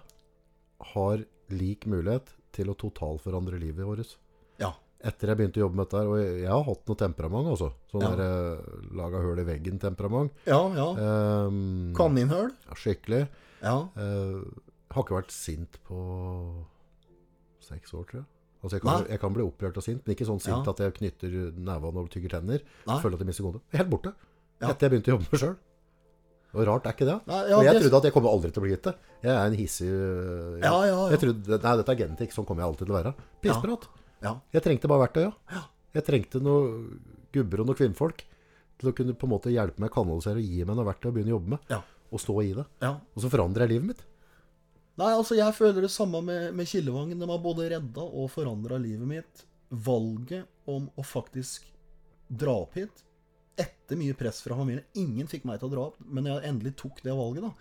har 0.93 1.25
lik 1.49 1.85
mulighet 1.85 2.27
til 2.51 2.67
å 2.69 2.75
totalforandre 2.77 3.59
livet 3.59 3.85
vårt. 3.85 4.15
Ja. 4.59 4.73
Etter 5.03 5.27
jeg 5.27 5.37
begynte 5.37 5.59
å 5.59 5.65
jobbe 5.67 5.75
med 5.75 5.85
dette 5.89 5.97
her, 5.99 6.07
og 6.07 6.17
jeg, 6.19 6.47
har 6.47 6.63
hatt 6.63 6.85
noe 6.87 6.95
temperament, 6.95 7.47
altså. 7.47 7.73
Sånn 7.91 8.01
Ja. 8.01 8.15
der 8.15 8.21
eh, 8.23 8.61
laga 8.93 9.17
høl 9.21 9.39
i 9.39 9.43
veggen-temperament. 9.43 10.31
Ja, 10.45 10.61
ja. 10.73 11.45
Um, 11.47 11.93
Kaninhøl. 11.95 12.51
ja, 12.67 12.73
skikkelig. 12.75 13.27
Ja. 13.61 13.89
Eh, 13.97 14.43
har 14.91 15.03
ikke 15.03 15.17
vært 15.21 15.31
sint 15.31 15.77
på 15.83 16.63
seks 17.59 17.93
år, 17.93 18.05
tror 18.05 18.19
jeg. 18.21 18.25
Altså, 18.63 18.77
jeg 18.77 18.81
kan, 18.85 19.05
jeg 19.09 19.19
kan 19.19 19.33
bli 19.35 19.43
opprørt 19.43 19.75
og 19.77 19.83
sint, 19.83 20.01
men 20.07 20.15
ikke 20.15 20.25
sånn 20.25 20.39
sint 20.39 20.63
Ja. 20.65 20.71
at 20.71 20.79
jeg 20.79 20.93
knytter 20.95 21.33
nevene 21.57 21.99
og 21.99 22.09
tygger 22.09 22.29
tenner. 22.39 22.61
Nei. 22.87 22.97
Føler 23.03 23.13
at 23.19 23.19
jeg 23.19 23.27
mister 23.27 23.43
kontroll. 23.43 23.63
Helt 23.75 23.89
borte. 23.91 24.13
Ja. 24.61 24.69
etter 24.69 24.87
jeg 24.87 24.91
begynte 24.93 25.11
å 25.11 25.15
jobbe 25.17 25.27
med 25.33 25.39
sjøl. 25.41 25.55
Og 26.53 26.67
rart 26.69 26.85
er 26.85 26.93
ikke 26.93 27.05
det? 27.09 27.15
Nei, 27.27 27.39
ja, 27.49 27.57
og 27.57 27.63
jeg 27.65 27.73
det- 27.73 27.81
trodde 27.83 27.97
at 27.97 28.03
jeg 28.07 28.13
kommer 28.13 28.29
aldri 28.29 28.51
til 28.53 28.61
å 28.61 28.63
bli 28.63 28.71
gitt 28.71 28.83
det. 28.87 28.93
Jeg 29.23 29.31
er 29.35 29.45
en 29.49 29.57
hissig 29.57 29.89
Ja, 30.63 30.71
ja, 30.71 30.85
ja. 30.85 31.09
Jeg 31.09 31.19
trodde, 31.19 31.57
Nei, 31.63 31.75
dette 31.77 31.89
er 31.91 31.95
genetikk. 32.03 32.31
Sånn 32.31 32.45
kommer 32.45 32.61
jeg 32.63 32.69
alltid 32.71 32.85
til 32.87 32.93
å 32.95 32.99
være. 33.03 33.13
Pissprat. 33.41 33.87
Ja. 34.23 34.35
Jeg 34.53 34.63
trengte 34.63 34.87
bare 34.87 35.07
verktøy, 35.07 35.23
ja. 35.25 35.33
Ja. 35.51 35.63
Jeg 35.95 36.05
trengte 36.05 36.39
noen 36.41 36.99
gubber 37.33 37.59
og 37.61 37.67
noen 37.67 37.75
kvinnfolk 37.81 38.23
til 38.79 38.91
å 38.91 38.95
kunne 38.95 39.13
på 39.17 39.25
en 39.27 39.33
måte 39.33 39.51
hjelpe 39.51 39.79
meg 39.79 39.89
å 39.91 39.93
kanalisere 39.97 40.37
og 40.39 40.47
gi 40.47 40.63
meg 40.63 40.75
noe 40.77 40.85
verktøy 40.85 41.09
å 41.09 41.13
begynne 41.17 41.33
å 41.33 41.37
jobbe 41.39 41.49
med. 41.49 41.59
Ja. 41.69 41.81
Og 42.13 42.19
stå 42.21 42.37
i 42.45 42.53
det. 42.53 42.65
ja. 42.81 42.93
Og 43.15 43.19
så 43.23 43.29
forandrer 43.33 43.67
jeg 43.67 43.69
livet 43.81 43.87
mitt. 43.87 44.03
Nei, 45.01 45.09
altså 45.09 45.33
jeg 45.37 45.55
føler 45.57 45.85
det 45.85 45.91
samme 45.93 46.19
med, 46.21 46.51
med 46.53 46.69
Kildevangen. 46.69 47.17
De 47.19 47.29
har 47.29 47.41
både 47.41 47.69
redda 47.71 48.03
og 48.05 48.29
forandra 48.33 48.77
livet 48.81 49.09
mitt. 49.09 49.45
Valget 49.73 50.45
om 50.69 50.85
å 50.99 51.05
faktisk 51.05 51.65
dra 52.29 52.53
opp 52.63 52.77
hit, 52.77 53.01
etter 53.59 53.97
mye 53.99 54.15
press 54.17 54.39
fra 54.41 54.55
familien 54.57 54.85
Ingen 54.97 55.27
fikk 55.29 55.43
meg 55.45 55.59
til 55.61 55.67
å 55.69 55.73
dra 55.73 55.87
opp, 55.89 55.97
men 56.05 56.29
jeg 56.29 56.45
endelig 56.49 56.75
tok 56.79 57.01
det 57.05 57.13
valget, 57.17 57.45
da. 57.45 57.51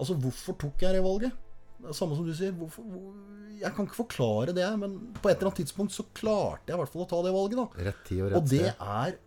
Altså, 0.00 0.16
hvorfor 0.20 0.56
tok 0.60 0.84
jeg 0.84 0.96
det 0.96 1.02
valget? 1.04 1.40
Det 1.82 1.96
samme 1.96 2.16
som 2.16 2.26
du 2.28 2.32
sier. 2.36 2.54
Hvorfor, 2.56 2.84
hvor, 2.86 3.10
jeg 3.58 3.74
kan 3.74 3.88
ikke 3.88 3.98
forklare 4.02 4.54
det, 4.56 4.66
men 4.80 4.96
på 5.18 5.30
et 5.30 5.36
eller 5.36 5.50
annet 5.50 5.60
tidspunkt 5.64 5.94
så 5.94 6.06
klarte 6.14 6.70
jeg 6.70 6.76
i 6.76 6.80
hvert 6.82 6.92
fall 6.92 7.04
å 7.04 7.10
ta 7.10 7.20
det 7.26 7.34
valget, 7.34 7.60
da. 7.60 7.86
Rett 7.88 8.02
tid 8.08 8.22
og 8.22 8.30
rett 8.30 8.38
Og 8.38 8.50
det 8.52 8.64
sted. 8.68 8.84
er 9.02 9.18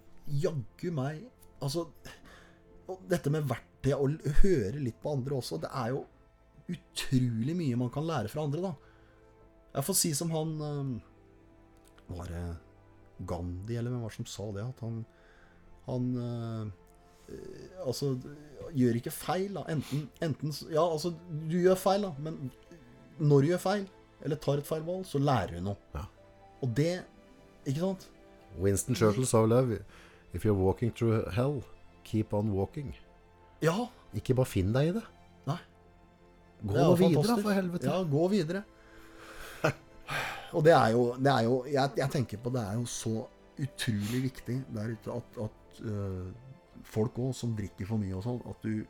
jaggu 0.45 0.89
meg 0.95 1.25
Altså 1.63 1.85
Dette 3.09 3.31
med 3.33 3.45
verktøy 3.49 3.93
og 3.95 4.25
høre 4.41 4.81
litt 4.81 4.97
på 5.01 5.13
andre 5.13 5.37
også, 5.39 5.57
det 5.61 5.69
er 5.73 5.93
jo 5.93 6.03
utrolig 6.71 7.55
mye 7.57 7.77
man 7.79 7.91
kan 7.93 8.05
lære 8.07 8.31
fra 8.31 8.45
andre, 8.45 8.61
da. 8.69 8.73
Jeg 9.75 9.85
får 9.85 9.97
si 9.99 10.13
som 10.15 10.31
han 10.31 10.55
eh, 10.63 12.15
Var 12.15 12.31
det 12.31 12.43
Gandhi, 13.27 13.75
eller 13.75 13.91
hvem 13.91 14.03
var 14.05 14.13
det 14.13 14.17
som 14.19 14.29
sa 14.29 14.45
det? 14.55 14.63
At 14.63 14.83
han 14.85 15.01
Han 15.85 16.05
eh, 16.21 16.71
eh, 17.35 17.81
Altså, 17.85 18.13
gjør 18.75 19.01
ikke 19.01 19.13
feil, 19.13 19.51
da. 19.57 19.65
Enten, 19.71 20.07
enten 20.23 20.55
Ja, 20.71 20.85
altså, 20.85 21.13
du 21.29 21.57
gjør 21.59 21.79
feil, 21.79 22.07
da, 22.07 22.13
men 22.19 22.51
når 23.15 23.41
du 23.41 23.47
gjør 23.53 23.61
feil, 23.63 23.85
eller 24.27 24.39
tar 24.43 24.59
et 24.59 24.67
feil 24.67 24.81
valg, 24.83 25.05
så 25.07 25.21
lærer 25.23 25.53
du 25.55 25.61
noe. 25.69 25.77
Ja. 25.95 26.01
Og 26.63 26.73
det 26.75 27.05
Ikke 27.65 27.79
sant? 27.79 28.09
Winston 28.59 28.95
Churchill 28.95 29.27
sa 29.27 29.45
vel 29.45 29.79
If 30.33 30.43
you're 30.43 30.53
walking 30.53 30.91
through 30.91 31.31
hell, 31.31 31.61
keep 32.03 32.33
on 32.33 32.51
walking. 32.51 32.93
Ja, 33.63 33.87
Ikke 34.13 34.35
bare 34.35 34.47
finn 34.51 34.73
deg 34.75 34.89
i 34.89 34.95
det. 34.97 35.03
Gå 36.61 36.77
er 36.79 36.95
videre, 36.99 37.37
for 37.41 37.53
helvete. 37.53 37.91
Ja, 37.91 38.01
gå 38.09 38.27
videre. 38.31 38.63
Og 40.55 40.63
det 40.63 40.71
er 40.71 40.91
jo, 40.95 41.05
det 41.19 41.31
er 41.31 41.45
jo 41.47 41.55
jeg, 41.67 41.91
jeg 41.99 42.11
tenker 42.13 42.41
på 42.41 42.51
det 42.53 42.63
er 42.63 42.79
jo 42.79 42.85
så 42.89 43.13
utrolig 43.59 44.21
viktig 44.29 44.57
der 44.75 44.91
ute 44.95 45.13
at, 45.15 45.39
at 45.45 45.79
uh, 45.87 46.27
folk 46.85 47.19
òg 47.23 47.31
som 47.35 47.55
drikker 47.57 47.87
for 47.89 47.99
mye 47.99 48.15
og 48.17 48.23
sånn, 48.25 48.41
at 48.51 48.65
du 48.65 48.73
uh, 48.83 48.87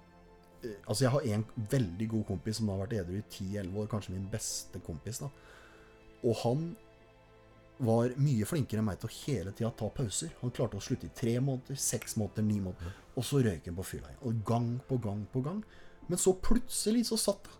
Altså, 0.89 1.03
jeg 1.05 1.13
har 1.13 1.27
en 1.35 1.43
veldig 1.71 2.07
god 2.09 2.23
kompis 2.31 2.57
som 2.57 2.71
har 2.73 2.79
vært 2.83 2.95
edru 3.03 3.19
i 3.19 3.23
10-11 3.23 3.75
år, 3.81 3.89
kanskje 3.91 4.15
min 4.15 4.25
beste 4.31 4.81
kompis, 4.85 5.21
da. 5.21 5.29
Og 6.25 6.39
han 6.41 6.63
var 7.85 8.13
mye 8.17 8.47
flinkere 8.47 8.81
enn 8.81 8.87
meg 8.87 8.97
til 9.01 9.09
å 9.11 9.15
hele 9.19 9.53
tida 9.53 9.69
ta 9.77 9.89
pauser. 9.93 10.31
Han 10.41 10.53
klarte 10.55 10.79
å 10.79 10.83
slutte 10.83 11.05
i 11.09 11.13
tre 11.13 11.35
måneder, 11.43 11.77
seks 11.77 12.15
måneder, 12.17 12.47
ni 12.47 12.57
måneder. 12.63 12.95
Og 13.13 13.27
så 13.27 13.43
røyk 13.45 13.67
han 13.69 13.77
på 13.77 13.85
fylla 13.85 14.09
igjen. 14.09 14.21
Og 14.25 14.41
gang 14.47 14.69
på 14.87 14.97
gang 15.03 15.21
på 15.31 15.43
gang. 15.45 15.61
Men 16.11 16.21
så 16.21 16.35
plutselig 16.37 17.05
så 17.09 17.17
satt 17.19 17.47
det. 17.47 17.55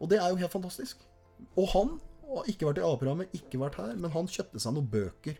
Og 0.00 0.10
det 0.12 0.18
er 0.20 0.28
jo 0.28 0.40
helt 0.42 0.52
fantastisk. 0.52 1.00
Og 1.56 1.68
han 1.72 1.94
har 2.26 2.48
ikke 2.50 2.68
vært 2.68 2.80
i 2.82 2.84
A-programmet, 2.84 3.34
ikke 3.36 3.60
vært 3.60 3.78
her, 3.80 3.94
men 3.96 4.12
han 4.12 4.28
kjøpte 4.28 4.60
seg 4.60 4.74
noen 4.76 4.88
bøker. 4.92 5.38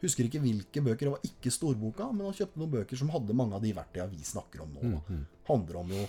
Husker 0.00 0.24
ikke 0.24 0.40
hvilke 0.40 0.80
bøker, 0.80 1.08
det 1.10 1.12
var 1.12 1.26
ikke 1.28 1.52
storboka, 1.52 2.06
men 2.14 2.24
han 2.30 2.36
kjøpte 2.36 2.60
noen 2.60 2.72
bøker 2.72 2.96
som 2.96 3.10
hadde 3.12 3.36
mange 3.36 3.58
av 3.58 3.64
de 3.64 3.74
verktøya 3.76 4.06
vi 4.08 4.22
snakker 4.24 4.62
om 4.64 4.72
nå. 4.76 4.80
da. 4.94 5.18
Handler 5.50 5.80
om 5.82 5.92
jo 5.92 6.06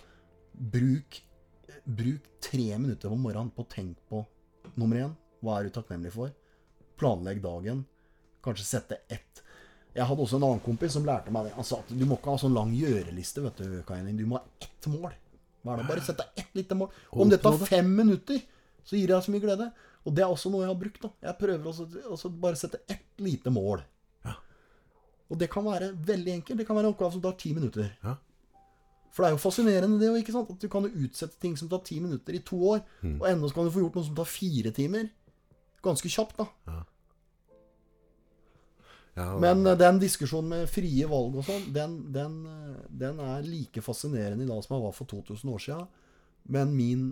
bruk, 0.53 1.19
bruk 1.83 2.29
tre 2.43 2.69
minutter 2.77 3.11
om 3.11 3.19
morgenen 3.25 3.51
på 3.55 3.65
å 3.65 3.71
tenke 3.71 3.99
på 4.07 4.23
nummer 4.79 5.01
én. 5.01 5.17
Hva 5.41 5.57
er 5.59 5.67
du 5.67 5.75
takknemlig 5.75 6.13
for? 6.15 6.31
Planlegg 7.01 7.41
dagen. 7.43 7.83
Kanskje 8.45 8.67
sette 8.69 9.01
ett 9.11 9.43
Jeg 9.95 10.05
hadde 10.07 10.23
også 10.23 10.37
en 10.39 10.43
annen 10.47 10.61
kompis 10.63 10.93
som 10.95 11.03
lærte 11.05 11.31
meg 11.35 11.45
det. 11.49 11.53
Han 11.57 11.65
sa 11.67 11.81
at 11.81 11.89
du 11.91 12.05
må 12.07 12.15
ikke 12.17 12.31
ha 12.31 12.37
sånn 12.39 12.53
lang 12.55 12.71
gjøreliste, 12.75 13.41
vet 13.43 13.57
du, 13.59 13.81
Kainin. 13.87 14.15
Du 14.17 14.25
må 14.25 14.37
ha 14.39 14.43
ett 14.63 14.87
mål. 14.87 15.11
Bare 15.65 16.01
sett 16.01 16.17
deg 16.21 16.39
ett 16.45 16.55
lite 16.55 16.75
mål. 16.79 16.89
Om 17.11 17.29
det 17.29 17.41
tar 17.43 17.57
fem 17.67 17.89
minutter, 17.95 18.39
så 18.87 18.95
gir 18.95 19.07
det 19.11 19.17
deg 19.17 19.25
så 19.27 19.33
mye 19.35 19.43
glede. 19.43 19.67
Og 20.07 20.15
det 20.15 20.23
er 20.23 20.31
også 20.31 20.49
noe 20.49 20.63
jeg 20.63 20.71
har 20.71 20.79
brukt. 20.79 21.01
da. 21.03 21.09
Jeg 21.27 21.37
prøver 21.37 21.67
også, 21.69 21.85
også 22.09 22.31
bare 22.41 22.55
sette 22.57 22.79
ett 22.89 23.19
lite 23.21 23.51
mål. 23.53 23.83
Ja. 24.25 24.33
Og 25.29 25.37
det 25.37 25.49
kan 25.53 25.67
være 25.67 25.91
veldig 26.07 26.33
enkelt. 26.39 26.57
Det 26.57 26.65
kan 26.67 26.75
være 26.79 26.87
en 26.87 26.93
oppgave 26.95 27.11
som 27.13 27.21
tar 27.21 27.35
ti 27.37 27.51
minutter. 27.53 27.91
Ja. 28.03 28.15
For 29.11 29.23
det 29.25 29.27
er 29.27 29.35
jo 29.35 29.41
fascinerende 29.43 29.99
det, 29.99 30.09
ikke 30.23 30.31
sant? 30.33 30.49
at 30.49 30.61
du 30.63 30.69
kan 30.71 30.87
utsette 30.87 31.35
ting 31.43 31.57
som 31.59 31.67
tar 31.69 31.83
ti 31.83 31.99
minutter 31.99 32.33
i 32.33 32.39
to 32.47 32.55
år, 32.71 32.79
Mm. 33.03 33.19
og 33.21 33.27
ennå 33.27 33.49
kan 33.53 33.65
du 33.67 33.71
få 33.75 33.81
gjort 33.83 33.95
noe 33.99 34.05
som 34.07 34.15
tar 34.15 34.23
fire 34.31 34.71
timer. 34.71 35.09
Ganske 35.83 36.07
kjapt, 36.09 36.37
da. 36.37 36.45
Ja, 36.65 36.83
Men 39.15 39.65
eh, 39.67 39.75
den 39.79 39.99
diskusjonen 39.99 40.49
med 40.53 40.69
frie 40.71 41.07
valg 41.11 41.35
og 41.41 41.43
sånn, 41.47 41.65
den, 41.75 41.97
den, 42.15 42.37
eh, 42.47 42.77
den 43.03 43.19
er 43.19 43.43
like 43.43 43.83
fascinerende 43.83 44.45
i 44.45 44.49
dag 44.49 44.61
som 44.63 44.77
den 44.77 44.85
var 44.85 44.95
for 44.95 45.09
2000 45.11 45.51
år 45.51 45.65
siden. 45.65 45.89
Men 46.51 46.71
min 46.77 47.03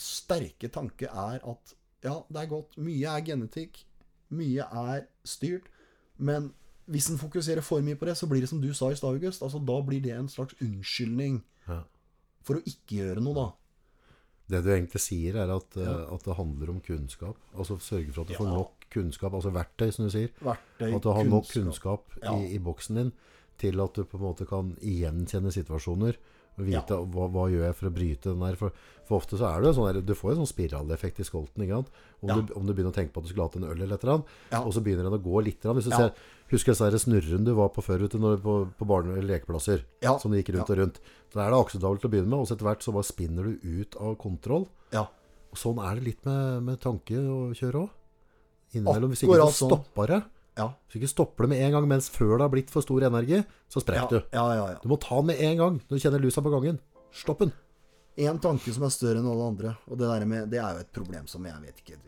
sterke 0.00 0.70
tanke 0.72 1.10
er 1.10 1.42
at 1.44 1.74
ja, 2.04 2.14
det 2.32 2.40
er 2.40 2.48
godt. 2.48 2.78
Mye 2.80 3.12
er 3.12 3.24
genetikk. 3.26 3.82
Mye 4.32 4.64
er 4.64 5.04
styrt. 5.26 5.68
Men 6.16 6.50
hvis 6.90 7.10
en 7.12 7.20
fokuserer 7.20 7.62
for 7.62 7.84
mye 7.84 7.98
på 8.00 8.08
det, 8.08 8.16
så 8.16 8.26
blir 8.30 8.40
det 8.42 8.48
som 8.50 8.62
du 8.62 8.70
sa 8.74 8.88
i 8.90 8.96
stad, 8.98 9.18
August. 9.18 9.44
Altså, 9.44 9.60
da 9.60 9.76
blir 9.84 10.00
det 10.02 10.14
en 10.16 10.28
slags 10.32 10.56
unnskyldning 10.64 11.42
Ja. 11.68 11.82
for 12.42 12.56
å 12.56 12.64
ikke 12.64 13.02
gjøre 13.02 13.20
noe, 13.22 13.36
da. 13.36 13.48
Det 14.50 14.64
du 14.64 14.70
egentlig 14.72 14.98
sier, 15.04 15.36
er 15.36 15.52
at, 15.54 15.76
ja. 15.76 15.92
at 16.10 16.24
det 16.24 16.34
handler 16.34 16.72
om 16.72 16.80
kunnskap. 16.80 17.36
Altså 17.54 17.76
sørge 17.78 18.10
for 18.12 18.24
at 18.24 18.32
du 18.32 18.34
får 18.40 18.48
nok 18.50 18.79
kunnskap, 18.90 19.32
altså 19.34 19.52
verktøy, 19.54 19.90
som 19.92 20.06
du 20.06 20.10
sier. 20.10 20.30
Verktøy, 20.42 20.94
At 20.96 21.02
du 21.02 21.12
har 21.12 21.24
nok 21.24 21.46
kunnskap 21.52 22.02
Ja. 22.22 22.34
i, 22.36 22.54
i 22.54 22.58
boksen 22.58 22.96
din 22.96 23.12
til 23.60 23.80
at 23.80 23.94
du 23.94 24.04
på 24.04 24.16
en 24.18 24.24
måte 24.24 24.46
kan 24.48 24.76
gjenkjenne 24.80 25.52
situasjoner. 25.52 26.16
Og 26.58 26.66
vite 26.66 26.92
hva, 26.92 27.26
hva 27.30 27.44
gjør 27.48 27.62
jeg 27.68 27.76
for 27.76 27.88
å 27.88 27.92
bryte 27.94 28.30
den 28.32 28.40
der. 28.40 28.56
For, 28.58 28.72
for 29.08 29.16
ofte 29.20 29.38
så 29.38 29.46
er 29.48 29.62
det 29.62 29.70
sånn 29.76 29.86
der, 29.94 30.00
du 30.04 30.12
får 30.14 30.34
jo 30.34 30.40
sånn 30.42 30.50
spiraleffekt 30.50 31.20
i 31.20 31.24
skolten. 31.24 31.62
Om, 31.72 31.84
Ja. 32.28 32.34
du, 32.40 32.52
om 32.54 32.66
du 32.66 32.74
begynner 32.74 32.90
å 32.92 32.96
tenke 32.96 33.12
på 33.14 33.20
at 33.22 33.24
du 33.24 33.30
skulle 33.32 33.46
hatt 33.48 33.56
en 33.56 33.64
øl 33.64 33.80
eller 33.80 33.94
et 33.94 34.02
eller 34.04 34.14
annet, 34.18 34.26
Ja. 34.52 34.60
og 34.64 34.72
så 34.74 34.82
begynner 34.84 35.04
den 35.08 35.16
å 35.16 35.22
gå 35.22 35.42
litt. 35.44 35.62
Hvis 35.62 35.84
du 35.84 35.90
Ja. 35.90 35.96
ser, 35.96 36.12
husker 36.50 36.72
disse 36.72 36.84
her 36.84 36.98
snurrene 36.98 37.44
du 37.46 37.54
var 37.54 37.68
på 37.70 37.80
før 37.82 38.02
ute 38.04 38.18
når, 38.18 38.42
på, 38.42 38.68
på 38.76 38.86
barne- 38.86 39.16
eller 39.16 39.38
lekeplasser, 39.38 39.84
Ja. 40.02 40.18
som 40.18 40.32
du 40.32 40.36
gikk 40.42 40.52
rundt 40.56 40.68
og 40.70 40.76
rundt. 40.78 41.00
Da 41.32 41.46
er 41.46 41.50
det 41.50 41.60
akseptabelt 41.64 42.04
å 42.04 42.10
begynne 42.10 42.28
med, 42.28 42.40
og 42.40 42.46
så 42.48 42.56
etter 42.56 42.66
hvert 42.66 42.82
så 42.82 42.92
bare 42.92 43.04
spinner 43.08 43.44
du 43.44 43.56
ut 43.80 43.96
av 43.96 44.16
kontroll. 44.18 44.68
Ja. 44.92 45.06
Og 45.52 45.56
sånn 45.56 45.78
er 45.80 45.94
det 45.96 46.04
litt 46.04 46.24
med, 46.26 46.62
med 46.64 46.80
tanke 46.80 47.16
og 47.16 47.54
kjøre 47.54 47.86
òg. 47.86 47.90
Innimellom. 48.72 49.14
Hvis 49.14 49.24
ikke 49.26 49.40
du 49.40 49.56
stopper 49.56 50.14
det. 50.14 50.20
Ja. 50.58 50.68
Hvis 50.84 50.92
du 50.92 51.00
ikke 51.00 51.10
stopper 51.14 51.46
det 51.46 51.54
med 51.54 51.64
en 51.64 51.74
gang 51.76 51.88
mens 51.88 52.10
før 52.12 52.36
det 52.36 52.44
har 52.44 52.52
blitt 52.52 52.70
for 52.72 52.84
stor 52.84 53.06
energi, 53.08 53.40
så 53.70 53.82
sprekker 53.82 54.16
du. 54.16 54.20
ja, 54.36 54.44
ja, 54.58 54.68
ja. 54.74 54.78
Du 54.82 54.88
må 54.90 54.98
ta 55.00 55.18
den 55.20 55.30
med 55.32 55.42
en 55.46 55.58
gang 55.62 55.80
når 55.80 55.96
du 55.96 56.04
kjenner 56.04 56.22
lusa 56.22 56.44
på 56.44 56.52
gangen. 56.52 56.80
Stopp 57.16 57.44
den. 57.44 57.52
En 58.20 58.38
tanke 58.42 58.72
som 58.74 58.84
er 58.84 58.92
større 58.92 59.22
enn 59.22 59.28
alle 59.30 59.50
andre, 59.54 59.74
og 59.88 59.98
det 59.98 60.08
der 60.10 60.24
med 60.28 60.50
Det 60.52 60.58
er 60.60 60.74
jo 60.74 60.82
et 60.82 60.90
problem 60.92 61.28
som 61.30 61.46
jeg 61.46 61.62
vet 61.62 61.78
ikke 61.80 61.98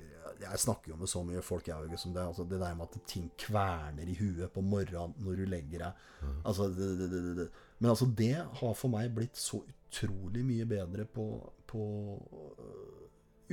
Jeg 0.42 0.58
snakker 0.58 0.90
jo 0.90 0.96
med 0.98 1.08
så 1.08 1.22
mye 1.24 1.42
folk 1.46 1.68
jeg 1.70 1.78
òg, 1.78 1.94
som 1.98 2.12
det. 2.12 2.24
Altså 2.26 2.44
det 2.44 2.58
der 2.60 2.74
med 2.74 2.90
at 2.90 3.06
ting 3.06 3.30
kverner 3.38 4.08
i 4.10 4.16
huet 4.18 4.52
på 4.52 4.60
morgenen 4.60 5.14
når 5.22 5.38
du 5.38 5.44
legger 5.46 5.86
deg. 5.86 6.08
Altså, 6.44 6.68
det, 6.68 7.10
det. 7.38 7.48
Men 7.78 7.90
altså, 7.94 8.06
det 8.06 8.34
har 8.60 8.74
for 8.74 8.90
meg 8.92 9.14
blitt 9.14 9.38
så 9.38 9.62
utrolig 9.62 10.44
mye 10.44 10.66
bedre 10.66 11.06
på, 11.06 11.28
på 11.66 11.86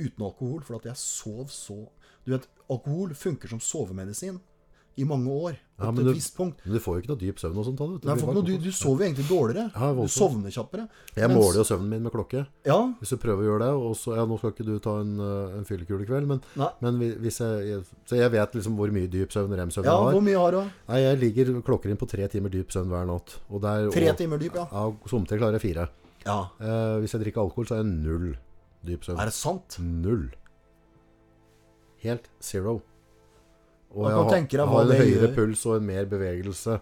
uten 0.06 0.26
alkohol. 0.26 0.60
For 0.66 0.76
at 0.80 0.90
jeg 0.90 0.96
sov 0.96 1.46
så 1.52 1.80
Du 2.26 2.32
vet, 2.36 2.46
alkohol 2.70 3.14
funker 3.16 3.48
som 3.48 3.58
sovemedisin 3.64 4.40
i 5.00 5.04
mange 5.08 5.30
år. 5.32 5.54
Ja, 5.80 5.90
men 5.90 6.04
du- 6.04 6.10
et 6.10 6.16
visst 6.18 6.34
punkt. 6.36 6.58
Men 6.66 6.74
du 6.74 6.80
får 6.84 6.96
jo 6.96 7.00
ikke 7.00 7.08
noe 7.08 7.20
dyp 7.22 7.38
søvn 7.40 7.56
og 7.56 7.64
sånt. 7.64 7.78
vet 7.80 8.04
Nei, 8.04 8.14
noe, 8.34 8.42
du, 8.44 8.58
du 8.58 8.68
sover 8.70 9.06
jo 9.06 9.06
egentlig 9.08 9.28
dårligere. 9.30 9.70
Ja, 9.72 9.88
du 9.96 10.08
sovner 10.12 10.50
kjappere. 10.52 10.84
Jeg 11.16 11.30
Mens- 11.30 11.38
måler 11.40 11.56
jo 11.56 11.64
søvnen 11.64 11.88
min 11.88 12.02
med 12.02 12.12
klokke. 12.12 12.42
Ja, 12.66 12.76
Hvis 13.00 13.08
du 13.14 13.16
prøver 13.16 13.40
å 13.40 13.46
gjøre 13.48 13.60
det, 13.64 13.70
og 13.80 13.94
så 13.96 14.16
Ja, 14.18 14.26
nå 14.26 14.36
skal 14.38 14.52
ikke 14.52 14.66
du 14.66 14.78
ta 14.78 14.98
en, 15.00 15.14
uh, 15.18 15.56
en 15.56 15.64
fyllekule 15.64 16.02
i 16.02 16.06
kveld, 16.10 16.26
men, 16.26 16.42
men 16.82 17.00
jeg, 17.00 17.16
jeg 17.22 17.84
Så 18.04 18.18
jeg 18.20 18.30
vet 18.30 18.52
liksom 18.52 18.76
hvor 18.76 18.92
mye 18.92 19.08
dyp 19.08 19.30
søvn 19.32 19.48
rem-søvn 19.56 19.84
ja 19.88 19.94
jeg 19.96 20.04
har. 20.04 20.12
hvor 20.12 20.20
mye 20.28 20.36
har 20.38 20.50
du? 20.50 20.70
Nei, 20.90 21.00
jeg 21.00 21.18
ligger 21.24 21.62
klokker 21.62 21.88
inn 21.88 21.96
på 21.96 22.08
tre 22.10 22.28
timer 22.28 22.50
dyp 22.50 22.68
søvn 22.68 22.88
hver 22.92 23.06
natt. 23.06 23.38
Og 23.48 23.62
det 23.62 23.70
er, 23.70 23.90
Tre 23.90 24.10
og, 24.10 24.16
timer 24.18 24.38
dyp, 24.38 24.54
ja. 24.54 24.66
Ja, 24.70 24.92
Somtid 25.08 25.38
klarer 25.40 25.56
jeg 25.58 25.64
fire. 25.74 25.88
Ja, 26.26 26.42
Eh, 26.60 27.00
hvis 27.00 27.12
jeg 27.16 27.22
drikker 27.24 27.40
alkohol, 27.40 27.64
så 27.64 27.78
er 27.78 27.84
jeg 27.84 27.86
null 28.04 28.36
dyp 28.86 29.04
søvn. 29.04 29.18
Er 29.20 29.30
det 29.30 29.34
sant? 29.36 29.76
Null. 29.80 30.28
Helt 32.04 32.30
zero. 32.40 32.80
Og 33.90 34.06
jeg 34.06 34.14
har, 34.14 34.30
jeg 34.54 34.66
har 34.70 34.86
en 34.86 34.92
høyere 34.94 35.26
gjør. 35.26 35.34
puls 35.34 35.66
og 35.66 35.76
en 35.80 35.86
mer 35.88 36.06
bevegelse. 36.08 36.78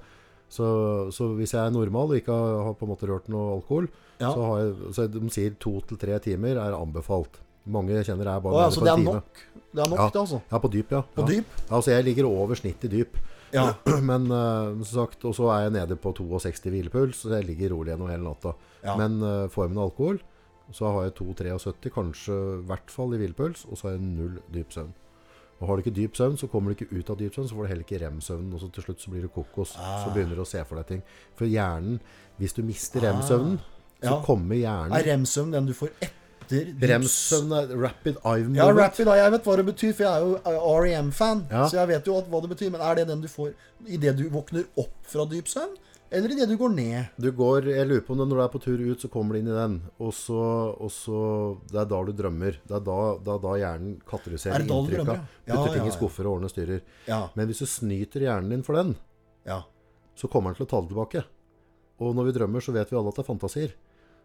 Så, 0.48 0.66
så 1.12 1.26
hvis 1.36 1.52
jeg 1.52 1.60
er 1.60 1.72
normal 1.72 2.12
og 2.12 2.20
ikke 2.20 2.32
har, 2.36 2.72
på 2.76 2.86
en 2.86 2.92
måte 2.92 3.08
rørt 3.08 3.28
noe 3.32 3.58
alkohol, 3.58 3.88
Ja. 4.18 4.32
så, 4.34 4.42
har 4.42 4.58
jeg, 4.58 4.92
så 4.96 5.06
de 5.12 5.28
sier 5.30 5.56
to 5.60 5.78
til 5.86 5.98
tre 6.00 6.18
timer 6.24 6.58
er 6.58 6.76
anbefalt. 6.76 7.40
Mange 7.68 7.92
jeg 7.94 8.08
kjenner 8.08 8.30
er 8.32 8.40
bare 8.40 8.54
Å, 8.54 8.56
nede 8.56 8.68
altså, 8.70 8.80
på 8.80 8.86
det 8.86 8.92
en 8.94 9.04
time. 9.04 9.22
Det 9.68 9.82
er 9.84 9.90
nok, 9.92 9.98
Ja. 9.98 10.06
det, 10.08 10.20
altså? 10.22 10.40
Ja, 10.50 10.58
på 10.58 10.70
dyp, 10.72 10.94
ja. 10.96 11.02
På 11.14 11.22
ja. 11.22 11.26
dyp? 11.28 11.44
Ja, 11.68 11.74
Altså, 11.76 11.90
jeg 11.92 12.04
ligger 12.04 12.24
over 12.30 12.54
snittet 12.56 12.88
i 12.88 12.96
dyp. 12.96 13.18
Ja. 13.52 13.66
Men 14.10 14.30
uh, 14.32 14.72
som 14.84 14.88
sagt, 15.04 15.24
og 15.28 15.36
så 15.36 15.50
er 15.52 15.66
jeg 15.66 15.74
nede 15.76 15.96
på 16.00 16.12
62 16.16 16.70
hvilepuls, 16.72 17.20
så 17.22 17.36
jeg 17.36 17.46
ligger 17.50 17.74
rolig 17.76 17.92
gjennom 17.92 18.08
hele 18.10 18.24
natta. 18.24 18.54
Ja. 18.84 18.96
Men 18.96 19.20
uh, 19.22 19.48
formen 19.52 19.78
av 19.78 19.90
alkohol, 19.90 20.20
så 20.72 20.92
har 20.92 21.04
jeg 21.08 21.14
2,73, 21.20 21.90
kanskje 21.94 22.34
i 22.58 22.64
hvert 22.68 22.90
fall 22.90 23.14
i 23.14 23.20
hvilepuls, 23.22 23.64
og 23.70 23.78
så 23.78 23.88
har 23.88 23.96
jeg 23.96 24.02
null 24.04 24.40
dyp 24.52 24.74
søvn. 24.74 24.92
Og 25.58 25.66
har 25.68 25.76
du 25.76 25.82
ikke 25.82 25.94
dyp 25.96 26.14
søvn, 26.14 26.36
så 26.38 26.46
kommer 26.50 26.70
du 26.70 26.76
ikke 26.76 26.92
ut 26.94 27.10
av 27.10 27.16
dyp 27.18 27.34
søvn, 27.34 27.48
så 27.48 27.56
får 27.56 27.64
du 27.66 27.70
heller 27.72 27.86
ikke 27.86 27.98
rem-søvnen. 28.04 28.52
og 28.54 28.60
så 28.60 28.68
til 28.72 28.82
slutt 28.84 29.00
så 29.02 29.10
blir 29.10 29.22
det 29.26 29.32
kokos. 29.34 29.74
Ah. 29.78 30.04
Så 30.04 30.12
begynner 30.14 30.38
du 30.38 30.42
å 30.44 30.46
se 30.46 30.62
for 30.64 30.76
deg 30.78 30.86
ting. 30.86 31.02
For 31.34 31.50
hjernen, 31.50 31.98
hvis 32.38 32.54
du 32.54 32.62
mister 32.62 33.00
rem-søvnen, 33.02 33.58
så 33.98 34.12
Ja. 34.12 34.22
kommer 34.22 34.54
Er 34.54 34.60
hjernen 34.60 35.04
REM-søvn 35.04 35.50
den 35.52 35.66
du 35.66 35.72
får 35.74 35.90
etter 36.00 36.14
dyp 36.48 36.82
Rem-søvn 36.88 37.52
er 37.52 37.76
rapid 37.76 38.16
eye 38.24 38.44
movement. 38.44 38.56
Ja, 38.56 38.70
Rapid 38.72 39.06
Eye, 39.08 39.16
jeg 39.24 39.32
vet 39.32 39.44
hva 39.44 39.56
det 39.56 39.66
betyr, 39.66 39.92
for 39.94 40.02
jeg 40.04 40.12
er 40.12 40.52
jo 40.54 40.80
REM-fan. 40.84 41.46
Ja. 41.50 41.64
Så 41.68 41.76
jeg 41.76 41.88
vet 41.88 42.06
jo 42.06 42.20
hva 42.22 42.40
det 42.40 42.50
betyr. 42.56 42.70
Men 42.70 42.80
er 42.80 42.94
det 42.94 43.08
den 43.08 43.20
du 43.20 43.28
får 43.28 43.52
idet 43.86 44.16
du 44.16 44.28
våkner 44.30 44.64
opp 44.76 44.94
fra 45.02 45.24
dyp 45.26 45.50
søvn, 45.50 45.76
eller 46.10 46.32
idet 46.32 46.48
du 46.48 46.56
går 46.56 46.72
ned? 46.72 47.08
Du 47.20 47.28
går, 47.36 47.68
jeg 47.72 47.88
lurer 47.88 48.04
på 48.06 48.14
om 48.14 48.20
det 48.22 48.26
når 48.30 48.38
du 48.38 48.42
er 48.44 48.52
på 48.52 48.60
tur 48.64 48.80
ut, 48.80 49.00
så 49.02 49.10
kommer 49.12 49.34
du 49.36 49.40
inn 49.42 49.50
i 49.50 49.56
den. 49.56 49.74
Og 50.00 50.12
så, 50.16 50.38
og 50.74 50.92
så 50.94 51.18
Det 51.68 51.80
er 51.82 51.88
da 51.90 51.98
du 52.04 52.12
drømmer. 52.16 52.60
Det 52.64 52.76
er 52.78 52.84
da, 52.86 52.98
da, 53.24 53.38
da 53.42 53.56
hjernen 53.60 53.98
Er 54.00 54.64
du 54.64 54.72
inntrykka. 54.72 55.18
ja? 55.18 55.24
Putter 55.44 55.52
Ja, 55.52 55.64
ting 55.74 55.84
ja, 55.84 55.90
i 55.90 55.96
skuffer 55.96 56.28
og 56.28 56.38
ordner 56.38 56.52
styrer. 56.52 56.80
Ja. 57.08 57.20
Men 57.36 57.50
hvis 57.50 57.60
du 57.60 57.66
snyter 57.68 58.24
hjernen 58.24 58.54
din 58.54 58.64
for 58.64 58.78
den, 58.80 58.94
ja. 59.48 59.62
så 60.16 60.30
kommer 60.32 60.52
den 60.54 60.62
til 60.62 60.68
å 60.68 60.72
ta 60.72 60.80
det 60.80 60.92
tilbake. 60.94 61.24
Og 61.98 62.14
når 62.14 62.30
vi 62.30 62.36
drømmer, 62.38 62.64
så 62.64 62.72
vet 62.72 62.90
vi 62.92 62.96
alle 62.96 63.12
at 63.12 63.18
det 63.18 63.24
er 63.24 63.32
fantasier. 63.32 63.76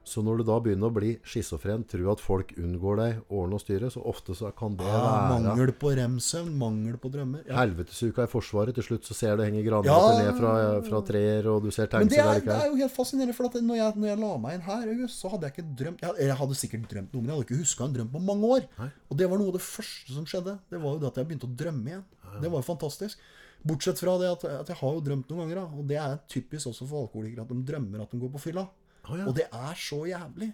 Så 0.03 0.19
når 0.19 0.41
du 0.41 0.43
da 0.43 0.57
begynner 0.59 0.89
å 0.91 0.93
bli 0.93 1.13
schizofren, 1.23 1.85
tror 1.87 2.09
at 2.11 2.19
folk 2.19 2.49
unngår 2.59 2.97
deg, 2.99 3.19
ordne 3.31 3.55
og 3.55 3.61
styre, 3.63 3.87
så 3.93 4.01
ofte 4.03 4.35
så 4.35 4.49
kan 4.55 4.73
det 4.75 4.83
Ah, 4.83 5.29
være 5.31 5.43
mangel 5.45 5.71
på 5.79 5.93
REM-søvn, 5.95 6.49
mangel 6.59 6.97
på 6.99 7.07
drømmer. 7.13 7.45
Ja. 7.47 7.55
helvetesuka 7.61 8.25
i 8.27 8.27
Forsvaret. 8.27 8.75
Til 8.75 8.83
slutt 8.83 9.07
så 9.07 9.15
ser 9.15 9.37
du 9.39 9.43
henger 9.43 9.63
granater 9.63 10.19
Ja. 10.19 10.25
ned 10.25 10.35
fra, 10.41 10.81
fra 10.89 11.01
treer, 11.07 11.47
og 11.47 11.63
du 11.63 11.71
ser 11.71 11.87
Men 11.93 12.07
det 12.11 12.19
er, 12.19 12.41
det 12.41 12.51
er 12.51 12.67
jo 12.67 12.75
helt 12.75 12.91
fascinerende, 12.91 13.33
for 13.33 13.45
at 13.47 13.53
når 13.63 13.75
jeg, 13.79 13.93
når 13.95 14.07
jeg 14.11 14.19
la 14.19 14.37
meg 14.37 14.53
inn 14.55 14.65
her, 14.67 15.07
så 15.07 15.31
hadde 15.31 15.47
jeg 15.47 15.53
ikke 15.55 15.75
drømt 15.83 16.01
Jeg, 16.03 16.27
jeg 16.27 16.35
hadde 16.35 16.55
sikkert 16.59 16.89
drømt 16.91 17.13
noe, 17.13 17.21
men 17.21 17.29
jeg 17.31 17.35
hadde 17.39 17.47
ikke 17.47 17.61
huska 17.63 17.83
en 17.87 17.93
drøm 17.95 18.09
på 18.11 18.21
mange 18.27 18.43
år. 18.57 18.67
Nei. 18.79 18.89
Og 19.09 19.17
det 19.17 19.29
var 19.29 19.37
noe 19.39 19.47
av 19.47 19.53
det 19.53 19.61
første 19.63 20.11
som 20.19 20.25
skjedde. 20.25 20.59
Det 20.69 20.81
var 20.83 20.91
jo 20.91 20.99
det 20.99 21.07
at 21.07 21.15
jeg 21.23 21.27
begynte 21.31 21.47
å 21.47 21.55
drømme 21.63 21.87
igjen. 21.87 22.03
Det 22.41 22.51
var 22.51 22.59
jo 22.59 22.67
fantastisk. 22.75 23.17
Bortsett 23.63 23.97
fra 24.03 24.17
det 24.19 24.27
at, 24.27 24.43
at 24.43 24.67
jeg 24.67 24.75
har 24.75 24.91
jo 24.93 24.99
drømt 24.99 25.29
noen 25.31 25.45
ganger, 25.47 25.55
da. 25.63 25.65
Og 25.79 25.87
det 25.87 25.95
er 25.95 26.19
typisk 26.27 26.67
også 26.67 26.83
for 26.89 27.07
alkoholikere 27.07 27.45
at 27.47 27.51
de 27.55 27.63
drømmer 27.63 28.01
at 28.03 28.11
de 28.11 28.19
går 28.19 28.31
på 28.35 28.41
fylla. 28.51 28.67
Å, 29.03 29.17
ja. 29.19 29.27
Og 29.27 29.35
det 29.37 29.47
er 29.49 29.79
så 29.79 30.03
jævlig. 30.07 30.53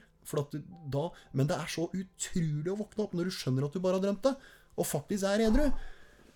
Da, 0.93 1.07
men 1.34 1.47
det 1.49 1.55
er 1.57 1.69
så 1.71 1.88
utrolig 1.89 2.69
å 2.69 2.77
våkne 2.84 3.05
opp 3.05 3.15
når 3.17 3.30
du 3.30 3.34
skjønner 3.34 3.65
at 3.65 3.73
du 3.73 3.81
bare 3.81 3.97
har 3.97 4.03
drømt 4.03 4.27
det, 4.27 4.35
og 4.77 4.85
faktisk 4.85 5.26
er 5.26 5.47
edru. 5.47 5.65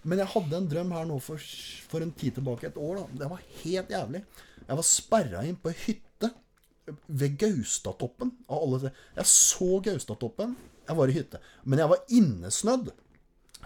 Men 0.04 0.20
jeg 0.20 0.32
hadde 0.34 0.58
en 0.58 0.70
drøm 0.72 0.96
her 0.96 1.06
nå 1.08 1.20
for, 1.24 1.44
for 1.92 2.04
en 2.04 2.12
tid 2.18 2.40
tilbake, 2.40 2.72
et 2.72 2.80
år. 2.80 3.04
da 3.04 3.22
Det 3.22 3.30
var 3.32 3.46
helt 3.62 3.94
jævlig. 3.94 4.24
Jeg 4.64 4.80
var 4.80 4.88
sperra 4.88 5.44
inn 5.48 5.60
på 5.62 5.72
ei 5.72 5.78
hytte 5.86 6.32
ved 7.08 7.38
Gaustatoppen. 7.40 8.34
Av 8.50 8.66
alle. 8.66 8.92
Jeg 9.16 9.32
så 9.32 9.70
Gaustatoppen. 9.86 10.58
Jeg 10.84 11.00
var 11.00 11.12
i 11.12 11.16
hytte. 11.16 11.40
Men 11.64 11.80
jeg 11.80 11.92
var 11.94 12.04
innesnødd 12.12 12.92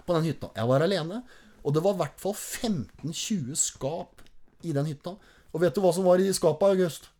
på 0.04 0.14
den 0.14 0.28
hytta. 0.30 0.52
Jeg 0.54 0.70
var 0.70 0.86
alene. 0.86 1.22
Og 1.66 1.74
det 1.74 1.82
var 1.82 1.96
i 1.96 2.02
hvert 2.04 2.22
fall 2.22 2.36
15-20 2.36 3.58
skap 3.58 4.22
i 4.62 4.74
den 4.76 4.86
hytta. 4.92 5.16
Og 5.50 5.62
vet 5.64 5.74
du 5.74 5.82
hva 5.82 5.90
som 5.96 6.06
var 6.06 6.22
i 6.22 6.30
skapet, 6.36 6.76
August? 6.76 7.10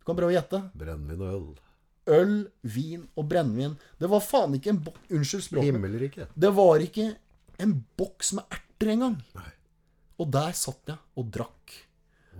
Du 0.00 0.08
kan 0.08 0.16
prøve 0.18 0.32
å 0.32 0.36
gjette. 0.36 0.62
Brennevin 0.80 1.20
og 1.20 1.34
øl. 1.36 1.48
Øl, 2.10 2.34
vin 2.64 3.04
og 3.20 3.28
brennevin. 3.30 3.76
Det 4.00 4.08
var 4.10 4.24
faen 4.24 4.56
ikke 4.56 4.72
en 4.72 4.82
boks 4.88 5.12
Unnskyld 5.12 5.44
språket. 5.46 5.68
Himmelriket. 5.68 6.32
Det 6.34 6.50
var 6.56 6.82
ikke 6.82 7.06
en 7.60 7.76
boks 8.00 8.32
med 8.38 8.56
erter 8.56 8.94
engang. 8.96 9.18
Og 10.20 10.32
der 10.32 10.56
satt 10.56 10.90
jeg 10.90 10.98
og 11.20 11.30
drakk. 11.32 11.76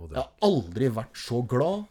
Og 0.01 0.09
Jeg 0.09 0.17
har 0.17 0.31
aldri 0.43 0.89
vært 0.89 1.17
så 1.21 1.43
glad 1.45 1.85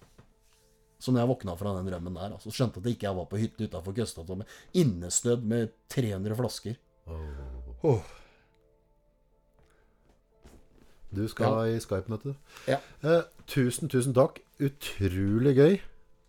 som 1.00 1.14
når 1.14 1.22
jeg 1.22 1.30
våkna 1.30 1.54
fra 1.56 1.72
den 1.78 1.86
drømmen 1.88 2.18
der. 2.18 2.34
Altså, 2.36 2.52
skjønte 2.52 2.82
at 2.82 2.88
ikke 2.90 3.06
jeg 3.08 3.16
var 3.16 3.28
på 3.30 3.40
hytte 3.40 3.68
utafor 3.70 3.96
Gøstatoppen, 3.96 4.48
innesnødd 4.76 5.46
med 5.48 5.70
300 5.94 6.36
flasker. 6.36 6.76
Åh. 7.08 8.10
Du 11.14 11.24
skal 11.30 11.72
i 11.72 11.78
Skype-møte. 11.82 12.34
Ja. 12.70 12.78
Eh, 13.02 13.22
tusen, 13.50 13.90
tusen 13.90 14.14
takk. 14.16 14.38
Utrolig 14.60 15.54
gøy 15.56 15.72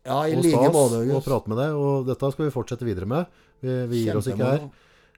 Ja, 0.07 0.23
i 0.25 0.33
og 0.33 0.45
like 0.45 0.69
måte, 0.73 1.01
å 1.13 1.19
prate 1.21 1.51
med 1.51 1.59
deg. 1.61 1.75
Og 1.77 2.07
dette 2.07 2.31
skal 2.33 2.47
vi 2.47 2.53
fortsette 2.53 2.87
videre 2.87 3.09
med. 3.09 3.41
Vi, 3.61 3.75
vi 3.91 4.05
gir 4.05 4.17
oss 4.17 4.29
ikke 4.31 4.47
her. 4.47 4.65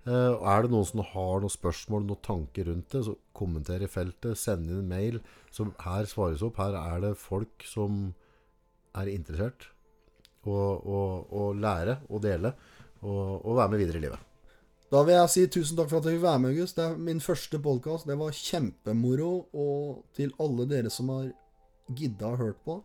Eh, 0.04 0.34
er 0.52 0.66
det 0.66 0.74
noen 0.74 0.88
som 0.90 1.00
har 1.14 1.44
noen 1.44 1.54
spørsmål, 1.54 2.04
noen 2.10 2.24
tanker 2.26 2.68
rundt 2.68 2.92
det, 2.92 3.06
så 3.08 3.16
kommenter 3.38 3.86
i 3.86 3.88
feltet. 3.92 4.36
Send 4.40 4.68
inn 4.68 4.82
en 4.82 4.92
mail. 4.92 5.22
Som 5.54 5.72
her 5.86 6.10
svares 6.10 6.44
opp. 6.44 6.60
Her 6.60 6.76
er 6.82 7.00
det 7.06 7.14
folk 7.22 7.64
som 7.70 8.10
er 9.00 9.14
interessert. 9.14 9.70
Og, 10.44 10.84
og, 10.84 11.32
og 11.32 11.56
lære 11.64 12.02
og 12.10 12.26
dele. 12.26 12.52
Og, 13.04 13.40
og 13.40 13.60
være 13.62 13.72
med 13.72 13.86
videre 13.86 14.02
i 14.02 14.08
livet. 14.10 14.30
Da 14.94 15.00
vil 15.02 15.16
jeg 15.16 15.30
si 15.34 15.44
tusen 15.50 15.78
takk 15.80 15.88
for 15.90 16.04
at 16.04 16.06
jeg 16.06 16.20
fikk 16.20 16.26
være 16.28 16.40
med, 16.44 16.52
August. 16.54 16.78
Det 16.78 16.84
er 16.86 17.00
min 17.02 17.22
første 17.24 17.58
podkast. 17.58 18.06
Det 18.06 18.14
var 18.20 18.36
kjempemoro. 18.38 19.32
Og 19.58 20.04
til 20.14 20.30
alle 20.44 20.68
dere 20.70 20.92
som 20.94 21.10
har 21.10 21.32
gidda 21.98 22.30
å 22.30 22.38
hørt 22.38 22.60
på, 22.62 22.76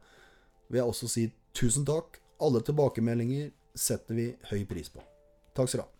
vil 0.73 0.81
jeg 0.81 0.89
også 0.89 1.09
si 1.13 1.27
tusen 1.53 1.85
takk. 1.89 2.17
Alle 2.41 2.63
tilbakemeldinger 2.65 3.51
setter 3.77 4.17
vi 4.17 4.31
høy 4.49 4.65
pris 4.71 4.89
på. 4.89 5.05
Takk 5.53 5.69
skal 5.69 5.83
du 5.83 5.85
ha. 5.85 5.93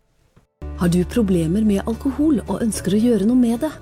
Har 0.81 0.95
du 0.95 1.03
problemer 1.13 1.67
med 1.69 1.85
alkohol 1.85 2.41
og 2.47 2.65
ønsker 2.65 2.97
å 2.97 3.03
gjøre 3.03 3.29
noe 3.29 3.43
med 3.43 3.61
det? 3.67 3.73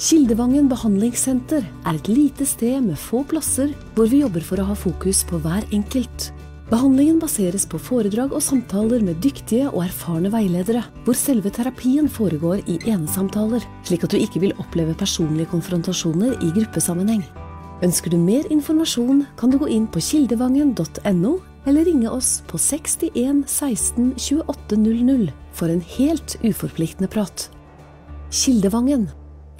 Kildevangen 0.00 0.70
behandlingssenter 0.72 1.60
er 1.60 1.92
et 1.92 2.08
lite 2.08 2.48
sted 2.48 2.80
med 2.88 2.96
få 2.96 3.20
plasser 3.28 3.76
hvor 3.94 4.08
vi 4.08 4.24
jobber 4.24 4.48
for 4.48 4.64
å 4.64 4.70
ha 4.72 4.78
fokus 4.78 5.20
på 5.28 5.44
hver 5.44 5.68
enkelt. 5.76 6.32
Behandlingen 6.70 7.18
baseres 7.20 7.66
på 7.68 7.76
foredrag 7.76 8.32
og 8.32 8.40
samtaler 8.42 9.02
med 9.04 9.18
dyktige 9.20 9.68
og 9.68 9.82
erfarne 9.84 10.30
veiledere, 10.32 10.80
hvor 11.04 11.16
selve 11.18 11.52
terapien 11.52 12.08
foregår 12.08 12.62
i 12.64 12.78
enesamtaler, 12.88 13.64
slik 13.84 14.06
at 14.06 14.14
du 14.14 14.16
ikke 14.16 14.40
vil 14.46 14.54
oppleve 14.62 14.96
personlige 14.96 15.50
konfrontasjoner 15.52 16.38
i 16.40 16.52
gruppesammenheng. 16.56 17.24
Ønsker 17.84 18.14
du 18.14 18.16
mer 18.16 18.48
informasjon, 18.54 19.26
kan 19.36 19.52
du 19.52 19.58
gå 19.60 19.68
inn 19.76 19.84
på 19.92 20.00
kildevangen.no, 20.00 21.34
eller 21.68 21.84
ringe 21.84 22.08
oss 22.12 22.38
på 22.48 22.60
61 22.60 23.44
16 23.48 24.14
28 24.20 24.78
00 24.80 25.28
for 25.52 25.72
en 25.72 25.84
helt 25.96 26.36
uforpliktende 26.44 27.10
prat. 27.12 27.48
Kildevangen. 28.32 29.10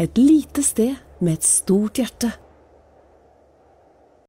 Et 0.01 0.17
lite 0.19 0.65
sted 0.65 0.97
med 1.21 1.39
et 1.39 1.47
stort 1.47 2.01
hjerte. 2.01 2.33